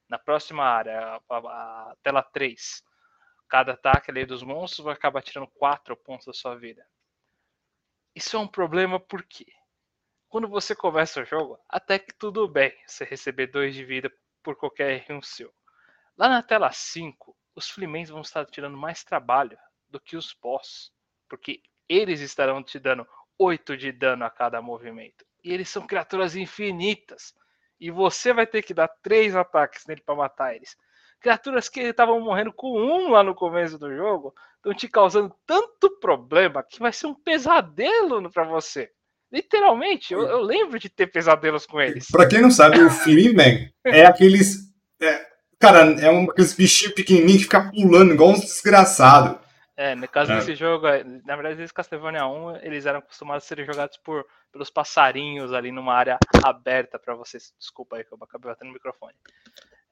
Na 0.07 0.19
próxima 0.19 0.63
área, 0.63 1.19
a, 1.27 1.37
a, 1.37 1.95
tela 2.03 2.21
3, 2.21 2.83
cada 3.47 3.73
ataque 3.73 4.11
ali 4.11 4.23
dos 4.23 4.43
monstros 4.43 4.85
vai 4.85 4.93
acabar 4.93 5.23
tirando 5.23 5.47
quatro 5.47 5.97
pontos 5.97 6.27
da 6.27 6.33
sua 6.33 6.55
vida. 6.55 6.85
Isso 8.15 8.35
é 8.35 8.39
um 8.39 8.47
problema 8.47 8.99
porque 8.99 9.45
quando 10.27 10.47
você 10.47 10.75
começa 10.75 11.21
o 11.21 11.25
jogo, 11.25 11.59
até 11.67 11.97
que 11.97 12.13
tudo 12.13 12.47
bem 12.47 12.71
você 12.85 13.03
receber 13.03 13.47
dois 13.47 13.73
de 13.73 13.83
vida 13.83 14.11
por 14.43 14.55
qualquer 14.55 14.91
erro 15.09 15.23
seu. 15.23 15.51
Lá 16.15 16.29
na 16.29 16.43
tela 16.43 16.71
5, 16.71 17.35
os 17.55 17.67
Flimens 17.67 18.09
vão 18.09 18.21
estar 18.21 18.45
tirando 18.45 18.77
mais 18.77 19.03
trabalho 19.03 19.57
do 19.87 19.99
que 19.99 20.15
os 20.15 20.33
boss, 20.33 20.91
porque 21.27 21.63
eles 21.87 22.19
estarão 22.21 22.63
te 22.63 22.77
dando 22.77 23.07
8 23.39 23.75
de 23.75 23.91
dano 23.91 24.23
a 24.25 24.29
cada 24.29 24.61
movimento. 24.61 25.28
E 25.43 25.53
eles 25.53 25.69
são 25.69 25.85
criaturas 25.85 26.35
infinitas. 26.35 27.33
E 27.79 27.89
você 27.89 28.33
vai 28.33 28.45
ter 28.45 28.61
que 28.61 28.73
dar 28.73 28.89
três 29.01 29.35
ataques 29.35 29.85
nele 29.87 30.01
para 30.05 30.15
matar 30.15 30.55
eles. 30.55 30.75
Criaturas 31.19 31.67
que 31.67 31.81
estavam 31.81 32.19
morrendo 32.19 32.53
com 32.53 32.79
um 32.79 33.11
lá 33.11 33.23
no 33.23 33.35
começo 33.35 33.77
do 33.77 33.93
jogo 33.95 34.33
estão 34.57 34.73
te 34.73 34.87
causando 34.87 35.33
tanto 35.45 35.99
problema 35.99 36.63
que 36.63 36.79
vai 36.79 36.91
ser 36.93 37.07
um 37.07 37.13
pesadelo 37.13 38.29
para 38.31 38.43
você. 38.43 38.89
Literalmente, 39.31 40.13
eu, 40.13 40.21
eu, 40.21 40.41
lembro 40.41 40.79
de 40.79 40.89
ter 40.89 41.07
pesadelos 41.07 41.65
com 41.65 41.79
eles. 41.79 42.07
Para 42.09 42.27
quem 42.27 42.41
não 42.41 42.49
sabe, 42.49 42.81
o 42.81 42.89
Fleaman 42.89 43.69
é 43.85 44.05
aqueles. 44.05 44.71
É, 44.99 45.27
cara, 45.59 45.81
é 46.01 46.09
um, 46.09 46.23
aqueles 46.29 46.53
bichinhos 46.53 46.95
pequenininhos 46.95 47.37
que 47.37 47.43
ficam 47.43 47.69
pulando 47.69 48.13
igual 48.13 48.31
uns 48.31 48.41
desgraçados. 48.41 49.37
É, 49.79 49.95
no 49.95 50.09
caso 50.09 50.33
é. 50.33 50.35
desse 50.35 50.55
jogo, 50.55 50.87
é, 50.87 51.05
na 51.05 51.37
verdade, 51.37 51.61
esse 51.61 51.73
Castlevania 51.73 52.27
1, 52.27 52.57
eles 52.57 52.85
eram 52.85 52.99
acostumados 52.99 53.45
a 53.45 53.47
serem 53.47 53.65
jogados 53.65 53.95
por, 53.95 54.25
pelos 54.51 54.69
passarinhos 54.69 55.53
ali 55.53 55.71
numa 55.71 55.93
área 55.93 56.19
aberta 56.43 56.99
para 56.99 57.15
vocês. 57.15 57.53
Desculpa 57.57 57.95
aí 57.95 58.03
que 58.03 58.13
eu 58.13 58.17
acabei 58.21 58.51
batendo 58.51 58.67
no 58.67 58.73
microfone. 58.73 59.15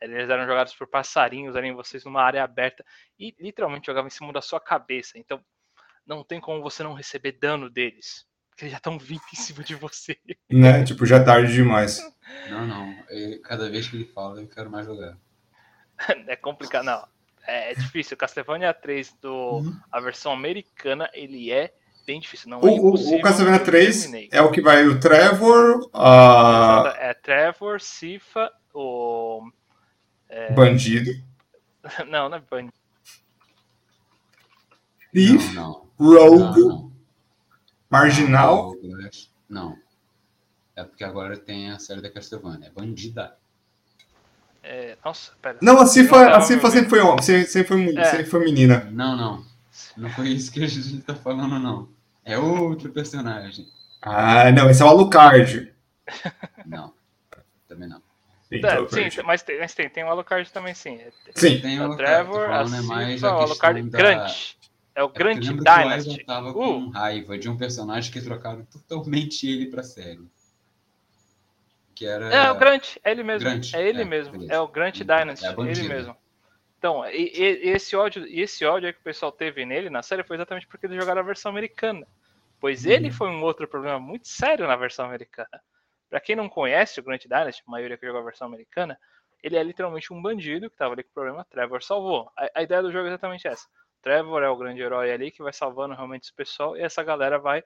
Eles 0.01 0.29
eram 0.29 0.45
jogados 0.45 0.75
por 0.75 0.87
passarinhos 0.87 1.55
ali 1.55 1.69
em 1.69 1.73
vocês 1.73 2.03
numa 2.03 2.21
área 2.21 2.43
aberta 2.43 2.83
e 3.17 3.33
literalmente 3.39 3.85
jogavam 3.85 4.07
em 4.07 4.11
cima 4.11 4.33
da 4.33 4.41
sua 4.41 4.59
cabeça. 4.59 5.17
Então, 5.17 5.41
não 6.05 6.21
tem 6.21 6.41
como 6.41 6.61
você 6.61 6.83
não 6.83 6.93
receber 6.93 7.31
dano 7.31 7.69
deles. 7.69 8.27
Porque 8.49 8.65
eles 8.65 8.73
já 8.73 8.79
estão 8.79 8.99
vindo 8.99 9.23
em 9.31 9.37
cima 9.37 9.63
de 9.63 9.75
você. 9.75 10.19
Né? 10.51 10.83
Tipo, 10.83 11.05
já 11.05 11.15
é 11.15 11.23
tarde 11.23 11.53
demais. 11.53 11.99
Não, 12.49 12.67
não. 12.67 12.93
cada 13.41 13.69
vez 13.69 13.87
que 13.87 13.95
ele 13.95 14.05
fala, 14.05 14.41
eu 14.41 14.49
quero 14.49 14.69
mais 14.69 14.85
jogar. 14.85 15.17
é 16.27 16.35
complicado, 16.35 16.83
não 16.83 17.16
é, 17.47 17.71
é 17.71 17.75
difícil. 17.75 18.17
Castlevania 18.17 18.73
3, 18.73 19.15
do, 19.21 19.33
uhum. 19.33 19.79
a 19.91 19.99
versão 19.99 20.33
americana, 20.33 21.09
ele 21.13 21.51
é 21.51 21.73
bem 22.05 22.19
difícil. 22.19 22.49
Não 22.49 22.61
o, 22.61 22.67
é 22.67 23.17
o 23.17 23.21
Castlevania 23.21 23.59
3 23.59 24.13
é 24.31 24.41
o 24.41 24.51
que 24.51 24.61
vai 24.61 24.85
o 24.85 24.99
Trevor, 24.99 25.89
a... 25.93 26.93
É 26.99 27.13
Trevor, 27.13 27.79
Sifa, 27.81 28.51
o... 28.73 29.49
É... 30.29 30.53
Bandido. 30.53 31.11
Não, 32.09 32.27
não 32.27 32.37
é 32.37 32.41
bandido. 32.41 32.73
Thief, 35.13 35.53
não, 35.53 35.87
não. 35.97 36.17
Rogue, 36.17 36.59
não, 36.59 36.67
não. 36.67 36.91
Marginal. 37.89 38.73
Não. 39.47 39.77
É 40.75 40.83
porque 40.83 41.03
agora 41.03 41.37
tem 41.37 41.71
a 41.71 41.79
série 41.79 42.01
da 42.01 42.11
Castlevania. 42.11 42.67
É 42.67 42.69
bandida. 42.71 43.37
É, 44.69 44.97
nossa, 45.03 45.31
pera. 45.41 45.57
Não, 45.61 45.79
a 45.79 45.85
Cifa, 45.85 46.35
a 46.35 46.41
Cifa 46.41 46.69
sempre 46.69 46.89
foi 46.89 46.99
homem, 46.99 47.21
sempre 47.21 47.63
foi, 47.63 47.97
é. 47.97 48.03
sempre 48.03 48.25
foi 48.25 48.43
menina. 48.43 48.89
Não, 48.91 49.15
não. 49.15 49.45
Não 49.95 50.09
foi 50.09 50.27
isso 50.27 50.51
que 50.51 50.61
a 50.61 50.67
gente 50.67 51.01
tá 51.03 51.15
falando, 51.15 51.57
não. 51.57 51.87
É 52.25 52.37
outro 52.37 52.91
personagem. 52.91 53.65
Ah, 54.01 54.51
não, 54.51 54.69
esse 54.69 54.81
é 54.81 54.85
o 54.85 54.89
Alucard. 54.89 55.73
Não, 56.65 56.93
também 57.67 57.89
não. 57.89 58.01
Sim, 58.47 58.61
é, 58.63 59.09
sim 59.09 59.21
mas, 59.25 59.41
tem, 59.43 59.59
mas 59.59 59.73
tem, 59.73 59.89
tem 59.89 60.03
o 60.05 60.07
Alucard 60.07 60.49
também, 60.53 60.73
sim. 60.73 60.99
Sim. 61.35 61.59
Tem 61.59 61.81
o 61.81 61.89
o 61.91 61.97
Trevor, 61.97 62.49
a 62.49 62.65
Silva, 62.65 63.35
o 63.35 63.41
Alucard 63.41 63.81
da... 63.89 63.97
grande. 63.97 64.57
É 64.95 65.03
o 65.03 65.09
grande 65.09 65.49
Eu 65.49 65.57
lembro 65.57 65.65
Dynasty. 65.65 66.21
O 66.21 66.25
tava 66.25 66.49
Uh. 66.51 66.53
com 66.53 66.89
raiva 66.89 67.37
de 67.37 67.49
um 67.49 67.57
personagem 67.57 68.11
que 68.11 68.21
trocaram 68.21 68.65
totalmente 68.65 69.45
ele 69.45 69.67
pra 69.67 69.83
série. 69.83 70.21
Que 71.97 72.05
era. 72.05 72.25
É, 72.33 72.51
o 72.51 72.55
Grant, 72.55 72.97
é 73.03 73.11
ele 73.11 73.23
mesmo. 73.23 73.49
Grant, 73.49 73.73
é 73.73 73.87
ele 73.87 74.01
é, 74.01 74.05
mesmo. 74.05 74.31
beleza. 74.33 74.53
É 74.53 74.59
o 74.59 74.67
Grant 74.67 75.01
É 75.01 75.03
Dynasty, 75.03 75.45
a 75.47 75.51
ele 75.65 75.87
mesmo. 75.89 76.15
Então, 76.77 77.05
e, 77.09 77.31
e- 77.33 77.69
esse 77.69 77.95
ódio, 77.95 78.25
esse 78.27 78.65
ódio 78.65 78.87
aí 78.87 78.93
que 78.93 78.99
o 78.99 79.03
pessoal 79.03 79.31
teve 79.31 79.65
nele 79.65 79.89
na 79.89 80.03
série 80.03 80.23
foi 80.23 80.35
exatamente 80.37 80.67
porque 80.67 80.85
eles 80.85 80.97
jogaram 80.97 81.21
a 81.21 81.25
versão 81.25 81.51
americana. 81.51 82.05
Pois 82.59 82.85
Uhum. 82.85 82.91
ele 82.91 83.11
foi 83.11 83.29
um 83.29 83.41
outro 83.43 83.67
problema 83.67 83.99
muito 83.99 84.27
sério 84.27 84.67
na 84.67 84.75
versão 84.75 85.05
americana. 85.05 85.49
Pra 86.09 86.19
quem 86.19 86.35
não 86.35 86.47
conhece 86.49 86.99
o 86.99 87.03
Grant 87.03 87.23
Dynasty, 87.23 87.63
a 87.67 87.71
maioria 87.71 87.97
que 87.97 88.05
jogou 88.05 88.21
a 88.21 88.25
versão 88.25 88.47
americana, 88.47 88.97
ele 89.43 89.57
é 89.57 89.63
literalmente 89.63 90.13
um 90.13 90.21
bandido 90.21 90.69
que 90.69 90.77
tava 90.77 90.93
ali 90.93 91.03
com 91.03 91.11
problema, 91.13 91.45
Trevor 91.49 91.83
salvou. 91.83 92.31
A, 92.37 92.49
a 92.59 92.63
ideia 92.63 92.81
do 92.81 92.91
jogo 92.91 93.05
é 93.05 93.09
exatamente 93.09 93.47
essa. 93.47 93.67
Trevor 94.01 94.43
é 94.43 94.49
o 94.49 94.55
grande 94.57 94.81
herói 94.81 95.11
ali 95.11 95.31
que 95.31 95.41
vai 95.43 95.53
salvando 95.53 95.95
realmente 95.95 96.23
esse 96.23 96.33
pessoal 96.33 96.77
e 96.77 96.81
essa 96.81 97.03
galera 97.03 97.39
vai 97.39 97.63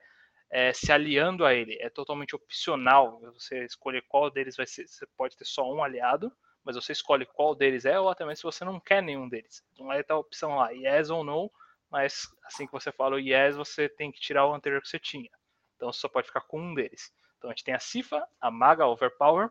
é, 0.52 0.70
se 0.74 0.92
aliando 0.92 1.46
a 1.46 1.54
ele. 1.54 1.78
É 1.80 1.88
totalmente 1.88 2.36
opcional 2.36 3.18
você 3.32 3.64
escolher 3.64 4.04
qual 4.06 4.30
deles 4.30 4.54
vai 4.54 4.66
ser. 4.66 4.86
Você 4.86 5.06
pode 5.16 5.34
ter 5.34 5.46
só 5.46 5.64
um 5.72 5.82
aliado, 5.82 6.30
mas 6.62 6.76
você 6.76 6.92
escolhe 6.92 7.24
qual 7.24 7.54
deles 7.54 7.86
é, 7.86 7.98
ou 7.98 8.10
até 8.10 8.22
mesmo 8.26 8.36
se 8.36 8.42
você 8.42 8.62
não 8.62 8.78
quer 8.78 9.02
nenhum 9.02 9.26
deles. 9.26 9.64
Então 9.72 9.90
aí 9.90 10.04
tá 10.04 10.12
a 10.12 10.18
opção 10.18 10.56
lá, 10.56 10.70
yes 10.70 11.08
ou 11.08 11.24
no, 11.24 11.50
mas 11.90 12.28
assim 12.44 12.66
que 12.66 12.72
você 12.72 12.92
fala 12.92 13.16
o 13.16 13.18
yes, 13.18 13.56
você 13.56 13.88
tem 13.88 14.12
que 14.12 14.20
tirar 14.20 14.46
o 14.46 14.52
anterior 14.52 14.82
que 14.82 14.88
você 14.88 14.98
tinha. 14.98 15.30
Então 15.74 15.90
você 15.90 16.00
só 16.00 16.08
pode 16.08 16.26
ficar 16.26 16.42
com 16.42 16.60
um 16.60 16.74
deles. 16.74 17.10
Então 17.38 17.50
a 17.50 17.54
gente 17.54 17.64
tem 17.64 17.74
a 17.74 17.80
Cifa, 17.80 18.22
a 18.38 18.50
Maga 18.50 18.86
Overpower, 18.86 19.50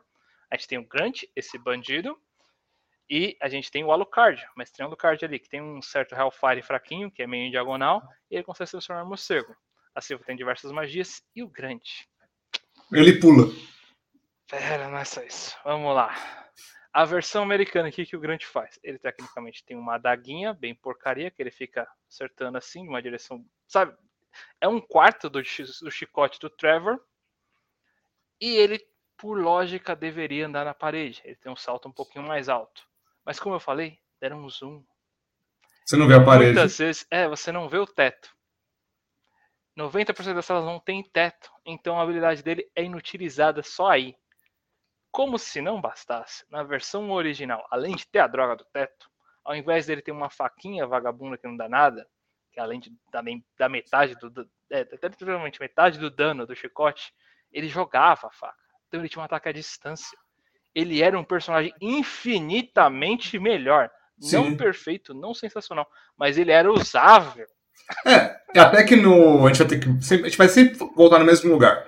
a 0.52 0.56
gente 0.56 0.68
tem 0.68 0.78
o 0.78 0.88
Grant, 0.88 1.24
esse 1.36 1.58
bandido, 1.58 2.16
e 3.10 3.36
a 3.42 3.50
gente 3.50 3.72
tem 3.72 3.84
o 3.84 3.92
Alucard, 3.92 4.42
o 4.56 4.60
mestrão 4.60 4.86
Alucard 4.86 5.26
ali, 5.26 5.40
que 5.40 5.50
tem 5.50 5.62
um 5.62 5.82
certo 5.82 6.16
Hellfire 6.16 6.62
fraquinho, 6.62 7.12
que 7.12 7.24
é 7.24 7.28
meio 7.28 7.48
em 7.48 7.52
diagonal, 7.52 8.02
e 8.30 8.36
ele 8.36 8.44
consegue 8.44 8.68
se 8.68 8.72
transformar 8.72 9.04
em 9.04 9.08
morcego. 9.08 9.54
A 9.94 10.02
Silva 10.02 10.24
tem 10.24 10.36
diversas 10.36 10.72
magias, 10.72 11.24
e 11.36 11.44
o 11.44 11.48
Grant. 11.48 12.06
Ele 12.92 13.20
pula. 13.20 13.48
Pera, 14.50 14.90
não 14.90 14.98
é 14.98 15.06
só 15.06 15.22
isso. 15.24 15.58
Vamos 15.64 15.96
lá. 15.96 16.14
A 16.94 17.06
versão 17.06 17.44
americana 17.44 17.88
aqui 17.88 18.06
que 18.06 18.18
o 18.18 18.20
Grant 18.20 18.44
faz. 18.44 18.78
Ele 18.84 19.00
tecnicamente 19.00 19.64
tem 19.64 19.78
uma 19.78 19.96
adaguinha 19.96 20.54
bem 20.54 20.76
porcaria, 20.76 21.32
que 21.32 21.42
ele 21.42 21.52
fica 21.52 21.88
acertando 22.10 22.58
assim, 22.58 22.86
numa 22.86 23.02
direção. 23.02 23.46
Sabe? 23.66 23.96
É 24.60 24.68
um 24.68 24.82
quarto 24.82 25.30
do, 25.30 25.42
do 25.42 25.92
chicote 25.92 26.40
do 26.40 26.50
Trevor. 26.50 27.00
E 28.42 28.56
ele, 28.56 28.86
por 29.18 29.40
lógica, 29.40 29.96
deveria 29.96 30.48
andar 30.48 30.66
na 30.66 30.74
parede. 30.74 31.22
Ele 31.24 31.36
tem 31.36 31.52
um 31.52 31.56
salto 31.56 31.88
um 31.88 31.94
pouquinho 31.94 32.26
mais 32.26 32.50
alto. 32.50 32.86
Mas 33.26 33.40
como 33.40 33.56
eu 33.56 33.60
falei, 33.60 34.00
deram 34.20 34.44
um 34.44 34.50
zoom. 34.50 34.84
Você 35.86 35.96
não 35.96 36.08
vê 36.08 36.16
a 36.16 36.24
parede. 36.24 36.54
Muitas 36.54 36.78
vezes, 36.78 37.08
é, 37.10 37.28
você 37.28 37.52
não 37.52 37.70
vê 37.70 37.78
o 37.78 37.88
teto. 37.88 38.36
90% 39.78 40.36
das 40.36 40.46
salas 40.46 40.66
não 40.66 40.80
tem 40.80 41.04
teto, 41.04 41.52
então 41.66 42.00
a 42.00 42.04
habilidade 42.04 42.44
dele 42.44 42.70
é 42.76 42.84
inutilizada 42.84 43.64
só 43.64 43.90
aí. 43.90 44.16
Como 45.12 45.38
se 45.38 45.62
não 45.62 45.82
bastasse, 45.82 46.46
na 46.50 46.64
versão 46.64 47.10
original, 47.12 47.66
além 47.70 47.96
de 47.96 48.08
ter 48.08 48.20
a 48.20 48.28
droga 48.28 48.56
do 48.56 48.66
teto, 48.66 49.10
ao 49.44 49.56
invés 49.56 49.86
dele 49.86 50.02
ter 50.02 50.12
uma 50.12 50.30
faquinha 50.30 50.86
vagabunda 50.86 51.38
que 51.38 51.48
não 51.48 51.58
dá 51.58 51.68
nada, 51.68 52.08
que 52.52 52.60
além 52.60 52.80
de 52.80 52.94
dar 53.12 53.24
nem- 53.24 53.46
da 53.58 53.68
metade 53.70 54.16
do, 54.16 54.50
é, 54.70 54.88
literalmente 55.04 55.60
metade 55.60 55.98
do 55.98 56.10
dano 56.10 56.46
do 56.46 56.56
chicote, 56.56 57.14
ele 57.52 57.68
jogava 57.68 58.28
a 58.28 58.32
faca. 58.32 58.58
Então 58.88 59.00
ele 59.00 59.10
tinha 59.10 59.22
um 59.22 59.26
ataque 59.26 59.50
à 59.50 59.52
distância. 59.52 60.18
Ele 60.74 61.02
era 61.02 61.18
um 61.18 61.24
personagem 61.24 61.74
infinitamente 61.82 63.38
melhor. 63.40 63.90
Não 64.18 64.52
Sim. 64.52 64.58
perfeito, 64.58 65.14
não 65.14 65.34
sensacional, 65.34 65.90
mas 66.16 66.38
ele 66.38 66.52
era 66.52 66.72
usável. 66.72 67.48
É, 68.06 68.60
até 68.60 68.84
que 68.84 68.96
no. 68.96 69.46
A 69.46 69.48
gente 69.48 69.60
vai 69.60 69.68
ter 69.68 69.80
que. 69.80 70.04
sempre- 70.06 70.26
A 70.26 70.30
gente 70.30 70.38
vai 70.38 70.50
sempre 70.50 70.78
voltar 70.96 71.20
no 71.20 71.26
mesmo 71.26 71.52
lugar. 71.52 71.84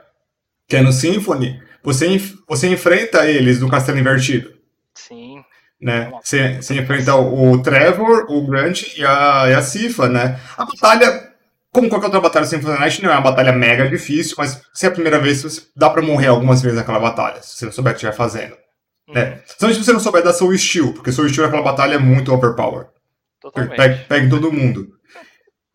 Que 0.67 0.77
é 0.77 0.81
no 0.81 0.91
Symphony. 0.91 1.61
Você, 1.83 2.07
você 2.47 2.67
enfrenta 2.69 3.27
eles 3.29 3.59
no 3.59 3.69
castelo 3.69 3.99
invertido. 3.99 4.53
Sim. 4.95 5.43
Né? 5.81 6.09
Você, 6.23 6.61
você 6.61 6.75
enfrenta 6.75 7.13
o 7.15 7.61
Trevor, 7.61 8.25
o 8.29 8.47
Grant 8.47 8.95
e 8.97 9.03
a, 9.05 9.49
e 9.49 9.53
a 9.53 9.61
Cifa, 9.61 10.07
né? 10.07 10.39
A 10.57 10.63
batalha, 10.65 11.33
como 11.73 11.89
qualquer 11.89 12.05
outra 12.05 12.21
batalha 12.21 12.45
Symphony 12.45 12.79
Night, 12.79 13.03
não 13.03 13.09
é 13.11 13.15
uma 13.15 13.21
batalha 13.21 13.51
mega 13.51 13.89
difícil, 13.89 14.35
mas 14.37 14.61
se 14.73 14.85
é 14.85 14.89
a 14.89 14.93
primeira 14.93 15.19
vez, 15.19 15.69
dá 15.75 15.89
pra 15.89 16.01
morrer 16.01 16.27
algumas 16.27 16.61
vezes 16.61 16.77
naquela 16.77 16.99
batalha, 17.01 17.41
se 17.43 17.57
você 17.57 17.65
não 17.65 17.73
souber 17.73 17.91
o 17.91 17.95
que 17.95 17.97
estiver 17.97 18.15
fazendo. 18.15 18.55
Hum, 19.09 19.13
Né? 19.13 19.41
Só 19.59 19.67
se 19.67 19.83
você 19.83 19.91
não 19.91 19.99
souber 19.99 20.23
dar 20.23 20.31
Soul 20.31 20.57
Steel, 20.57 20.93
porque 20.93 21.11
Soul 21.11 21.27
Steel 21.27 21.47
naquela 21.47 21.63
batalha 21.63 21.95
é 21.95 21.99
muito 21.99 22.33
overpower. 22.33 22.85
Totalmente. 23.41 23.75
Pega, 23.75 24.05
pega 24.07 24.25
em 24.25 24.29
todo 24.29 24.53
mundo. 24.53 24.87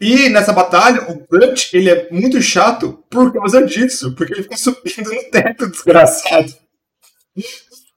E 0.01 0.29
nessa 0.29 0.53
batalha, 0.53 1.03
o 1.11 1.27
Grant, 1.29 1.73
ele 1.73 1.91
é 1.91 2.09
muito 2.11 2.41
chato 2.41 3.03
por 3.11 3.33
causa 3.33 3.65
disso, 3.67 4.15
porque 4.15 4.33
ele 4.33 4.45
fica 4.45 4.57
subindo 4.57 5.13
no 5.13 5.25
teto, 5.31 5.67
desgraçado. 5.71 6.55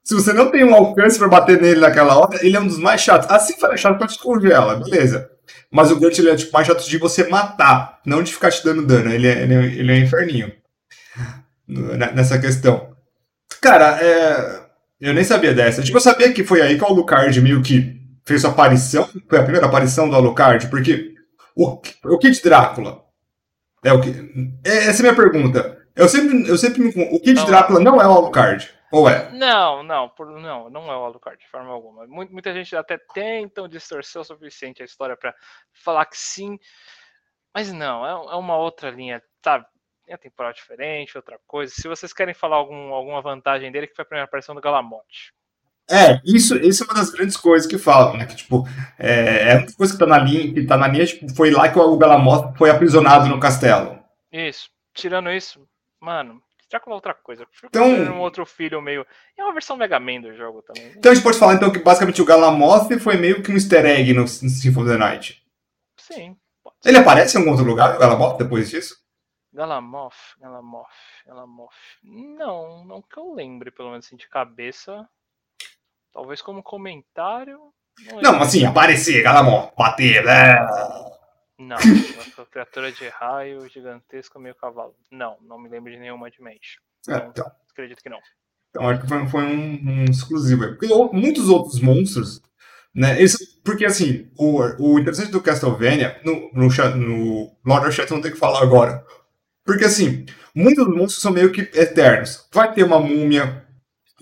Se 0.04 0.14
você 0.14 0.32
não 0.32 0.50
tem 0.50 0.64
um 0.64 0.74
alcance 0.74 1.16
pra 1.18 1.28
bater 1.28 1.60
nele 1.60 1.80
naquela 1.80 2.16
hora, 2.18 2.44
ele 2.44 2.56
é 2.56 2.60
um 2.60 2.66
dos 2.66 2.78
mais 2.78 3.00
chatos. 3.00 3.30
Assim 3.30 3.56
foi 3.58 3.76
chato 3.76 3.98
pra 3.98 4.08
te 4.08 4.18
congela, 4.18 4.76
beleza. 4.76 5.30
Mas 5.70 5.90
o 5.90 5.98
Grant, 5.98 6.18
ele 6.18 6.30
é 6.30 6.36
tipo, 6.36 6.52
mais 6.52 6.66
chato 6.66 6.84
de 6.88 6.98
você 6.98 7.28
matar, 7.28 8.00
não 8.04 8.22
de 8.22 8.32
ficar 8.32 8.50
te 8.50 8.64
dando 8.64 8.84
dano. 8.84 9.12
Ele 9.12 9.26
é, 9.28 9.42
ele 9.42 9.54
é, 9.54 9.64
ele 9.64 9.92
é 9.92 9.98
inferninho. 9.98 10.52
No- 11.68 11.96
ne- 11.96 12.12
Nessa 12.12 12.38
questão. 12.38 12.90
Cara, 13.60 13.98
é... 14.02 14.60
eu 15.00 15.14
nem 15.14 15.22
sabia 15.24 15.54
dessa. 15.54 15.82
Tipo, 15.82 15.96
eu 15.98 16.02
sabia 16.02 16.32
que 16.32 16.42
foi 16.44 16.60
aí 16.60 16.76
que 16.76 16.82
o 16.82 16.86
Alucard 16.88 17.40
meio 17.40 17.62
que 17.62 17.96
fez 18.26 18.40
sua 18.40 18.50
aparição. 18.50 19.08
Foi 19.28 19.38
a 19.38 19.42
primeira 19.44 19.66
aparição 19.66 20.08
do 20.10 20.16
Alucard, 20.16 20.66
porque 20.66 21.11
o, 21.56 21.80
o 22.04 22.18
Kid 22.18 22.40
Drácula. 22.42 23.04
É 23.84 23.92
o 23.92 24.00
que. 24.00 24.10
é- 24.64 24.88
Essa 24.88 25.02
é 25.04 25.08
a 25.08 25.12
minha 25.12 25.16
pergunta. 25.16 25.86
Eu 25.94 26.08
sempre, 26.08 26.48
eu 26.48 26.56
sempre 26.56 26.80
me. 26.80 26.88
O 27.14 27.20
Kid 27.20 27.34
Não. 27.34 27.46
Drácula 27.46 27.80
não 27.80 28.00
é 28.00 28.06
o 28.06 28.10
Alucard. 28.12 28.72
Ou 28.92 29.08
é? 29.08 29.30
Não, 29.32 29.82
não, 29.82 30.08
por- 30.10 30.26
não, 30.40 30.68
não 30.68 30.90
é 30.92 30.96
o 30.96 31.04
Alucard 31.04 31.38
de 31.42 31.48
forma 31.48 31.70
alguma. 31.72 32.06
Mu- 32.06 32.28
Muita 32.30 32.52
gente 32.52 32.76
até 32.76 32.98
tentam 33.14 33.66
distorcer 33.66 34.20
o 34.20 34.24
suficiente 34.24 34.82
a 34.82 34.84
história 34.84 35.16
pra 35.16 35.34
falar 35.72 36.04
que 36.06 36.16
sim, 36.18 36.58
mas 37.54 37.72
não, 37.72 38.06
é, 38.06 38.10
é 38.34 38.36
uma 38.36 38.56
outra 38.56 38.90
linha, 38.90 39.22
sabe? 39.42 39.64
Linha 40.06 40.18
temporal 40.18 40.52
diferente, 40.52 41.16
outra 41.16 41.38
coisa. 41.46 41.72
Se 41.74 41.88
vocês 41.88 42.12
querem 42.12 42.34
falar 42.34 42.56
algum, 42.56 42.92
alguma 42.92 43.22
vantagem 43.22 43.72
dele, 43.72 43.86
que 43.86 43.94
foi 43.94 44.02
a 44.02 44.06
primeira 44.06 44.24
aparição 44.26 44.54
do 44.54 44.60
Galamote. 44.60 45.32
É, 45.92 46.20
isso, 46.24 46.56
isso 46.56 46.82
é 46.82 46.86
uma 46.86 46.94
das 46.94 47.10
grandes 47.10 47.36
coisas 47.36 47.68
que 47.68 47.76
falam, 47.76 48.16
né? 48.16 48.24
Que, 48.24 48.34
tipo, 48.36 48.66
é, 48.98 49.52
é 49.52 49.58
uma 49.58 49.72
coisa 49.74 49.92
que 49.92 49.98
tá 49.98 50.06
na 50.06 50.18
linha, 50.18 50.54
que 50.54 50.64
tá 50.64 50.76
na 50.76 50.88
linha, 50.88 51.04
tipo, 51.04 51.34
foi 51.34 51.50
lá 51.50 51.68
que 51.68 51.78
o 51.78 51.98
Galamoth 51.98 52.56
foi 52.56 52.70
aprisionado 52.70 53.28
no 53.28 53.38
castelo. 53.38 53.98
Isso. 54.32 54.70
Tirando 54.94 55.30
isso, 55.30 55.66
mano, 56.00 56.42
Drácula 56.72 56.94
é 56.94 56.96
outra 56.96 57.14
coisa. 57.14 57.46
Então- 57.64 57.86
um 57.86 58.20
outro 58.20 58.46
filho 58.46 58.80
meio. 58.80 59.06
É 59.36 59.44
uma 59.44 59.52
versão 59.52 59.76
Mega 59.76 60.00
Man 60.00 60.22
do 60.22 60.34
jogo 60.34 60.62
também. 60.62 60.84
né? 60.88 60.94
Então 60.96 61.12
a 61.12 61.14
gente 61.14 61.22
pode 61.22 61.38
falar 61.38 61.54
então 61.54 61.70
que 61.70 61.78
basicamente 61.78 62.22
o 62.22 62.24
Galamoth 62.24 62.88
foi 62.98 63.18
meio 63.18 63.42
que 63.42 63.50
um 63.50 63.54
easter 63.54 63.84
egg 63.84 64.14
no, 64.14 64.22
no 64.22 64.26
Symphony 64.28 64.86
of 64.86 64.90
the 64.90 64.96
Night. 64.98 65.42
Sim. 65.98 66.34
pode 66.64 66.76
Ele 66.86 66.96
aparece 66.96 67.36
em 67.36 67.40
algum 67.40 67.50
outro 67.50 67.66
lugar, 67.66 67.94
o 67.94 67.98
Galamoth, 67.98 68.38
depois 68.38 68.70
disso? 68.70 68.96
Galamoth, 69.52 70.14
Galamoth, 70.40 70.86
Galamoth. 71.26 71.74
Não, 72.02 72.84
não 72.86 73.02
que 73.02 73.18
eu 73.18 73.34
lembre, 73.34 73.70
pelo 73.70 73.90
menos 73.90 74.06
assim, 74.06 74.16
de 74.16 74.26
cabeça. 74.26 75.06
Talvez 76.12 76.42
como 76.42 76.62
comentário. 76.62 77.58
Não, 77.98 78.20
Não, 78.20 78.30
lembro. 78.32 78.46
assim, 78.46 78.64
aparecer, 78.64 79.22
Galamoth, 79.22 79.74
bater, 79.76 80.24
né? 80.24 80.56
Não, 81.58 81.76
uma 82.36 82.46
criatura 82.46 82.90
de 82.90 83.08
raio 83.08 83.68
gigantesca 83.68 84.38
meio 84.38 84.54
cavalo. 84.54 84.94
Não, 85.10 85.36
não 85.42 85.58
me 85.58 85.68
lembro 85.68 85.92
de 85.92 85.98
nenhuma 85.98 86.30
de 86.30 86.40
Mage. 86.40 86.80
É, 87.08 87.26
então. 87.28 87.50
Acredito 87.70 88.02
que 88.02 88.08
não. 88.08 88.18
Então 88.70 88.88
acho 88.88 89.02
que 89.02 89.08
foi, 89.08 89.26
foi 89.28 89.44
um, 89.44 90.00
um 90.00 90.04
exclusivo. 90.04 90.66
Porque 90.76 90.88
muitos 91.12 91.48
outros 91.48 91.80
monstros, 91.80 92.42
né? 92.94 93.18
Eles, 93.18 93.36
porque 93.62 93.84
assim, 93.84 94.30
o, 94.36 94.60
o 94.78 94.98
interessante 94.98 95.30
do 95.30 95.42
Castlevania, 95.42 96.20
no, 96.24 96.50
no, 96.52 96.68
no 96.96 97.56
Lord 97.64 97.86
of 97.86 97.94
Shadow 97.94 98.16
não 98.16 98.22
tem 98.22 98.32
que 98.32 98.38
falar 98.38 98.62
agora. 98.62 99.04
Porque 99.64 99.84
assim, 99.84 100.26
muitos 100.54 100.86
monstros 100.88 101.20
são 101.20 101.32
meio 101.32 101.52
que 101.52 101.60
eternos. 101.78 102.48
Vai 102.52 102.72
ter 102.72 102.82
uma 102.82 102.98
múmia, 102.98 103.61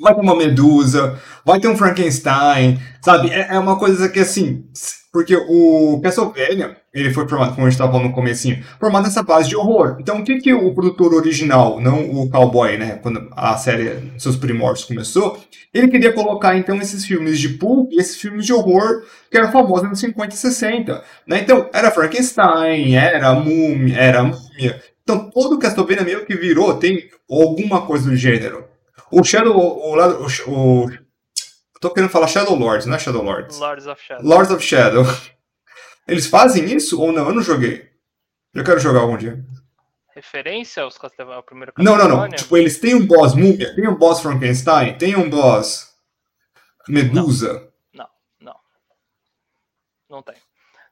vai 0.00 0.14
ter 0.14 0.20
uma 0.20 0.34
medusa, 0.34 1.20
vai 1.44 1.60
ter 1.60 1.68
um 1.68 1.76
Frankenstein, 1.76 2.80
sabe? 3.02 3.30
É, 3.30 3.54
é 3.54 3.58
uma 3.58 3.78
coisa 3.78 4.08
que 4.08 4.18
assim, 4.18 4.64
porque 5.12 5.36
o 5.36 6.00
Castlevania, 6.02 6.76
ele 6.94 7.12
foi 7.12 7.28
formado, 7.28 7.54
como 7.54 7.66
a 7.66 7.70
gente 7.70 7.74
estava 7.74 7.92
falando 7.92 8.08
no 8.08 8.14
comecinho, 8.14 8.64
formado 8.78 9.04
nessa 9.04 9.22
base 9.22 9.48
de 9.48 9.56
horror. 9.56 9.96
Então, 10.00 10.20
o 10.20 10.24
que, 10.24 10.38
que 10.38 10.52
o 10.52 10.72
produtor 10.72 11.14
original, 11.14 11.80
não 11.80 12.10
o 12.10 12.30
cowboy, 12.30 12.78
né, 12.78 12.98
quando 13.02 13.28
a 13.32 13.56
série, 13.56 14.12
seus 14.18 14.36
primórdios 14.36 14.86
começou, 14.86 15.38
ele 15.74 15.88
queria 15.88 16.12
colocar, 16.12 16.56
então, 16.56 16.76
esses 16.76 17.04
filmes 17.04 17.38
de 17.38 17.50
pulp 17.50 17.92
e 17.92 18.00
esses 18.00 18.20
filmes 18.20 18.46
de 18.46 18.52
horror 18.52 19.02
que 19.30 19.36
eram 19.36 19.52
famosos 19.52 19.88
nos 19.88 20.00
50 20.00 20.34
e 20.34 20.38
60. 20.38 21.04
Né? 21.26 21.40
Então, 21.40 21.68
era 21.72 21.90
Frankenstein, 21.90 22.94
era 22.94 23.34
Múmia, 23.34 23.96
era 23.96 24.22
Múmia. 24.22 24.82
Então, 25.02 25.30
todo 25.30 25.58
Castlevania 25.58 26.04
meio 26.04 26.24
que 26.24 26.36
virou, 26.36 26.74
tem 26.74 27.08
alguma 27.28 27.82
coisa 27.82 28.08
do 28.10 28.16
gênero. 28.16 28.64
O 29.10 29.24
Shadow, 29.24 29.56
o, 29.56 29.96
o, 29.96 30.86
o, 30.86 30.90
tô 31.80 31.90
querendo 31.90 32.10
falar 32.10 32.28
Shadow 32.28 32.54
Lords, 32.54 32.86
não 32.86 32.94
é 32.94 32.98
Shadow 32.98 33.22
Lords? 33.22 33.58
Lords 33.58 33.86
of 33.86 34.02
Shadow. 34.02 34.26
Lords 34.26 34.50
of 34.52 34.64
Shadow. 34.64 35.04
Eles 36.06 36.26
fazem 36.26 36.64
isso 36.72 37.00
ou 37.00 37.12
não? 37.12 37.28
Eu 37.28 37.34
não 37.34 37.42
joguei. 37.42 37.90
Eu 38.54 38.64
quero 38.64 38.80
jogar 38.80 39.00
algum 39.00 39.16
dia. 39.16 39.44
Referência 40.14 40.82
aos 40.82 40.98
Castlevania, 40.98 41.36
ao 41.36 41.42
primeiro 41.42 41.72
Não, 41.78 41.96
não, 41.96 42.08
não. 42.08 42.28
Tipo, 42.28 42.56
eles 42.56 42.78
têm 42.78 42.94
um 42.94 43.06
boss 43.06 43.34
múmia, 43.34 43.74
tem 43.74 43.88
um 43.88 43.94
boss 43.94 44.20
Frankenstein, 44.20 44.98
tem 44.98 45.16
um 45.16 45.30
boss 45.30 45.94
Medusa. 46.88 47.72
Não, 47.94 48.08
não. 48.40 48.52
Não, 48.52 48.60
não 50.10 50.22
tem. 50.22 50.34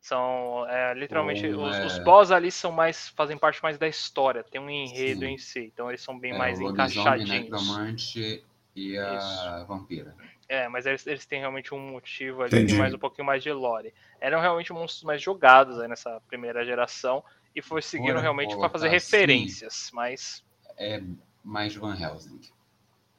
São 0.01 0.67
é, 0.69 0.95
literalmente 0.95 1.47
Ou 1.47 1.67
os, 1.69 1.77
é- 1.77 1.87
os 1.87 1.99
boss 1.99 2.31
ali 2.31 2.51
são 2.51 2.71
mais 2.73 3.09
fazem 3.11 3.37
parte 3.37 3.63
mais 3.63 3.77
da 3.79 3.89
história, 3.89 4.45
tem 4.45 4.61
um 4.61 4.71
enredo 4.71 5.21
Sim. 5.23 5.27
em 5.27 5.39
si, 5.39 5.61
então 5.73 5.89
eles 5.91 6.03
são 6.03 6.19
bem 6.19 6.33
É, 6.33 6.39
mais 6.39 6.59
o 6.59 6.63
lobisomem, 6.63 7.23
encaixadinhos. 7.23 7.29
necromante 7.29 8.45
e 8.75 8.97
a 8.97 9.17
Isso. 9.17 9.67
vampira. 9.67 10.15
É, 10.49 10.67
mas 10.69 10.87
eles, 10.87 11.07
eles 11.07 11.27
têm 11.27 11.41
realmente 11.41 11.75
um 11.75 11.79
motivo 11.91 12.43
ali, 12.43 12.51
Entendi. 12.51 12.69
tem 12.69 12.79
mais 12.79 12.95
um 12.95 12.99
pouquinho 12.99 13.27
mais 13.27 13.43
de 13.43 13.53
lore. 13.53 13.93
Eram 14.21 14.41
realmente 14.41 14.73
monstros 14.73 15.03
mais 15.05 15.21
jogados 15.21 15.79
aí 15.79 15.89
nessa 15.89 16.21
primeira 16.29 16.65
geração 16.65 17.23
e 17.55 17.61
foi 17.61 17.83
seguindo 17.83 18.15
Bora 18.15 18.21
realmente 18.23 18.57
para 18.57 18.71
fazer 18.71 18.87
assim. 18.87 18.95
referências, 18.95 19.91
mas 19.93 20.43
É 20.79 21.03
mais 21.45 21.75
Van 21.75 21.95
Helsing. 21.95 22.41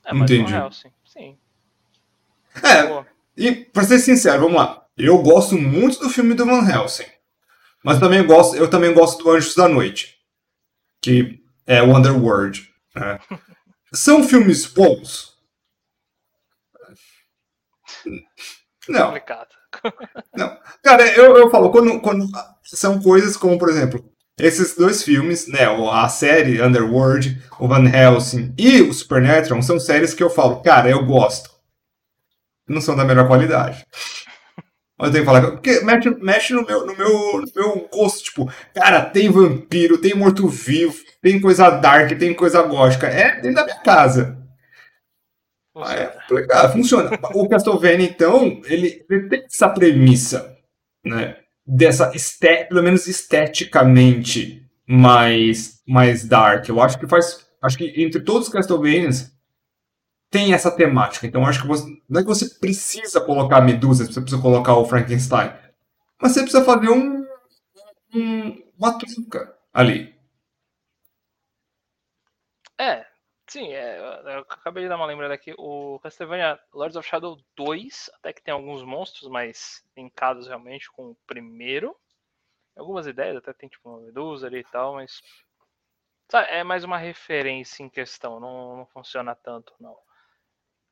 é 0.04 0.14
mais 0.14 0.32
Entendi. 0.32 0.54
um 0.54 0.56
Helsing, 0.58 0.92
sim. 1.06 1.38
É, 2.64 2.84
Pô, 2.88 3.06
e 3.38 3.52
pra 3.52 3.84
ser 3.84 4.00
sincero, 4.00 4.42
vamos 4.42 4.58
lá. 4.58 4.86
Eu 5.00 5.18
gosto 5.20 5.58
muito 5.58 5.98
do 6.00 6.10
filme 6.10 6.34
do 6.34 6.46
Van 6.46 6.70
Helsing. 6.70 7.06
Mas 7.82 8.02
também 8.02 8.26
gosto, 8.28 8.58
eu 8.58 8.70
também 8.70 8.94
gosto 8.94 9.24
do 9.24 9.32
Anjos 9.32 9.56
da 9.56 9.66
Noite. 9.68 10.18
Que 11.02 11.40
é 11.66 11.82
o 11.82 11.96
Underworld. 11.96 12.70
né? 12.94 13.18
São 13.94 14.24
filmes 14.24 14.66
bons? 14.66 15.38
Não. 18.90 19.06
complicado. 19.06 19.50
Cara, 20.84 21.08
eu, 21.16 21.38
eu 21.38 21.50
falo, 21.50 21.72
quando, 21.72 22.02
quando 22.02 22.28
são 22.64 23.02
coisas 23.02 23.38
como, 23.38 23.58
por 23.58 23.70
exemplo, 23.70 24.04
esses 24.38 24.76
dois 24.76 25.04
filmes, 25.04 25.48
né, 25.48 25.66
a 25.92 26.10
série 26.10 26.62
Underworld, 26.62 27.42
o 27.60 27.68
Van 27.68 27.88
Helsing 27.88 28.54
e 28.58 28.82
o 28.82 28.94
Supernatural, 28.94 29.62
são 29.62 29.80
séries 29.80 30.14
que 30.14 30.24
eu 30.24 30.30
falo, 30.30 30.62
cara, 30.62 30.90
eu 30.90 31.06
gosto. 31.06 31.50
Não 32.68 32.82
são 32.82 32.96
da 32.96 33.06
melhor 33.06 33.28
qualidade. 33.28 33.86
Mas 35.00 35.08
eu 35.08 35.14
tenho 35.14 35.24
que 35.24 35.32
falar, 35.32 35.52
porque 35.52 35.80
mexe, 35.80 36.10
mexe 36.20 36.54
no, 36.54 36.66
meu, 36.66 36.86
no, 36.86 36.94
meu, 36.98 37.42
no 37.42 37.48
meu 37.56 37.90
gosto, 37.90 38.26
tipo, 38.26 38.52
cara, 38.76 39.06
tem 39.06 39.32
vampiro, 39.32 39.98
tem 39.98 40.14
morto-vivo, 40.14 40.94
tem 41.22 41.40
coisa 41.40 41.70
dark, 41.70 42.12
tem 42.18 42.34
coisa 42.34 42.62
gótica, 42.64 43.08
é 43.08 43.36
dentro 43.36 43.56
da 43.56 43.64
minha 43.64 43.80
casa. 43.80 44.38
Ah, 45.74 45.94
é 45.94 46.08
complicado, 46.08 46.74
funciona. 46.74 47.12
O 47.34 47.48
Castlevania, 47.48 48.08
então, 48.08 48.62
ele, 48.66 49.06
ele 49.10 49.30
tem 49.30 49.46
essa 49.46 49.70
premissa, 49.70 50.54
né? 51.06 51.38
Dessa, 51.66 52.12
este, 52.14 52.66
pelo 52.66 52.84
menos 52.84 53.08
esteticamente, 53.08 54.66
mais, 54.86 55.80
mais 55.88 56.26
dark. 56.26 56.68
Eu 56.68 56.82
acho 56.82 57.00
que 57.00 57.08
faz. 57.08 57.48
Acho 57.64 57.78
que 57.78 57.94
entre 57.96 58.20
todos 58.22 58.48
os 58.48 58.54
Castlevanias 58.54 59.32
tem 60.30 60.54
essa 60.54 60.76
temática. 60.76 61.26
Então, 61.26 61.46
acho 61.46 61.62
que 61.62 61.68
você, 61.68 61.86
não 62.08 62.22
é 62.22 62.24
que 62.24 62.30
você 62.30 62.48
precisa 62.60 63.22
colocar 63.22 63.58
a 63.58 63.62
Medusa, 63.62 64.06
você 64.06 64.22
precisa 64.22 64.42
colocar 64.42 64.76
o 64.76 64.86
Frankenstein. 64.86 65.52
Mas 66.22 66.34
você 66.34 66.42
precisa 66.42 66.64
fazer 66.64 66.90
um, 66.90 67.26
um 68.14 68.70
uma 68.80 68.98
truca 68.98 69.58
ali. 69.74 70.18
É, 72.78 73.06
sim, 73.50 73.74
é, 73.74 74.00
eu 74.00 74.40
acabei 74.40 74.84
de 74.84 74.90
dar 74.90 74.96
uma 74.96 75.06
lembrada 75.06 75.34
aqui. 75.34 75.54
O 75.58 76.00
Castlevania 76.00 76.58
Lords 76.74 76.96
of 76.96 77.08
Shadow 77.08 77.38
2, 77.58 78.10
até 78.16 78.32
que 78.32 78.42
tem 78.42 78.54
alguns 78.54 78.84
monstros 78.84 79.30
mais 79.30 79.84
linkados 79.98 80.48
realmente 80.48 80.90
com 80.92 81.12
o 81.12 81.18
primeiro. 81.28 81.96
Algumas 82.78 83.06
ideias, 83.06 83.36
até 83.36 83.52
tem 83.52 83.68
tipo 83.68 83.90
uma 83.90 84.00
medusa 84.00 84.48
ali 84.48 84.60
e 84.60 84.64
tal, 84.64 84.94
mas. 84.94 85.22
é 86.48 86.64
mais 86.64 86.86
uma 86.86 86.98
referência 86.98 87.84
em 87.84 87.90
questão, 87.90 88.40
não, 88.40 88.78
não 88.78 88.86
funciona 88.86 89.36
tanto, 89.36 89.74
não. 89.80 89.98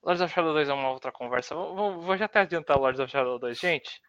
Lords 0.03 0.22
of 0.22 0.34
Shadow 0.34 0.53
2 0.53 0.69
é 0.69 0.74
uma 0.74 0.90
outra 0.91 1.11
conversa. 1.11 1.53
Vou, 1.56 2.02
vou- 2.02 2.18
já 2.18 2.26
até 2.26 2.40
adiantar 2.40 2.78
Lords 2.80 2.99
of 2.99 3.11
Shadow 3.11 3.38
2, 3.40 3.60
gente. 3.60 4.02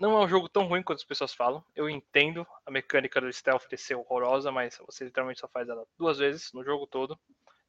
Não 0.00 0.16
é 0.20 0.24
um 0.24 0.28
jogo 0.28 0.48
tão 0.48 0.66
ruim 0.66 0.82
quanto 0.82 0.98
as 1.00 1.04
pessoas 1.04 1.34
falam. 1.34 1.64
Eu 1.74 1.88
entendo 1.90 2.46
a 2.66 2.70
mecânica 2.70 3.20
do 3.20 3.32
stealth 3.32 3.68
de 3.68 3.76
ser 3.78 3.94
horrorosa, 3.96 4.50
mas 4.52 4.78
você 4.86 5.04
literalmente 5.04 5.40
só 5.40 5.48
faz 5.48 5.68
ela 5.68 5.86
duas 5.98 6.18
vezes 6.18 6.52
no 6.52 6.64
jogo 6.64 6.86
todo. 6.86 7.18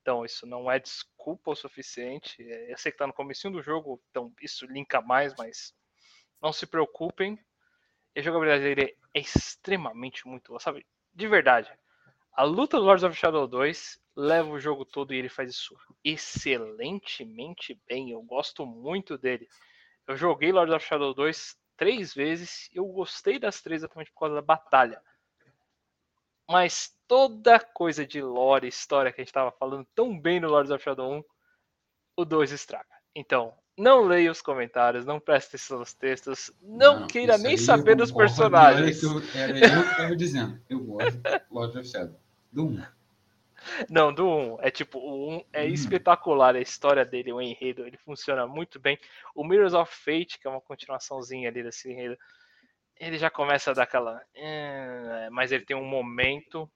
Então 0.01 0.25
isso 0.25 0.45
não 0.47 0.71
é 0.71 0.79
desculpa 0.79 1.51
o 1.51 1.55
suficiente. 1.55 2.35
É, 2.41 2.73
Eu 2.73 2.77
sei 2.77 2.91
que 2.91 2.97
tá 2.99 3.07
no 3.07 3.13
comecinho 3.13 3.53
do 3.53 3.63
jogo, 3.63 4.01
então 4.11 4.33
isso 4.41 4.65
linka 4.67 5.01
mais, 5.01 5.33
mas 5.37 5.73
não 6.41 6.53
se 6.53 6.67
preocupem. 6.67 7.39
E 8.15 8.19
a 8.19 8.23
jogabilidade 8.23 8.63
dele 8.63 8.97
é 9.13 9.19
extremamente 9.19 10.27
muito 10.27 10.49
boa, 10.49 10.59
sabe? 10.59 10.85
De 11.13 11.27
verdade. 11.27 11.71
A 12.35 12.43
luta 12.43 12.77
do 12.77 12.83
Lords 12.83 13.03
of 13.03 13.15
Shadow 13.15 13.47
2 13.47 13.99
leva 14.15 14.49
o 14.49 14.59
jogo 14.59 14.83
todo 14.85 15.13
e 15.13 15.17
ele 15.17 15.29
faz 15.29 15.49
isso 15.51 15.75
excelentemente 16.03 17.79
bem. 17.87 18.11
Eu 18.11 18.21
gosto 18.21 18.65
muito 18.65 19.17
dele. 19.17 19.47
Eu 20.07 20.15
joguei 20.17 20.51
Lords 20.51 20.75
of 20.75 20.85
Shadow 20.85 21.13
2 21.13 21.55
três 21.77 22.13
vezes 22.13 22.69
e 22.73 22.77
eu 22.77 22.85
gostei 22.85 23.39
das 23.39 23.61
três 23.61 23.81
exatamente 23.81 24.11
por 24.11 24.19
causa 24.21 24.35
da 24.35 24.41
batalha. 24.41 25.01
Mas 26.49 26.93
toda 27.07 27.59
coisa 27.59 28.05
de 28.05 28.21
lore, 28.21 28.67
história 28.67 29.11
que 29.11 29.19
a 29.19 29.23
gente 29.23 29.29
estava 29.29 29.51
falando 29.51 29.87
tão 29.95 30.19
bem 30.19 30.39
no 30.39 30.49
Lords 30.49 30.71
of 30.71 30.83
Shadow 30.83 31.11
1, 31.11 31.23
o 32.17 32.25
2 32.25 32.51
estraga. 32.51 32.85
Então, 33.15 33.53
não 33.77 34.03
leia 34.03 34.29
os 34.31 34.41
comentários, 34.41 35.05
não 35.05 35.19
preste 35.19 35.47
atenção 35.49 35.79
nos 35.79 35.93
textos, 35.93 36.51
não, 36.61 37.07
queira 37.07 37.35
isso 37.35 37.43
nem 37.43 37.57
saber 37.57 37.95
dos 37.95 38.11
personagens. 38.11 39.01
e 39.01 39.05
olha 39.07 39.21
que 39.21 39.35
eu- 39.35 39.41
Era 39.41 39.57
eu 39.57 39.83
que 39.89 39.95
tava 39.95 40.15
dizendo. 40.15 40.61
Eu 40.69 40.79
gosto 40.81 41.17
de 41.17 41.41
Lord 41.49 41.77
of 41.79 41.87
Shadow. 41.89 42.19
Do 42.55 42.63
1. 42.67 42.85
Não, 43.89 44.13
do 44.13 44.27
1. 44.27 44.57
É 44.61 44.71
tipo, 44.71 44.99
o 44.99 45.29
1 45.37 45.43
é 45.53 45.65
Hum. 45.65 45.73
espetacular 45.73 46.55
a 46.55 46.61
história 46.61 47.05
dele, 47.05 47.33
o 47.33 47.41
enredo, 47.41 47.85
ele 47.85 47.97
funciona 47.97 48.47
muito 48.47 48.79
bem. 48.79 48.97
O 49.35 49.43
Mirrors 49.43 49.73
of 49.73 49.93
Fate, 49.93 50.39
que 50.39 50.47
é 50.47 50.49
uma 50.49 50.61
continuaçãozinha 50.61 51.49
ali 51.49 51.61
desse 51.63 51.91
enredo, 51.91 52.17
ele 52.99 53.17
já 53.17 53.29
começa 53.29 53.71
a 53.71 53.73
dar 53.75 53.83
aquela. 53.83 54.21
"Eh", 54.35 55.29
Mas 55.31 55.51
ele 55.51 55.65
tem 55.65 55.75
um 55.77 55.85
momento 55.85 56.71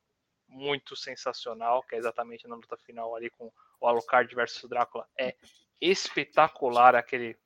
muito 0.47 0.95
sensacional, 0.95 1.83
que 1.83 1.95
é 1.95 1.99
exatamente 1.99 2.47
na 2.47 2.55
luta 2.55 2.77
final 2.77 3.15
ali 3.15 3.29
com 3.31 3.51
o 3.81 3.87
Alucard 3.87 4.33
versus 4.35 4.63
o 4.63 4.69
Drácula. 4.69 5.07
É 5.19 5.35
espetacular 5.81 6.95
aquele, 6.95 7.37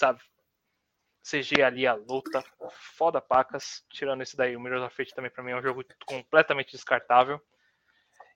sabe? 0.00 0.20
CG 1.24 1.62
ali, 1.62 1.86
a 1.86 1.94
luta, 1.94 2.44
foda 2.98 3.20
pacas. 3.20 3.84
Tirando 3.90 4.22
esse 4.22 4.36
daí, 4.36 4.56
o 4.56 4.60
Mirrors 4.60 4.82
of 4.84 4.96
Fate 4.96 5.14
também 5.14 5.30
pra 5.30 5.42
mim 5.44 5.52
é 5.52 5.56
um 5.56 5.62
jogo 5.62 5.84
completamente 6.06 6.72
descartável. 6.72 7.40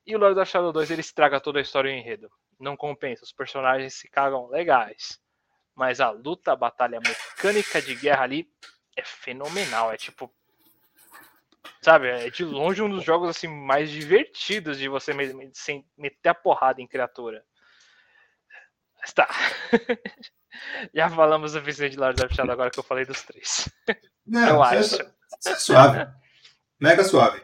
E 0.06 0.14
o 0.14 0.18
Lord 0.18 0.38
of 0.38 0.50
Shadow 0.50 0.72
2 0.72 0.90
ele 0.90 1.00
estraga 1.00 1.40
toda 1.40 1.58
a 1.58 1.62
história 1.62 1.90
e 1.90 1.94
o 1.94 1.96
enredo. 1.98 2.30
Não 2.60 2.76
compensa, 2.76 3.24
os 3.24 3.32
personagens 3.32 3.94
se 3.94 4.08
cagam 4.08 4.46
legais. 4.48 5.18
Mas 5.74 6.00
a 6.00 6.10
luta, 6.10 6.52
a 6.52 6.56
batalha, 6.56 6.98
a 6.98 7.08
mecânica 7.08 7.82
de 7.82 7.94
guerra 7.94 8.22
ali 8.22 8.48
é 8.96 9.02
fenomenal. 9.04 9.92
É 9.92 9.96
tipo. 9.96 10.32
Sabe, 11.82 12.08
é 12.08 12.30
de 12.30 12.44
longe 12.44 12.80
um 12.80 12.88
dos 12.88 13.04
jogos 13.04 13.28
assim 13.28 13.48
mais 13.48 13.90
divertidos 13.90 14.78
de 14.78 14.88
você 14.88 15.12
sem 15.52 15.84
meter 15.98 16.30
a 16.30 16.34
porrada 16.34 16.80
em 16.80 16.86
criatura. 16.86 17.44
Mas 19.00 19.12
tá. 19.12 19.28
Já 20.94 21.10
falamos 21.10 21.54
o 21.54 21.58
suficiente 21.58 21.92
de 21.92 21.98
Lord 21.98 22.24
of 22.24 22.34
Shadow 22.34 22.52
agora 22.52 22.70
que 22.70 22.78
eu 22.78 22.82
falei 22.84 23.04
dos 23.04 23.22
três. 23.22 23.68
Não, 24.26 24.48
Eu 24.48 24.64
é- 24.64 24.78
acho. 24.78 25.02
é 25.46 25.54
suave. 25.56 26.08
Mega 26.80 27.04
suave. 27.04 27.42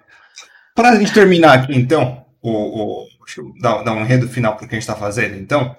Pra 0.75 0.97
gente 0.97 1.13
terminar 1.13 1.59
aqui, 1.59 1.75
então, 1.75 2.25
o, 2.43 3.05
o, 3.05 3.09
dar, 3.61 3.83
dar 3.83 3.93
um 3.93 4.03
enredo 4.03 4.29
final 4.29 4.57
pro 4.57 4.69
que 4.69 4.75
a 4.75 4.79
gente 4.79 4.87
tá 4.87 4.97
fazendo, 4.97 5.37
então. 5.37 5.77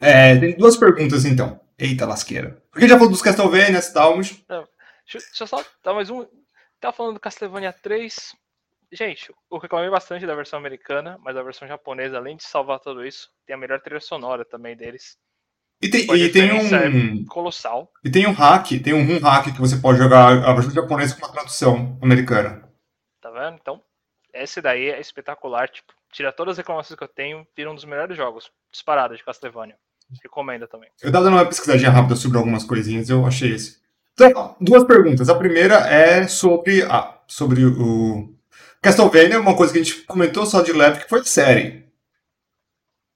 É, 0.00 0.36
tem 0.38 0.56
duas 0.56 0.76
perguntas, 0.76 1.24
então. 1.24 1.60
Eita 1.78 2.06
lasqueira. 2.06 2.62
Porque 2.70 2.88
já 2.88 2.94
falou 2.94 3.10
dos 3.10 3.20
Castlevanias 3.20 3.88
e 3.88 3.92
tal, 3.92 4.16
mas 4.16 4.30
Deixa, 5.06 5.24
deixa 5.28 5.44
eu 5.44 5.46
só 5.46 5.64
dar 5.84 5.94
mais 5.94 6.10
um. 6.10 6.26
Tava 6.80 6.96
falando 6.96 7.14
do 7.14 7.20
Castlevania 7.20 7.72
3. 7.72 8.34
Gente, 8.92 9.32
eu 9.50 9.58
reclamei 9.58 9.88
bastante 9.88 10.26
da 10.26 10.34
versão 10.34 10.58
americana, 10.58 11.18
mas 11.22 11.36
a 11.36 11.42
versão 11.42 11.66
japonesa, 11.66 12.16
além 12.16 12.36
de 12.36 12.44
salvar 12.44 12.80
tudo 12.80 13.06
isso, 13.06 13.30
tem 13.46 13.54
a 13.54 13.58
melhor 13.58 13.80
trilha 13.80 14.00
sonora 14.00 14.44
também 14.44 14.76
deles. 14.76 15.16
E 15.80 15.88
tem, 15.88 16.02
e 16.02 16.06
tem 16.06 16.48
diferença 16.48 16.76
é 16.76 16.88
um. 16.88 17.24
Colossal. 17.26 17.92
E 18.04 18.10
tem 18.10 18.26
um 18.26 18.32
hack, 18.32 18.68
tem 18.82 18.94
um 18.94 19.06
rum 19.06 19.20
hack 19.20 19.52
que 19.52 19.60
você 19.60 19.76
pode 19.76 19.98
jogar 19.98 20.44
a 20.44 20.52
versão 20.54 20.72
japonesa 20.72 21.14
com 21.14 21.24
uma 21.24 21.32
tradução 21.32 21.98
americana. 22.02 22.68
Tá 23.20 23.30
vendo? 23.30 23.58
Então, 23.60 23.82
esse 24.32 24.60
daí 24.60 24.88
é 24.88 25.00
espetacular. 25.00 25.68
Tipo, 25.68 25.92
tira 26.12 26.32
todas 26.32 26.52
as 26.52 26.58
reclamações 26.58 26.96
que 26.96 27.04
eu 27.04 27.08
tenho, 27.08 27.46
vira 27.56 27.70
um 27.70 27.74
dos 27.74 27.84
melhores 27.84 28.16
jogos. 28.16 28.50
Disparado 28.70 29.16
de 29.16 29.24
Castlevania. 29.24 29.76
Recomendo 30.22 30.66
também. 30.68 30.88
Eu 31.02 31.10
tava 31.10 31.24
dando 31.24 31.34
uma 31.34 31.46
pesquisadinha 31.46 31.90
rápida 31.90 32.16
sobre 32.16 32.38
algumas 32.38 32.64
coisinhas, 32.64 33.08
eu 33.08 33.26
achei 33.26 33.54
esse. 33.54 33.80
Então, 34.14 34.56
duas 34.60 34.84
perguntas. 34.84 35.28
A 35.28 35.34
primeira 35.34 35.74
é 35.88 36.26
sobre, 36.26 36.82
ah, 36.84 37.18
sobre 37.26 37.64
o 37.64 38.32
Castlevania, 38.80 39.40
uma 39.40 39.56
coisa 39.56 39.72
que 39.72 39.80
a 39.80 39.82
gente 39.82 40.02
comentou 40.02 40.46
só 40.46 40.62
de 40.62 40.72
leve, 40.72 41.00
que 41.00 41.08
foi 41.08 41.24
série. 41.24 41.86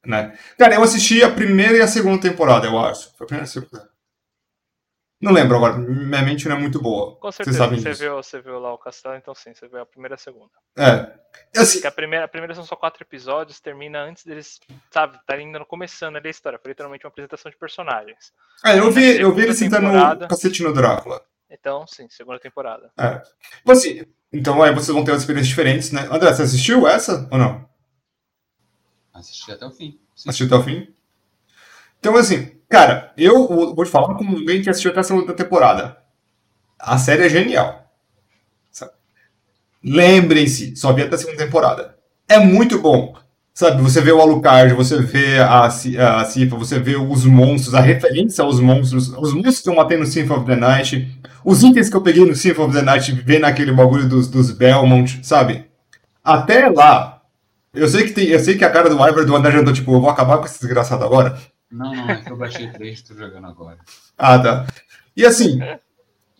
Né? 0.04 0.36
Cara, 0.58 0.74
eu 0.74 0.82
assisti 0.82 1.22
a 1.22 1.30
primeira 1.30 1.76
e 1.76 1.80
a 1.80 1.86
segunda 1.86 2.20
temporada, 2.20 2.66
eu 2.66 2.78
acho. 2.78 3.14
Foi 3.16 3.24
a 3.24 3.28
primeira 3.28 3.44
e 3.44 3.48
a 3.48 3.52
segunda. 3.52 3.90
Não 5.20 5.32
lembro 5.32 5.56
agora, 5.56 5.76
minha 5.76 6.22
mente 6.22 6.48
não 6.48 6.56
é 6.56 6.58
muito 6.58 6.80
boa. 6.80 7.14
Com 7.16 7.30
certeza, 7.30 7.66
você 7.66 7.92
viu, 7.92 8.14
você 8.16 8.40
viu 8.40 8.58
lá 8.58 8.72
o 8.72 8.78
Castelo, 8.78 9.16
então 9.16 9.34
sim, 9.34 9.52
você 9.52 9.68
viu 9.68 9.82
a 9.82 9.84
primeira 9.84 10.14
e 10.14 10.16
a 10.16 10.18
segunda. 10.18 10.50
É. 10.78 11.60
Assim, 11.60 11.86
a 11.86 11.90
primeira, 11.90 12.24
a 12.24 12.28
primeira 12.28 12.54
são 12.54 12.64
só 12.64 12.74
quatro 12.74 13.02
episódios, 13.02 13.60
termina 13.60 14.00
antes 14.02 14.24
deles, 14.24 14.58
sabe, 14.90 15.18
tá 15.26 15.34
ainda 15.34 15.62
começando 15.66 16.16
ali 16.16 16.28
a 16.28 16.30
história. 16.30 16.58
Foi 16.58 16.70
literalmente 16.70 17.04
uma 17.04 17.10
apresentação 17.10 17.50
de 17.50 17.58
personagens. 17.58 18.32
é, 18.64 18.78
eu 18.78 18.90
vi, 18.90 19.20
eu 19.20 19.34
vi 19.34 19.42
ele 19.42 19.52
sentando 19.54 19.88
temporada- 19.88 20.24
o 20.24 20.28
cacete 20.28 20.62
no 20.62 20.72
Drácula. 20.72 21.22
Então, 21.50 21.86
sim, 21.86 22.08
segunda 22.08 22.38
temporada. 22.40 22.90
É. 22.98 23.22
Assim, 23.70 24.06
então 24.32 24.62
aí 24.62 24.72
vocês 24.72 24.88
vão 24.94 25.04
ter 25.04 25.10
umas 25.10 25.20
experiências 25.20 25.48
diferentes, 25.48 25.92
né? 25.92 26.08
André, 26.10 26.32
você 26.32 26.42
assistiu 26.42 26.88
essa 26.88 27.28
ou 27.30 27.36
não? 27.36 27.68
Assisti 29.12 29.52
até 29.52 29.66
o 29.66 29.70
fim. 29.70 30.00
Sim. 30.14 30.30
Assistiu 30.30 30.46
até 30.46 30.56
o 30.56 30.62
fim? 30.62 30.94
Então, 32.00 32.16
assim, 32.16 32.50
cara, 32.68 33.12
eu 33.16 33.46
vou 33.46 33.84
te 33.84 33.90
falar 33.90 34.14
como 34.14 34.36
alguém 34.36 34.62
que 34.62 34.70
assistiu 34.70 34.90
até 34.90 35.00
a 35.00 35.04
segunda 35.04 35.32
temporada. 35.32 35.98
A 36.78 36.98
série 36.98 37.26
é 37.26 37.28
genial. 37.28 37.86
Lembrem-se, 39.82 40.76
só 40.76 40.92
vi 40.92 41.02
até 41.02 41.14
a 41.14 41.18
segunda 41.18 41.38
temporada. 41.38 41.94
É 42.28 42.38
muito 42.38 42.78
bom. 42.78 43.14
Sabe, 43.52 43.82
você 43.82 44.00
vê 44.00 44.12
o 44.12 44.20
Alucard, 44.20 44.72
você 44.74 45.02
vê 45.02 45.38
a, 45.38 45.64
a 45.64 46.24
Cifa, 46.24 46.56
você 46.56 46.78
vê 46.78 46.96
os 46.96 47.26
monstros, 47.26 47.74
a 47.74 47.80
referência 47.80 48.42
aos 48.42 48.58
monstros, 48.60 49.08
os 49.08 49.34
monstros 49.34 49.60
que 49.60 49.68
eu 49.68 49.74
matei 49.74 49.98
no 49.98 50.06
Symphony 50.06 50.40
of 50.40 50.46
the 50.46 50.56
Night, 50.56 51.20
os 51.44 51.62
itens 51.62 51.90
que 51.90 51.96
eu 51.96 52.00
peguei 52.00 52.24
no 52.24 52.34
Symphony 52.34 52.68
of 52.68 52.78
the 52.78 52.82
Night, 52.82 53.12
vendo 53.12 53.44
aquele 53.44 53.72
bagulho 53.72 54.08
dos, 54.08 54.28
dos 54.28 54.50
Belmont, 54.50 55.20
sabe? 55.22 55.66
Até 56.24 56.68
lá, 56.68 57.20
eu 57.74 57.86
sei 57.88 58.04
que 58.04 58.12
tem, 58.12 58.28
eu 58.28 58.40
sei 58.40 58.56
que 58.56 58.64
a 58.64 58.70
cara 58.70 58.88
do 58.88 58.96
Ivor 59.06 59.24
do 59.24 59.36
André 59.36 59.52
já 59.52 59.64
tô 59.64 59.72
tipo, 59.72 59.92
eu 59.92 60.00
vou 60.00 60.10
acabar 60.10 60.38
com 60.38 60.44
esse 60.44 60.58
desgraçado 60.58 61.04
agora. 61.04 61.38
Não, 61.70 61.94
não, 61.94 62.10
é 62.10 62.16
que 62.22 62.30
eu 62.30 62.36
baixei 62.36 62.68
três 62.68 63.00
e 63.00 63.04
tô 63.04 63.14
jogando 63.14 63.46
agora. 63.46 63.78
Ah, 64.18 64.38
tá. 64.38 64.66
E 65.16 65.24
assim, 65.24 65.60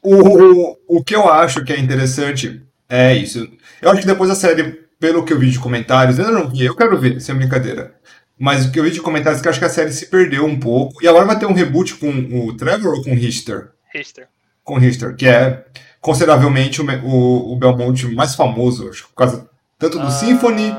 o, 0.03 0.15
o, 0.17 0.79
o 0.89 1.05
que 1.05 1.15
eu 1.15 1.29
acho 1.31 1.65
que 1.65 1.73
é 1.73 1.79
interessante 1.79 2.63
é 2.89 3.15
isso. 3.15 3.49
Eu 3.81 3.91
acho 3.91 4.01
que 4.01 4.07
depois 4.07 4.29
da 4.29 4.35
série, 4.35 4.85
pelo 4.99 5.25
que 5.25 5.33
eu 5.33 5.39
vi 5.39 5.51
de 5.51 5.59
comentários, 5.59 6.19
eu 6.19 6.27
ainda 6.27 6.39
não 6.39 6.49
vi, 6.49 6.65
eu 6.65 6.77
quero 6.77 6.99
ver, 6.99 7.21
sem 7.21 7.35
brincadeira. 7.35 7.95
Mas 8.39 8.65
o 8.65 8.73
que 8.73 8.81
eu 8.81 8.85
vi 8.85 8.91
de 8.91 9.01
comentários 9.03 9.39
é 9.41 9.43
que 9.43 9.49
eu 9.49 9.51
acho 9.51 9.59
que 9.61 9.67
a 9.67 9.71
série 9.71 9.93
se 9.93 10.07
perdeu 10.07 10.45
um 10.47 10.59
pouco. 10.59 11.03
E 11.03 11.07
agora 11.09 11.27
vai 11.27 11.39
ter 11.39 11.47
um 11.47 11.53
reboot 11.53 11.95
com 11.97 12.09
o 12.09 12.57
Trevor 12.57 12.95
ou 12.95 13.05
com 13.05 13.11
o 13.11 13.15
Richter? 13.15 13.71
Richter. 13.95 14.29
Com 14.65 14.75
o 14.75 14.79
Richter, 14.79 15.15
que 15.15 15.29
é 15.29 15.65
consideravelmente 16.01 16.81
o, 16.81 16.87
o, 17.05 17.53
o 17.53 17.57
Belmont 17.57 18.15
mais 18.15 18.35
famoso, 18.35 18.89
acho 18.89 19.09
por 19.09 19.15
causa 19.15 19.49
tanto 19.79 19.99
do 19.99 20.07
Ah, 20.07 20.11
Symphony. 20.11 20.75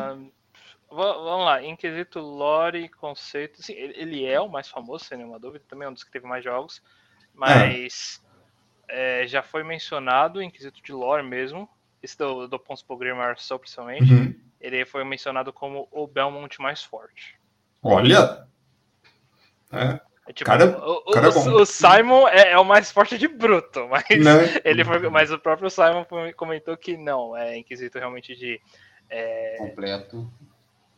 Va- 1.01 1.13
Vamos 1.17 1.45
lá, 1.45 1.63
em 1.63 1.75
quesito 1.75 2.19
lore, 2.19 2.87
conceito, 2.89 3.61
sim, 3.61 3.73
ele 3.73 4.25
é 4.25 4.39
o 4.39 4.49
mais 4.49 4.67
famoso, 4.69 5.05
sem 5.05 5.17
nenhuma 5.17 5.39
dúvida, 5.39 5.63
também 5.67 5.85
é 5.85 5.89
um 5.89 5.93
dos 5.93 6.03
que 6.03 6.11
teve 6.11 6.25
mais 6.27 6.43
jogos, 6.43 6.81
mas 7.33 8.23
é, 8.87 9.25
já 9.27 9.41
foi 9.41 9.63
mencionado 9.63 10.41
em 10.41 10.49
quesito 10.49 10.81
de 10.81 10.91
lore 10.91 11.23
mesmo, 11.23 11.69
esse 12.03 12.17
do, 12.17 12.47
do 12.47 12.59
Pons 12.59 12.81
Pogrimar 12.81 13.39
Soul, 13.39 13.59
principalmente, 13.59 14.11
Uhum. 14.13 14.33
ele 14.59 14.85
foi 14.85 15.03
mencionado 15.03 15.51
como 15.53 15.87
o 15.91 16.07
Belmont 16.07 16.59
mais 16.61 16.83
forte. 16.83 17.37
Olha! 17.83 18.47
É, 19.71 19.99
É 20.27 20.33
tipo, 20.33 20.49
Cara- 20.49 20.65
o, 20.87 20.97
o- 21.09 21.11
cara 21.13 21.27
é 21.27 21.29
o- 21.29 21.33
bom. 21.33 21.51
o 21.61 21.65
Simon 21.65 22.27
é, 22.27 22.51
é 22.51 22.57
o 22.57 22.63
mais 22.65 22.91
forte 22.91 23.17
de 23.17 23.27
bruto, 23.27 23.87
mas 23.87 24.03
né? 24.09 24.61
ele 24.63 24.83
foi, 24.85 24.99
mas 25.09 25.31
o 25.31 25.39
próprio 25.39 25.69
Simon 25.69 26.05
comentou 26.35 26.75
que 26.77 26.95
não, 26.97 27.35
é 27.35 27.57
em 27.57 27.63
quesito 27.63 27.97
realmente 27.97 28.35
de 28.35 28.61
é, 29.09 29.55
Completo. 29.57 30.31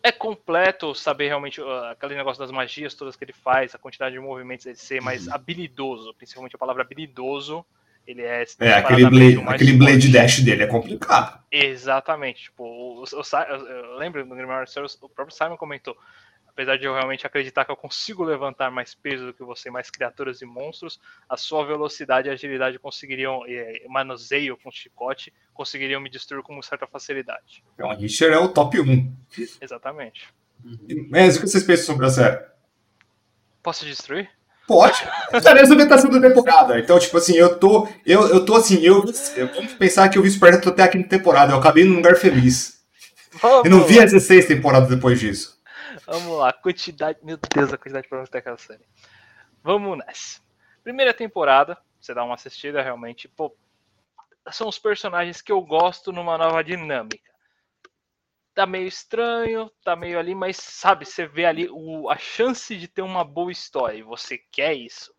É 0.03 0.11
completo 0.11 0.93
saber 0.93 1.27
realmente 1.27 1.61
uh, 1.61 1.85
aquele 1.85 2.15
negócio 2.15 2.39
das 2.39 2.51
magias 2.51 2.93
todas 2.93 3.15
que 3.15 3.23
ele 3.23 3.33
faz, 3.33 3.73
a 3.73 3.77
quantidade 3.77 4.13
de 4.13 4.19
movimentos 4.19 4.65
ele 4.65 4.75
ser 4.75 5.01
mais 5.01 5.29
habilidoso, 5.29 6.13
principalmente 6.13 6.55
a 6.55 6.59
palavra 6.59 6.83
habilidoso, 6.83 7.65
ele 8.05 8.21
é 8.21 8.43
É, 8.59 8.73
aquele 8.73 9.09
blade, 9.09 9.43
aquele 9.47 9.73
blade 9.73 10.11
dash 10.11 10.41
dele 10.41 10.63
é 10.63 10.67
complicado. 10.67 11.41
Exatamente, 11.49 12.43
tipo, 12.43 13.05
eu- 13.13 13.65
eu 13.65 13.95
lembro 13.97 14.25
no 14.25 14.35
Service, 14.67 14.97
o 15.01 15.07
próprio 15.07 15.35
Simon 15.35 15.55
comentou, 15.55 15.97
apesar 16.53 16.77
de 16.77 16.85
eu 16.85 16.93
realmente 16.93 17.25
acreditar 17.25 17.65
que 17.65 17.71
eu 17.71 17.75
consigo 17.75 18.23
levantar 18.23 18.71
mais 18.71 18.93
peso 18.93 19.25
do 19.25 19.33
que 19.33 19.43
você, 19.43 19.69
mais 19.71 19.89
criaturas 19.89 20.41
e 20.41 20.45
monstros, 20.45 20.99
a 21.27 21.35
sua 21.35 21.65
velocidade 21.65 22.29
e 22.29 22.31
agilidade 22.31 22.77
conseguiriam, 22.77 23.45
e 23.47 23.85
manuseio 23.89 24.55
com 24.57 24.71
chicote, 24.71 25.33
conseguiriam 25.53 25.99
me 25.99 26.09
destruir 26.09 26.43
com 26.43 26.61
certa 26.61 26.85
facilidade. 26.85 27.63
Então, 27.73 27.89
a 27.89 27.95
Richter 27.95 28.31
é 28.31 28.37
o 28.37 28.47
top 28.47 28.79
1. 28.79 29.13
Exatamente. 29.59 30.27
Mas 31.09 31.35
o 31.35 31.41
que 31.41 31.47
vocês 31.47 31.63
pensam 31.63 31.87
sobre 31.87 32.05
a 32.05 32.09
série? 32.09 32.45
Posso 33.61 33.85
destruir? 33.85 34.29
Pode. 34.67 35.01
Cara, 35.43 35.59
eu 35.59 35.67
sou 35.67 35.75
da 35.75 36.29
temporada. 36.29 36.79
Então, 36.79 36.97
tipo 36.97 37.17
assim, 37.17 37.35
eu 37.35 37.57
tô. 37.59 37.87
Eu, 38.05 38.27
eu 38.29 38.45
tô 38.45 38.55
assim, 38.55 38.79
eu, 38.81 39.03
eu. 39.35 39.47
Vamos 39.53 39.73
pensar 39.73 40.07
que 40.07 40.17
eu 40.17 40.23
vi 40.23 40.31
Sparta 40.31 40.69
até 40.69 40.83
a 40.83 40.87
quinta 40.87 41.09
temporada. 41.09 41.51
Eu 41.51 41.57
acabei 41.57 41.83
num 41.83 41.97
lugar 41.97 42.15
feliz. 42.15 42.81
Vamos 43.41 43.65
Eu 43.65 43.71
não 43.71 43.83
vi 43.83 43.99
as 43.99 44.11
16 44.11 44.45
temporadas 44.45 44.87
depois 44.87 45.19
disso. 45.19 45.52
Vamos 46.05 46.37
lá, 46.37 46.51
quantidade. 46.51 47.19
Meu 47.23 47.37
Deus, 47.37 47.71
a 47.71 47.77
quantidade 47.77 48.03
de 48.03 48.09
problemas 48.09 48.27
que 48.29 48.33
tem 48.33 48.39
aquela 48.39 48.57
série. 48.57 48.85
Vamos 49.63 49.97
nessa. 49.97 50.41
Primeira 50.83 51.13
temporada, 51.13 51.77
você 51.99 52.13
dá 52.13 52.23
uma 52.23 52.35
assistida 52.35 52.81
realmente. 52.81 53.27
Pô, 53.29 53.55
são 54.51 54.67
os 54.67 54.77
personagens 54.77 55.41
que 55.41 55.51
eu 55.51 55.61
gosto 55.61 56.11
numa 56.11 56.37
nova 56.37 56.63
dinâmica. 56.63 57.31
Tá 58.53 58.65
meio 58.65 58.87
estranho, 58.87 59.71
tá 59.83 59.95
meio 59.95 60.19
ali, 60.19 60.35
mas 60.35 60.57
sabe, 60.57 61.05
você 61.05 61.25
vê 61.25 61.45
ali 61.45 61.67
o, 61.71 62.09
a 62.09 62.17
chance 62.17 62.75
de 62.75 62.87
ter 62.87 63.01
uma 63.01 63.23
boa 63.23 63.51
história 63.51 63.97
e 63.97 64.03
você 64.03 64.37
quer 64.37 64.73
isso. 64.73 65.13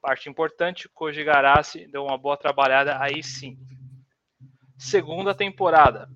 Parte 0.00 0.28
importante, 0.28 0.88
Koji 0.88 1.24
Garashi 1.24 1.88
deu 1.88 2.04
uma 2.04 2.16
boa 2.16 2.36
trabalhada 2.36 3.02
aí 3.02 3.22
sim. 3.22 3.58
Segunda 4.76 5.34
temporada, 5.34 6.08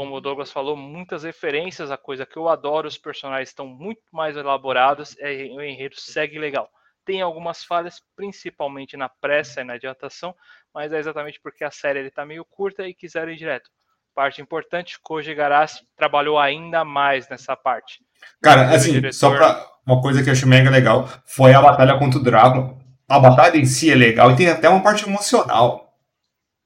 como 0.00 0.16
o 0.16 0.20
Douglas 0.20 0.50
falou, 0.50 0.74
muitas 0.78 1.24
referências 1.24 1.90
a 1.90 1.96
coisa 1.98 2.24
que 2.24 2.38
eu 2.38 2.48
adoro, 2.48 2.88
os 2.88 2.96
personagens 2.96 3.50
estão 3.50 3.66
muito 3.66 4.00
mais 4.10 4.34
elaborados, 4.34 5.14
é, 5.18 5.30
o 5.52 5.60
enredo 5.60 6.00
segue 6.00 6.38
legal. 6.38 6.70
Tem 7.04 7.20
algumas 7.20 7.62
falhas, 7.62 8.00
principalmente 8.16 8.96
na 8.96 9.10
pressa 9.10 9.60
e 9.60 9.64
na 9.64 9.74
adiantação, 9.74 10.34
mas 10.72 10.90
é 10.90 10.98
exatamente 10.98 11.38
porque 11.42 11.62
a 11.64 11.70
série 11.70 12.00
está 12.06 12.24
meio 12.24 12.46
curta 12.46 12.88
e 12.88 12.94
quiseram 12.94 13.30
ir 13.30 13.36
direto. 13.36 13.68
Parte 14.14 14.40
importante, 14.40 14.98
Koji 15.02 15.34
Garashi 15.34 15.84
trabalhou 15.94 16.38
ainda 16.38 16.82
mais 16.82 17.28
nessa 17.28 17.54
parte. 17.54 17.98
Cara, 18.42 18.70
O 18.70 18.74
assim, 18.74 18.92
diretor- 18.92 19.12
só 19.14 19.36
pra. 19.36 19.68
Uma 19.86 20.00
coisa 20.00 20.22
que 20.22 20.30
eu 20.30 20.32
achei 20.32 20.48
mega 20.48 20.70
legal 20.70 21.06
foi 21.26 21.52
a 21.52 21.60
batalha 21.60 21.98
contra 21.98 22.18
o 22.18 22.22
Drácula. 22.22 22.74
A 23.06 23.18
batalha 23.18 23.58
em 23.58 23.66
si 23.66 23.90
é 23.92 23.94
legal 23.94 24.30
e 24.30 24.36
tem 24.36 24.48
até 24.48 24.66
uma 24.66 24.82
parte 24.82 25.06
emocional. 25.06 25.94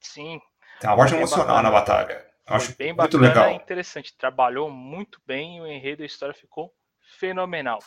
Sim, 0.01 0.41
Tem 0.79 0.89
uma 0.89 0.97
parte 0.97 1.15
emocional 1.15 1.47
bacana. 1.57 1.63
na 1.63 1.71
batalha. 1.73 2.25
Acho 2.47 2.77
bem 2.77 2.93
muito 2.93 3.19
bacana 3.19 3.29
legal. 3.29 3.51
interessante. 3.53 4.17
Trabalhou 4.17 4.71
muito 4.71 5.21
bem, 5.27 5.61
o 5.61 5.67
enredo 5.67 6.03
e 6.03 6.05
a 6.05 6.07
história 6.07 6.35
ficou 6.35 6.73
fenomenal. 7.19 7.79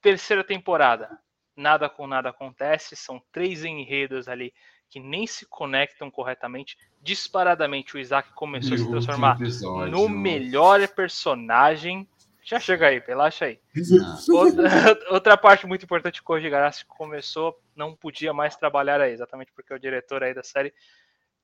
Terceira 0.00 0.42
temporada, 0.42 1.18
nada 1.56 1.88
com 1.88 2.06
nada 2.06 2.30
acontece, 2.30 2.96
são 2.96 3.22
três 3.32 3.64
enredos 3.64 4.28
ali 4.28 4.52
que 4.88 4.98
nem 4.98 5.26
se 5.26 5.44
conectam 5.46 6.10
corretamente. 6.10 6.76
Disparadamente, 7.02 7.94
o 7.94 7.98
Isaac 7.98 8.32
começou 8.32 8.74
a 8.74 8.78
se 8.78 8.88
transformar 8.88 9.38
no 9.90 10.08
melhor 10.08 10.86
personagem. 10.88 12.08
Já 12.42 12.58
chega 12.58 12.86
aí, 12.86 13.02
relaxa 13.06 13.44
aí. 13.44 13.60
Outra, 14.30 14.68
outra 15.12 15.36
parte 15.36 15.66
muito 15.66 15.84
importante 15.84 16.22
Koji 16.22 16.48
Garashi 16.48 16.86
começou, 16.86 17.60
não 17.76 17.94
podia 17.94 18.32
mais 18.32 18.56
trabalhar 18.56 19.00
aí, 19.02 19.12
exatamente 19.12 19.52
porque 19.52 19.74
o 19.74 19.78
diretor 19.78 20.22
aí 20.22 20.32
da 20.32 20.42
série, 20.42 20.72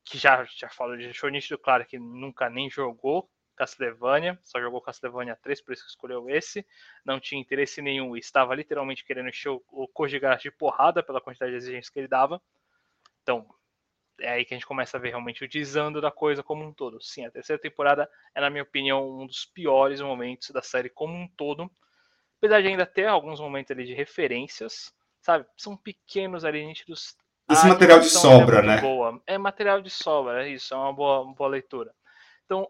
que 0.04 0.18
já, 0.18 0.44
já 0.44 0.68
falou, 0.68 0.96
deixou 0.96 1.30
nítido 1.30 1.58
claro 1.58 1.84
que 1.86 1.98
nunca 1.98 2.50
nem 2.50 2.68
jogou 2.68 3.28
Castlevania, 3.56 4.38
só 4.42 4.60
jogou 4.60 4.80
Castlevania 4.80 5.36
3, 5.36 5.60
por 5.62 5.72
isso 5.72 5.84
que 5.84 5.90
escolheu 5.90 6.28
esse, 6.28 6.66
não 7.04 7.20
tinha 7.20 7.40
interesse 7.40 7.80
nenhum 7.80 8.16
e 8.16 8.18
estava 8.18 8.54
literalmente 8.54 9.04
querendo 9.04 9.28
encher 9.28 9.50
o, 9.50 9.88
Koji 9.88 10.20
de 10.40 10.50
porrada 10.50 11.02
pela 11.02 11.20
quantidade 11.20 11.52
de 11.52 11.56
exigências 11.58 11.88
que 11.88 11.98
ele 11.98 12.08
dava. 12.08 12.42
Então, 13.22 13.48
é 14.20 14.32
aí 14.32 14.44
que 14.44 14.54
a 14.54 14.56
gente 14.56 14.66
começa 14.66 14.96
a 14.96 15.00
ver 15.00 15.10
realmente 15.10 15.44
o 15.44 15.48
desando 15.48 16.00
da 16.00 16.10
coisa 16.10 16.42
como 16.42 16.64
um 16.64 16.72
todo. 16.72 17.00
Sim, 17.00 17.26
a 17.26 17.30
terceira 17.30 17.60
temporada 17.60 18.08
é, 18.34 18.40
na 18.40 18.50
minha 18.50 18.62
opinião, 18.62 19.20
um 19.20 19.26
dos 19.26 19.44
piores 19.44 20.00
momentos 20.00 20.50
da 20.50 20.62
série 20.62 20.88
como 20.88 21.14
um 21.14 21.28
todo. 21.28 21.70
Apesar 22.38 22.60
de 22.60 22.68
ainda 22.68 22.86
ter 22.86 23.06
alguns 23.06 23.40
momentos 23.40 23.70
ali 23.70 23.84
de 23.84 23.94
referências, 23.94 24.92
sabe? 25.20 25.46
São 25.56 25.76
pequenos 25.76 26.44
ali, 26.44 26.64
nítidos. 26.64 27.16
Esse 27.50 27.66
A 27.66 27.68
material 27.68 28.00
de 28.00 28.06
animação 28.06 28.30
ainda 28.30 28.44
sobra, 28.44 28.58
é 28.58 28.62
né? 28.62 28.80
Boa. 28.80 29.22
É 29.26 29.38
material 29.38 29.82
de 29.82 29.90
sobra, 29.90 30.46
é 30.46 30.50
isso, 30.50 30.72
é 30.72 30.76
uma 30.76 30.92
boa, 30.92 31.20
uma 31.20 31.34
boa 31.34 31.50
leitura. 31.50 31.94
Então, 32.44 32.68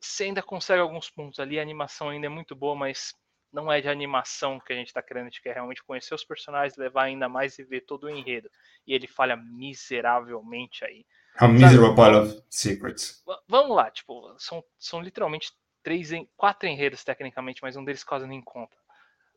você 0.00 0.24
ainda 0.24 0.42
consegue 0.42 0.80
alguns 0.80 1.08
pontos 1.08 1.38
ali, 1.38 1.58
a 1.58 1.62
animação 1.62 2.08
ainda 2.08 2.26
é 2.26 2.28
muito 2.28 2.54
boa, 2.56 2.74
mas 2.74 3.14
não 3.52 3.70
é 3.70 3.80
de 3.80 3.88
animação 3.88 4.58
que 4.58 4.72
a 4.72 4.76
gente 4.76 4.92
tá 4.92 5.02
querendo, 5.02 5.24
a 5.24 5.28
gente 5.28 5.42
quer 5.42 5.54
realmente 5.54 5.84
conhecer 5.84 6.14
os 6.14 6.24
personagens, 6.24 6.76
levar 6.76 7.04
ainda 7.04 7.28
mais 7.28 7.58
e 7.58 7.62
ver 7.62 7.82
todo 7.82 8.04
o 8.04 8.10
enredo. 8.10 8.50
E 8.86 8.94
ele 8.94 9.06
falha 9.06 9.36
miseravelmente 9.36 10.84
aí. 10.84 11.04
A 11.36 11.46
miserable 11.46 11.94
pile 11.94 12.16
of 12.16 12.42
secrets. 12.50 13.22
Vamos 13.46 13.76
lá, 13.76 13.90
tipo, 13.90 14.34
são, 14.38 14.64
são 14.78 15.00
literalmente 15.00 15.52
três, 15.82 16.10
quatro 16.36 16.68
enredos 16.68 17.04
tecnicamente, 17.04 17.62
mas 17.62 17.76
um 17.76 17.84
deles 17.84 18.04
quase 18.04 18.26
nem 18.26 18.40
conta. 18.40 18.76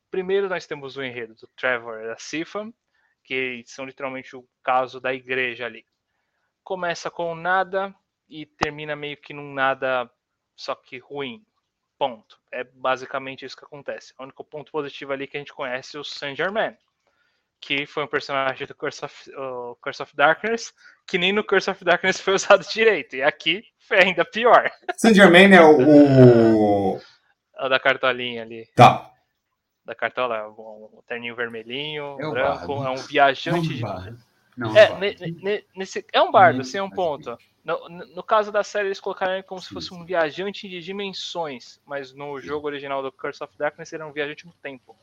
Primeiro 0.09 0.47
nós 0.47 0.65
temos 0.65 0.95
o 0.97 1.03
enredo 1.03 1.35
do 1.35 1.47
Trevor 1.55 2.01
e 2.01 2.07
da 2.07 2.17
Sifa, 2.17 2.71
que 3.25 3.63
são 3.65 3.85
literalmente 3.85 4.35
o 4.35 4.47
caso 4.63 4.99
da 5.01 5.13
igreja 5.13 5.65
ali. 5.65 5.85
Começa 6.63 7.09
com 7.11 7.35
nada 7.35 7.93
e 8.29 8.45
termina 8.45 8.95
meio 8.95 9.17
que 9.17 9.33
num 9.33 9.53
nada, 9.53 10.09
só 10.55 10.73
que 10.75 10.97
ruim. 10.99 11.43
Ponto. 11.97 12.37
É 12.51 12.63
basicamente 12.63 13.45
isso 13.45 13.55
que 13.55 13.63
acontece. 13.65 14.13
O 14.19 14.23
único 14.23 14.43
ponto 14.43 14.71
positivo 14.71 15.13
ali 15.13 15.27
que 15.27 15.37
a 15.37 15.39
gente 15.39 15.53
conhece 15.53 15.95
é 15.95 15.99
o 15.99 16.03
Saint 16.03 16.35
Germain, 16.35 16.75
que 17.61 17.85
foi 17.85 18.03
um 18.03 18.07
personagem 18.07 18.67
do 18.67 18.75
Curse 18.75 19.05
of, 19.05 19.31
o 19.35 19.75
Curse 19.81 20.03
of 20.03 20.15
Darkness, 20.15 20.73
que 21.07 21.17
nem 21.17 21.31
no 21.31 21.43
Curse 21.43 21.69
of 21.69 21.83
Darkness 21.85 22.19
foi 22.19 22.33
usado 22.35 22.65
direito. 22.67 23.15
E 23.15 23.23
aqui 23.23 23.63
foi 23.87 23.99
ainda 23.99 24.25
pior. 24.25 24.69
Saint 24.97 25.15
Germain 25.15 25.53
é 25.53 25.61
o. 25.61 26.95
o- 26.95 27.01
O 27.57 27.69
da 27.69 27.79
cartolinha 27.79 28.41
ali. 28.41 28.67
Tá. 28.75 29.09
Da 29.85 29.93
cartola, 29.93 30.49
um 30.49 31.01
terninho 31.07 31.35
vermelhinho, 31.35 32.17
É 32.19 32.29
branco, 32.29 32.75
bardo. 32.75 32.85
é 32.87 32.89
um 32.89 33.03
viajante 33.05 33.67
de. 33.75 33.83
Não, 34.57 34.75
É, 34.75 34.97
ne- 34.97 35.15
ne- 35.43 35.65
nesse, 35.75 36.03
é 36.11 36.21
um 36.21 36.31
bardo, 36.31 36.59
Nesse 36.59 36.71
sim, 36.71 36.77
é 36.77 36.83
um 36.83 36.89
ponto. 36.89 37.37
No, 37.63 37.89
no 37.89 38.23
caso 38.23 38.51
da 38.51 38.63
série, 38.63 38.87
eles 38.87 38.99
colocaram 38.99 39.33
ele 39.33 39.43
como 39.43 39.61
se 39.61 39.73
fosse 39.73 39.93
um 39.93 40.05
viajante 40.05 40.67
de 40.69 40.79
dimensões, 40.81 41.79
mas 41.85 42.13
no 42.13 42.39
jogo 42.39 42.67
original 42.67 43.03
do 43.03 43.11
Curse 43.11 43.43
of 43.43 43.53
Darkness 43.57 43.91
ele 43.91 44.01
era 44.01 44.09
um 44.09 44.13
viajante 44.13 44.45
no 44.45 44.53
tempo. 44.53 44.95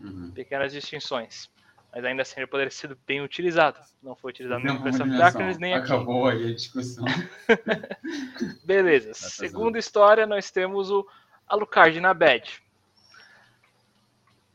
Uhum. 0.00 0.30
Pequenas 0.32 0.72
distinções. 0.72 1.50
Mas 1.92 2.04
ainda 2.04 2.22
assim 2.22 2.34
ele 2.40 2.46
poderia 2.46 2.68
ter 2.70 2.76
sido 2.76 2.98
bem 3.06 3.20
utilizado. 3.22 3.78
Não 4.02 4.14
foi 4.14 4.30
utilizado 4.30 4.62
nem 4.62 4.74
no 4.74 4.82
Curse 4.82 5.02
of. 5.02 5.10
Darkness, 5.16 5.58
nem 5.58 5.72
aqui. 5.74 5.86
Acabou 5.92 6.28
aí 6.28 6.50
a 6.50 6.54
discussão. 6.54 7.04
Beleza. 8.64 9.08
Tá 9.08 9.14
Segunda 9.14 9.78
história, 9.78 10.26
nós 10.26 10.50
temos 10.50 10.90
o 10.90 11.06
Alucard 11.46 11.98
na 12.00 12.12
Bad. 12.12 12.62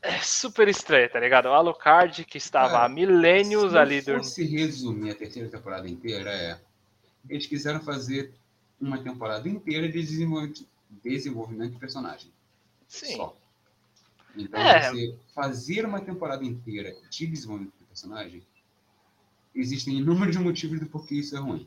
É 0.06 0.20
super 0.20 0.68
estranho, 0.68 1.08
tá 1.10 1.18
ligado? 1.18 1.46
O 1.46 1.52
Alucard 1.54 2.24
que 2.26 2.36
estava 2.36 2.72
Cara, 2.72 2.84
há 2.84 2.88
milênios 2.90 3.72
Se 3.72 3.78
ali 3.78 4.02
dormindo. 4.02 4.24
fosse 4.24 4.44
resumir 4.44 5.10
a 5.12 5.14
terceira 5.14 5.48
temporada 5.48 5.88
inteira, 5.88 6.30
é. 6.30 6.60
Eles 7.28 7.46
quiseram 7.46 7.80
fazer 7.80 8.34
uma 8.78 8.98
temporada 9.02 9.48
inteira 9.48 9.88
de 9.88 10.02
desenvolvimento, 10.02 10.66
desenvolvimento 11.02 11.72
de 11.72 11.78
personagem. 11.78 12.30
Sim. 12.86 13.16
Só. 13.16 13.34
Então, 14.36 14.60
É. 14.60 14.90
você 14.90 15.16
fazer 15.34 15.86
uma 15.86 16.00
temporada 16.02 16.44
inteira 16.44 16.94
de 17.08 17.26
desenvolvimento 17.26 17.72
de 17.78 17.84
personagem, 17.84 18.42
existem 19.54 19.96
inúmeros 19.96 20.36
motivos 20.36 20.80
do 20.80 20.86
porquê 20.86 21.14
isso 21.14 21.34
é 21.34 21.40
ruim. 21.40 21.66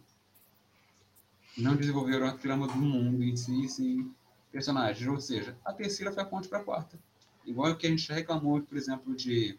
Não 1.58 1.76
desenvolveram 1.76 2.28
a 2.28 2.34
trama 2.34 2.68
do 2.68 2.76
mundo 2.76 3.24
em 3.24 3.36
si, 3.36 3.68
sem 3.68 4.14
personagens. 4.52 5.08
Ou 5.10 5.20
seja, 5.20 5.58
a 5.66 5.74
terceira 5.74 6.12
foi 6.12 6.22
a 6.22 6.26
ponte 6.26 6.48
para 6.48 6.60
a 6.60 6.64
quarta. 6.64 7.00
Igual 7.48 7.78
que 7.78 7.88
a 7.88 7.90
gente 7.90 8.04
já 8.06 8.14
reclamou, 8.14 8.62
por 8.62 8.78
exemplo, 8.78 9.16
de 9.16 9.58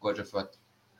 God 0.00 0.18
of 0.18 0.34
War 0.34 0.50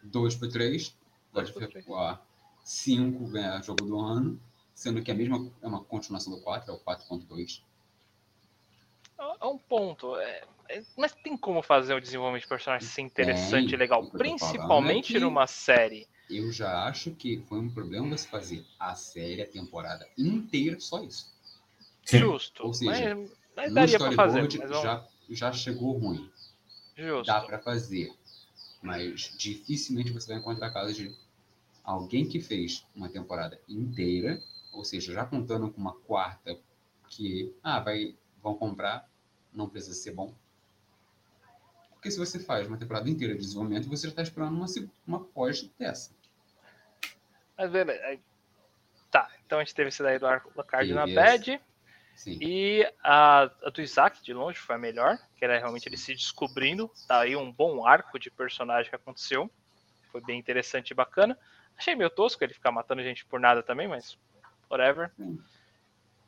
2 0.02 0.36
para 0.36 0.51
3, 0.51 0.94
God 1.32 1.48
of 1.48 1.85
War 1.89 2.23
5 2.62 3.27
ganhar 3.28 3.62
jogo 3.65 3.86
do 3.86 3.98
ano, 3.98 4.39
sendo 4.74 5.02
que 5.02 5.11
a 5.11 5.15
mesma 5.15 5.51
é 5.62 5.66
uma 5.66 5.82
continuação 5.82 6.35
do 6.35 6.40
4, 6.43 6.70
é 6.70 6.74
o 6.74 6.78
4.2. 6.78 7.62
É 9.40 9.47
um 9.47 9.57
ponto. 9.57 10.16
é- 10.16 10.44
é- 10.69 10.82
mas 10.97 11.12
tem 11.15 11.35
como 11.36 11.62
fazer 11.62 11.94
o 11.94 12.01
desenvolvimento 12.01 12.43
de 12.43 12.48
personagem 12.48 12.86
ser 12.86 13.01
interessante 13.01 13.73
e 13.73 13.77
legal, 13.77 14.05
principalmente 14.11 15.16
é 15.16 15.20
numa 15.20 15.47
série. 15.47 16.07
Eu 16.28 16.52
já 16.52 16.85
acho 16.85 17.12
que 17.12 17.43
foi 17.48 17.59
um 17.59 17.70
problema 17.70 18.16
você 18.16 18.28
fazer 18.28 18.66
a 18.78 18.94
série, 18.94 19.43
a 19.43 19.47
temporada 19.47 20.07
inteira, 20.16 20.78
só 20.78 21.02
isso. 21.02 21.35
Justo. 22.05 22.66
Ou 22.66 22.74
seja, 22.74 23.15
mas, 23.15 23.31
mas 23.57 23.74
daria 23.74 23.98
pra 23.98 24.12
fazer. 24.12 24.43
Mas 24.43 24.55
vamos... 24.55 24.82
já, 24.82 25.07
já 25.35 25.52
chegou 25.52 25.98
ruim. 25.98 26.31
Justo. 26.97 27.27
Dá 27.27 27.40
pra 27.40 27.59
fazer. 27.59 28.12
Mas 28.82 29.35
dificilmente 29.36 30.12
você 30.12 30.28
vai 30.32 30.39
encontrar 30.39 30.70
casos 30.70 30.97
de 30.97 31.15
alguém 31.85 32.27
que 32.27 32.40
fez 32.40 32.86
uma 32.94 33.09
temporada 33.09 33.61
inteira, 33.69 34.40
ou 34.73 34.85
seja, 34.85 35.12
já 35.12 35.24
contando 35.24 35.70
com 35.70 35.81
uma 35.81 35.94
quarta 35.94 36.59
que, 37.09 37.55
ah, 37.62 37.81
vai, 37.81 38.16
vão 38.43 38.55
comprar, 38.55 39.09
não 39.52 39.69
precisa 39.69 39.94
ser 39.94 40.12
bom. 40.12 40.35
Porque 41.90 42.11
se 42.11 42.19
você 42.19 42.39
faz 42.39 42.66
uma 42.66 42.78
temporada 42.78 43.11
inteira 43.11 43.35
de 43.35 43.40
desenvolvimento, 43.40 43.89
você 43.89 44.07
já 44.07 44.11
está 44.11 44.23
esperando 44.23 44.57
uma, 44.57 44.66
uma 45.07 45.20
pós 45.20 45.69
dessa. 45.78 46.12
Mas 47.59 47.70
beleza. 47.70 48.19
Tá, 49.11 49.31
então 49.44 49.59
a 49.59 49.65
gente 49.65 49.74
teve 49.74 49.89
esse 49.89 50.02
daí 50.02 50.19
do 50.19 50.27
Alucard 50.27 50.94
na 50.94 51.05
Teve 51.05 51.15
Bad. 51.15 51.61
Sim. 52.14 52.38
E 52.40 52.86
a, 53.02 53.50
a 53.64 53.70
do 53.70 53.80
Isaac, 53.80 54.22
de 54.22 54.34
longe, 54.34 54.58
foi 54.58 54.76
a 54.76 54.78
melhor, 54.78 55.18
que 55.36 55.44
era 55.44 55.58
realmente 55.58 55.88
ele 55.88 55.96
se 55.96 56.14
descobrindo. 56.14 56.90
Tá 57.08 57.20
aí 57.20 57.34
um 57.34 57.50
bom 57.50 57.86
arco 57.86 58.18
de 58.18 58.30
personagem 58.30 58.90
que 58.90 58.96
aconteceu. 58.96 59.50
Foi 60.12 60.20
bem 60.20 60.38
interessante 60.38 60.90
e 60.90 60.94
bacana. 60.94 61.38
Achei 61.76 61.94
meio 61.94 62.10
tosco 62.10 62.44
ele 62.44 62.52
ficar 62.52 62.70
matando 62.70 63.02
gente 63.02 63.24
por 63.24 63.40
nada 63.40 63.62
também, 63.62 63.88
mas 63.88 64.18
whatever. 64.70 65.10
Sim. 65.16 65.40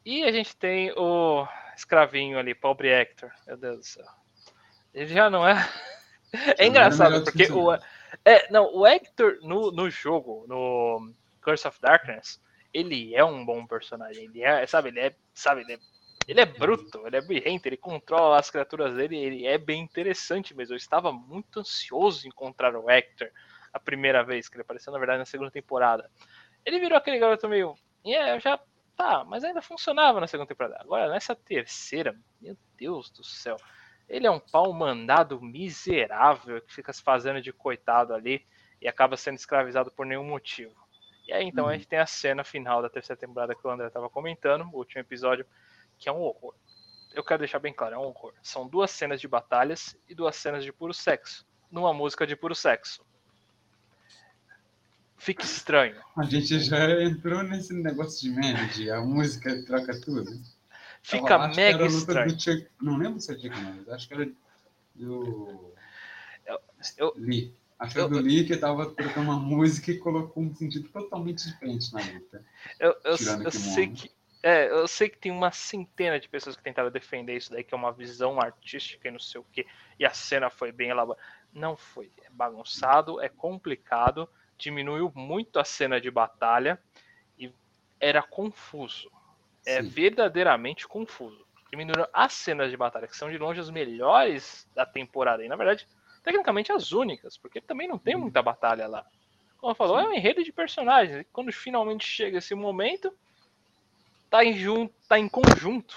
E 0.05 0.25
a 0.25 0.33
gente 0.33 0.57
tem 0.57 0.93
o 0.97 1.47
escravinho 1.77 2.39
ali, 2.39 2.55
pobre 2.55 2.89
Hector. 2.89 3.31
Meu 3.47 3.57
Deus 3.57 3.79
do 3.79 3.85
céu. 3.85 4.07
Ele 4.93 5.13
já 5.13 5.31
não 5.31 5.47
é. 5.47 5.55
É 6.35 6.53
era 6.53 6.67
engraçado, 6.67 7.23
porque 7.25 7.45
que 7.45 7.53
o. 7.53 7.75
É, 8.25 8.51
não, 8.51 8.75
o 8.75 8.87
Hector 8.87 9.39
no, 9.43 9.71
no 9.71 9.91
jogo, 9.91 10.47
no 10.49 11.13
Curse 11.43 11.69
of 11.69 11.79
Darkness, 11.79 12.41
ele 12.73 13.15
é 13.15 13.25
um 13.25 13.45
bom 13.45 13.67
personagem. 13.67 14.25
Ele 14.25 14.43
é, 14.43 14.67
sabe, 14.67 14.89
ele 14.89 15.01
é, 15.01 15.15
sabe, 15.35 15.63
ele 15.63 15.75
é, 15.75 15.79
ele 16.27 16.41
é 16.41 16.47
bruto, 16.47 17.07
ele 17.07 17.17
é 17.17 17.21
birrento, 17.21 17.67
ele 17.67 17.77
controla 17.77 18.39
as 18.39 18.51
criaturas 18.51 18.95
dele, 18.95 19.17
ele 19.17 19.47
é 19.47 19.59
bem 19.59 19.83
interessante 19.83 20.55
mesmo. 20.55 20.75
Eu 20.75 20.79
estava 20.79 21.13
muito 21.13 21.61
ansioso 21.61 22.27
em 22.27 22.29
encontrar 22.29 22.75
o 22.77 22.89
Hector 22.89 23.29
a 23.73 23.81
primeira 23.81 24.23
vez 24.23 24.49
que 24.49 24.57
ele 24.57 24.63
apareceu, 24.63 24.93
na 24.93 24.99
verdade, 24.99 25.19
na 25.19 25.25
segunda 25.25 25.51
temporada. 25.51 26.11
Ele 26.65 26.79
virou 26.79 26.97
aquele 26.97 27.19
garoto 27.19 27.49
meio. 27.49 27.75
É, 28.05 28.35
eu 28.35 28.41
já. 28.41 28.61
Tá, 28.95 29.25
mas 29.25 29.43
ainda 29.43 29.63
funcionava 29.63 30.21
na 30.21 30.27
segunda 30.27 30.49
temporada. 30.49 30.77
Agora, 30.79 31.09
nessa 31.09 31.35
terceira, 31.35 32.15
meu 32.41 32.57
Deus 32.77 33.11
do 33.11 33.25
céu. 33.25 33.57
Ele 34.07 34.27
é 34.27 34.31
um 34.31 34.39
pau 34.39 34.71
mandado 34.75 35.41
miserável 35.41 36.61
que 36.61 36.75
fica 36.75 36.93
se 36.93 37.03
fazendo 37.03 37.41
de 37.41 37.53
coitado 37.53 38.13
ali 38.13 38.45
e 38.81 38.87
acaba 38.87 39.17
sendo 39.17 39.37
escravizado 39.37 39.91
por 39.91 40.05
nenhum 40.05 40.25
motivo. 40.25 40.75
E 41.27 41.33
aí 41.33 41.47
então 41.47 41.69
a 41.69 41.73
gente 41.75 41.87
tem 41.87 41.99
a 41.99 42.07
cena 42.07 42.43
final 42.45 42.83
da 42.83 42.89
terceira 42.91 43.19
temporada 43.19 43.55
que 43.55 43.67
o 43.67 43.71
André 43.71 43.87
estava 43.87 44.11
comentando, 44.11 44.69
o 44.73 44.77
último 44.79 45.01
episódio, 45.01 45.47
que 45.99 46.09
é 46.09 46.13
um 46.13 46.21
horror. 46.21 46.55
Eu 47.15 47.23
quero 47.23 47.41
deixar 47.41 47.59
bem 47.59 47.73
claro, 47.73 47.95
é 47.95 47.99
um 47.99 48.03
horror. 48.03 48.33
São 48.43 48.67
duas 48.67 48.91
cenas 48.91 49.21
de 49.21 49.29
batalhas 49.29 49.97
e 50.09 50.15
duas 50.15 50.35
cenas 50.37 50.65
de 50.65 50.73
puro 50.73 50.93
sexo, 50.95 51.47
numa 51.71 51.93
música 51.95 52.27
de 52.27 52.35
puro 52.35 52.55
sexo. 52.55 53.05
Fica 55.17 55.45
estranho. 55.45 56.01
A 56.17 56.25
gente 56.25 56.59
já 56.59 57.01
entrou 57.03 57.45
nesse 57.45 57.73
negócio 57.73 58.21
de 58.33 58.67
de 58.75 58.91
a 58.91 59.01
música 59.01 59.63
troca 59.65 59.99
tudo. 60.01 60.29
Fica 61.01 61.49
que 61.51 61.57
mega 61.57 61.87
estranho. 61.87 62.33
do 62.35 62.41
Chuck- 62.41 62.69
Não 62.81 62.97
lembro 62.97 63.21
se 63.21 63.31
era 63.31 63.41
Chuck 63.41 63.61
Norris, 63.61 63.89
acho 63.89 64.09
que 64.09 64.15
era 64.15 64.29
do. 64.97 65.75
eu- 66.99 67.13
Lee. 67.17 67.45
Eu- 67.45 67.53
do 67.53 67.62
Lee 68.21 68.47
que 68.47 68.57
tava 68.57 68.91
trocando 68.91 69.31
uma 69.31 69.39
música 69.39 69.91
e 69.91 69.99
colocou 69.99 70.43
um 70.43 70.55
sentido 70.55 70.89
totalmente 70.89 71.47
diferente 71.47 71.93
na 71.93 72.01
luta. 72.01 72.45
Eu, 72.79 72.97
eu, 73.05 73.17
eu 73.45 73.51
sei 73.51 73.89
que. 73.89 74.11
É, 74.43 74.69
eu 74.69 74.89
sei 74.89 75.09
que 75.09 75.19
tem 75.19 75.31
uma 75.31 75.53
centena 75.53 76.19
de 76.19 76.29
pessoas 76.29 76.57
que 76.57 76.63
tentaram 76.63 76.91
defender 76.91 77.37
isso 77.37 77.53
daí, 77.53 77.63
que 77.63 77.73
é 77.73 77.77
uma 77.77 77.93
visão 77.93 78.41
artística 78.41 79.07
e 79.07 79.11
não 79.11 79.19
sei 79.21 79.41
o 79.41 79.45
que, 79.53 79.65
e 80.01 80.05
a 80.05 80.11
cena 80.11 80.51
foi 80.51 80.73
bem 80.73 80.91
elaborada. 80.91 81.23
Não 81.53 81.77
foi. 81.77 82.11
É 82.25 82.29
bagunçado, 82.29 83.21
é 83.21 83.29
complicado, 83.29 84.29
diminuiu 84.59 85.13
muito 85.15 85.61
a 85.61 85.65
cena 85.65 86.01
de 86.01 86.11
batalha 86.11 86.77
e 87.39 87.53
era 88.01 88.21
confuso. 88.21 89.09
É 89.65 89.81
Sim. 89.81 89.89
verdadeiramente 89.89 90.89
confuso. 90.89 91.47
Diminuíram 91.71 92.09
as 92.13 92.33
cenas 92.33 92.69
de 92.69 92.77
batalha, 92.77 93.07
que 93.07 93.17
são 93.17 93.31
de 93.31 93.39
longe 93.39 93.61
as 93.61 93.71
melhores 93.71 94.69
da 94.75 94.85
temporada, 94.85 95.45
e 95.45 95.49
na 95.49 95.55
verdade, 95.55 95.87
tecnicamente 96.23 96.73
as 96.73 96.93
únicas, 96.93 97.37
porque 97.37 97.61
também 97.61 97.89
não 97.89 97.99
tem 97.99 98.17
muita 98.17 98.43
batalha 98.43 98.87
lá. 98.87 99.05
Como 99.59 99.75
falou, 99.75 99.99
é 99.99 100.07
um 100.07 100.13
enredo 100.13 100.43
de 100.43 100.53
personagens. 100.53 101.21
E 101.21 101.25
quando 101.33 101.53
finalmente 101.53 102.05
chega 102.07 102.39
esse 102.39 102.55
momento, 102.55 103.13
tá 104.31 104.45
em, 104.45 104.57
jun... 104.59 104.89
tá 105.09 105.19
em 105.19 105.29
conjunto. 105.29 105.97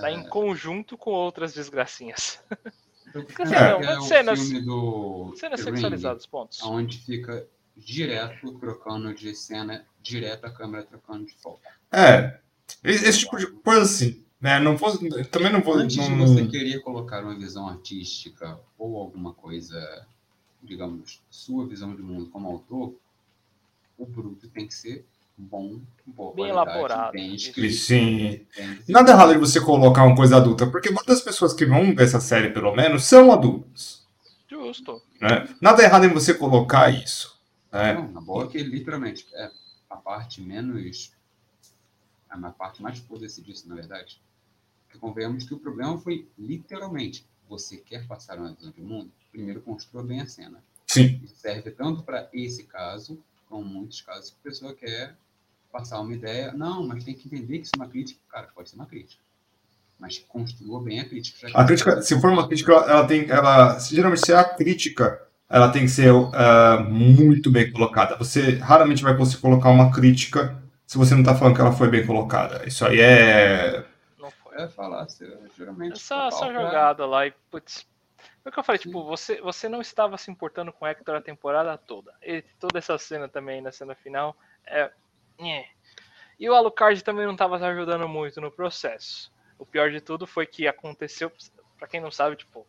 Tá 0.00 0.10
em 0.10 0.20
É, 0.26 0.28
conjunto 0.28 0.96
com 0.98 1.10
outras 1.12 1.54
desgracinhas. 1.54 2.40
É, 3.14 3.80
não, 3.94 4.00
o 4.00 4.02
cenas- 4.02 4.50
do 4.62 5.32
Cenas 5.36 5.60
Ring, 5.60 5.70
sexualizadas, 5.70 6.26
pontos. 6.26 6.62
onde 6.62 6.98
fica 6.98 7.46
direto 7.74 8.52
trocando 8.58 9.14
de 9.14 9.34
cena, 9.34 9.86
direto 10.02 10.44
a 10.44 10.50
câmera 10.50 10.84
trocando 10.84 11.24
de 11.24 11.32
foco. 11.32 11.62
É. 11.90 12.38
Esse 12.84 13.06
esse 13.08 13.18
tipo 13.20 13.38
de 13.38 13.46
coisa 13.46 13.82
assim. 13.82 14.22
Né? 14.46 14.60
Não 14.60 14.76
vou, 14.76 14.96
também 15.24 15.50
não 15.52 15.60
vou. 15.60 15.74
Antes 15.74 15.96
não- 16.08 16.18
você 16.24 16.46
querer 16.46 16.78
colocar 16.80 17.20
uma 17.24 17.34
visão 17.34 17.66
artística 17.68 18.56
ou 18.78 18.96
alguma 18.96 19.32
coisa, 19.34 20.06
digamos, 20.62 21.20
sua 21.28 21.66
visão 21.66 21.96
de 21.96 22.00
mundo 22.00 22.26
como 22.30 22.46
autor, 22.46 22.94
o 23.98 24.06
bruto 24.06 24.46
tem 24.50 24.68
que 24.68 24.74
ser 24.74 25.04
bom, 25.36 25.80
boa 26.06 26.32
Bem 26.32 26.44
qualidade, 26.52 26.78
elaborado, 26.78 27.12
bem 27.12 27.34
escrito. 27.34 27.74
Sim. 27.74 28.46
bem- 28.56 28.78
Nada 28.88 29.10
errado 29.10 29.32
de 29.32 29.38
você 29.40 29.60
colocar 29.60 30.04
uma 30.04 30.14
coisa 30.14 30.36
adulta, 30.36 30.64
porque 30.68 30.90
muitas 30.92 31.20
pessoas 31.20 31.52
que 31.52 31.66
vão 31.66 31.92
ver 31.92 32.04
essa 32.04 32.20
série, 32.20 32.50
pelo 32.50 32.72
menos, 32.72 33.02
são 33.04 33.32
adultos. 33.32 34.06
Justo. 34.48 35.02
Né? 35.20 35.48
Nada 35.60 35.82
errado 35.82 36.04
em 36.04 36.14
você 36.14 36.32
colocar 36.32 36.88
isso. 36.88 37.36
Né? 37.72 37.94
Não, 37.94 38.12
na 38.12 38.20
boa 38.20 38.46
que 38.46 38.58
literalmente 38.62 39.26
é 39.34 39.50
a 39.90 39.96
parte 39.96 40.40
menos. 40.40 41.10
A 42.30 42.36
minha 42.36 42.52
parte 42.52 42.80
mais 42.80 43.00
podre 43.00 43.26
disso, 43.26 43.68
na 43.68 43.74
verdade. 43.74 44.20
Convenhamos 44.96 45.44
que 45.44 45.54
o 45.54 45.58
problema 45.58 45.98
foi 45.98 46.26
literalmente. 46.38 47.24
Você 47.48 47.76
quer 47.76 48.06
passar 48.06 48.38
uma 48.38 48.52
visão 48.52 48.70
de 48.70 48.80
mundo? 48.80 49.10
Primeiro 49.30 49.60
construa 49.60 50.02
bem 50.02 50.20
a 50.20 50.26
cena. 50.26 50.58
Sim. 50.86 51.20
Isso 51.22 51.36
serve 51.36 51.70
tanto 51.70 52.02
para 52.02 52.28
esse 52.32 52.64
caso, 52.64 53.18
como 53.48 53.64
muitos 53.64 54.00
casos 54.00 54.30
que 54.30 54.36
a 54.40 54.50
pessoa 54.50 54.74
quer 54.74 55.14
passar 55.70 56.00
uma 56.00 56.14
ideia. 56.14 56.52
Não, 56.52 56.86
mas 56.86 57.04
tem 57.04 57.14
que 57.14 57.26
entender 57.26 57.58
que 57.58 57.66
isso 57.66 57.72
é 57.76 57.78
uma 57.78 57.88
crítica. 57.88 58.20
Cara, 58.30 58.48
pode 58.54 58.70
ser 58.70 58.76
uma 58.76 58.86
crítica. 58.86 59.22
Mas 59.98 60.18
construa 60.18 60.82
bem 60.82 61.00
a 61.00 61.08
crítica. 61.08 61.48
A 61.54 61.64
crítica, 61.64 62.02
se 62.02 62.20
for 62.20 62.30
uma 62.30 62.46
crítica, 62.46 62.72
ela 62.72 63.06
tem. 63.06 63.30
Ela, 63.30 63.78
geralmente, 63.78 64.26
se 64.26 64.32
é 64.32 64.36
a 64.36 64.44
crítica, 64.44 65.22
ela 65.48 65.70
tem 65.70 65.82
que 65.82 65.88
ser 65.88 66.12
ah, 66.34 66.84
muito 66.88 67.50
bem 67.50 67.70
colocada. 67.70 68.16
Você 68.16 68.56
raramente 68.56 69.02
vai 69.02 69.16
conseguir 69.16 69.40
colocar 69.40 69.70
uma 69.70 69.90
crítica 69.90 70.62
se 70.86 70.98
você 70.98 71.14
não 71.14 71.22
está 71.22 71.34
falando 71.34 71.54
que 71.54 71.60
ela 71.60 71.72
foi 71.72 71.88
bem 71.88 72.06
colocada. 72.06 72.66
Isso 72.66 72.84
aí 72.86 73.00
é. 73.00 73.84
É 74.56 74.68
falar, 74.68 75.06
geralmente. 75.56 75.94
Essa, 75.94 76.14
essa 76.26 76.30
total 76.38 76.52
pra- 76.52 76.64
jogada 76.64 77.06
lá 77.06 77.26
e, 77.26 77.30
putz. 77.50 77.86
Foi 78.42 78.50
o 78.50 78.52
que 78.52 78.58
eu 78.58 78.64
falei, 78.64 78.78
tipo, 78.78 79.04
você, 79.04 79.40
você 79.40 79.68
não 79.68 79.80
estava 79.80 80.16
se 80.16 80.30
importando 80.30 80.72
com 80.72 80.84
o 80.84 80.88
Hector 80.88 81.16
a 81.16 81.20
temporada 81.20 81.76
toda. 81.76 82.14
E 82.22 82.42
toda 82.58 82.78
essa 82.78 82.96
cena 82.96 83.28
também, 83.28 83.60
na 83.60 83.70
cena 83.70 83.94
final, 83.94 84.36
é. 84.66 84.90
E 86.38 86.48
o 86.48 86.54
Alucard 86.54 87.02
também 87.04 87.26
não 87.26 87.32
estava 87.32 87.56
ajudando 87.56 88.08
muito 88.08 88.40
no 88.40 88.50
processo. 88.50 89.32
O 89.58 89.66
pior 89.66 89.90
de 89.90 90.00
tudo 90.00 90.26
foi 90.26 90.46
que 90.46 90.66
aconteceu, 90.66 91.30
pra 91.78 91.88
quem 91.88 92.00
não 92.00 92.10
sabe, 92.10 92.36
tipo, 92.36 92.66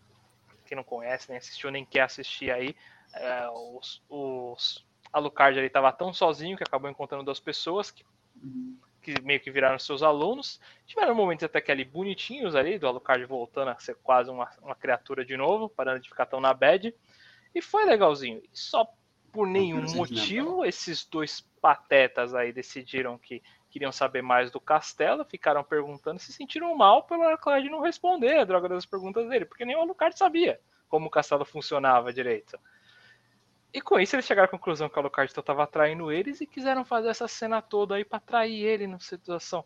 quem 0.65 0.75
não 0.75 0.83
conhece, 0.83 1.29
nem 1.29 1.37
assistiu, 1.37 1.71
nem 1.71 1.85
quer 1.85 2.01
assistir 2.01 2.51
aí, 2.51 2.75
é, 3.13 3.47
os, 3.49 4.01
os 4.09 4.85
Alucard 5.13 5.57
ele 5.57 5.69
tava 5.69 5.91
tão 5.93 6.13
sozinho 6.13 6.57
que 6.57 6.63
acabou 6.63 6.89
encontrando 6.89 7.23
duas 7.23 7.39
pessoas 7.39 7.89
que 7.91 8.05
Uhum. 8.43 8.77
Que 9.15 9.21
meio 9.21 9.39
que 9.39 9.49
viraram 9.49 9.79
seus 9.79 10.03
alunos. 10.03 10.59
Tiveram 10.85 11.15
momentos 11.15 11.45
até 11.45 11.61
que 11.61 11.71
ali 11.71 11.85
bonitinhos 11.85 12.55
ali, 12.55 12.77
do 12.77 12.87
Alucard 12.87 13.23
voltando 13.25 13.69
a 13.69 13.79
ser 13.79 13.95
quase 14.03 14.29
uma, 14.29 14.49
uma 14.61 14.75
criatura 14.75 15.23
de 15.23 15.37
novo, 15.37 15.69
parando 15.69 16.01
de 16.01 16.09
ficar 16.09 16.25
tão 16.25 16.41
na 16.41 16.53
bad. 16.53 16.93
E 17.55 17.61
foi 17.61 17.85
legalzinho. 17.85 18.41
E 18.43 18.49
só 18.51 18.85
por 19.31 19.47
nenhum 19.47 19.81
motivo, 19.95 20.65
esses 20.65 21.05
dois 21.05 21.41
patetas 21.61 22.33
aí 22.35 22.51
decidiram 22.51 23.17
que 23.17 23.41
queriam 23.69 23.91
saber 23.91 24.21
mais 24.21 24.51
do 24.51 24.59
castelo, 24.59 25.23
ficaram 25.23 25.63
perguntando, 25.63 26.19
se 26.19 26.33
sentiram 26.33 26.75
mal 26.75 27.03
pelo 27.03 27.23
Alucard 27.23 27.69
não 27.69 27.81
responder 27.81 28.39
a 28.39 28.45
droga 28.45 28.67
das 28.67 28.85
perguntas 28.85 29.29
dele, 29.29 29.45
porque 29.45 29.65
nem 29.65 29.75
o 29.75 29.81
Alucard 29.81 30.17
sabia 30.17 30.59
como 30.89 31.07
o 31.07 31.09
castelo 31.09 31.45
funcionava 31.45 32.13
direito. 32.13 32.57
E 33.77 33.81
com 33.81 33.99
isso 33.99 34.15
eles 34.15 34.25
chegaram 34.25 34.47
à 34.47 34.49
conclusão 34.49 34.89
que 34.89 34.97
o 34.97 34.99
Alucard 34.99 35.31
só 35.31 35.39
estava 35.39 35.61
atraindo 35.61 36.11
eles 36.11 36.41
e 36.41 36.47
quiseram 36.47 36.83
fazer 36.83 37.09
essa 37.09 37.27
cena 37.27 37.61
toda 37.61 37.93
aí 37.93 38.03
pra 38.03 38.17
atrair 38.17 38.65
ele 38.65 38.87
na 38.87 38.97
situação. 38.97 39.63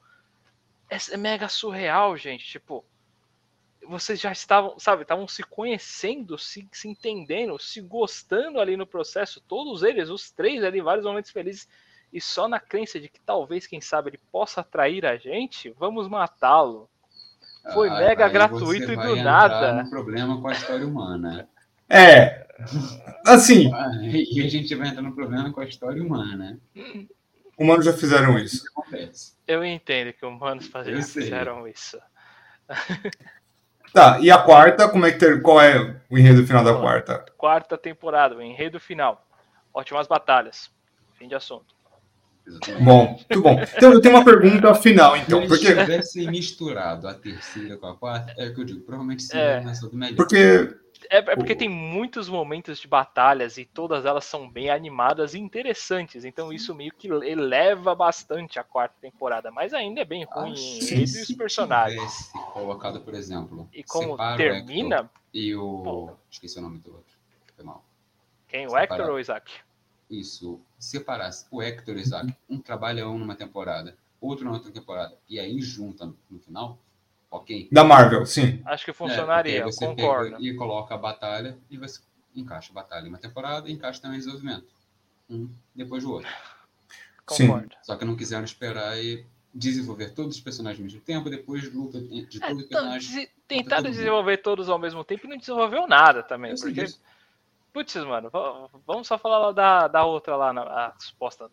É, 0.89 1.15
mega 1.15 1.47
surreal, 1.47 2.17
gente. 2.17 2.45
Tipo, 2.45 2.83
vocês 3.88 4.19
já 4.19 4.33
estavam, 4.33 4.77
sabe, 4.77 5.03
estavam 5.03 5.25
se 5.29 5.43
conhecendo, 5.43 6.38
se, 6.38 6.67
se 6.73 6.89
entendendo, 6.89 7.57
se 7.57 7.79
gostando 7.79 8.59
ali 8.59 8.75
no 8.75 8.85
processo, 8.85 9.39
todos 9.47 9.81
eles, 9.81 10.09
os 10.09 10.29
três 10.29 10.61
ali, 10.61 10.81
vários 10.81 11.05
momentos 11.05 11.31
felizes, 11.31 11.69
e 12.11 12.19
só 12.19 12.49
na 12.49 12.59
crença 12.59 12.99
de 12.99 13.07
que 13.07 13.21
talvez, 13.21 13.65
quem 13.65 13.79
sabe, 13.79 14.09
ele 14.09 14.19
possa 14.29 14.59
atrair 14.59 15.05
a 15.05 15.15
gente, 15.15 15.69
vamos 15.79 16.09
matá-lo. 16.09 16.89
Foi 17.73 17.88
Ah, 17.88 17.97
mega 17.97 18.27
gratuito 18.27 18.91
e 18.91 18.95
do 18.97 19.15
nada. 19.15 19.83
num 19.83 19.89
problema 19.89 20.41
com 20.41 20.49
a 20.49 20.51
história 20.51 20.85
humana. 20.85 21.47
É. 21.91 22.45
Assim, 23.26 23.72
E 24.03 24.41
a 24.43 24.49
gente 24.49 24.73
vai 24.76 24.88
entrar 24.89 25.01
no 25.01 25.13
problema 25.13 25.51
com 25.51 25.61
a 25.61 25.65
história 25.65 26.01
humana. 26.01 26.59
humanos 27.57 27.85
já 27.85 27.93
fizeram 27.93 28.38
isso. 28.39 28.63
Eu 29.47 29.63
entendo 29.65 30.13
que 30.13 30.26
humanos 30.26 30.69
fizeram 31.11 31.68
isso. 31.68 31.99
Tá, 33.93 34.19
e 34.22 34.31
a 34.31 34.38
quarta, 34.38 34.88
como 34.88 35.05
é 35.05 35.11
que 35.11 35.19
ter, 35.19 35.41
qual 35.41 35.59
é 35.59 35.99
o 36.09 36.18
enredo 36.18 36.47
final 36.47 36.63
da 36.63 36.73
quarta? 36.80 37.26
Quarta 37.38 37.77
temporada, 37.77 38.35
o 38.38 38.41
enredo 38.41 38.80
final. 38.80 39.27
Ótimas 39.73 40.07
batalhas. 40.07 40.69
Fim 41.19 41.27
de 41.27 41.35
assunto. 41.35 41.76
Exatamente. 42.47 42.84
Bom, 42.84 43.07
muito 43.30 43.41
bom. 43.41 43.61
Então, 43.77 43.91
eu 43.91 44.01
tenho 44.01 44.15
uma 44.15 44.23
pergunta 44.26 44.73
final, 44.76 45.15
Se 45.15 45.22
então, 45.22 45.39
eles 45.39 45.49
porque, 45.49 45.68
tivessem 45.68 46.27
misturado 46.31 47.07
a 47.07 47.13
terceira 47.13 47.76
com 47.77 47.88
a 47.88 47.95
quarta, 47.97 48.34
é 48.38 48.47
o 48.47 48.55
que 48.55 48.61
eu 48.61 48.65
digo, 48.65 48.80
provavelmente 48.81 49.23
seria 49.23 49.43
É. 49.43 49.61
melhor. 49.93 50.15
porque 50.15 50.73
É, 51.11 51.17
é 51.17 51.35
porque 51.35 51.53
tem 51.53 51.67
muitos 51.67 52.29
momentos 52.29 52.79
de 52.79 52.88
batalhas 52.88 53.57
e 53.57 53.65
todas 53.65 54.05
elas 54.05 54.23
são 54.23 54.49
bem 54.49 54.69
animadas 54.69 55.33
e 55.33 55.39
interessantes. 55.39 56.23
Então 56.23 56.53
isso 56.53 56.73
meio 56.73 56.93
que 56.93 57.09
eleva 57.09 57.93
bastante 57.93 58.57
a 58.57 58.63
quarta 58.63 58.95
temporada. 59.01 59.51
Mas 59.51 59.73
ainda 59.73 59.99
é 59.99 60.05
bem 60.05 60.23
ruim 60.23 60.51
em 60.51 60.53
que 60.53 60.93
enredo 60.93 61.17
e 61.17 61.21
os 61.21 61.33
personagens. 61.33 62.31
colocado, 62.53 63.01
por 63.01 63.13
exemplo, 63.13 63.67
E 63.73 63.83
como 63.83 64.13
o 64.13 64.38
termina, 64.38 65.11
e 65.33 65.53
o. 65.53 65.83
Pô. 65.83 66.11
Esqueci 66.29 66.57
o 66.59 66.61
nome 66.61 66.79
do 66.79 66.93
outro. 66.93 67.13
Foi 67.57 67.65
mal. 67.65 67.83
quem? 68.47 68.65
O. 68.67 68.77
Hector 68.77 69.09
ou 69.09 69.15
o 69.15 69.19
Isaac? 69.19 69.51
Isso. 70.09 70.61
Separasse 70.79 71.45
o 71.51 71.61
Hector 71.61 71.95
e 71.95 71.97
o 71.97 72.01
Isaac, 72.01 72.33
um 72.49 72.57
trabalha 72.57 73.05
um 73.09 73.17
numa 73.17 73.35
temporada, 73.35 73.97
outro 74.21 74.45
na 74.45 74.51
outra 74.51 74.71
temporada, 74.71 75.17
e 75.27 75.38
aí 75.38 75.59
junta 75.59 76.09
no 76.29 76.39
final, 76.39 76.79
ok. 77.32 77.70
da 77.72 77.84
Marvel, 77.84 78.26
sim. 78.26 78.62
Acho 78.66 78.86
que 78.86 78.91
É, 78.91 78.94
funcionaria, 78.94 79.60
eu 79.62 79.72
você 79.72 79.86
concordo. 79.88 80.32
pega 80.36 80.44
e 80.44 80.53
coloca 80.56 80.94
a 80.94 80.98
batalha 80.98 81.58
e 81.70 81.78
você 81.78 82.02
encaixa 82.36 82.72
a 82.72 82.76
batalha 82.76 83.06
em 83.06 83.10
uma 83.10 83.18
temporada 83.18 83.68
e 83.68 83.72
encaixa 83.72 84.02
também 84.02 84.18
o 84.18 84.20
desenvolvimento. 84.20 84.68
Um 85.30 85.49
depois 85.74 86.03
do 86.03 86.12
outro. 86.12 86.30
Sim. 87.30 87.48
Concordo. 87.48 87.76
Só 87.84 87.95
que 87.95 88.03
não 88.06 88.16
quiseram 88.16 88.44
esperar 88.44 88.98
e 89.02 89.26
desenvolver 89.53 90.10
todos 90.12 90.36
os 90.38 90.41
personagens 90.41 90.80
ao 90.80 90.86
mesmo 90.86 91.02
tempo, 91.02 91.30
depois 91.30 91.74
luta 91.74 91.99
de 91.99 92.20
É, 92.20 92.22
todos 92.22 92.24
os 92.24 92.41
então, 92.41 92.68
personagens. 92.68 93.30
tentaram 93.48 93.84
todo 93.84 93.90
mundo. 93.90 93.98
desenvolver 93.98 94.38
todos 94.38 94.70
ao 94.70 94.80
mesmo 94.80 95.03
tempo 95.03 95.26
e 95.26 95.30
não 95.30 95.38
desenvolveu 95.38 95.88
nada 95.88 96.24
também. 96.24 96.52
Eu 96.52 96.58
Porque, 96.58 96.86
putz, 97.74 97.95
mano, 97.95 98.30
va- 98.30 98.70
vamos 98.86 99.08
só 99.08 99.18
falar 99.18 99.40
lá 99.40 99.52
da, 99.52 99.88
da 99.88 100.06
outra 100.06 100.36
lá, 100.36 100.52
na- 100.53 100.64
a 100.64 100.94
suposta 100.99 101.49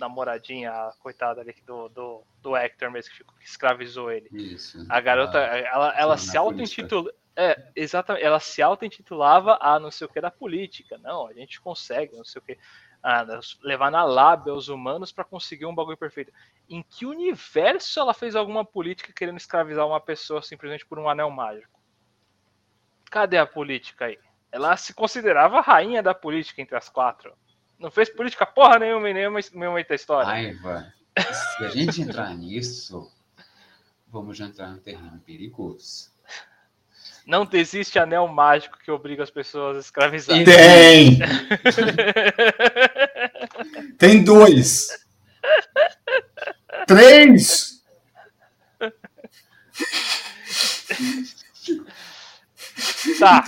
namoradinha, 0.00 0.70
a 0.70 0.92
coitada 1.00 1.40
ali 1.40 1.54
do, 1.66 1.88
do, 1.88 2.22
do 2.42 2.56
Hector 2.56 2.90
mesmo, 2.90 3.10
que, 3.10 3.18
ficou- 3.18 3.34
que 3.38 3.44
escravizou 3.46 4.10
ele. 4.10 4.28
Isso. 4.32 4.84
A 4.88 5.00
garota, 5.00 5.38
Ah, 5.38 5.56
ela, 5.58 5.94
ela 5.98 6.16
se 6.16 6.36
auto-intitula. 6.36 7.12
É, 7.38 7.70
exatamente. 7.76 8.24
Ela 8.24 8.40
se 8.40 8.62
auto-intitulava 8.62 9.58
a 9.60 9.78
não 9.78 9.90
sei 9.90 10.06
o 10.06 10.10
que 10.10 10.20
da 10.20 10.30
política. 10.30 10.96
Não, 10.98 11.26
a 11.26 11.32
gente 11.34 11.60
consegue, 11.60 12.16
não 12.16 12.24
sei 12.24 12.40
o 12.40 12.44
que. 12.44 12.58
Ah, 13.02 13.24
levar 13.62 13.90
na 13.90 14.02
lábia 14.04 14.52
os 14.54 14.68
humanos 14.68 15.12
para 15.12 15.24
conseguir 15.24 15.66
um 15.66 15.74
bagulho 15.74 15.96
perfeito. 15.98 16.32
Em 16.68 16.82
que 16.82 17.04
universo 17.06 18.00
ela 18.00 18.14
fez 18.14 18.34
alguma 18.34 18.64
política 18.64 19.12
querendo 19.12 19.36
escravizar 19.36 19.86
uma 19.86 20.00
pessoa 20.00 20.42
simplesmente 20.42 20.86
por 20.86 20.98
um 20.98 21.08
anel 21.08 21.30
mágico? 21.30 21.78
Cadê 23.10 23.38
a 23.38 23.46
política 23.46 24.06
aí? 24.06 24.18
Ela 24.50 24.76
se 24.76 24.94
considerava 24.94 25.58
a 25.58 25.62
rainha 25.62 26.02
da 26.02 26.14
política 26.14 26.60
entre 26.62 26.76
as 26.76 26.88
quatro. 26.88 27.36
Não 27.78 27.90
fez 27.90 28.08
política 28.08 28.46
porra 28.46 28.78
nenhuma 28.78 29.10
em 29.10 29.14
nenhuma, 29.14 29.40
nenhuma 29.52 29.84
da 29.84 29.94
história. 29.94 30.26
Raiva. 30.26 30.92
Se 31.18 31.64
a 31.64 31.68
gente 31.68 32.02
entrar 32.02 32.34
nisso, 32.34 33.10
vamos 34.06 34.40
entrar 34.40 34.68
no 34.68 34.78
terreno 34.78 35.20
perigoso. 35.24 36.10
Não 37.26 37.48
existe 37.52 37.98
anel 37.98 38.28
mágico 38.28 38.78
que 38.78 38.90
obriga 38.90 39.22
as 39.22 39.30
pessoas 39.30 39.76
a 39.76 39.80
escravizar. 39.80 40.44
Tem! 40.44 41.18
Tem 43.98 44.22
dois! 44.22 45.04
Três! 46.86 47.82
Tá. 53.18 53.44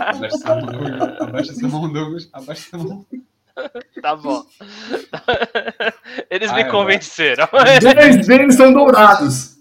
Abaixa 0.00 0.26
essa 0.32 0.56
mão, 0.56 0.66
Douglas. 0.72 1.18
Abaixa 1.20 1.52
essa 1.52 1.68
mão, 1.68 1.92
Douglas. 1.92 2.28
Abaixa 2.32 2.66
essa 2.68 2.78
mão. 2.78 3.06
Tá 4.00 4.14
bom. 4.16 4.46
Eles 6.30 6.50
Ah, 6.50 6.54
me 6.54 6.60
é, 6.62 6.70
convenceram. 6.70 7.48
Dois 7.82 8.26
deles 8.26 8.54
são 8.54 8.72
dourados. 8.72 9.56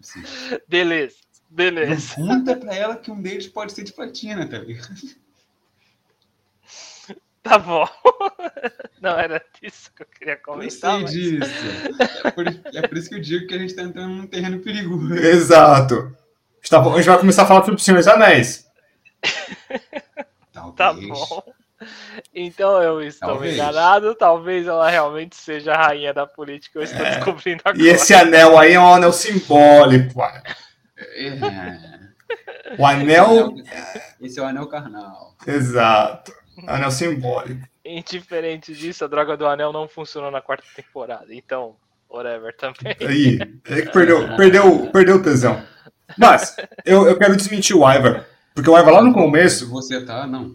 Sim. 0.00 0.22
Beleza. 0.68 1.16
Beleza. 1.50 2.14
Pergunta 2.14 2.56
pra 2.56 2.74
ela 2.74 2.96
que 2.96 3.10
um 3.10 3.20
deles 3.20 3.46
pode 3.46 3.72
ser 3.72 3.84
de 3.84 3.92
platina, 3.92 4.46
tá 4.48 4.58
ligado? 4.58 4.88
Tá 7.42 7.58
bom. 7.58 7.86
Não 9.02 9.18
era 9.18 9.44
disso 9.60 9.90
que 9.94 10.02
eu 10.02 10.06
queria 10.06 10.34
Eu 10.34 10.38
comentar. 10.42 10.92
sei 10.92 11.02
mas- 11.02 11.12
disso. 11.12 11.50
É 12.24 12.30
por, 12.30 12.46
é 12.48 12.88
por 12.88 12.96
isso 12.96 13.08
que 13.08 13.16
eu 13.16 13.20
digo 13.20 13.46
que 13.48 13.54
a 13.54 13.58
gente 13.58 13.74
tá 13.74 13.82
entrando 13.82 14.14
num 14.14 14.26
terreno 14.26 14.60
perigoso. 14.60 15.12
Exato. 15.14 16.16
A 16.62 16.64
gente, 16.64 16.70
tá- 16.70 16.80
a 16.80 16.96
gente 16.96 17.06
vai 17.08 17.18
começar 17.18 17.42
a 17.42 17.46
falar 17.46 17.60
sobre 17.64 17.74
o 17.80 17.82
Senhor 17.84 17.96
dos 17.98 18.06
Anéis. 18.06 18.66
Talvez. 20.52 20.76
Tá 20.76 20.92
bom. 20.92 21.42
Então 22.32 22.80
eu 22.80 23.02
estou 23.02 23.30
Talvez. 23.30 23.54
enganado. 23.54 24.14
Talvez 24.14 24.66
ela 24.68 24.88
realmente 24.88 25.34
seja 25.34 25.72
a 25.72 25.86
rainha 25.88 26.14
da 26.14 26.26
política. 26.26 26.78
Eu 26.78 26.84
estou 26.84 27.04
descobrindo 27.04 27.62
agora. 27.64 27.82
E 27.82 27.88
esse 27.88 28.14
anel 28.14 28.56
aí 28.56 28.74
é 28.74 28.80
um 28.80 28.94
anel 28.94 29.12
simbólico. 29.12 30.14
cara. 30.20 30.42
É. 30.96 32.76
O 32.78 32.86
anel. 32.86 33.54
Esse 34.20 34.38
é 34.38 34.42
o 34.42 34.46
anel 34.46 34.68
carnal. 34.68 35.34
Exato. 35.44 36.32
Anel 36.68 36.90
simbólico. 36.92 37.66
Indiferente 37.84 38.72
disso, 38.74 39.04
a 39.04 39.08
droga 39.08 39.36
do 39.36 39.46
anel 39.46 39.72
não 39.72 39.88
funcionou 39.88 40.30
na 40.30 40.40
quarta 40.40 40.64
temporada. 40.76 41.26
Então, 41.34 41.74
whatever 42.08 42.56
também. 42.56 42.96
Aí. 43.00 43.38
É 43.68 43.82
que 43.82 43.90
perdeu, 43.90 44.36
perdeu, 44.36 44.90
perdeu 44.92 45.16
o 45.16 45.22
tesão. 45.22 45.60
Mas, 46.16 46.56
eu, 46.84 47.06
eu 47.06 47.16
quero 47.16 47.36
desmentir 47.36 47.76
o 47.76 47.88
Ivar. 47.90 48.26
Porque 48.54 48.68
o 48.68 48.78
Ivar 48.78 48.90
lá 48.90 49.02
no 49.02 49.12
começo. 49.12 49.68
Você 49.70 50.00
tá, 50.04 50.26
não. 50.26 50.54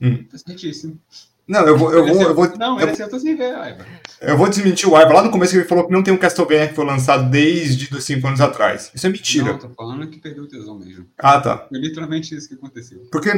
Hum. 0.00 0.24
Tá 0.30 0.38
certíssimo. 0.38 0.98
Não, 1.46 1.66
eu 1.66 1.76
vou, 1.76 1.92
eu 1.92 2.06
vou, 2.06 2.22
eu 2.22 2.34
vou, 2.34 2.56
Não, 2.56 2.78
eu, 2.78 2.84
ele 2.84 2.92
acertou 2.92 3.20
sem 3.20 3.36
ver, 3.36 3.54
Aiva. 3.54 3.84
eu 4.22 4.36
vou 4.36 4.48
desmentir 4.48 4.88
o 4.88 4.98
Ivar. 4.98 5.12
Lá 5.12 5.22
no 5.22 5.30
começo 5.30 5.54
ele 5.54 5.64
falou 5.64 5.86
que 5.86 5.92
não 5.92 6.02
tem 6.02 6.12
um 6.12 6.16
Castlevania 6.16 6.68
que 6.68 6.74
foi 6.74 6.86
lançado 6.86 7.30
desde 7.30 7.94
os 7.94 8.02
5 8.02 8.26
anos 8.26 8.40
atrás. 8.40 8.90
Isso 8.94 9.06
é 9.06 9.10
mentira. 9.10 9.52
Não, 9.52 9.58
tô 9.58 9.68
falando 9.68 10.06
que 10.06 10.18
perdeu 10.18 10.44
o 10.44 10.48
tesão 10.48 10.78
mesmo. 10.78 11.06
Ah, 11.18 11.38
tá. 11.38 11.66
Foi 11.68 11.78
literalmente 11.78 12.34
isso 12.34 12.48
que 12.48 12.54
aconteceu. 12.54 13.06
Porque, 13.12 13.30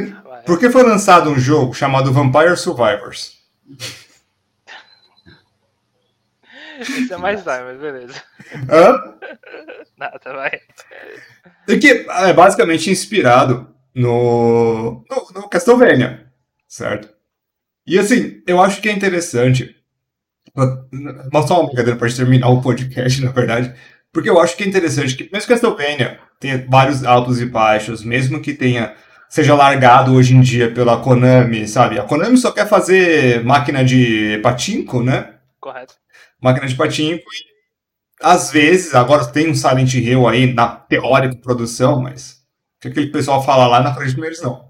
porque 0.45 0.69
foi 0.69 0.83
lançado 0.83 1.29
um 1.29 1.37
jogo 1.37 1.73
chamado 1.73 2.13
Vampire 2.13 2.55
Survivors. 2.55 3.37
Isso 6.79 7.13
é 7.13 7.17
mais 7.17 7.41
time, 7.41 7.63
mas 7.63 7.79
beleza. 7.79 8.21
Hã? 8.69 9.15
Nada, 9.97 10.19
vai. 10.25 10.51
E 11.67 11.77
que 11.77 12.05
é 12.07 12.33
basicamente 12.33 12.89
inspirado 12.89 13.67
no, 13.95 15.03
no, 15.09 15.41
no 15.41 15.49
Castlevania, 15.49 16.27
certo? 16.67 17.09
E 17.85 17.97
assim, 17.97 18.41
eu 18.45 18.61
acho 18.61 18.81
que 18.81 18.89
é 18.89 18.91
interessante. 18.91 19.75
Mas 21.31 21.47
só 21.47 21.59
uma 21.59 21.67
brincadeira 21.67 21.97
para 21.97 22.11
terminar 22.11 22.49
o 22.49 22.61
podcast, 22.61 23.21
na 23.23 23.31
verdade. 23.31 23.73
Porque 24.11 24.29
eu 24.29 24.39
acho 24.39 24.55
que 24.55 24.63
é 24.63 24.67
interessante 24.67 25.15
que, 25.15 25.23
mesmo 25.31 25.47
que 25.47 25.53
Castlevania 25.53 26.19
tenha 26.39 26.65
vários 26.69 27.03
altos 27.03 27.41
e 27.41 27.45
baixos, 27.45 28.03
mesmo 28.03 28.41
que 28.41 28.53
tenha 28.53 28.95
seja 29.29 29.53
largado 29.55 30.13
hoje 30.13 30.35
em 30.35 30.41
dia 30.41 30.71
pela 30.71 31.01
Konami, 31.01 31.67
sabe? 31.67 31.99
A 31.99 32.03
Konami 32.03 32.37
só 32.37 32.51
quer 32.51 32.67
fazer 32.67 33.43
máquina 33.43 33.83
de 33.83 34.39
patinco, 34.41 35.03
né? 35.03 35.33
Correto. 35.59 35.95
Máquina 36.41 36.67
de 36.67 36.75
patinco 36.75 37.23
e 37.23 37.57
às 38.21 38.51
vezes, 38.51 38.95
agora 38.95 39.25
tem 39.25 39.49
um 39.49 39.55
Silent 39.55 39.93
Hill 39.93 40.27
aí 40.27 40.51
na 40.51 40.67
teórica 40.67 41.35
produção, 41.37 42.01
mas 42.01 42.31
o 42.77 42.81
que 42.81 42.87
aquele 42.87 43.07
pessoal 43.07 43.43
fala 43.43 43.67
lá 43.67 43.81
na 43.81 43.93
frente 43.93 44.15
deles 44.15 44.41
não. 44.41 44.67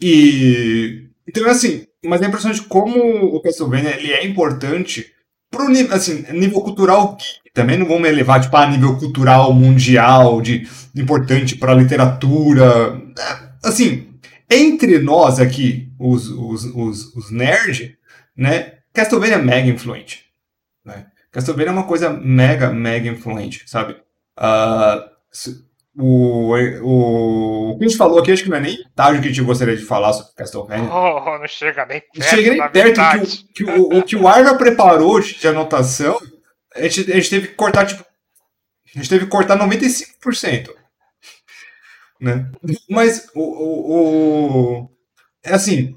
E 0.00 1.08
então 1.26 1.48
assim, 1.48 1.86
mas 2.04 2.22
a 2.22 2.26
impressão 2.26 2.52
de 2.52 2.62
como 2.62 3.00
o 3.00 3.40
Castlevania 3.40 3.98
ele 3.98 4.12
é 4.12 4.24
importante 4.24 5.12
pro 5.50 5.68
nível 5.68 5.96
assim, 5.96 6.24
nível 6.32 6.60
cultural 6.60 7.16
também 7.52 7.78
não 7.78 7.86
vamos 7.86 8.08
elevar 8.08 8.40
tipo 8.40 8.56
a 8.56 8.66
nível 8.68 8.96
cultural 8.98 9.52
mundial 9.52 10.40
de 10.42 10.68
importante 10.94 11.56
para 11.56 11.74
literatura, 11.74 13.00
É, 13.18 13.68
assim, 13.68 14.08
entre 14.50 14.98
nós 14.98 15.40
aqui, 15.40 15.90
os 15.98 16.28
os, 16.28 16.64
os, 16.64 17.16
os 17.16 17.30
nerd, 17.30 17.96
né? 18.36 18.74
Castlevania 18.92 19.36
é 19.36 19.42
mega 19.42 19.68
influente. 19.68 20.25
Né? 20.86 21.06
Castlevania 21.32 21.68
é 21.70 21.72
uma 21.72 21.86
coisa 21.86 22.08
mega, 22.10 22.70
mega 22.72 23.08
influente, 23.08 23.68
sabe? 23.68 24.00
Se- 25.32 25.66
o, 25.98 26.54
o, 26.82 27.70
o 27.70 27.78
que 27.78 27.84
a 27.84 27.88
gente 27.88 27.96
falou 27.96 28.18
aqui, 28.18 28.30
acho 28.30 28.42
que 28.44 28.50
não 28.50 28.58
é 28.58 28.60
nem 28.60 28.78
do 29.16 29.22
que 29.22 29.28
a 29.28 29.30
gente 29.32 29.42
gostaria 29.44 29.76
de 29.76 29.84
falar 29.84 30.12
sobre 30.12 30.34
Castlevania. 30.34 30.90
Oh, 30.90 31.38
não 31.38 31.48
chega 31.48 31.84
nem 31.86 32.00
perto. 32.00 32.22
Chega 32.30 32.50
nem 32.50 32.58
perto 32.60 32.72
verdade. 32.72 33.46
que 33.54 33.64
o, 33.64 33.66
que 33.66 33.72
o, 33.80 33.98
o 33.98 34.02
que 34.02 34.16
o 34.16 34.28
preparou 34.58 35.18
de, 35.20 35.34
de 35.34 35.48
anotação, 35.48 36.20
a 36.74 36.82
gente, 36.82 37.10
a 37.10 37.16
gente 37.16 37.30
teve 37.30 37.48
que 37.48 37.54
cortar, 37.54 37.86
tipo. 37.86 38.04
A 38.94 38.98
gente 38.98 39.08
teve 39.08 39.24
que 39.24 39.30
cortar 39.30 39.58
95%. 39.58 40.70
Né? 42.20 42.50
Mas 42.88 43.28
o, 43.34 43.40
o, 43.42 43.92
o- 44.82 44.90
É 45.44 45.54
assim. 45.54 45.96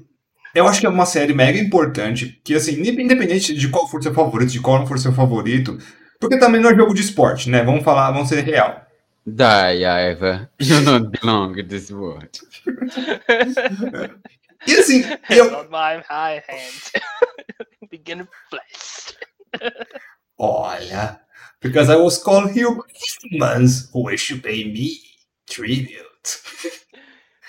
Eu 0.54 0.66
acho 0.66 0.80
que 0.80 0.86
é 0.86 0.88
uma 0.88 1.06
série 1.06 1.32
mega 1.32 1.58
importante. 1.58 2.40
Que, 2.44 2.54
assim, 2.54 2.80
independente 2.80 3.54
de 3.54 3.68
qual 3.68 3.88
for 3.88 4.02
seu 4.02 4.12
favorito, 4.12 4.52
de 4.52 4.60
qual 4.60 4.78
não 4.78 4.86
for 4.86 4.98
seu 4.98 5.12
favorito. 5.12 5.78
Porque 6.20 6.38
também 6.38 6.60
não 6.60 6.70
é 6.70 6.74
jogo 6.74 6.94
de 6.94 7.00
esporte, 7.00 7.48
né? 7.48 7.62
Vamos 7.62 7.84
falar, 7.84 8.10
vamos 8.10 8.28
ser 8.28 8.42
real. 8.42 8.86
Die, 9.26 9.84
Aiva. 9.84 10.50
You 10.60 10.84
don't 10.84 11.10
belong 11.10 11.58
in 11.58 11.68
this 11.68 11.90
world. 11.90 12.40
E 14.66 14.74
assim, 14.74 15.02
eu, 15.30 15.50
Not 15.50 15.70
my 15.70 16.02
high 16.08 16.42
hand. 16.46 17.02
Begin 17.90 18.28
flesh. 18.48 19.16
Olha, 20.38 21.20
because 21.60 21.90
I 21.90 21.96
was 21.96 22.22
called 22.22 22.50
humans 22.52 23.90
who 23.92 24.04
wish 24.04 24.28
to 24.28 24.38
pay 24.38 24.64
me 24.64 24.98
tribute. 25.48 26.42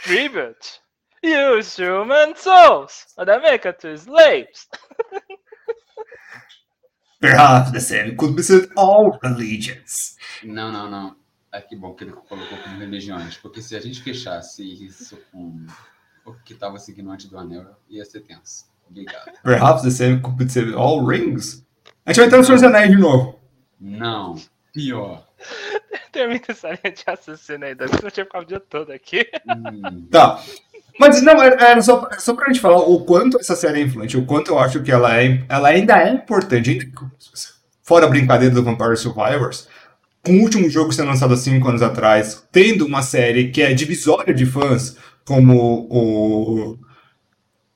Tribute. 0.03 0.80
Use 1.23 1.75
human 1.77 2.35
souls. 2.35 3.05
Or 3.17 3.25
they 3.25 3.37
make 3.39 3.67
it 3.67 3.79
to 3.81 3.95
slaves. 3.97 4.67
Perhaps 7.19 7.71
the 7.71 7.79
same 7.79 8.15
could 8.17 8.35
be 8.35 8.41
said 8.41 8.69
all 8.75 9.19
religions. 9.21 10.17
Não, 10.43 10.71
não, 10.71 10.89
não. 10.89 11.15
Ah, 11.51 11.61
que 11.61 11.75
bom 11.75 11.93
que 11.93 12.05
ele 12.05 12.13
colocou 12.13 12.57
como 12.63 12.79
religiões. 12.79 13.37
Porque 13.37 13.61
se 13.61 13.75
a 13.75 13.79
gente 13.79 14.01
fechasse 14.01 14.63
isso 14.63 15.17
com 15.31 15.67
o 16.25 16.33
que 16.45 16.53
estava 16.53 16.79
seguindo 16.79 17.11
antes 17.11 17.27
do 17.27 17.37
anel, 17.37 17.75
ia 17.89 18.03
ser 18.05 18.21
tenso. 18.21 18.65
Obrigado. 18.89 19.31
Perhaps 19.43 19.83
the 19.83 19.91
same 19.91 20.19
could 20.21 20.43
be 20.43 20.49
said 20.49 20.73
all 20.73 21.05
rings. 21.05 21.63
A 22.05 22.11
gente 22.11 22.17
vai 22.17 22.25
entrar 22.27 22.37
no 22.39 22.43
Senhor 22.43 22.55
dos 22.55 22.63
Anéis 22.63 22.89
de 22.89 22.97
novo. 22.97 23.39
Não. 23.79 24.35
Pior. 24.73 25.27
Termina 26.11 26.41
essa 26.47 26.69
linha 26.69 26.93
de 26.95 27.03
assassino 27.05 27.65
ainda. 27.65 27.87
porque 27.87 28.05
Eu 28.05 28.11
tinha 28.11 28.25
ficado 28.25 28.43
o 28.43 28.45
dia 28.47 28.59
todo 28.59 28.91
aqui. 28.91 29.29
Hum, 29.47 30.07
Tá. 30.09 30.41
Mas 31.01 31.21
não, 31.23 31.41
era 31.41 31.55
era 31.65 31.81
só, 31.81 32.07
era 32.11 32.19
só 32.19 32.33
pra 32.35 32.47
gente 32.47 32.59
falar 32.59 32.77
o 32.77 33.03
quanto 33.03 33.39
essa 33.39 33.55
série 33.55 33.79
é 33.79 33.83
influente, 33.83 34.15
o 34.17 34.25
quanto 34.25 34.51
eu 34.51 34.59
acho 34.59 34.81
que 34.83 34.91
ela, 34.91 35.19
é, 35.19 35.43
ela 35.49 35.69
ainda 35.69 35.97
é 35.97 36.09
importante. 36.13 36.91
Fora 37.81 38.05
a 38.05 38.09
brincadeira 38.09 38.53
do 38.53 38.63
Vampire 38.63 38.95
Survivors, 38.95 39.67
com 40.23 40.33
o 40.33 40.41
último 40.41 40.69
jogo 40.69 40.91
sendo 40.93 41.07
lançado 41.09 41.33
há 41.33 41.37
5 41.37 41.67
anos 41.67 41.81
atrás, 41.81 42.43
tendo 42.51 42.85
uma 42.85 43.01
série 43.01 43.49
que 43.49 43.61
é 43.63 43.73
divisória 43.73 44.33
de 44.33 44.45
fãs, 44.45 44.95
como 45.25 45.87
o, 45.89 46.77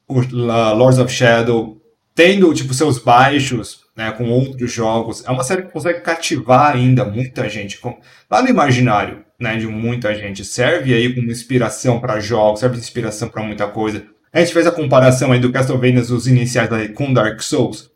o 0.08 0.22
La- 0.32 0.74
Lords 0.74 1.00
of 1.00 1.12
Shadow, 1.12 1.82
tendo 2.14 2.54
tipo 2.54 2.74
seus 2.74 3.00
baixos 3.00 3.82
né, 3.98 4.12
com 4.12 4.30
outros 4.30 4.72
jogos, 4.72 5.26
é 5.26 5.32
uma 5.32 5.44
série 5.44 5.64
que 5.64 5.72
consegue 5.72 6.02
cativar 6.02 6.76
ainda 6.76 7.04
muita 7.06 7.50
gente. 7.50 7.80
com- 7.80 7.98
lá 8.30 8.42
no 8.44 8.50
imaginário 8.50 9.25
né, 9.40 9.58
de 9.58 9.68
muita 9.68 10.14
gente, 10.16 10.44
serve 10.46 10.94
aí 10.94 11.14
como 11.14 11.32
inspiração 11.32 12.00
para 12.00 12.20
jogos, 12.20 12.60
serve 12.62 12.76
de 12.78 12.82
inspiração 12.82 13.28
para 13.30 13.44
muita 13.44 13.68
coisa. 13.68 14.04
A 14.32 14.40
gente 14.40 14.54
fez 14.54 14.68
a 14.68 14.72
comparação 14.72 15.32
aí 15.32 15.40
do 15.40 15.52
Castlevania, 15.52 16.02
os 16.02 16.28
iniciais 16.28 16.70
da- 16.70 16.88
com 16.90 17.14
Dark 17.14 17.42
Souls. 17.42 17.90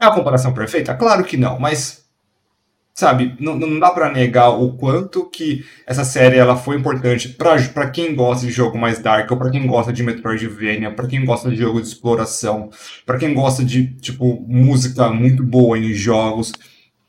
É 0.00 0.06
uma 0.06 0.14
comparação 0.14 0.52
perfeita? 0.52 0.94
Claro 0.94 1.22
que 1.24 1.36
não, 1.36 1.58
mas 1.60 2.02
sabe, 2.94 3.34
não, 3.40 3.56
não 3.56 3.78
dá 3.78 3.90
pra 3.90 4.12
negar 4.12 4.50
o 4.50 4.74
quanto 4.76 5.24
que 5.30 5.64
essa 5.86 6.04
série 6.04 6.36
ela 6.36 6.56
foi 6.56 6.76
importante 6.76 7.30
pra 7.30 7.88
quem 7.90 8.14
gosta 8.14 8.46
de 8.46 8.52
jogo 8.52 8.76
mais 8.76 8.98
dark, 8.98 9.30
ou 9.30 9.36
pra 9.38 9.50
quem 9.50 9.66
gosta 9.66 9.92
de 9.92 10.02
Metroidvania, 10.02 10.90
pra 10.90 11.06
quem 11.06 11.24
gosta 11.24 11.48
de 11.50 11.56
jogo 11.56 11.80
de 11.80 11.88
exploração, 11.88 12.68
pra 13.06 13.16
quem 13.18 13.32
gosta 13.32 13.64
de, 13.64 13.94
tipo, 13.96 14.44
música 14.46 15.08
muito 15.10 15.42
boa 15.42 15.78
em 15.78 15.92
jogos. 15.94 16.52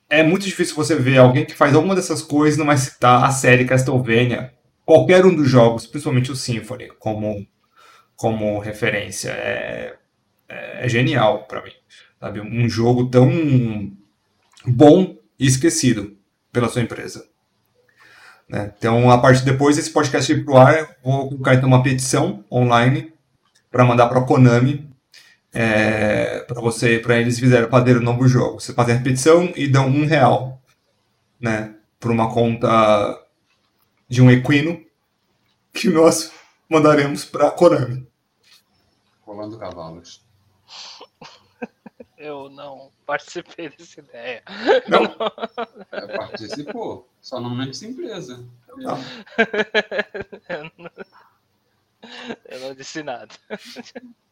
É 0.10 0.22
muito 0.24 0.46
difícil 0.46 0.76
você 0.76 0.96
ver 0.96 1.18
alguém 1.18 1.46
que 1.46 1.56
faz 1.56 1.74
alguma 1.74 1.96
dessas 1.96 2.22
coisas 2.22 2.58
não 2.58 2.66
vai 2.66 2.78
citar 2.78 3.24
a 3.24 3.32
série 3.32 3.66
Castlevania, 3.66 4.54
qualquer 4.86 5.26
um 5.26 5.34
dos 5.34 5.50
jogos, 5.50 5.88
principalmente 5.88 6.32
o 6.32 6.36
Symphony, 6.36 6.90
como, 7.00 7.48
como 8.16 8.60
referência. 8.60 9.32
É, 9.32 9.96
é 10.48 10.90
genial 10.90 11.46
pra 11.46 11.64
mim. 11.64 11.72
Sabe? 12.20 12.42
Um 12.42 12.70
jogo 12.70 13.10
tão 13.10 13.92
bom 14.66 15.18
e 15.40 15.48
esquecido 15.48 16.16
pela 16.52 16.70
sua 16.70 16.82
empresa. 16.82 17.26
Né? 18.48 18.72
Então, 18.78 19.10
a 19.10 19.18
partir 19.18 19.44
depois 19.44 19.76
desse 19.76 19.90
podcast 19.90 20.32
ir 20.32 20.46
pro 20.46 20.58
ar, 20.58 20.96
vou 21.04 21.30
colocar 21.30 21.56
então 21.56 21.68
uma 21.68 21.84
petição 21.84 22.44
online 22.52 23.12
para 23.72 23.84
mandar 23.84 24.08
para 24.08 24.20
a 24.20 24.24
Konami 24.24 24.93
é, 25.54 26.40
para 26.40 26.60
você, 26.60 27.00
para 27.00 27.20
eles 27.20 27.40
fizerem 27.40 27.70
fazer 27.70 27.98
um 27.98 28.02
novo 28.02 28.28
jogo. 28.28 28.60
Você 28.60 28.74
faz 28.74 28.90
a 28.90 29.00
petição 29.00 29.54
e 29.56 29.68
dão 29.68 29.88
um 29.88 30.06
real, 30.06 30.62
né, 31.40 31.76
por 32.00 32.12
uma 32.12 32.34
conta 32.34 33.22
de 34.10 34.22
um 34.22 34.32
equino 34.32 34.84
que 35.72 35.90
nós 35.90 36.32
mandaremos 36.70 37.24
para 37.24 37.52
Konami. 37.52 38.08
Rolando 39.22 39.58
cavalos. 39.58 40.26
Eu 42.18 42.50
não 42.50 42.90
participei 43.06 43.68
dessa 43.70 44.00
ideia. 44.00 44.42
Não? 44.88 45.04
É, 45.92 46.18
participou, 46.18 47.10
só 47.20 47.38
não 47.38 47.54
nessa 47.54 47.86
empresa. 47.86 48.48
Não. 48.78 48.98
Eu 50.48 50.72
não, 50.78 50.92
eu 52.46 52.60
não 52.62 52.74
disse 52.76 53.04
nada. 53.04 53.28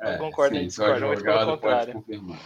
É, 0.00 0.14
Eu 0.14 0.18
concordo 0.18 0.54
sim, 0.54 0.62
muito 0.62 0.76
pelo 0.76 0.92
advogado 0.92 1.46
pode 1.46 1.60
contrário. 1.60 1.92
confirmar. 1.94 2.38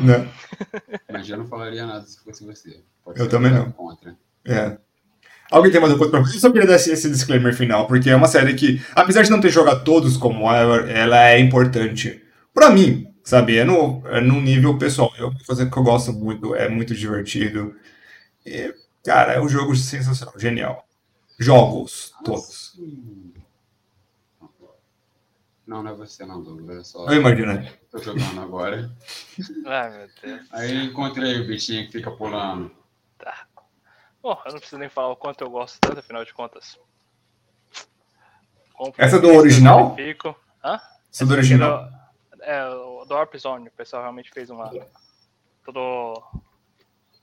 Né? 0.00 0.28
Mas 1.10 1.28
eu 1.28 1.38
não 1.38 1.46
falaria 1.46 1.86
nada 1.86 2.04
se 2.04 2.22
fosse 2.22 2.44
você. 2.44 2.80
Pode 3.04 3.20
Eu 3.20 3.28
também 3.28 3.52
não. 3.52 3.70
Contra. 3.72 4.16
É. 4.44 4.76
Alguém 5.50 5.70
tem 5.70 5.80
mais 5.80 5.92
alguma 5.92 6.10
coisa 6.10 6.24
pra 6.26 6.34
Eu 6.34 6.40
só 6.40 6.50
queria 6.50 6.66
dar 6.66 6.76
esse, 6.76 7.08
disclaimer 7.08 7.54
final, 7.54 7.86
porque 7.86 8.10
é 8.10 8.16
uma 8.16 8.26
série 8.26 8.54
que, 8.54 8.82
apesar 8.94 9.22
de 9.22 9.30
não 9.30 9.40
ter 9.40 9.50
jogado 9.50 9.84
todos 9.84 10.16
como 10.16 10.50
Ever, 10.50 10.90
ela 10.90 11.28
é 11.28 11.38
importante 11.38 12.22
pra 12.52 12.70
mim, 12.70 13.06
sabe? 13.22 13.56
É 13.56 13.64
no, 13.64 14.02
é 14.06 14.20
no 14.20 14.40
nível 14.40 14.76
pessoal. 14.78 15.12
É 15.18 15.24
uma 15.24 15.38
coisa 15.46 15.66
que 15.66 15.76
eu 15.76 15.82
gosto 15.82 16.12
muito, 16.12 16.54
é 16.54 16.68
muito 16.68 16.94
divertido. 16.94 17.74
E, 18.44 18.74
cara, 19.04 19.34
é 19.34 19.40
um 19.40 19.48
jogo 19.48 19.76
sensacional, 19.76 20.34
genial. 20.38 20.86
Jogos, 21.38 22.12
todos. 22.24 22.72
Assim. 22.74 23.33
Não, 25.66 25.82
não 25.82 25.92
é 25.92 25.94
você 25.94 26.26
não, 26.26 26.42
Douglas. 26.42 26.78
É 26.78 26.84
só. 26.84 27.06
Eu 27.06 27.20
imagino. 27.20 27.66
Tô 27.90 27.98
jogando 27.98 28.40
agora. 28.40 28.90
Ai, 29.66 29.90
meu 29.98 30.08
Deus. 30.22 30.48
Aí 30.52 30.84
encontrei 30.84 31.40
o 31.40 31.46
bichinho 31.46 31.86
que 31.86 31.92
fica 31.92 32.10
pulando. 32.10 32.70
Tá. 33.18 33.46
Bom, 34.22 34.38
eu 34.44 34.52
não 34.52 34.58
preciso 34.58 34.78
nem 34.78 34.88
falar 34.88 35.08
o 35.08 35.16
quanto 35.16 35.42
eu 35.42 35.50
gosto 35.50 35.78
tanto, 35.80 36.00
afinal 36.00 36.24
de 36.24 36.34
contas. 36.34 36.78
Compro 38.74 39.02
Essa 39.02 39.16
é 39.16 39.18
do 39.20 39.28
original? 39.28 39.94
verifico. 39.94 40.36
Hã? 40.62 40.80
Isso 41.10 41.22
é 41.22 41.26
do 41.26 41.32
original. 41.32 41.88
É, 42.42 42.66
o 42.66 43.04
do 43.06 43.14
Warp 43.14 43.34
Zone. 43.36 43.68
O 43.68 43.72
pessoal 43.72 44.02
realmente 44.02 44.30
fez 44.32 44.50
uma. 44.50 44.70
Todo. 45.64 46.22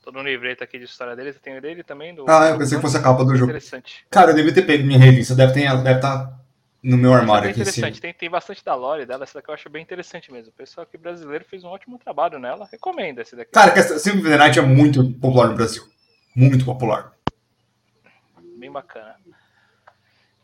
Todo 0.02 0.18
um 0.18 0.22
livreto 0.22 0.64
aqui 0.64 0.78
de 0.78 0.84
história 0.84 1.14
deles. 1.14 1.36
Eu 1.36 1.40
tenho 1.40 1.62
dele 1.62 1.84
também. 1.84 2.12
Do, 2.12 2.28
Ah, 2.28 2.48
eu 2.48 2.58
pensei 2.58 2.76
que 2.76 2.82
fosse 2.82 2.96
a 2.96 3.02
capa 3.02 3.24
do 3.24 3.36
jogo. 3.36 3.52
Interessante. 3.52 4.04
Cara, 4.10 4.32
eu 4.32 4.34
devia 4.34 4.52
ter 4.52 4.62
pego 4.62 4.84
minha 4.84 4.98
revista, 4.98 5.34
deve 5.34 5.56
estar 5.60 5.76
deve 5.76 6.00
tá 6.00 6.41
no 6.82 6.96
meu 6.98 7.10
Essa 7.12 7.18
é 7.18 7.22
armário 7.22 7.42
bem 7.42 7.50
aqui 7.52 7.60
interessante. 7.60 8.00
Tem, 8.00 8.12
tem 8.12 8.28
bastante 8.30 8.64
da 8.64 8.74
lore 8.74 9.06
dela. 9.06 9.22
Essa 9.24 9.34
daqui 9.38 9.50
eu 9.50 9.54
acho 9.54 9.70
bem 9.70 9.82
interessante 9.82 10.32
mesmo. 10.32 10.50
O 10.50 10.54
pessoal 10.54 10.84
aqui 10.84 10.98
brasileiro 10.98 11.44
fez 11.44 11.62
um 11.62 11.68
ótimo 11.68 11.98
trabalho 11.98 12.38
nela. 12.38 12.68
Recomendo 12.70 13.20
esse 13.20 13.36
daqui. 13.36 13.52
Cara, 13.52 13.72
que 13.72 13.78
essa 13.78 13.98
Symphony 13.98 14.22
of 14.22 14.30
the 14.30 14.38
Night 14.38 14.58
é 14.58 14.62
muito 14.62 15.12
popular 15.14 15.48
no 15.48 15.54
Brasil. 15.54 15.84
Muito 16.34 16.64
popular. 16.64 17.12
bem 18.56 18.70
bacana. 18.70 19.16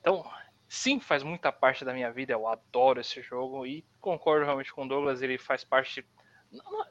Então, 0.01 0.25
sim, 0.69 1.01
faz 1.01 1.23
muita 1.23 1.51
parte 1.51 1.85
da 1.85 1.93
minha 1.93 2.11
vida. 2.13 2.33
Eu 2.33 2.47
adoro 2.47 3.01
esse 3.01 3.21
jogo 3.23 3.67
e 3.67 3.85
concordo 4.01 4.45
realmente 4.45 4.73
com 4.73 4.85
o 4.85 4.89
Douglas. 4.89 5.23
Ele 5.23 5.39
faz 5.39 5.65
parte 5.65 6.05
não, 6.53 6.65
não- 6.71 6.87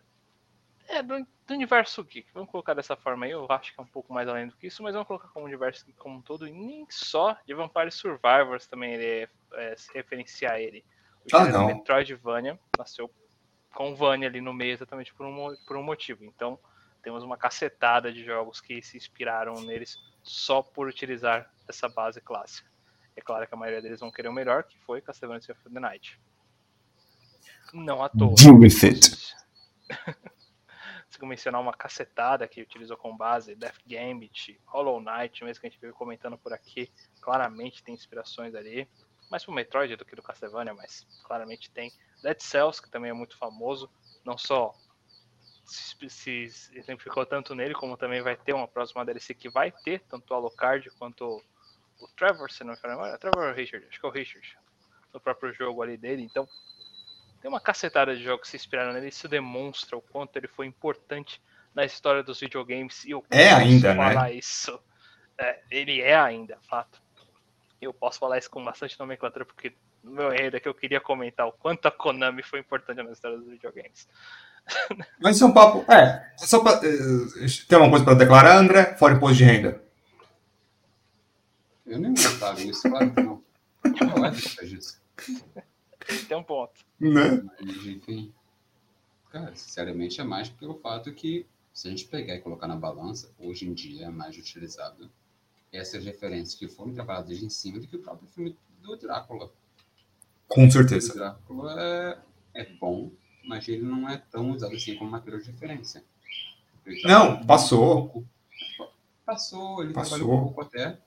é, 0.88 1.03
do, 1.03 1.19
do 1.19 1.53
universo 1.53 2.03
geek. 2.03 2.27
Vamos 2.34 2.49
colocar 2.49 2.73
dessa 2.73 2.95
forma 2.95 3.26
aí. 3.26 3.31
Eu 3.31 3.45
acho 3.49 3.73
que 3.73 3.80
é 3.80 3.84
um 3.84 3.88
pouco 3.88 4.14
mais 4.14 4.27
além 4.27 4.47
do 4.47 4.55
que 4.55 4.68
isso, 4.68 4.81
mas 4.81 4.93
vamos 4.93 5.07
colocar 5.07 5.27
como 5.30 5.45
universo 5.45 5.85
geek 5.85 5.97
como 5.97 6.18
um 6.18 6.22
todo. 6.22 6.47
E 6.47 6.51
nem 6.51 6.85
só 6.89 7.38
de 7.45 7.53
Vampire 7.53 7.91
Survivors 7.91 8.68
também 8.68 8.93
ele 8.93 9.05
é, 9.05 9.30
é, 9.53 9.76
se 9.76 9.93
referenciar 9.93 10.53
a 10.53 10.61
ele. 10.61 10.84
O 11.31 11.35
Ah, 11.35 11.45
não. 11.45 11.68
Metroidvania 11.68 12.57
nasceu 12.77 13.11
com 13.73 13.95
Vania 13.95 14.27
ali 14.27 14.41
no 14.41 14.53
meio 14.53 14.73
exatamente 14.73 15.14
por 15.14 15.26
um, 15.26 15.55
por 15.68 15.77
um 15.77 15.84
motivo. 15.84 16.23
Então, 16.23 16.57
temos 17.03 17.23
uma 17.23 17.38
cacetada 17.38 18.11
de 18.11 18.23
jogos 18.23 18.61
que 18.61 18.81
se 18.81 18.97
inspiraram 18.97 19.61
neles 19.61 19.97
só 20.23 20.61
por 20.61 20.88
utilizar 20.88 21.51
essa 21.68 21.88
base 21.88 22.22
clássica. 22.22 22.69
É 23.15 23.22
claro 23.22 23.47
que 23.47 23.53
a 23.53 23.57
maioria 23.57 23.81
deles 23.81 23.99
vão 23.99 24.11
querer 24.11 24.30
o 24.30 24.34
melhor, 24.34 24.64
que 24.64 24.77
foi 24.80 25.01
Castlevania 25.01 25.41
Symphony 25.41 25.65
of 25.65 25.73
the 25.73 25.80
Night. 25.80 26.19
Não 27.73 28.03
à 28.03 28.09
toa. 28.09 28.35
Deal 28.35 28.57
with 28.57 28.84
it. 28.84 29.35
Eu 31.19 31.27
mencionar 31.27 31.61
uma 31.61 31.73
cacetada 31.73 32.48
que 32.48 32.61
utilizou 32.61 32.95
como 32.98 33.18
base, 33.18 33.56
Death 33.56 33.80
Gambit, 33.85 34.60
Hollow 34.65 35.02
Knight, 35.02 35.44
mesmo 35.44 35.61
que 35.61 35.68
a 35.68 35.69
gente 35.69 35.80
veio 35.80 35.94
comentando 35.94 36.38
por 36.38 36.53
aqui, 36.53 36.91
claramente 37.22 37.84
tem 37.84 37.95
inspirações 37.95 38.53
ali. 38.53 38.88
Mais 39.30 39.44
pro 39.44 39.53
Metroid 39.53 39.95
do 39.95 40.06
que 40.06 40.15
do 40.15 40.23
Castlevania, 40.23 40.73
mas 40.73 41.06
claramente 41.23 41.69
tem. 41.72 41.91
Dead 42.22 42.39
Cells, 42.39 42.81
que 42.81 42.89
também 42.89 43.11
é 43.11 43.14
muito 43.14 43.38
famoso, 43.38 43.89
não 44.23 44.38
só 44.38 44.73
se, 45.65 46.10
se 46.10 46.31
exemplificou 46.73 47.26
tanto 47.26 47.53
nele, 47.53 47.73
como 47.73 47.98
também 47.98 48.22
vai 48.22 48.38
ter 48.38 48.53
uma 48.53 48.68
próxima 48.68 49.03
DLC 49.03 49.34
que 49.34 49.49
vai 49.49 49.72
ter, 49.72 49.99
tanto 50.07 50.31
o 50.31 50.35
Alucard 50.35 50.89
quanto 50.91 51.44
o 51.99 52.07
Trevor, 52.15 52.52
se 52.52 52.64
não 52.64 52.73
me 52.73 52.80
engano, 52.80 53.18
Trevor 53.18 53.53
Richard? 53.53 53.85
Acho 53.88 53.99
que 53.99 54.06
é 54.06 54.10
o 54.10 54.11
Richard, 54.11 54.57
no 55.14 55.19
próprio 55.19 55.53
jogo 55.53 55.81
ali 55.81 55.98
dele, 55.98 56.23
então 56.23 56.48
tem 57.41 57.49
uma 57.49 57.59
cacetada 57.59 58.15
de 58.15 58.23
jogos 58.23 58.43
que 58.43 58.49
se 58.49 58.57
inspiraram 58.57 58.93
nele, 58.93 59.07
isso 59.09 59.27
demonstra 59.27 59.97
o 59.97 60.01
quanto 60.01 60.35
ele 60.38 60.47
foi 60.47 60.65
importante 60.65 61.41
na 61.73 61.85
história 61.85 62.23
dos 62.23 62.39
videogames 62.39 63.05
e 63.05 63.11
eu 63.11 63.23
É 63.30 63.49
posso 63.49 63.61
ainda, 63.61 63.93
né? 63.93 64.14
falar 64.14 64.31
isso. 64.31 64.80
É, 65.38 65.59
ele 65.69 66.01
é 66.01 66.15
ainda, 66.15 66.57
fato. 66.68 66.99
Eu 67.80 67.93
posso 67.93 68.18
falar 68.18 68.39
isso 68.39 68.49
com 68.49 68.64
bastante 68.64 68.99
nomenclatura, 68.99 69.45
porque 69.45 69.73
no 70.03 70.11
meu 70.11 70.34
enredo 70.34 70.57
aqui 70.57 70.68
eu 70.68 70.73
queria 70.73 70.99
comentar 70.99 71.47
o 71.47 71.51
quanto 71.51 71.88
a 71.88 71.91
Konami 71.91 72.41
foi 72.41 72.59
importante 72.59 73.03
na 73.03 73.11
história 73.11 73.38
dos 73.38 73.47
videogames. 73.47 74.07
Mas 75.22 75.35
isso 75.35 75.45
é 75.45 75.47
um 75.47 75.53
papo. 75.53 75.85
É, 75.91 76.34
é 76.41 76.45
só 76.45 76.59
pra, 76.61 76.73
eh, 76.84 77.45
tem 77.68 77.77
uma 77.77 77.89
coisa 77.89 78.03
pra 78.03 78.15
declarar, 78.15 78.57
André? 78.57 78.95
Fora 78.97 79.14
imposto 79.14 79.38
de 79.38 79.43
renda. 79.43 79.81
Eu 81.85 81.99
nem 81.99 82.11
notava 82.11 82.59
isso, 82.61 82.89
claro 82.89 83.14
que 83.14 83.22
não. 83.22 83.43
Não 84.15 84.26
é 84.26 84.31
disso. 84.31 84.99
Tem 86.27 86.38
um 86.38 86.43
ponto. 86.43 86.73
Né? 86.99 87.41
Mas, 87.61 87.85
enfim. 87.85 88.34
Cara, 89.31 89.53
sinceramente, 89.55 90.19
é 90.19 90.23
mais 90.23 90.49
pelo 90.49 90.75
fato 90.75 91.13
que, 91.13 91.45
se 91.73 91.88
a 91.88 91.91
gente 91.91 92.05
pegar 92.05 92.35
e 92.35 92.39
colocar 92.39 92.67
na 92.67 92.75
balança, 92.75 93.29
hoje 93.39 93.67
em 93.67 93.73
dia 93.73 94.05
é 94.05 94.09
mais 94.09 94.38
utilizado 94.38 95.09
essas 95.71 96.03
referências 96.05 96.55
que 96.55 96.67
foram 96.67 96.93
trabalhadas 96.93 97.41
em 97.43 97.49
cima 97.49 97.79
do 97.79 97.88
que 97.88 97.97
o 97.97 98.01
próprio 98.01 98.27
filme 98.29 98.57
do 98.81 98.95
Drácula. 98.95 99.51
Com 100.47 100.65
O 100.65 100.71
certeza. 100.71 101.13
Drácula 101.13 101.75
é, 101.79 102.17
é 102.61 102.65
bom, 102.65 103.11
mas 103.43 103.67
ele 103.67 103.84
não 103.84 104.09
é 104.09 104.17
tão 104.17 104.51
usado 104.51 104.73
assim 104.75 104.95
como 104.95 105.11
material 105.11 105.41
de 105.41 105.51
referência. 105.51 106.03
Não, 107.03 107.45
passou. 107.45 108.11
um 108.15 108.25
Passou, 109.25 109.84
ele 109.84 109.91
Passou. 109.93 110.17
trabalhou 110.17 110.39
um 110.39 110.43
pouco 110.45 110.61
até. 110.61 110.97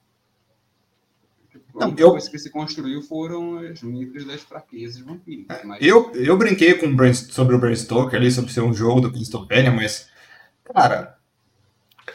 Não, 1.75 1.89
a 1.89 1.95
eu- 1.97 2.11
coisa 2.13 2.31
que 2.31 2.39
se 2.39 2.51
construiu 2.51 3.01
foram 3.03 3.59
as 3.59 3.83
mitos 3.83 4.25
das 4.27 4.41
fraquezas 4.43 5.01
vampíricas. 5.01 5.59
Mas 5.65 5.79
Eu, 5.83 6.13
eu 6.15 6.37
brinquei 6.37 6.75
com 6.75 6.87
o 6.87 6.95
Bram- 6.95 7.15
sobre 7.15 7.55
o 7.55 7.59
Bram 7.59 7.75
Stoker 7.75 8.19
ali, 8.19 8.31
sobre 8.31 8.53
ser 8.53 8.61
um 8.61 8.73
jogo 8.75 9.01
do 9.01 9.13
Castlevania, 9.13 9.71
mas, 9.71 10.09
cara, 10.65 11.17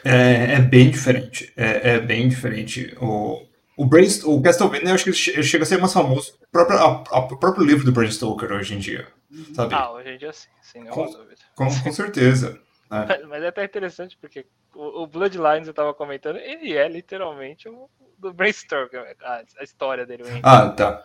é, 0.04 0.54
é 0.54 0.60
bem 0.60 0.90
diferente. 0.90 1.52
É, 1.56 1.94
é 1.94 2.00
bem 2.00 2.28
diferente. 2.28 2.94
O, 3.00 3.42
o, 3.76 3.84
Bram, 3.86 4.04
o 4.24 4.42
Castlevania, 4.42 4.90
eu 4.90 4.94
acho 4.94 5.04
que 5.04 5.10
ele 5.10 5.16
che- 5.16 5.30
ele 5.32 5.42
chega 5.42 5.64
a 5.64 5.66
ser 5.66 5.78
mais 5.78 5.92
famoso 5.92 6.32
que 6.38 6.44
o 6.44 6.48
próprio, 6.50 6.78
a- 6.78 7.04
a- 7.10 7.18
o 7.20 7.36
próprio 7.38 7.64
livro 7.64 7.84
do 7.84 7.92
Bram 7.92 8.10
Stoker 8.10 8.52
hoje 8.52 8.74
em 8.74 8.78
dia, 8.78 9.06
sabe? 9.54 9.74
Ah, 9.74 9.92
hoje 9.92 10.10
em 10.10 10.18
dia 10.18 10.32
sim, 10.32 10.48
sem 10.62 10.82
nenhuma 10.82 11.04
Com- 11.06 11.10
dúvida. 11.12 11.36
Com, 11.54 11.66
com 11.80 11.92
certeza. 11.92 12.60
Né? 12.90 13.18
Mas, 13.28 13.42
é 13.42 13.48
até 13.48 13.64
interessante 13.64 14.16
porque 14.18 14.46
o, 14.74 15.02
o 15.02 15.06
Bloodlines 15.06 15.68
eu 15.68 15.74
tava 15.74 15.92
comentando, 15.94 16.36
ele 16.36 16.76
é 16.76 16.88
literalmente 16.88 17.68
o 17.68 17.88
do 18.18 18.32
Brainstorm, 18.32 18.88
a, 19.22 19.42
a 19.58 19.62
história 19.62 20.06
dele. 20.06 20.22
O 20.22 20.28
enredo, 20.28 20.46
Ah, 20.48 20.70
tá. 20.70 21.04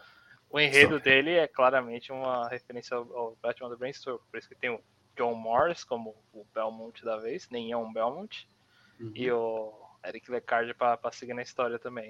o 0.50 0.60
enredo 0.60 1.00
dele 1.00 1.32
é 1.32 1.48
claramente 1.48 2.12
uma 2.12 2.48
referência 2.48 2.96
ao, 2.96 3.04
ao 3.18 3.38
Batman 3.42 3.70
do 3.70 3.78
Brainstorm. 3.78 4.18
Por 4.32 4.38
isso 4.38 4.48
que 4.48 4.56
tem 4.56 4.70
o 4.70 4.82
John 5.18 5.34
Morris 5.36 5.84
como 5.84 6.16
o 6.34 6.46
Belmont 6.54 7.04
da 7.04 7.18
vez, 7.18 7.50
nem 7.50 7.72
é 7.72 7.78
um 7.78 7.92
Belmont, 7.92 8.48
Uhum. 9.00 9.12
e 9.16 9.32
o 9.32 9.74
Eric 10.06 10.30
Lecard 10.32 10.74
pra, 10.76 10.96
pra 10.96 11.12
seguir 11.12 11.34
na 11.34 11.42
história 11.42 11.80
também. 11.80 12.08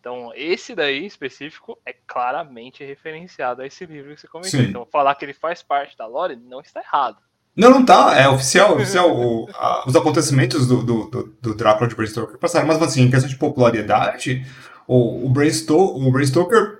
Então, 0.00 0.32
esse 0.34 0.74
daí 0.74 1.04
em 1.04 1.06
específico 1.06 1.78
é 1.86 1.92
claramente 1.92 2.84
referenciado 2.84 3.62
a 3.62 3.66
esse 3.66 3.86
livro 3.86 4.14
que 4.14 4.20
você 4.20 4.28
comentou. 4.28 4.60
Sim. 4.60 4.66
Então, 4.68 4.84
falar 4.84 5.14
que 5.14 5.24
ele 5.24 5.32
faz 5.32 5.62
parte 5.62 5.96
da 5.96 6.06
lore 6.06 6.36
não 6.36 6.60
está 6.60 6.80
errado. 6.80 7.22
Não, 7.56 7.70
não 7.70 7.84
tá. 7.84 8.16
É 8.18 8.28
oficial. 8.28 8.72
é 8.72 8.74
oficial. 8.82 9.16
O- 9.16 9.48
a- 9.54 9.84
os 9.86 9.94
acontecimentos 9.96 10.66
do, 10.66 10.82
do, 10.82 11.04
do, 11.10 11.34
do 11.40 11.54
Drácula 11.54 11.88
de 11.88 11.94
Bram 11.94 12.06
Stoker 12.06 12.38
passaram. 12.38 12.66
Mas, 12.66 12.80
assim, 12.82 13.02
em 13.02 13.10
questão 13.10 13.28
de 13.28 13.36
popularidade, 13.36 14.44
o, 14.86 15.26
o, 15.26 15.30
Bram 15.30 15.46
Sto- 15.46 15.96
o 15.96 16.10
Bram 16.10 16.24
Stoker... 16.26 16.78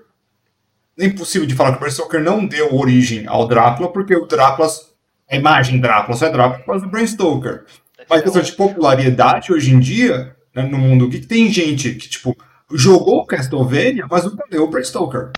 É 0.99 1.07
impossível 1.07 1.47
de 1.47 1.55
falar 1.57 1.73
que 1.73 1.77
o 1.79 1.81
Bram 1.81 1.91
Stoker 1.91 2.23
não 2.23 2.47
deu 2.47 2.75
origem 2.75 3.27
ao 3.27 3.47
Drácula, 3.49 3.93
porque 3.93 4.15
o 4.17 4.27
Drácula... 4.27 4.69
A 5.31 5.37
imagem 5.37 5.81
Drácula 5.81 6.17
só 6.17 6.27
é 6.27 6.31
Drácula 6.31 6.59
por 6.61 6.67
causa 6.67 6.85
do 6.85 6.91
Bram 6.91 7.07
Stoker. 7.07 7.65
Mas 8.09 8.21
em 8.21 8.23
questão 8.25 8.43
de 8.43 8.53
popularidade, 8.53 9.53
hoje 9.53 9.73
em 9.75 9.81
dia, 9.81 10.37
né, 10.55 10.63
no 10.63 10.77
mundo 10.79 11.09
geek, 11.09 11.27
tem 11.27 11.51
gente 11.51 11.95
que, 11.95 12.09
tipo, 12.09 12.37
jogou 12.73 13.25
Castlevania, 13.27 14.07
mas 14.11 14.25
nunca 14.25 14.45
leu 14.51 14.65
o 14.65 14.69
Bram 14.69 14.83
Stoker. 14.85 15.31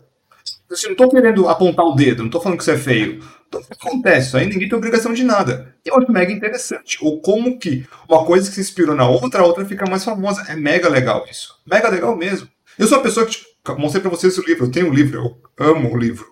Assim, 0.71 0.89
não 0.89 0.97
tô 0.97 1.09
querendo 1.09 1.49
apontar 1.49 1.87
o 1.87 1.95
dedo, 1.95 2.23
não 2.23 2.31
tô 2.31 2.41
falando 2.41 2.59
que 2.59 2.63
isso 2.65 2.71
é 2.73 2.77
feio. 2.79 3.23
Então, 3.49 3.61
acontece, 3.71 4.29
isso 4.29 4.37
aí 4.37 4.47
ninguém 4.47 4.69
tem 4.69 4.77
obrigação 4.77 5.13
de 5.13 5.23
nada. 5.23 5.75
E 5.85 5.89
eu 5.89 5.97
acho 5.97 6.11
mega 6.11 6.33
interessante. 6.33 6.99
Ou 7.01 7.21
como 7.21 7.59
que 7.59 7.87
uma 8.09 8.25
coisa 8.25 8.49
que 8.49 8.55
se 8.57 8.61
inspirou 8.61 8.95
na 8.97 9.09
outra, 9.09 9.43
a 9.43 9.47
outra 9.47 9.65
fica 9.65 9.89
mais 9.89 10.05
famosa. 10.05 10.43
É 10.49 10.57
mega 10.57 10.89
legal 10.89 11.25
isso. 11.31 11.55
Mega 11.65 11.89
legal 11.89 12.17
mesmo. 12.17 12.49
Eu 12.79 12.87
sou 12.89 12.99
uma 12.99 13.05
pessoa 13.05 13.25
que 13.25 13.33
tipo, 13.33 13.79
mostrei 13.79 14.03
pra 14.03 14.11
vocês 14.11 14.37
o 14.39 14.43
livro, 14.45 14.67
eu 14.67 14.71
tenho 14.71 14.91
o 14.91 14.95
livro, 14.95 15.39
eu 15.59 15.67
amo 15.67 15.93
o 15.95 15.97
livro. 15.97 16.27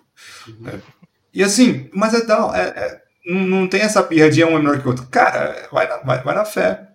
Uhum. 0.47 0.67
É. 0.69 0.79
E 1.33 1.43
assim, 1.43 1.89
mas 1.93 2.13
é, 2.13 2.25
da- 2.25 2.51
é, 2.55 2.61
é- 2.67 3.01
não, 3.27 3.67
tem 3.67 3.81
essa 3.81 4.03
pirra 4.03 4.29
de 4.29 4.43
um 4.43 4.49
é 4.55 4.59
melhor 4.59 4.79
que 4.79 4.85
o 4.85 4.89
outro. 4.91 5.07
Cara, 5.07 5.67
vai 5.71 5.87
na, 5.87 5.97
vai, 5.97 6.21
vai 6.23 6.35
na 6.35 6.45
fé. 6.45 6.89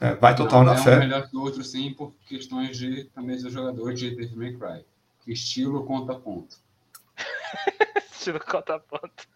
É, 0.00 0.14
vai 0.14 0.34
total 0.34 0.64
Não, 0.64 0.72
na 0.72 0.80
é 0.80 0.82
fé. 0.82 0.96
um 0.96 1.00
melhor 1.00 1.28
que 1.28 1.36
o 1.36 1.40
outro, 1.42 1.62
sim, 1.62 1.92
por 1.92 2.12
questões 2.26 2.76
de 2.78 3.04
também 3.14 3.36
do 3.36 3.50
jogador 3.50 3.92
de 3.92 4.10
Devil 4.16 4.36
May 4.38 4.52
Cry. 4.54 4.84
Estilo 5.26 5.84
conta 5.84 6.14
ponto. 6.14 6.56
Estilo 8.12 8.40
conta 8.40 8.78
ponto. 8.78 9.28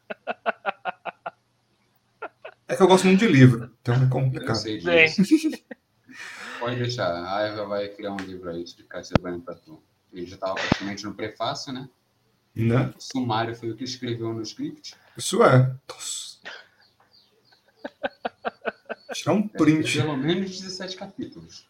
É 2.68 2.76
que 2.76 2.82
eu 2.82 2.86
gosto 2.88 3.06
muito 3.06 3.20
de 3.20 3.26
livro, 3.28 3.70
então 3.80 3.94
é 3.94 4.02
Eu 4.04 4.08
complicado. 4.08 4.56
sei 4.56 4.80
Bem. 4.82 5.06
disso. 5.06 5.22
Pode 6.58 6.76
deixar. 6.76 7.12
A 7.26 7.42
Eva 7.42 7.66
vai 7.66 7.88
criar 7.88 8.12
um 8.12 8.16
livro 8.16 8.50
aí 8.50 8.64
de 8.64 8.84
Castlevania 8.84 9.40
pra 9.40 9.54
tu. 9.54 9.82
Ele 10.12 10.26
já 10.26 10.36
estava 10.36 10.54
praticamente 10.54 11.04
no 11.04 11.14
prefácio, 11.14 11.72
né? 11.72 11.88
Né? 12.54 12.94
O 12.96 13.00
sumário 13.00 13.54
foi 13.54 13.70
o 13.70 13.76
que 13.76 13.82
escreveu 13.84 14.32
no 14.32 14.40
script. 14.42 14.94
Isso 15.16 15.42
é. 15.42 15.74
Nossa. 15.88 16.38
Tirar 19.12 19.32
um 19.34 19.46
ter 19.48 19.58
print. 19.58 19.98
Pelo 19.98 20.16
menos 20.16 20.60
17 20.60 20.96
capítulos. 20.96 21.68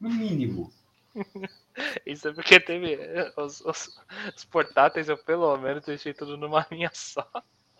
No 0.00 0.10
mínimo. 0.10 0.72
Isso 2.06 2.28
é 2.28 2.32
porque 2.32 2.58
teve. 2.60 2.98
Os, 3.36 3.60
os- 3.60 3.98
os 4.36 4.44
portáteis 4.44 5.08
eu 5.08 5.16
pelo 5.18 5.56
menos 5.58 5.84
deixei 5.84 6.12
tudo 6.14 6.36
numa 6.36 6.66
linha 6.72 6.90
só. 6.92 7.26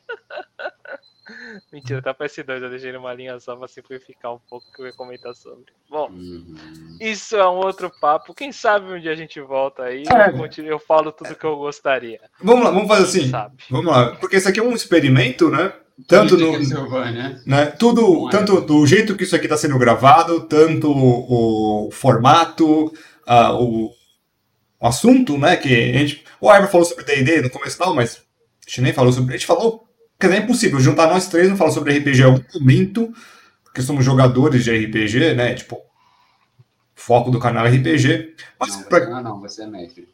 Mentira, 1.73 2.03
tá 2.03 2.13
pra 2.13 2.27
PS2, 2.27 2.63
eu 2.63 2.69
deixei 2.71 2.93
numa 2.93 3.15
linha 3.15 3.41
só 3.41 3.57
pra 3.57 3.67
simplificar 3.67 4.35
um 4.35 4.39
pouco 4.39 4.67
o 4.69 4.73
que 4.73 4.83
eu 4.83 4.87
ia 4.87 4.93
comentar 4.93 5.35
sobre. 5.35 5.73
Bom, 5.89 6.11
Uhum. 6.11 6.99
isso 7.01 7.35
é 7.37 7.49
um 7.49 7.55
outro 7.57 7.91
papo. 7.99 8.35
Quem 8.35 8.53
sabe 8.53 8.93
um 8.93 9.01
dia 9.01 9.13
a 9.13 9.17
gente 9.17 9.41
volta 9.41 9.85
aí 9.85 10.03
É. 10.07 10.29
eu, 10.29 10.33
continuo- 10.37 10.71
eu 10.71 10.79
falo 10.79 11.11
tudo 11.11 11.35
que 11.35 11.45
eu 11.45 11.57
gostaria. 11.57 12.21
Vamos 12.43 12.65
lá, 12.65 12.71
vamos 12.71 12.89
fazer 12.89 13.05
assim. 13.05 13.31
sabe? 13.31 13.57
Vamos 13.71 13.87
lá, 13.91 14.15
porque 14.17 14.37
isso 14.37 14.49
aqui 14.49 14.61
é 14.61 14.63
um 14.63 14.75
experimento, 14.75 15.49
né? 15.49 15.73
Tanto 16.09 16.37
no, 16.37 16.53
Castlevania. 16.53 17.41
né? 17.47 17.67
Tudo, 17.67 18.29
tanto 18.29 18.61
do 18.61 18.85
jeito 18.87 19.17
que 19.17 19.23
isso 19.23 19.35
aqui 19.37 19.47
está 19.47 19.57
sendo 19.57 19.79
gravado, 19.79 20.47
tanto 20.47 20.91
o 20.93 21.89
formato, 21.93 22.93
ah, 23.27 23.53
o, 23.55 23.91
o 24.81 24.87
assunto, 24.87 25.37
né? 25.39 25.57
Que 25.57 25.69
a 25.95 25.99
gente, 25.99 26.25
o 26.41 26.53
Ivar 26.53 26.69
falou 26.69 26.87
sobre 26.87 27.05
D&D 27.05 27.43
no 27.43 27.51
começo 27.51 27.77
e 27.77 27.79
tal, 27.79 27.95
mas 27.95 28.17
a 28.67 28.69
gente 28.69 28.81
nem 28.83 28.93
falou 28.93 29.13
sobre, 29.13 29.35
a 29.35 29.37
gente 29.37 29.47
falou, 29.47 29.87
quer 30.19 30.29
dizer, 30.29 30.41
é 30.41 30.45
impossível 30.45 30.81
juntar 30.81 31.07
nós 31.09 31.29
três 31.29 31.49
não 31.49 31.57
falar 31.57 31.71
sobre 31.71 31.97
RPG 31.99 32.21
em 32.21 32.25
algum 32.25 32.45
momento, 32.55 33.13
porque 33.65 33.83
somos 33.83 34.05
jogadores 34.05 34.65
de 34.65 34.71
RPG, 34.71 35.35
né? 35.35 35.55
Tipo, 35.55 35.81
foco 36.95 37.31
do 37.31 37.39
canal 37.39 37.67
é 37.67 37.71
RPG. 37.71 38.35
Mas 38.59 38.77
Não, 38.77 38.83
pra- 38.85 39.01
você, 39.01 39.13
ah, 39.13 39.23
não, 39.23 39.41
você 39.41 39.63
é 39.63 39.67
mestre. 39.67 40.09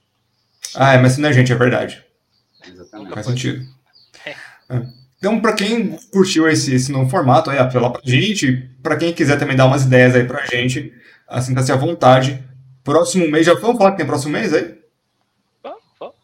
ah, 0.74 0.94
é, 0.94 0.98
mas 0.98 1.18
não 1.18 1.28
é 1.28 1.32
gente, 1.32 1.52
é 1.52 1.56
verdade. 1.56 2.02
Exatamente. 2.66 3.14
Faz 3.14 3.26
sentido. 3.26 3.64
É. 4.26 4.34
Então, 5.18 5.38
pra 5.40 5.52
quem 5.52 5.98
curtiu 6.10 6.48
esse, 6.48 6.74
esse 6.74 6.90
novo 6.90 7.10
formato, 7.10 7.50
aí, 7.50 7.58
apela 7.58 7.92
pra 7.92 8.00
gente. 8.04 8.70
Pra 8.82 8.96
quem 8.96 9.12
quiser 9.12 9.38
também 9.38 9.54
dar 9.56 9.66
umas 9.66 9.84
ideias 9.84 10.14
aí 10.14 10.24
pra 10.24 10.46
gente, 10.46 10.92
assim, 11.28 11.54
tá 11.54 11.62
se 11.62 11.70
à 11.70 11.76
vontade. 11.76 12.42
Próximo 12.82 13.30
mês, 13.30 13.46
já 13.46 13.54
vamos 13.54 13.78
falar 13.78 13.92
que 13.92 13.98
tem 13.98 14.06
próximo 14.06 14.32
mês 14.32 14.52
aí? 14.54 14.80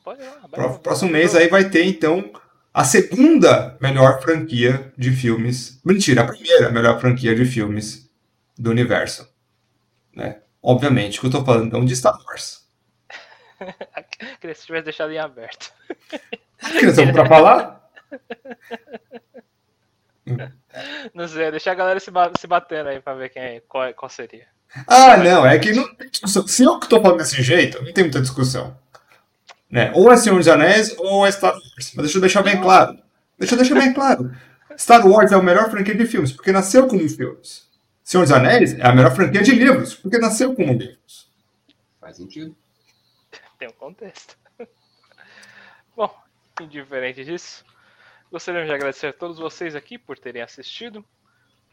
Pode 0.06 0.22
ir 0.22 0.26
lá. 0.26 0.78
Próximo 0.78 1.10
mês 1.10 1.34
aí 1.34 1.48
vai 1.48 1.68
ter, 1.68 1.84
então, 1.84 2.32
a 2.72 2.84
segunda 2.84 3.76
melhor 3.80 4.22
franquia 4.22 4.92
de 4.96 5.10
filmes. 5.10 5.80
Mentira, 5.84 6.22
a 6.22 6.26
primeira 6.26 6.70
melhor 6.70 7.00
franquia 7.00 7.34
de 7.34 7.44
filmes 7.44 8.08
do 8.56 8.70
universo. 8.70 9.28
Né? 10.14 10.40
Obviamente 10.62 11.18
que 11.20 11.26
eu 11.26 11.30
tô 11.30 11.44
falando 11.44 11.66
então 11.66 11.84
de 11.84 11.96
Star 11.96 12.16
Wars. 12.24 12.64
Queria 13.58 14.36
que 14.40 14.54
você 14.54 14.66
tivesse 14.66 14.84
deixado 14.84 15.12
em 15.12 15.18
aberto. 15.18 15.72
Criança, 16.58 17.00
vamos 17.02 17.12
pra 17.12 17.26
falar? 17.26 17.90
Não 21.14 21.28
sei, 21.28 21.50
deixar 21.50 21.72
a 21.72 21.76
galera 21.76 22.00
se, 22.00 22.10
ba- 22.10 22.32
se 22.38 22.46
batendo 22.46 22.88
aí 22.88 23.00
pra 23.00 23.14
ver 23.14 23.28
quem 23.30 23.42
é, 23.42 23.60
qual, 23.60 23.92
qual 23.94 24.08
seria. 24.10 24.46
Ah, 24.86 25.16
não, 25.16 25.46
é 25.46 25.58
que 25.58 25.72
não 25.72 25.94
tem 25.94 26.08
discussão. 26.10 26.46
Se 26.46 26.64
eu 26.64 26.78
que 26.80 26.88
tô 26.88 27.00
falando 27.00 27.18
desse 27.18 27.40
jeito, 27.42 27.82
não 27.82 27.92
tem 27.92 28.04
muita 28.04 28.20
discussão. 28.20 28.76
Né? 29.70 29.90
Ou 29.94 30.12
é 30.12 30.16
Senhor 30.16 30.36
dos 30.36 30.48
Anéis 30.48 30.94
ou 30.98 31.26
é 31.26 31.30
Star 31.32 31.52
Wars. 31.52 31.64
Mas 31.94 31.96
deixa 31.96 32.16
eu 32.18 32.20
deixar 32.20 32.42
bem 32.42 32.60
claro. 32.60 32.98
Deixa 33.38 33.54
eu 33.54 33.58
deixar 33.58 33.74
bem 33.74 33.92
claro. 33.94 34.34
Star 34.76 35.06
Wars 35.06 35.32
é 35.32 35.34
a 35.34 35.42
melhor 35.42 35.70
franquia 35.70 35.94
de 35.94 36.06
filmes, 36.06 36.32
porque 36.32 36.52
nasceu 36.52 36.86
como 36.86 37.08
filmes. 37.08 37.66
Senhor 38.04 38.22
dos 38.24 38.32
Anéis 38.32 38.74
é 38.78 38.86
a 38.86 38.94
melhor 38.94 39.14
franquia 39.14 39.42
de 39.42 39.52
livros, 39.52 39.94
porque 39.94 40.18
nasceu 40.18 40.54
como 40.54 40.72
livros. 40.72 41.30
Faz 42.00 42.16
sentido. 42.16 42.54
Tem 43.58 43.68
um 43.68 43.72
contexto. 43.72 44.36
Bom, 45.96 46.14
indiferente 46.60 47.24
disso, 47.24 47.64
gostaríamos 48.30 48.68
de 48.68 48.74
agradecer 48.74 49.08
a 49.08 49.12
todos 49.12 49.38
vocês 49.38 49.74
aqui 49.74 49.98
por 49.98 50.18
terem 50.18 50.42
assistido. 50.42 51.04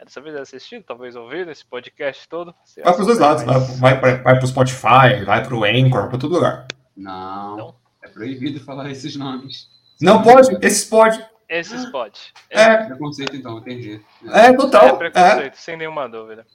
Dessa 0.04 0.20
vez 0.20 0.36
assistido, 0.36 0.84
talvez 0.84 1.16
ouvido 1.16 1.50
esse 1.50 1.64
podcast 1.66 2.28
todo. 2.28 2.54
Vai 2.84 2.94
pros 2.94 3.08
dois 3.08 3.20
lados. 3.20 3.44
Vai, 3.80 3.98
vai, 4.02 4.22
vai 4.22 4.38
pro 4.38 4.48
Spotify, 4.48 5.24
vai 5.26 5.46
pro 5.48 5.64
Anchor, 5.64 6.10
pra 6.10 6.18
todo 6.18 6.34
lugar. 6.34 6.68
Não. 6.96 7.56
Não. 7.56 7.76
É 8.02 8.10
proibido 8.10 8.60
falar 8.60 8.92
esses 8.92 9.16
nomes. 9.16 9.70
Não 10.02 10.22
pode? 10.22 10.58
Esses 10.62 10.84
pode. 10.84 11.26
Esses 11.48 11.86
pode. 11.86 12.34
É, 12.50 12.86
Preconceito, 12.86 13.36
então, 13.36 13.60
entendi. 13.60 14.02
é 14.34 14.48
É 14.48 14.54
total. 14.54 14.88
É. 14.88 14.96
preconceito, 14.96 15.56
sem 15.56 15.78
nenhuma 15.78 16.10
dúvida. 16.10 16.46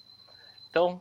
Então, 0.68 1.00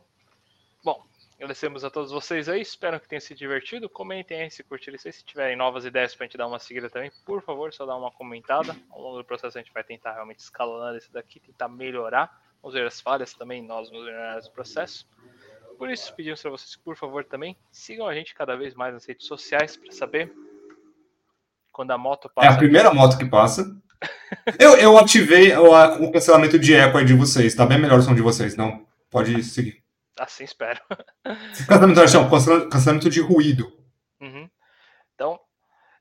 agradecemos 1.38 1.84
a 1.84 1.90
todos 1.90 2.10
vocês 2.10 2.48
aí. 2.48 2.60
Espero 2.60 2.98
que 3.00 3.08
tenham 3.08 3.20
se 3.20 3.34
divertido. 3.34 3.88
Comentem 3.88 4.42
aí 4.42 4.50
se 4.50 4.62
curtiram. 4.64 4.98
Se 4.98 5.24
tiverem 5.24 5.56
novas 5.56 5.84
ideias 5.84 6.14
pra 6.14 6.26
gente 6.26 6.36
dar 6.36 6.46
uma 6.48 6.58
seguida 6.58 6.90
também, 6.90 7.10
por 7.24 7.40
favor, 7.42 7.72
só 7.72 7.86
dá 7.86 7.96
uma 7.96 8.10
comentada. 8.10 8.76
Ao 8.90 9.00
longo 9.00 9.18
do 9.18 9.24
processo 9.24 9.56
a 9.56 9.60
gente 9.60 9.72
vai 9.72 9.84
tentar 9.84 10.12
realmente 10.14 10.40
escalonar 10.40 10.94
esse 10.96 11.12
daqui, 11.12 11.38
tentar 11.40 11.68
melhorar. 11.68 12.42
Vamos 12.60 12.74
ver 12.74 12.86
as 12.86 13.00
falhas 13.00 13.32
também, 13.34 13.62
nós 13.62 13.88
vamos 13.88 14.04
melhorar 14.04 14.38
esse 14.38 14.50
processo. 14.50 15.06
Por 15.78 15.88
isso, 15.88 16.12
pedimos 16.16 16.42
para 16.42 16.50
vocês, 16.50 16.74
por 16.74 16.96
favor, 16.96 17.24
também 17.24 17.56
sigam 17.70 18.08
a 18.08 18.14
gente 18.14 18.34
cada 18.34 18.56
vez 18.56 18.74
mais 18.74 18.92
nas 18.92 19.06
redes 19.06 19.26
sociais 19.28 19.76
para 19.76 19.92
saber 19.92 20.32
quando 21.72 21.92
a 21.92 21.98
moto 21.98 22.26
É 22.26 22.30
passa. 22.34 22.50
a 22.50 22.58
primeira 22.58 22.92
moto 22.92 23.16
que 23.16 23.24
passa. 23.26 23.64
Eu, 24.60 24.76
eu 24.76 24.96
ativei 24.96 25.52
o, 25.56 25.72
o 26.04 26.12
cancelamento 26.12 26.56
de 26.58 26.72
eco 26.72 26.98
aí 26.98 27.04
de 27.04 27.14
vocês. 27.14 27.52
Tá 27.54 27.66
bem 27.66 27.80
melhor 27.80 27.98
o 27.98 28.02
som 28.02 28.14
de 28.14 28.20
vocês, 28.22 28.54
não? 28.56 28.86
Pode 29.10 29.42
seguir. 29.42 29.82
Assim 30.18 30.44
espero. 30.44 30.80
Cancelamento, 31.68 32.12
não, 32.12 32.30
cancela- 32.30 32.68
cancelamento 32.68 33.10
de 33.10 33.20
ruído. 33.20 33.66
Uhum. 34.20 34.50
Então, 35.14 35.40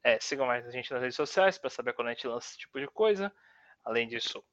é, 0.04 0.20
sigam 0.20 0.48
mais 0.48 0.66
a 0.66 0.72
gente 0.72 0.92
nas 0.92 1.02
redes 1.02 1.16
sociais 1.16 1.58
para 1.58 1.70
saber 1.70 1.94
quando 1.94 2.08
a 2.08 2.12
gente 2.12 2.28
lança 2.28 2.48
esse 2.48 2.58
tipo 2.58 2.80
de 2.80 2.88
coisa. 2.88 3.32
Além 3.84 4.08
disso, 4.08 4.44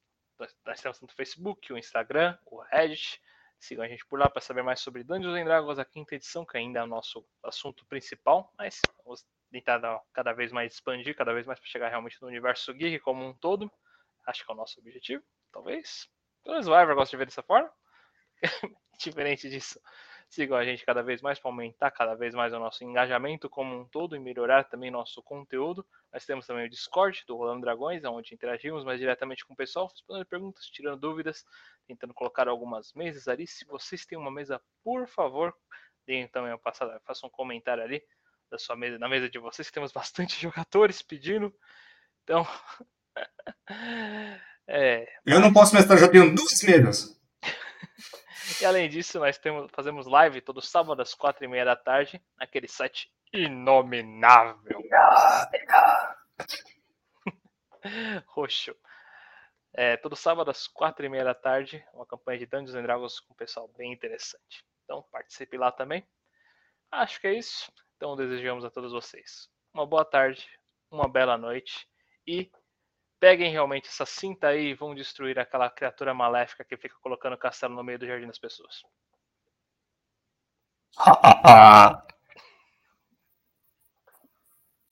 nós, 0.65 0.81
temos 0.81 1.01
no 1.01 1.07
Facebook, 1.07 1.71
o 1.71 1.77
Instagram, 1.77 2.37
o 2.45 2.61
Reddit. 2.61 3.21
Sigam 3.59 3.83
a 3.85 3.87
gente 3.87 4.05
por 4.05 4.19
lá 4.19 4.29
para 4.29 4.41
saber 4.41 4.63
mais 4.63 4.81
sobre 4.81 5.03
Dungeons 5.03 5.35
and 5.35 5.45
Dragons, 5.45 5.79
a 5.79 5.85
quinta 5.85 6.13
edição, 6.15 6.45
que 6.45 6.57
ainda 6.57 6.79
é 6.79 6.83
o 6.83 6.87
nosso 6.87 7.25
assunto 7.43 7.85
principal. 7.85 8.53
Mas 8.57 8.81
vamos 9.03 9.25
tentar 9.51 9.79
cada 10.13 10.33
vez 10.33 10.51
mais 10.51 10.73
expandir, 10.73 11.15
cada 11.15 11.33
vez 11.33 11.45
mais 11.47 11.59
para 11.59 11.69
chegar 11.69 11.89
realmente 11.89 12.21
no 12.21 12.27
universo 12.27 12.73
geek 12.73 12.99
como 12.99 13.25
um 13.25 13.33
todo. 13.33 13.71
Acho 14.27 14.45
que 14.45 14.51
é 14.51 14.53
o 14.53 14.57
nosso 14.57 14.79
objetivo, 14.79 15.23
talvez. 15.51 16.09
Menos 16.45 16.67
o 16.67 16.79
Ivor 16.79 16.95
gosta 16.95 17.11
de 17.11 17.17
ver 17.17 17.25
dessa 17.25 17.41
forma. 17.41 17.71
Diferente 18.99 19.49
disso, 19.49 19.79
sigam 20.29 20.57
a 20.57 20.65
gente 20.65 20.85
cada 20.85 21.01
vez 21.01 21.21
mais 21.21 21.39
para 21.39 21.49
aumentar 21.49 21.91
cada 21.91 22.15
vez 22.15 22.33
mais 22.33 22.53
o 22.53 22.59
nosso 22.59 22.83
engajamento 22.83 23.49
como 23.49 23.77
um 23.77 23.85
todo 23.85 24.15
e 24.15 24.19
melhorar 24.19 24.63
também 24.65 24.89
nosso 24.89 25.21
conteúdo. 25.21 25.85
Nós 26.11 26.25
temos 26.25 26.45
também 26.45 26.65
o 26.65 26.69
Discord 26.69 27.23
do 27.27 27.35
Rolando 27.35 27.61
Dragões, 27.61 28.03
onde 28.05 28.33
interagimos 28.33 28.83
mais 28.83 28.99
diretamente 28.99 29.45
com 29.45 29.53
o 29.53 29.57
pessoal, 29.57 29.87
respondendo 29.87 30.25
perguntas, 30.25 30.65
tirando 30.65 30.99
dúvidas, 30.99 31.45
tentando 31.87 32.13
colocar 32.13 32.47
algumas 32.47 32.93
mesas 32.93 33.27
ali. 33.27 33.47
Se 33.47 33.65
vocês 33.65 34.05
têm 34.05 34.17
uma 34.17 34.31
mesa, 34.31 34.61
por 34.83 35.07
favor, 35.07 35.53
deem 36.05 36.27
também 36.27 36.51
uma 36.51 36.59
passada, 36.59 36.99
façam 37.05 37.27
um 37.27 37.31
comentário 37.31 37.83
ali 37.83 38.01
da 38.49 38.57
sua 38.57 38.75
mesa, 38.75 38.97
na 38.99 39.09
mesa 39.09 39.29
de 39.29 39.39
vocês, 39.39 39.71
temos 39.71 39.91
bastante 39.93 40.41
jogadores 40.41 41.01
pedindo. 41.01 41.53
Então, 42.23 42.47
é, 44.67 45.07
Eu 45.25 45.39
não 45.39 45.53
posso 45.53 45.75
mestrar, 45.75 45.97
já 45.97 46.09
tenho 46.09 46.33
duas 46.33 46.61
mesas. 46.63 47.14
E 48.61 48.65
além 48.65 48.89
disso, 48.89 49.19
nós 49.19 49.37
temos, 49.37 49.69
fazemos 49.71 50.07
live 50.07 50.41
todo 50.41 50.61
sábado 50.61 51.01
às 51.01 51.13
quatro 51.13 51.43
e 51.43 51.47
meia 51.47 51.65
da 51.65 51.75
tarde, 51.75 52.21
naquele 52.37 52.67
site 52.67 53.11
inominável. 53.33 54.81
Roxo. 58.27 58.75
É, 59.73 59.97
todo 59.97 60.15
sábado 60.15 60.49
às 60.49 60.67
quatro 60.67 61.05
e 61.05 61.09
meia 61.09 61.23
da 61.23 61.33
tarde, 61.33 61.85
uma 61.93 62.05
campanha 62.05 62.39
de 62.39 62.45
Dungeons 62.45 62.75
and 62.75 62.83
Dragons 62.83 63.19
com 63.19 63.33
um 63.33 63.37
pessoal 63.37 63.67
bem 63.77 63.91
interessante. 63.91 64.65
Então 64.83 65.03
participe 65.11 65.57
lá 65.57 65.71
também. 65.71 66.07
Acho 66.91 67.19
que 67.19 67.27
é 67.27 67.33
isso. 67.33 67.71
Então 67.97 68.15
desejamos 68.15 68.63
a 68.63 68.69
todos 68.69 68.91
vocês 68.91 69.49
uma 69.75 69.85
boa 69.85 70.05
tarde, 70.05 70.47
uma 70.89 71.05
bela 71.05 71.37
noite 71.37 71.85
e 72.25 72.49
peguem 73.25 73.51
realmente 73.51 73.87
essa 73.87 74.05
cinta 74.05 74.49
aí 74.49 74.67
e 74.67 74.73
vão 74.75 74.93
destruir 74.93 75.39
aquela 75.39 75.67
criatura 75.67 76.13
maléfica 76.13 76.63
que 76.63 76.77
fica 76.77 76.95
colocando 77.01 77.35
castelo 77.35 77.73
no 77.73 77.83
meio 77.83 77.97
do 77.97 78.05
jardim 78.05 78.27
das 78.27 78.37
pessoas. 78.37 78.83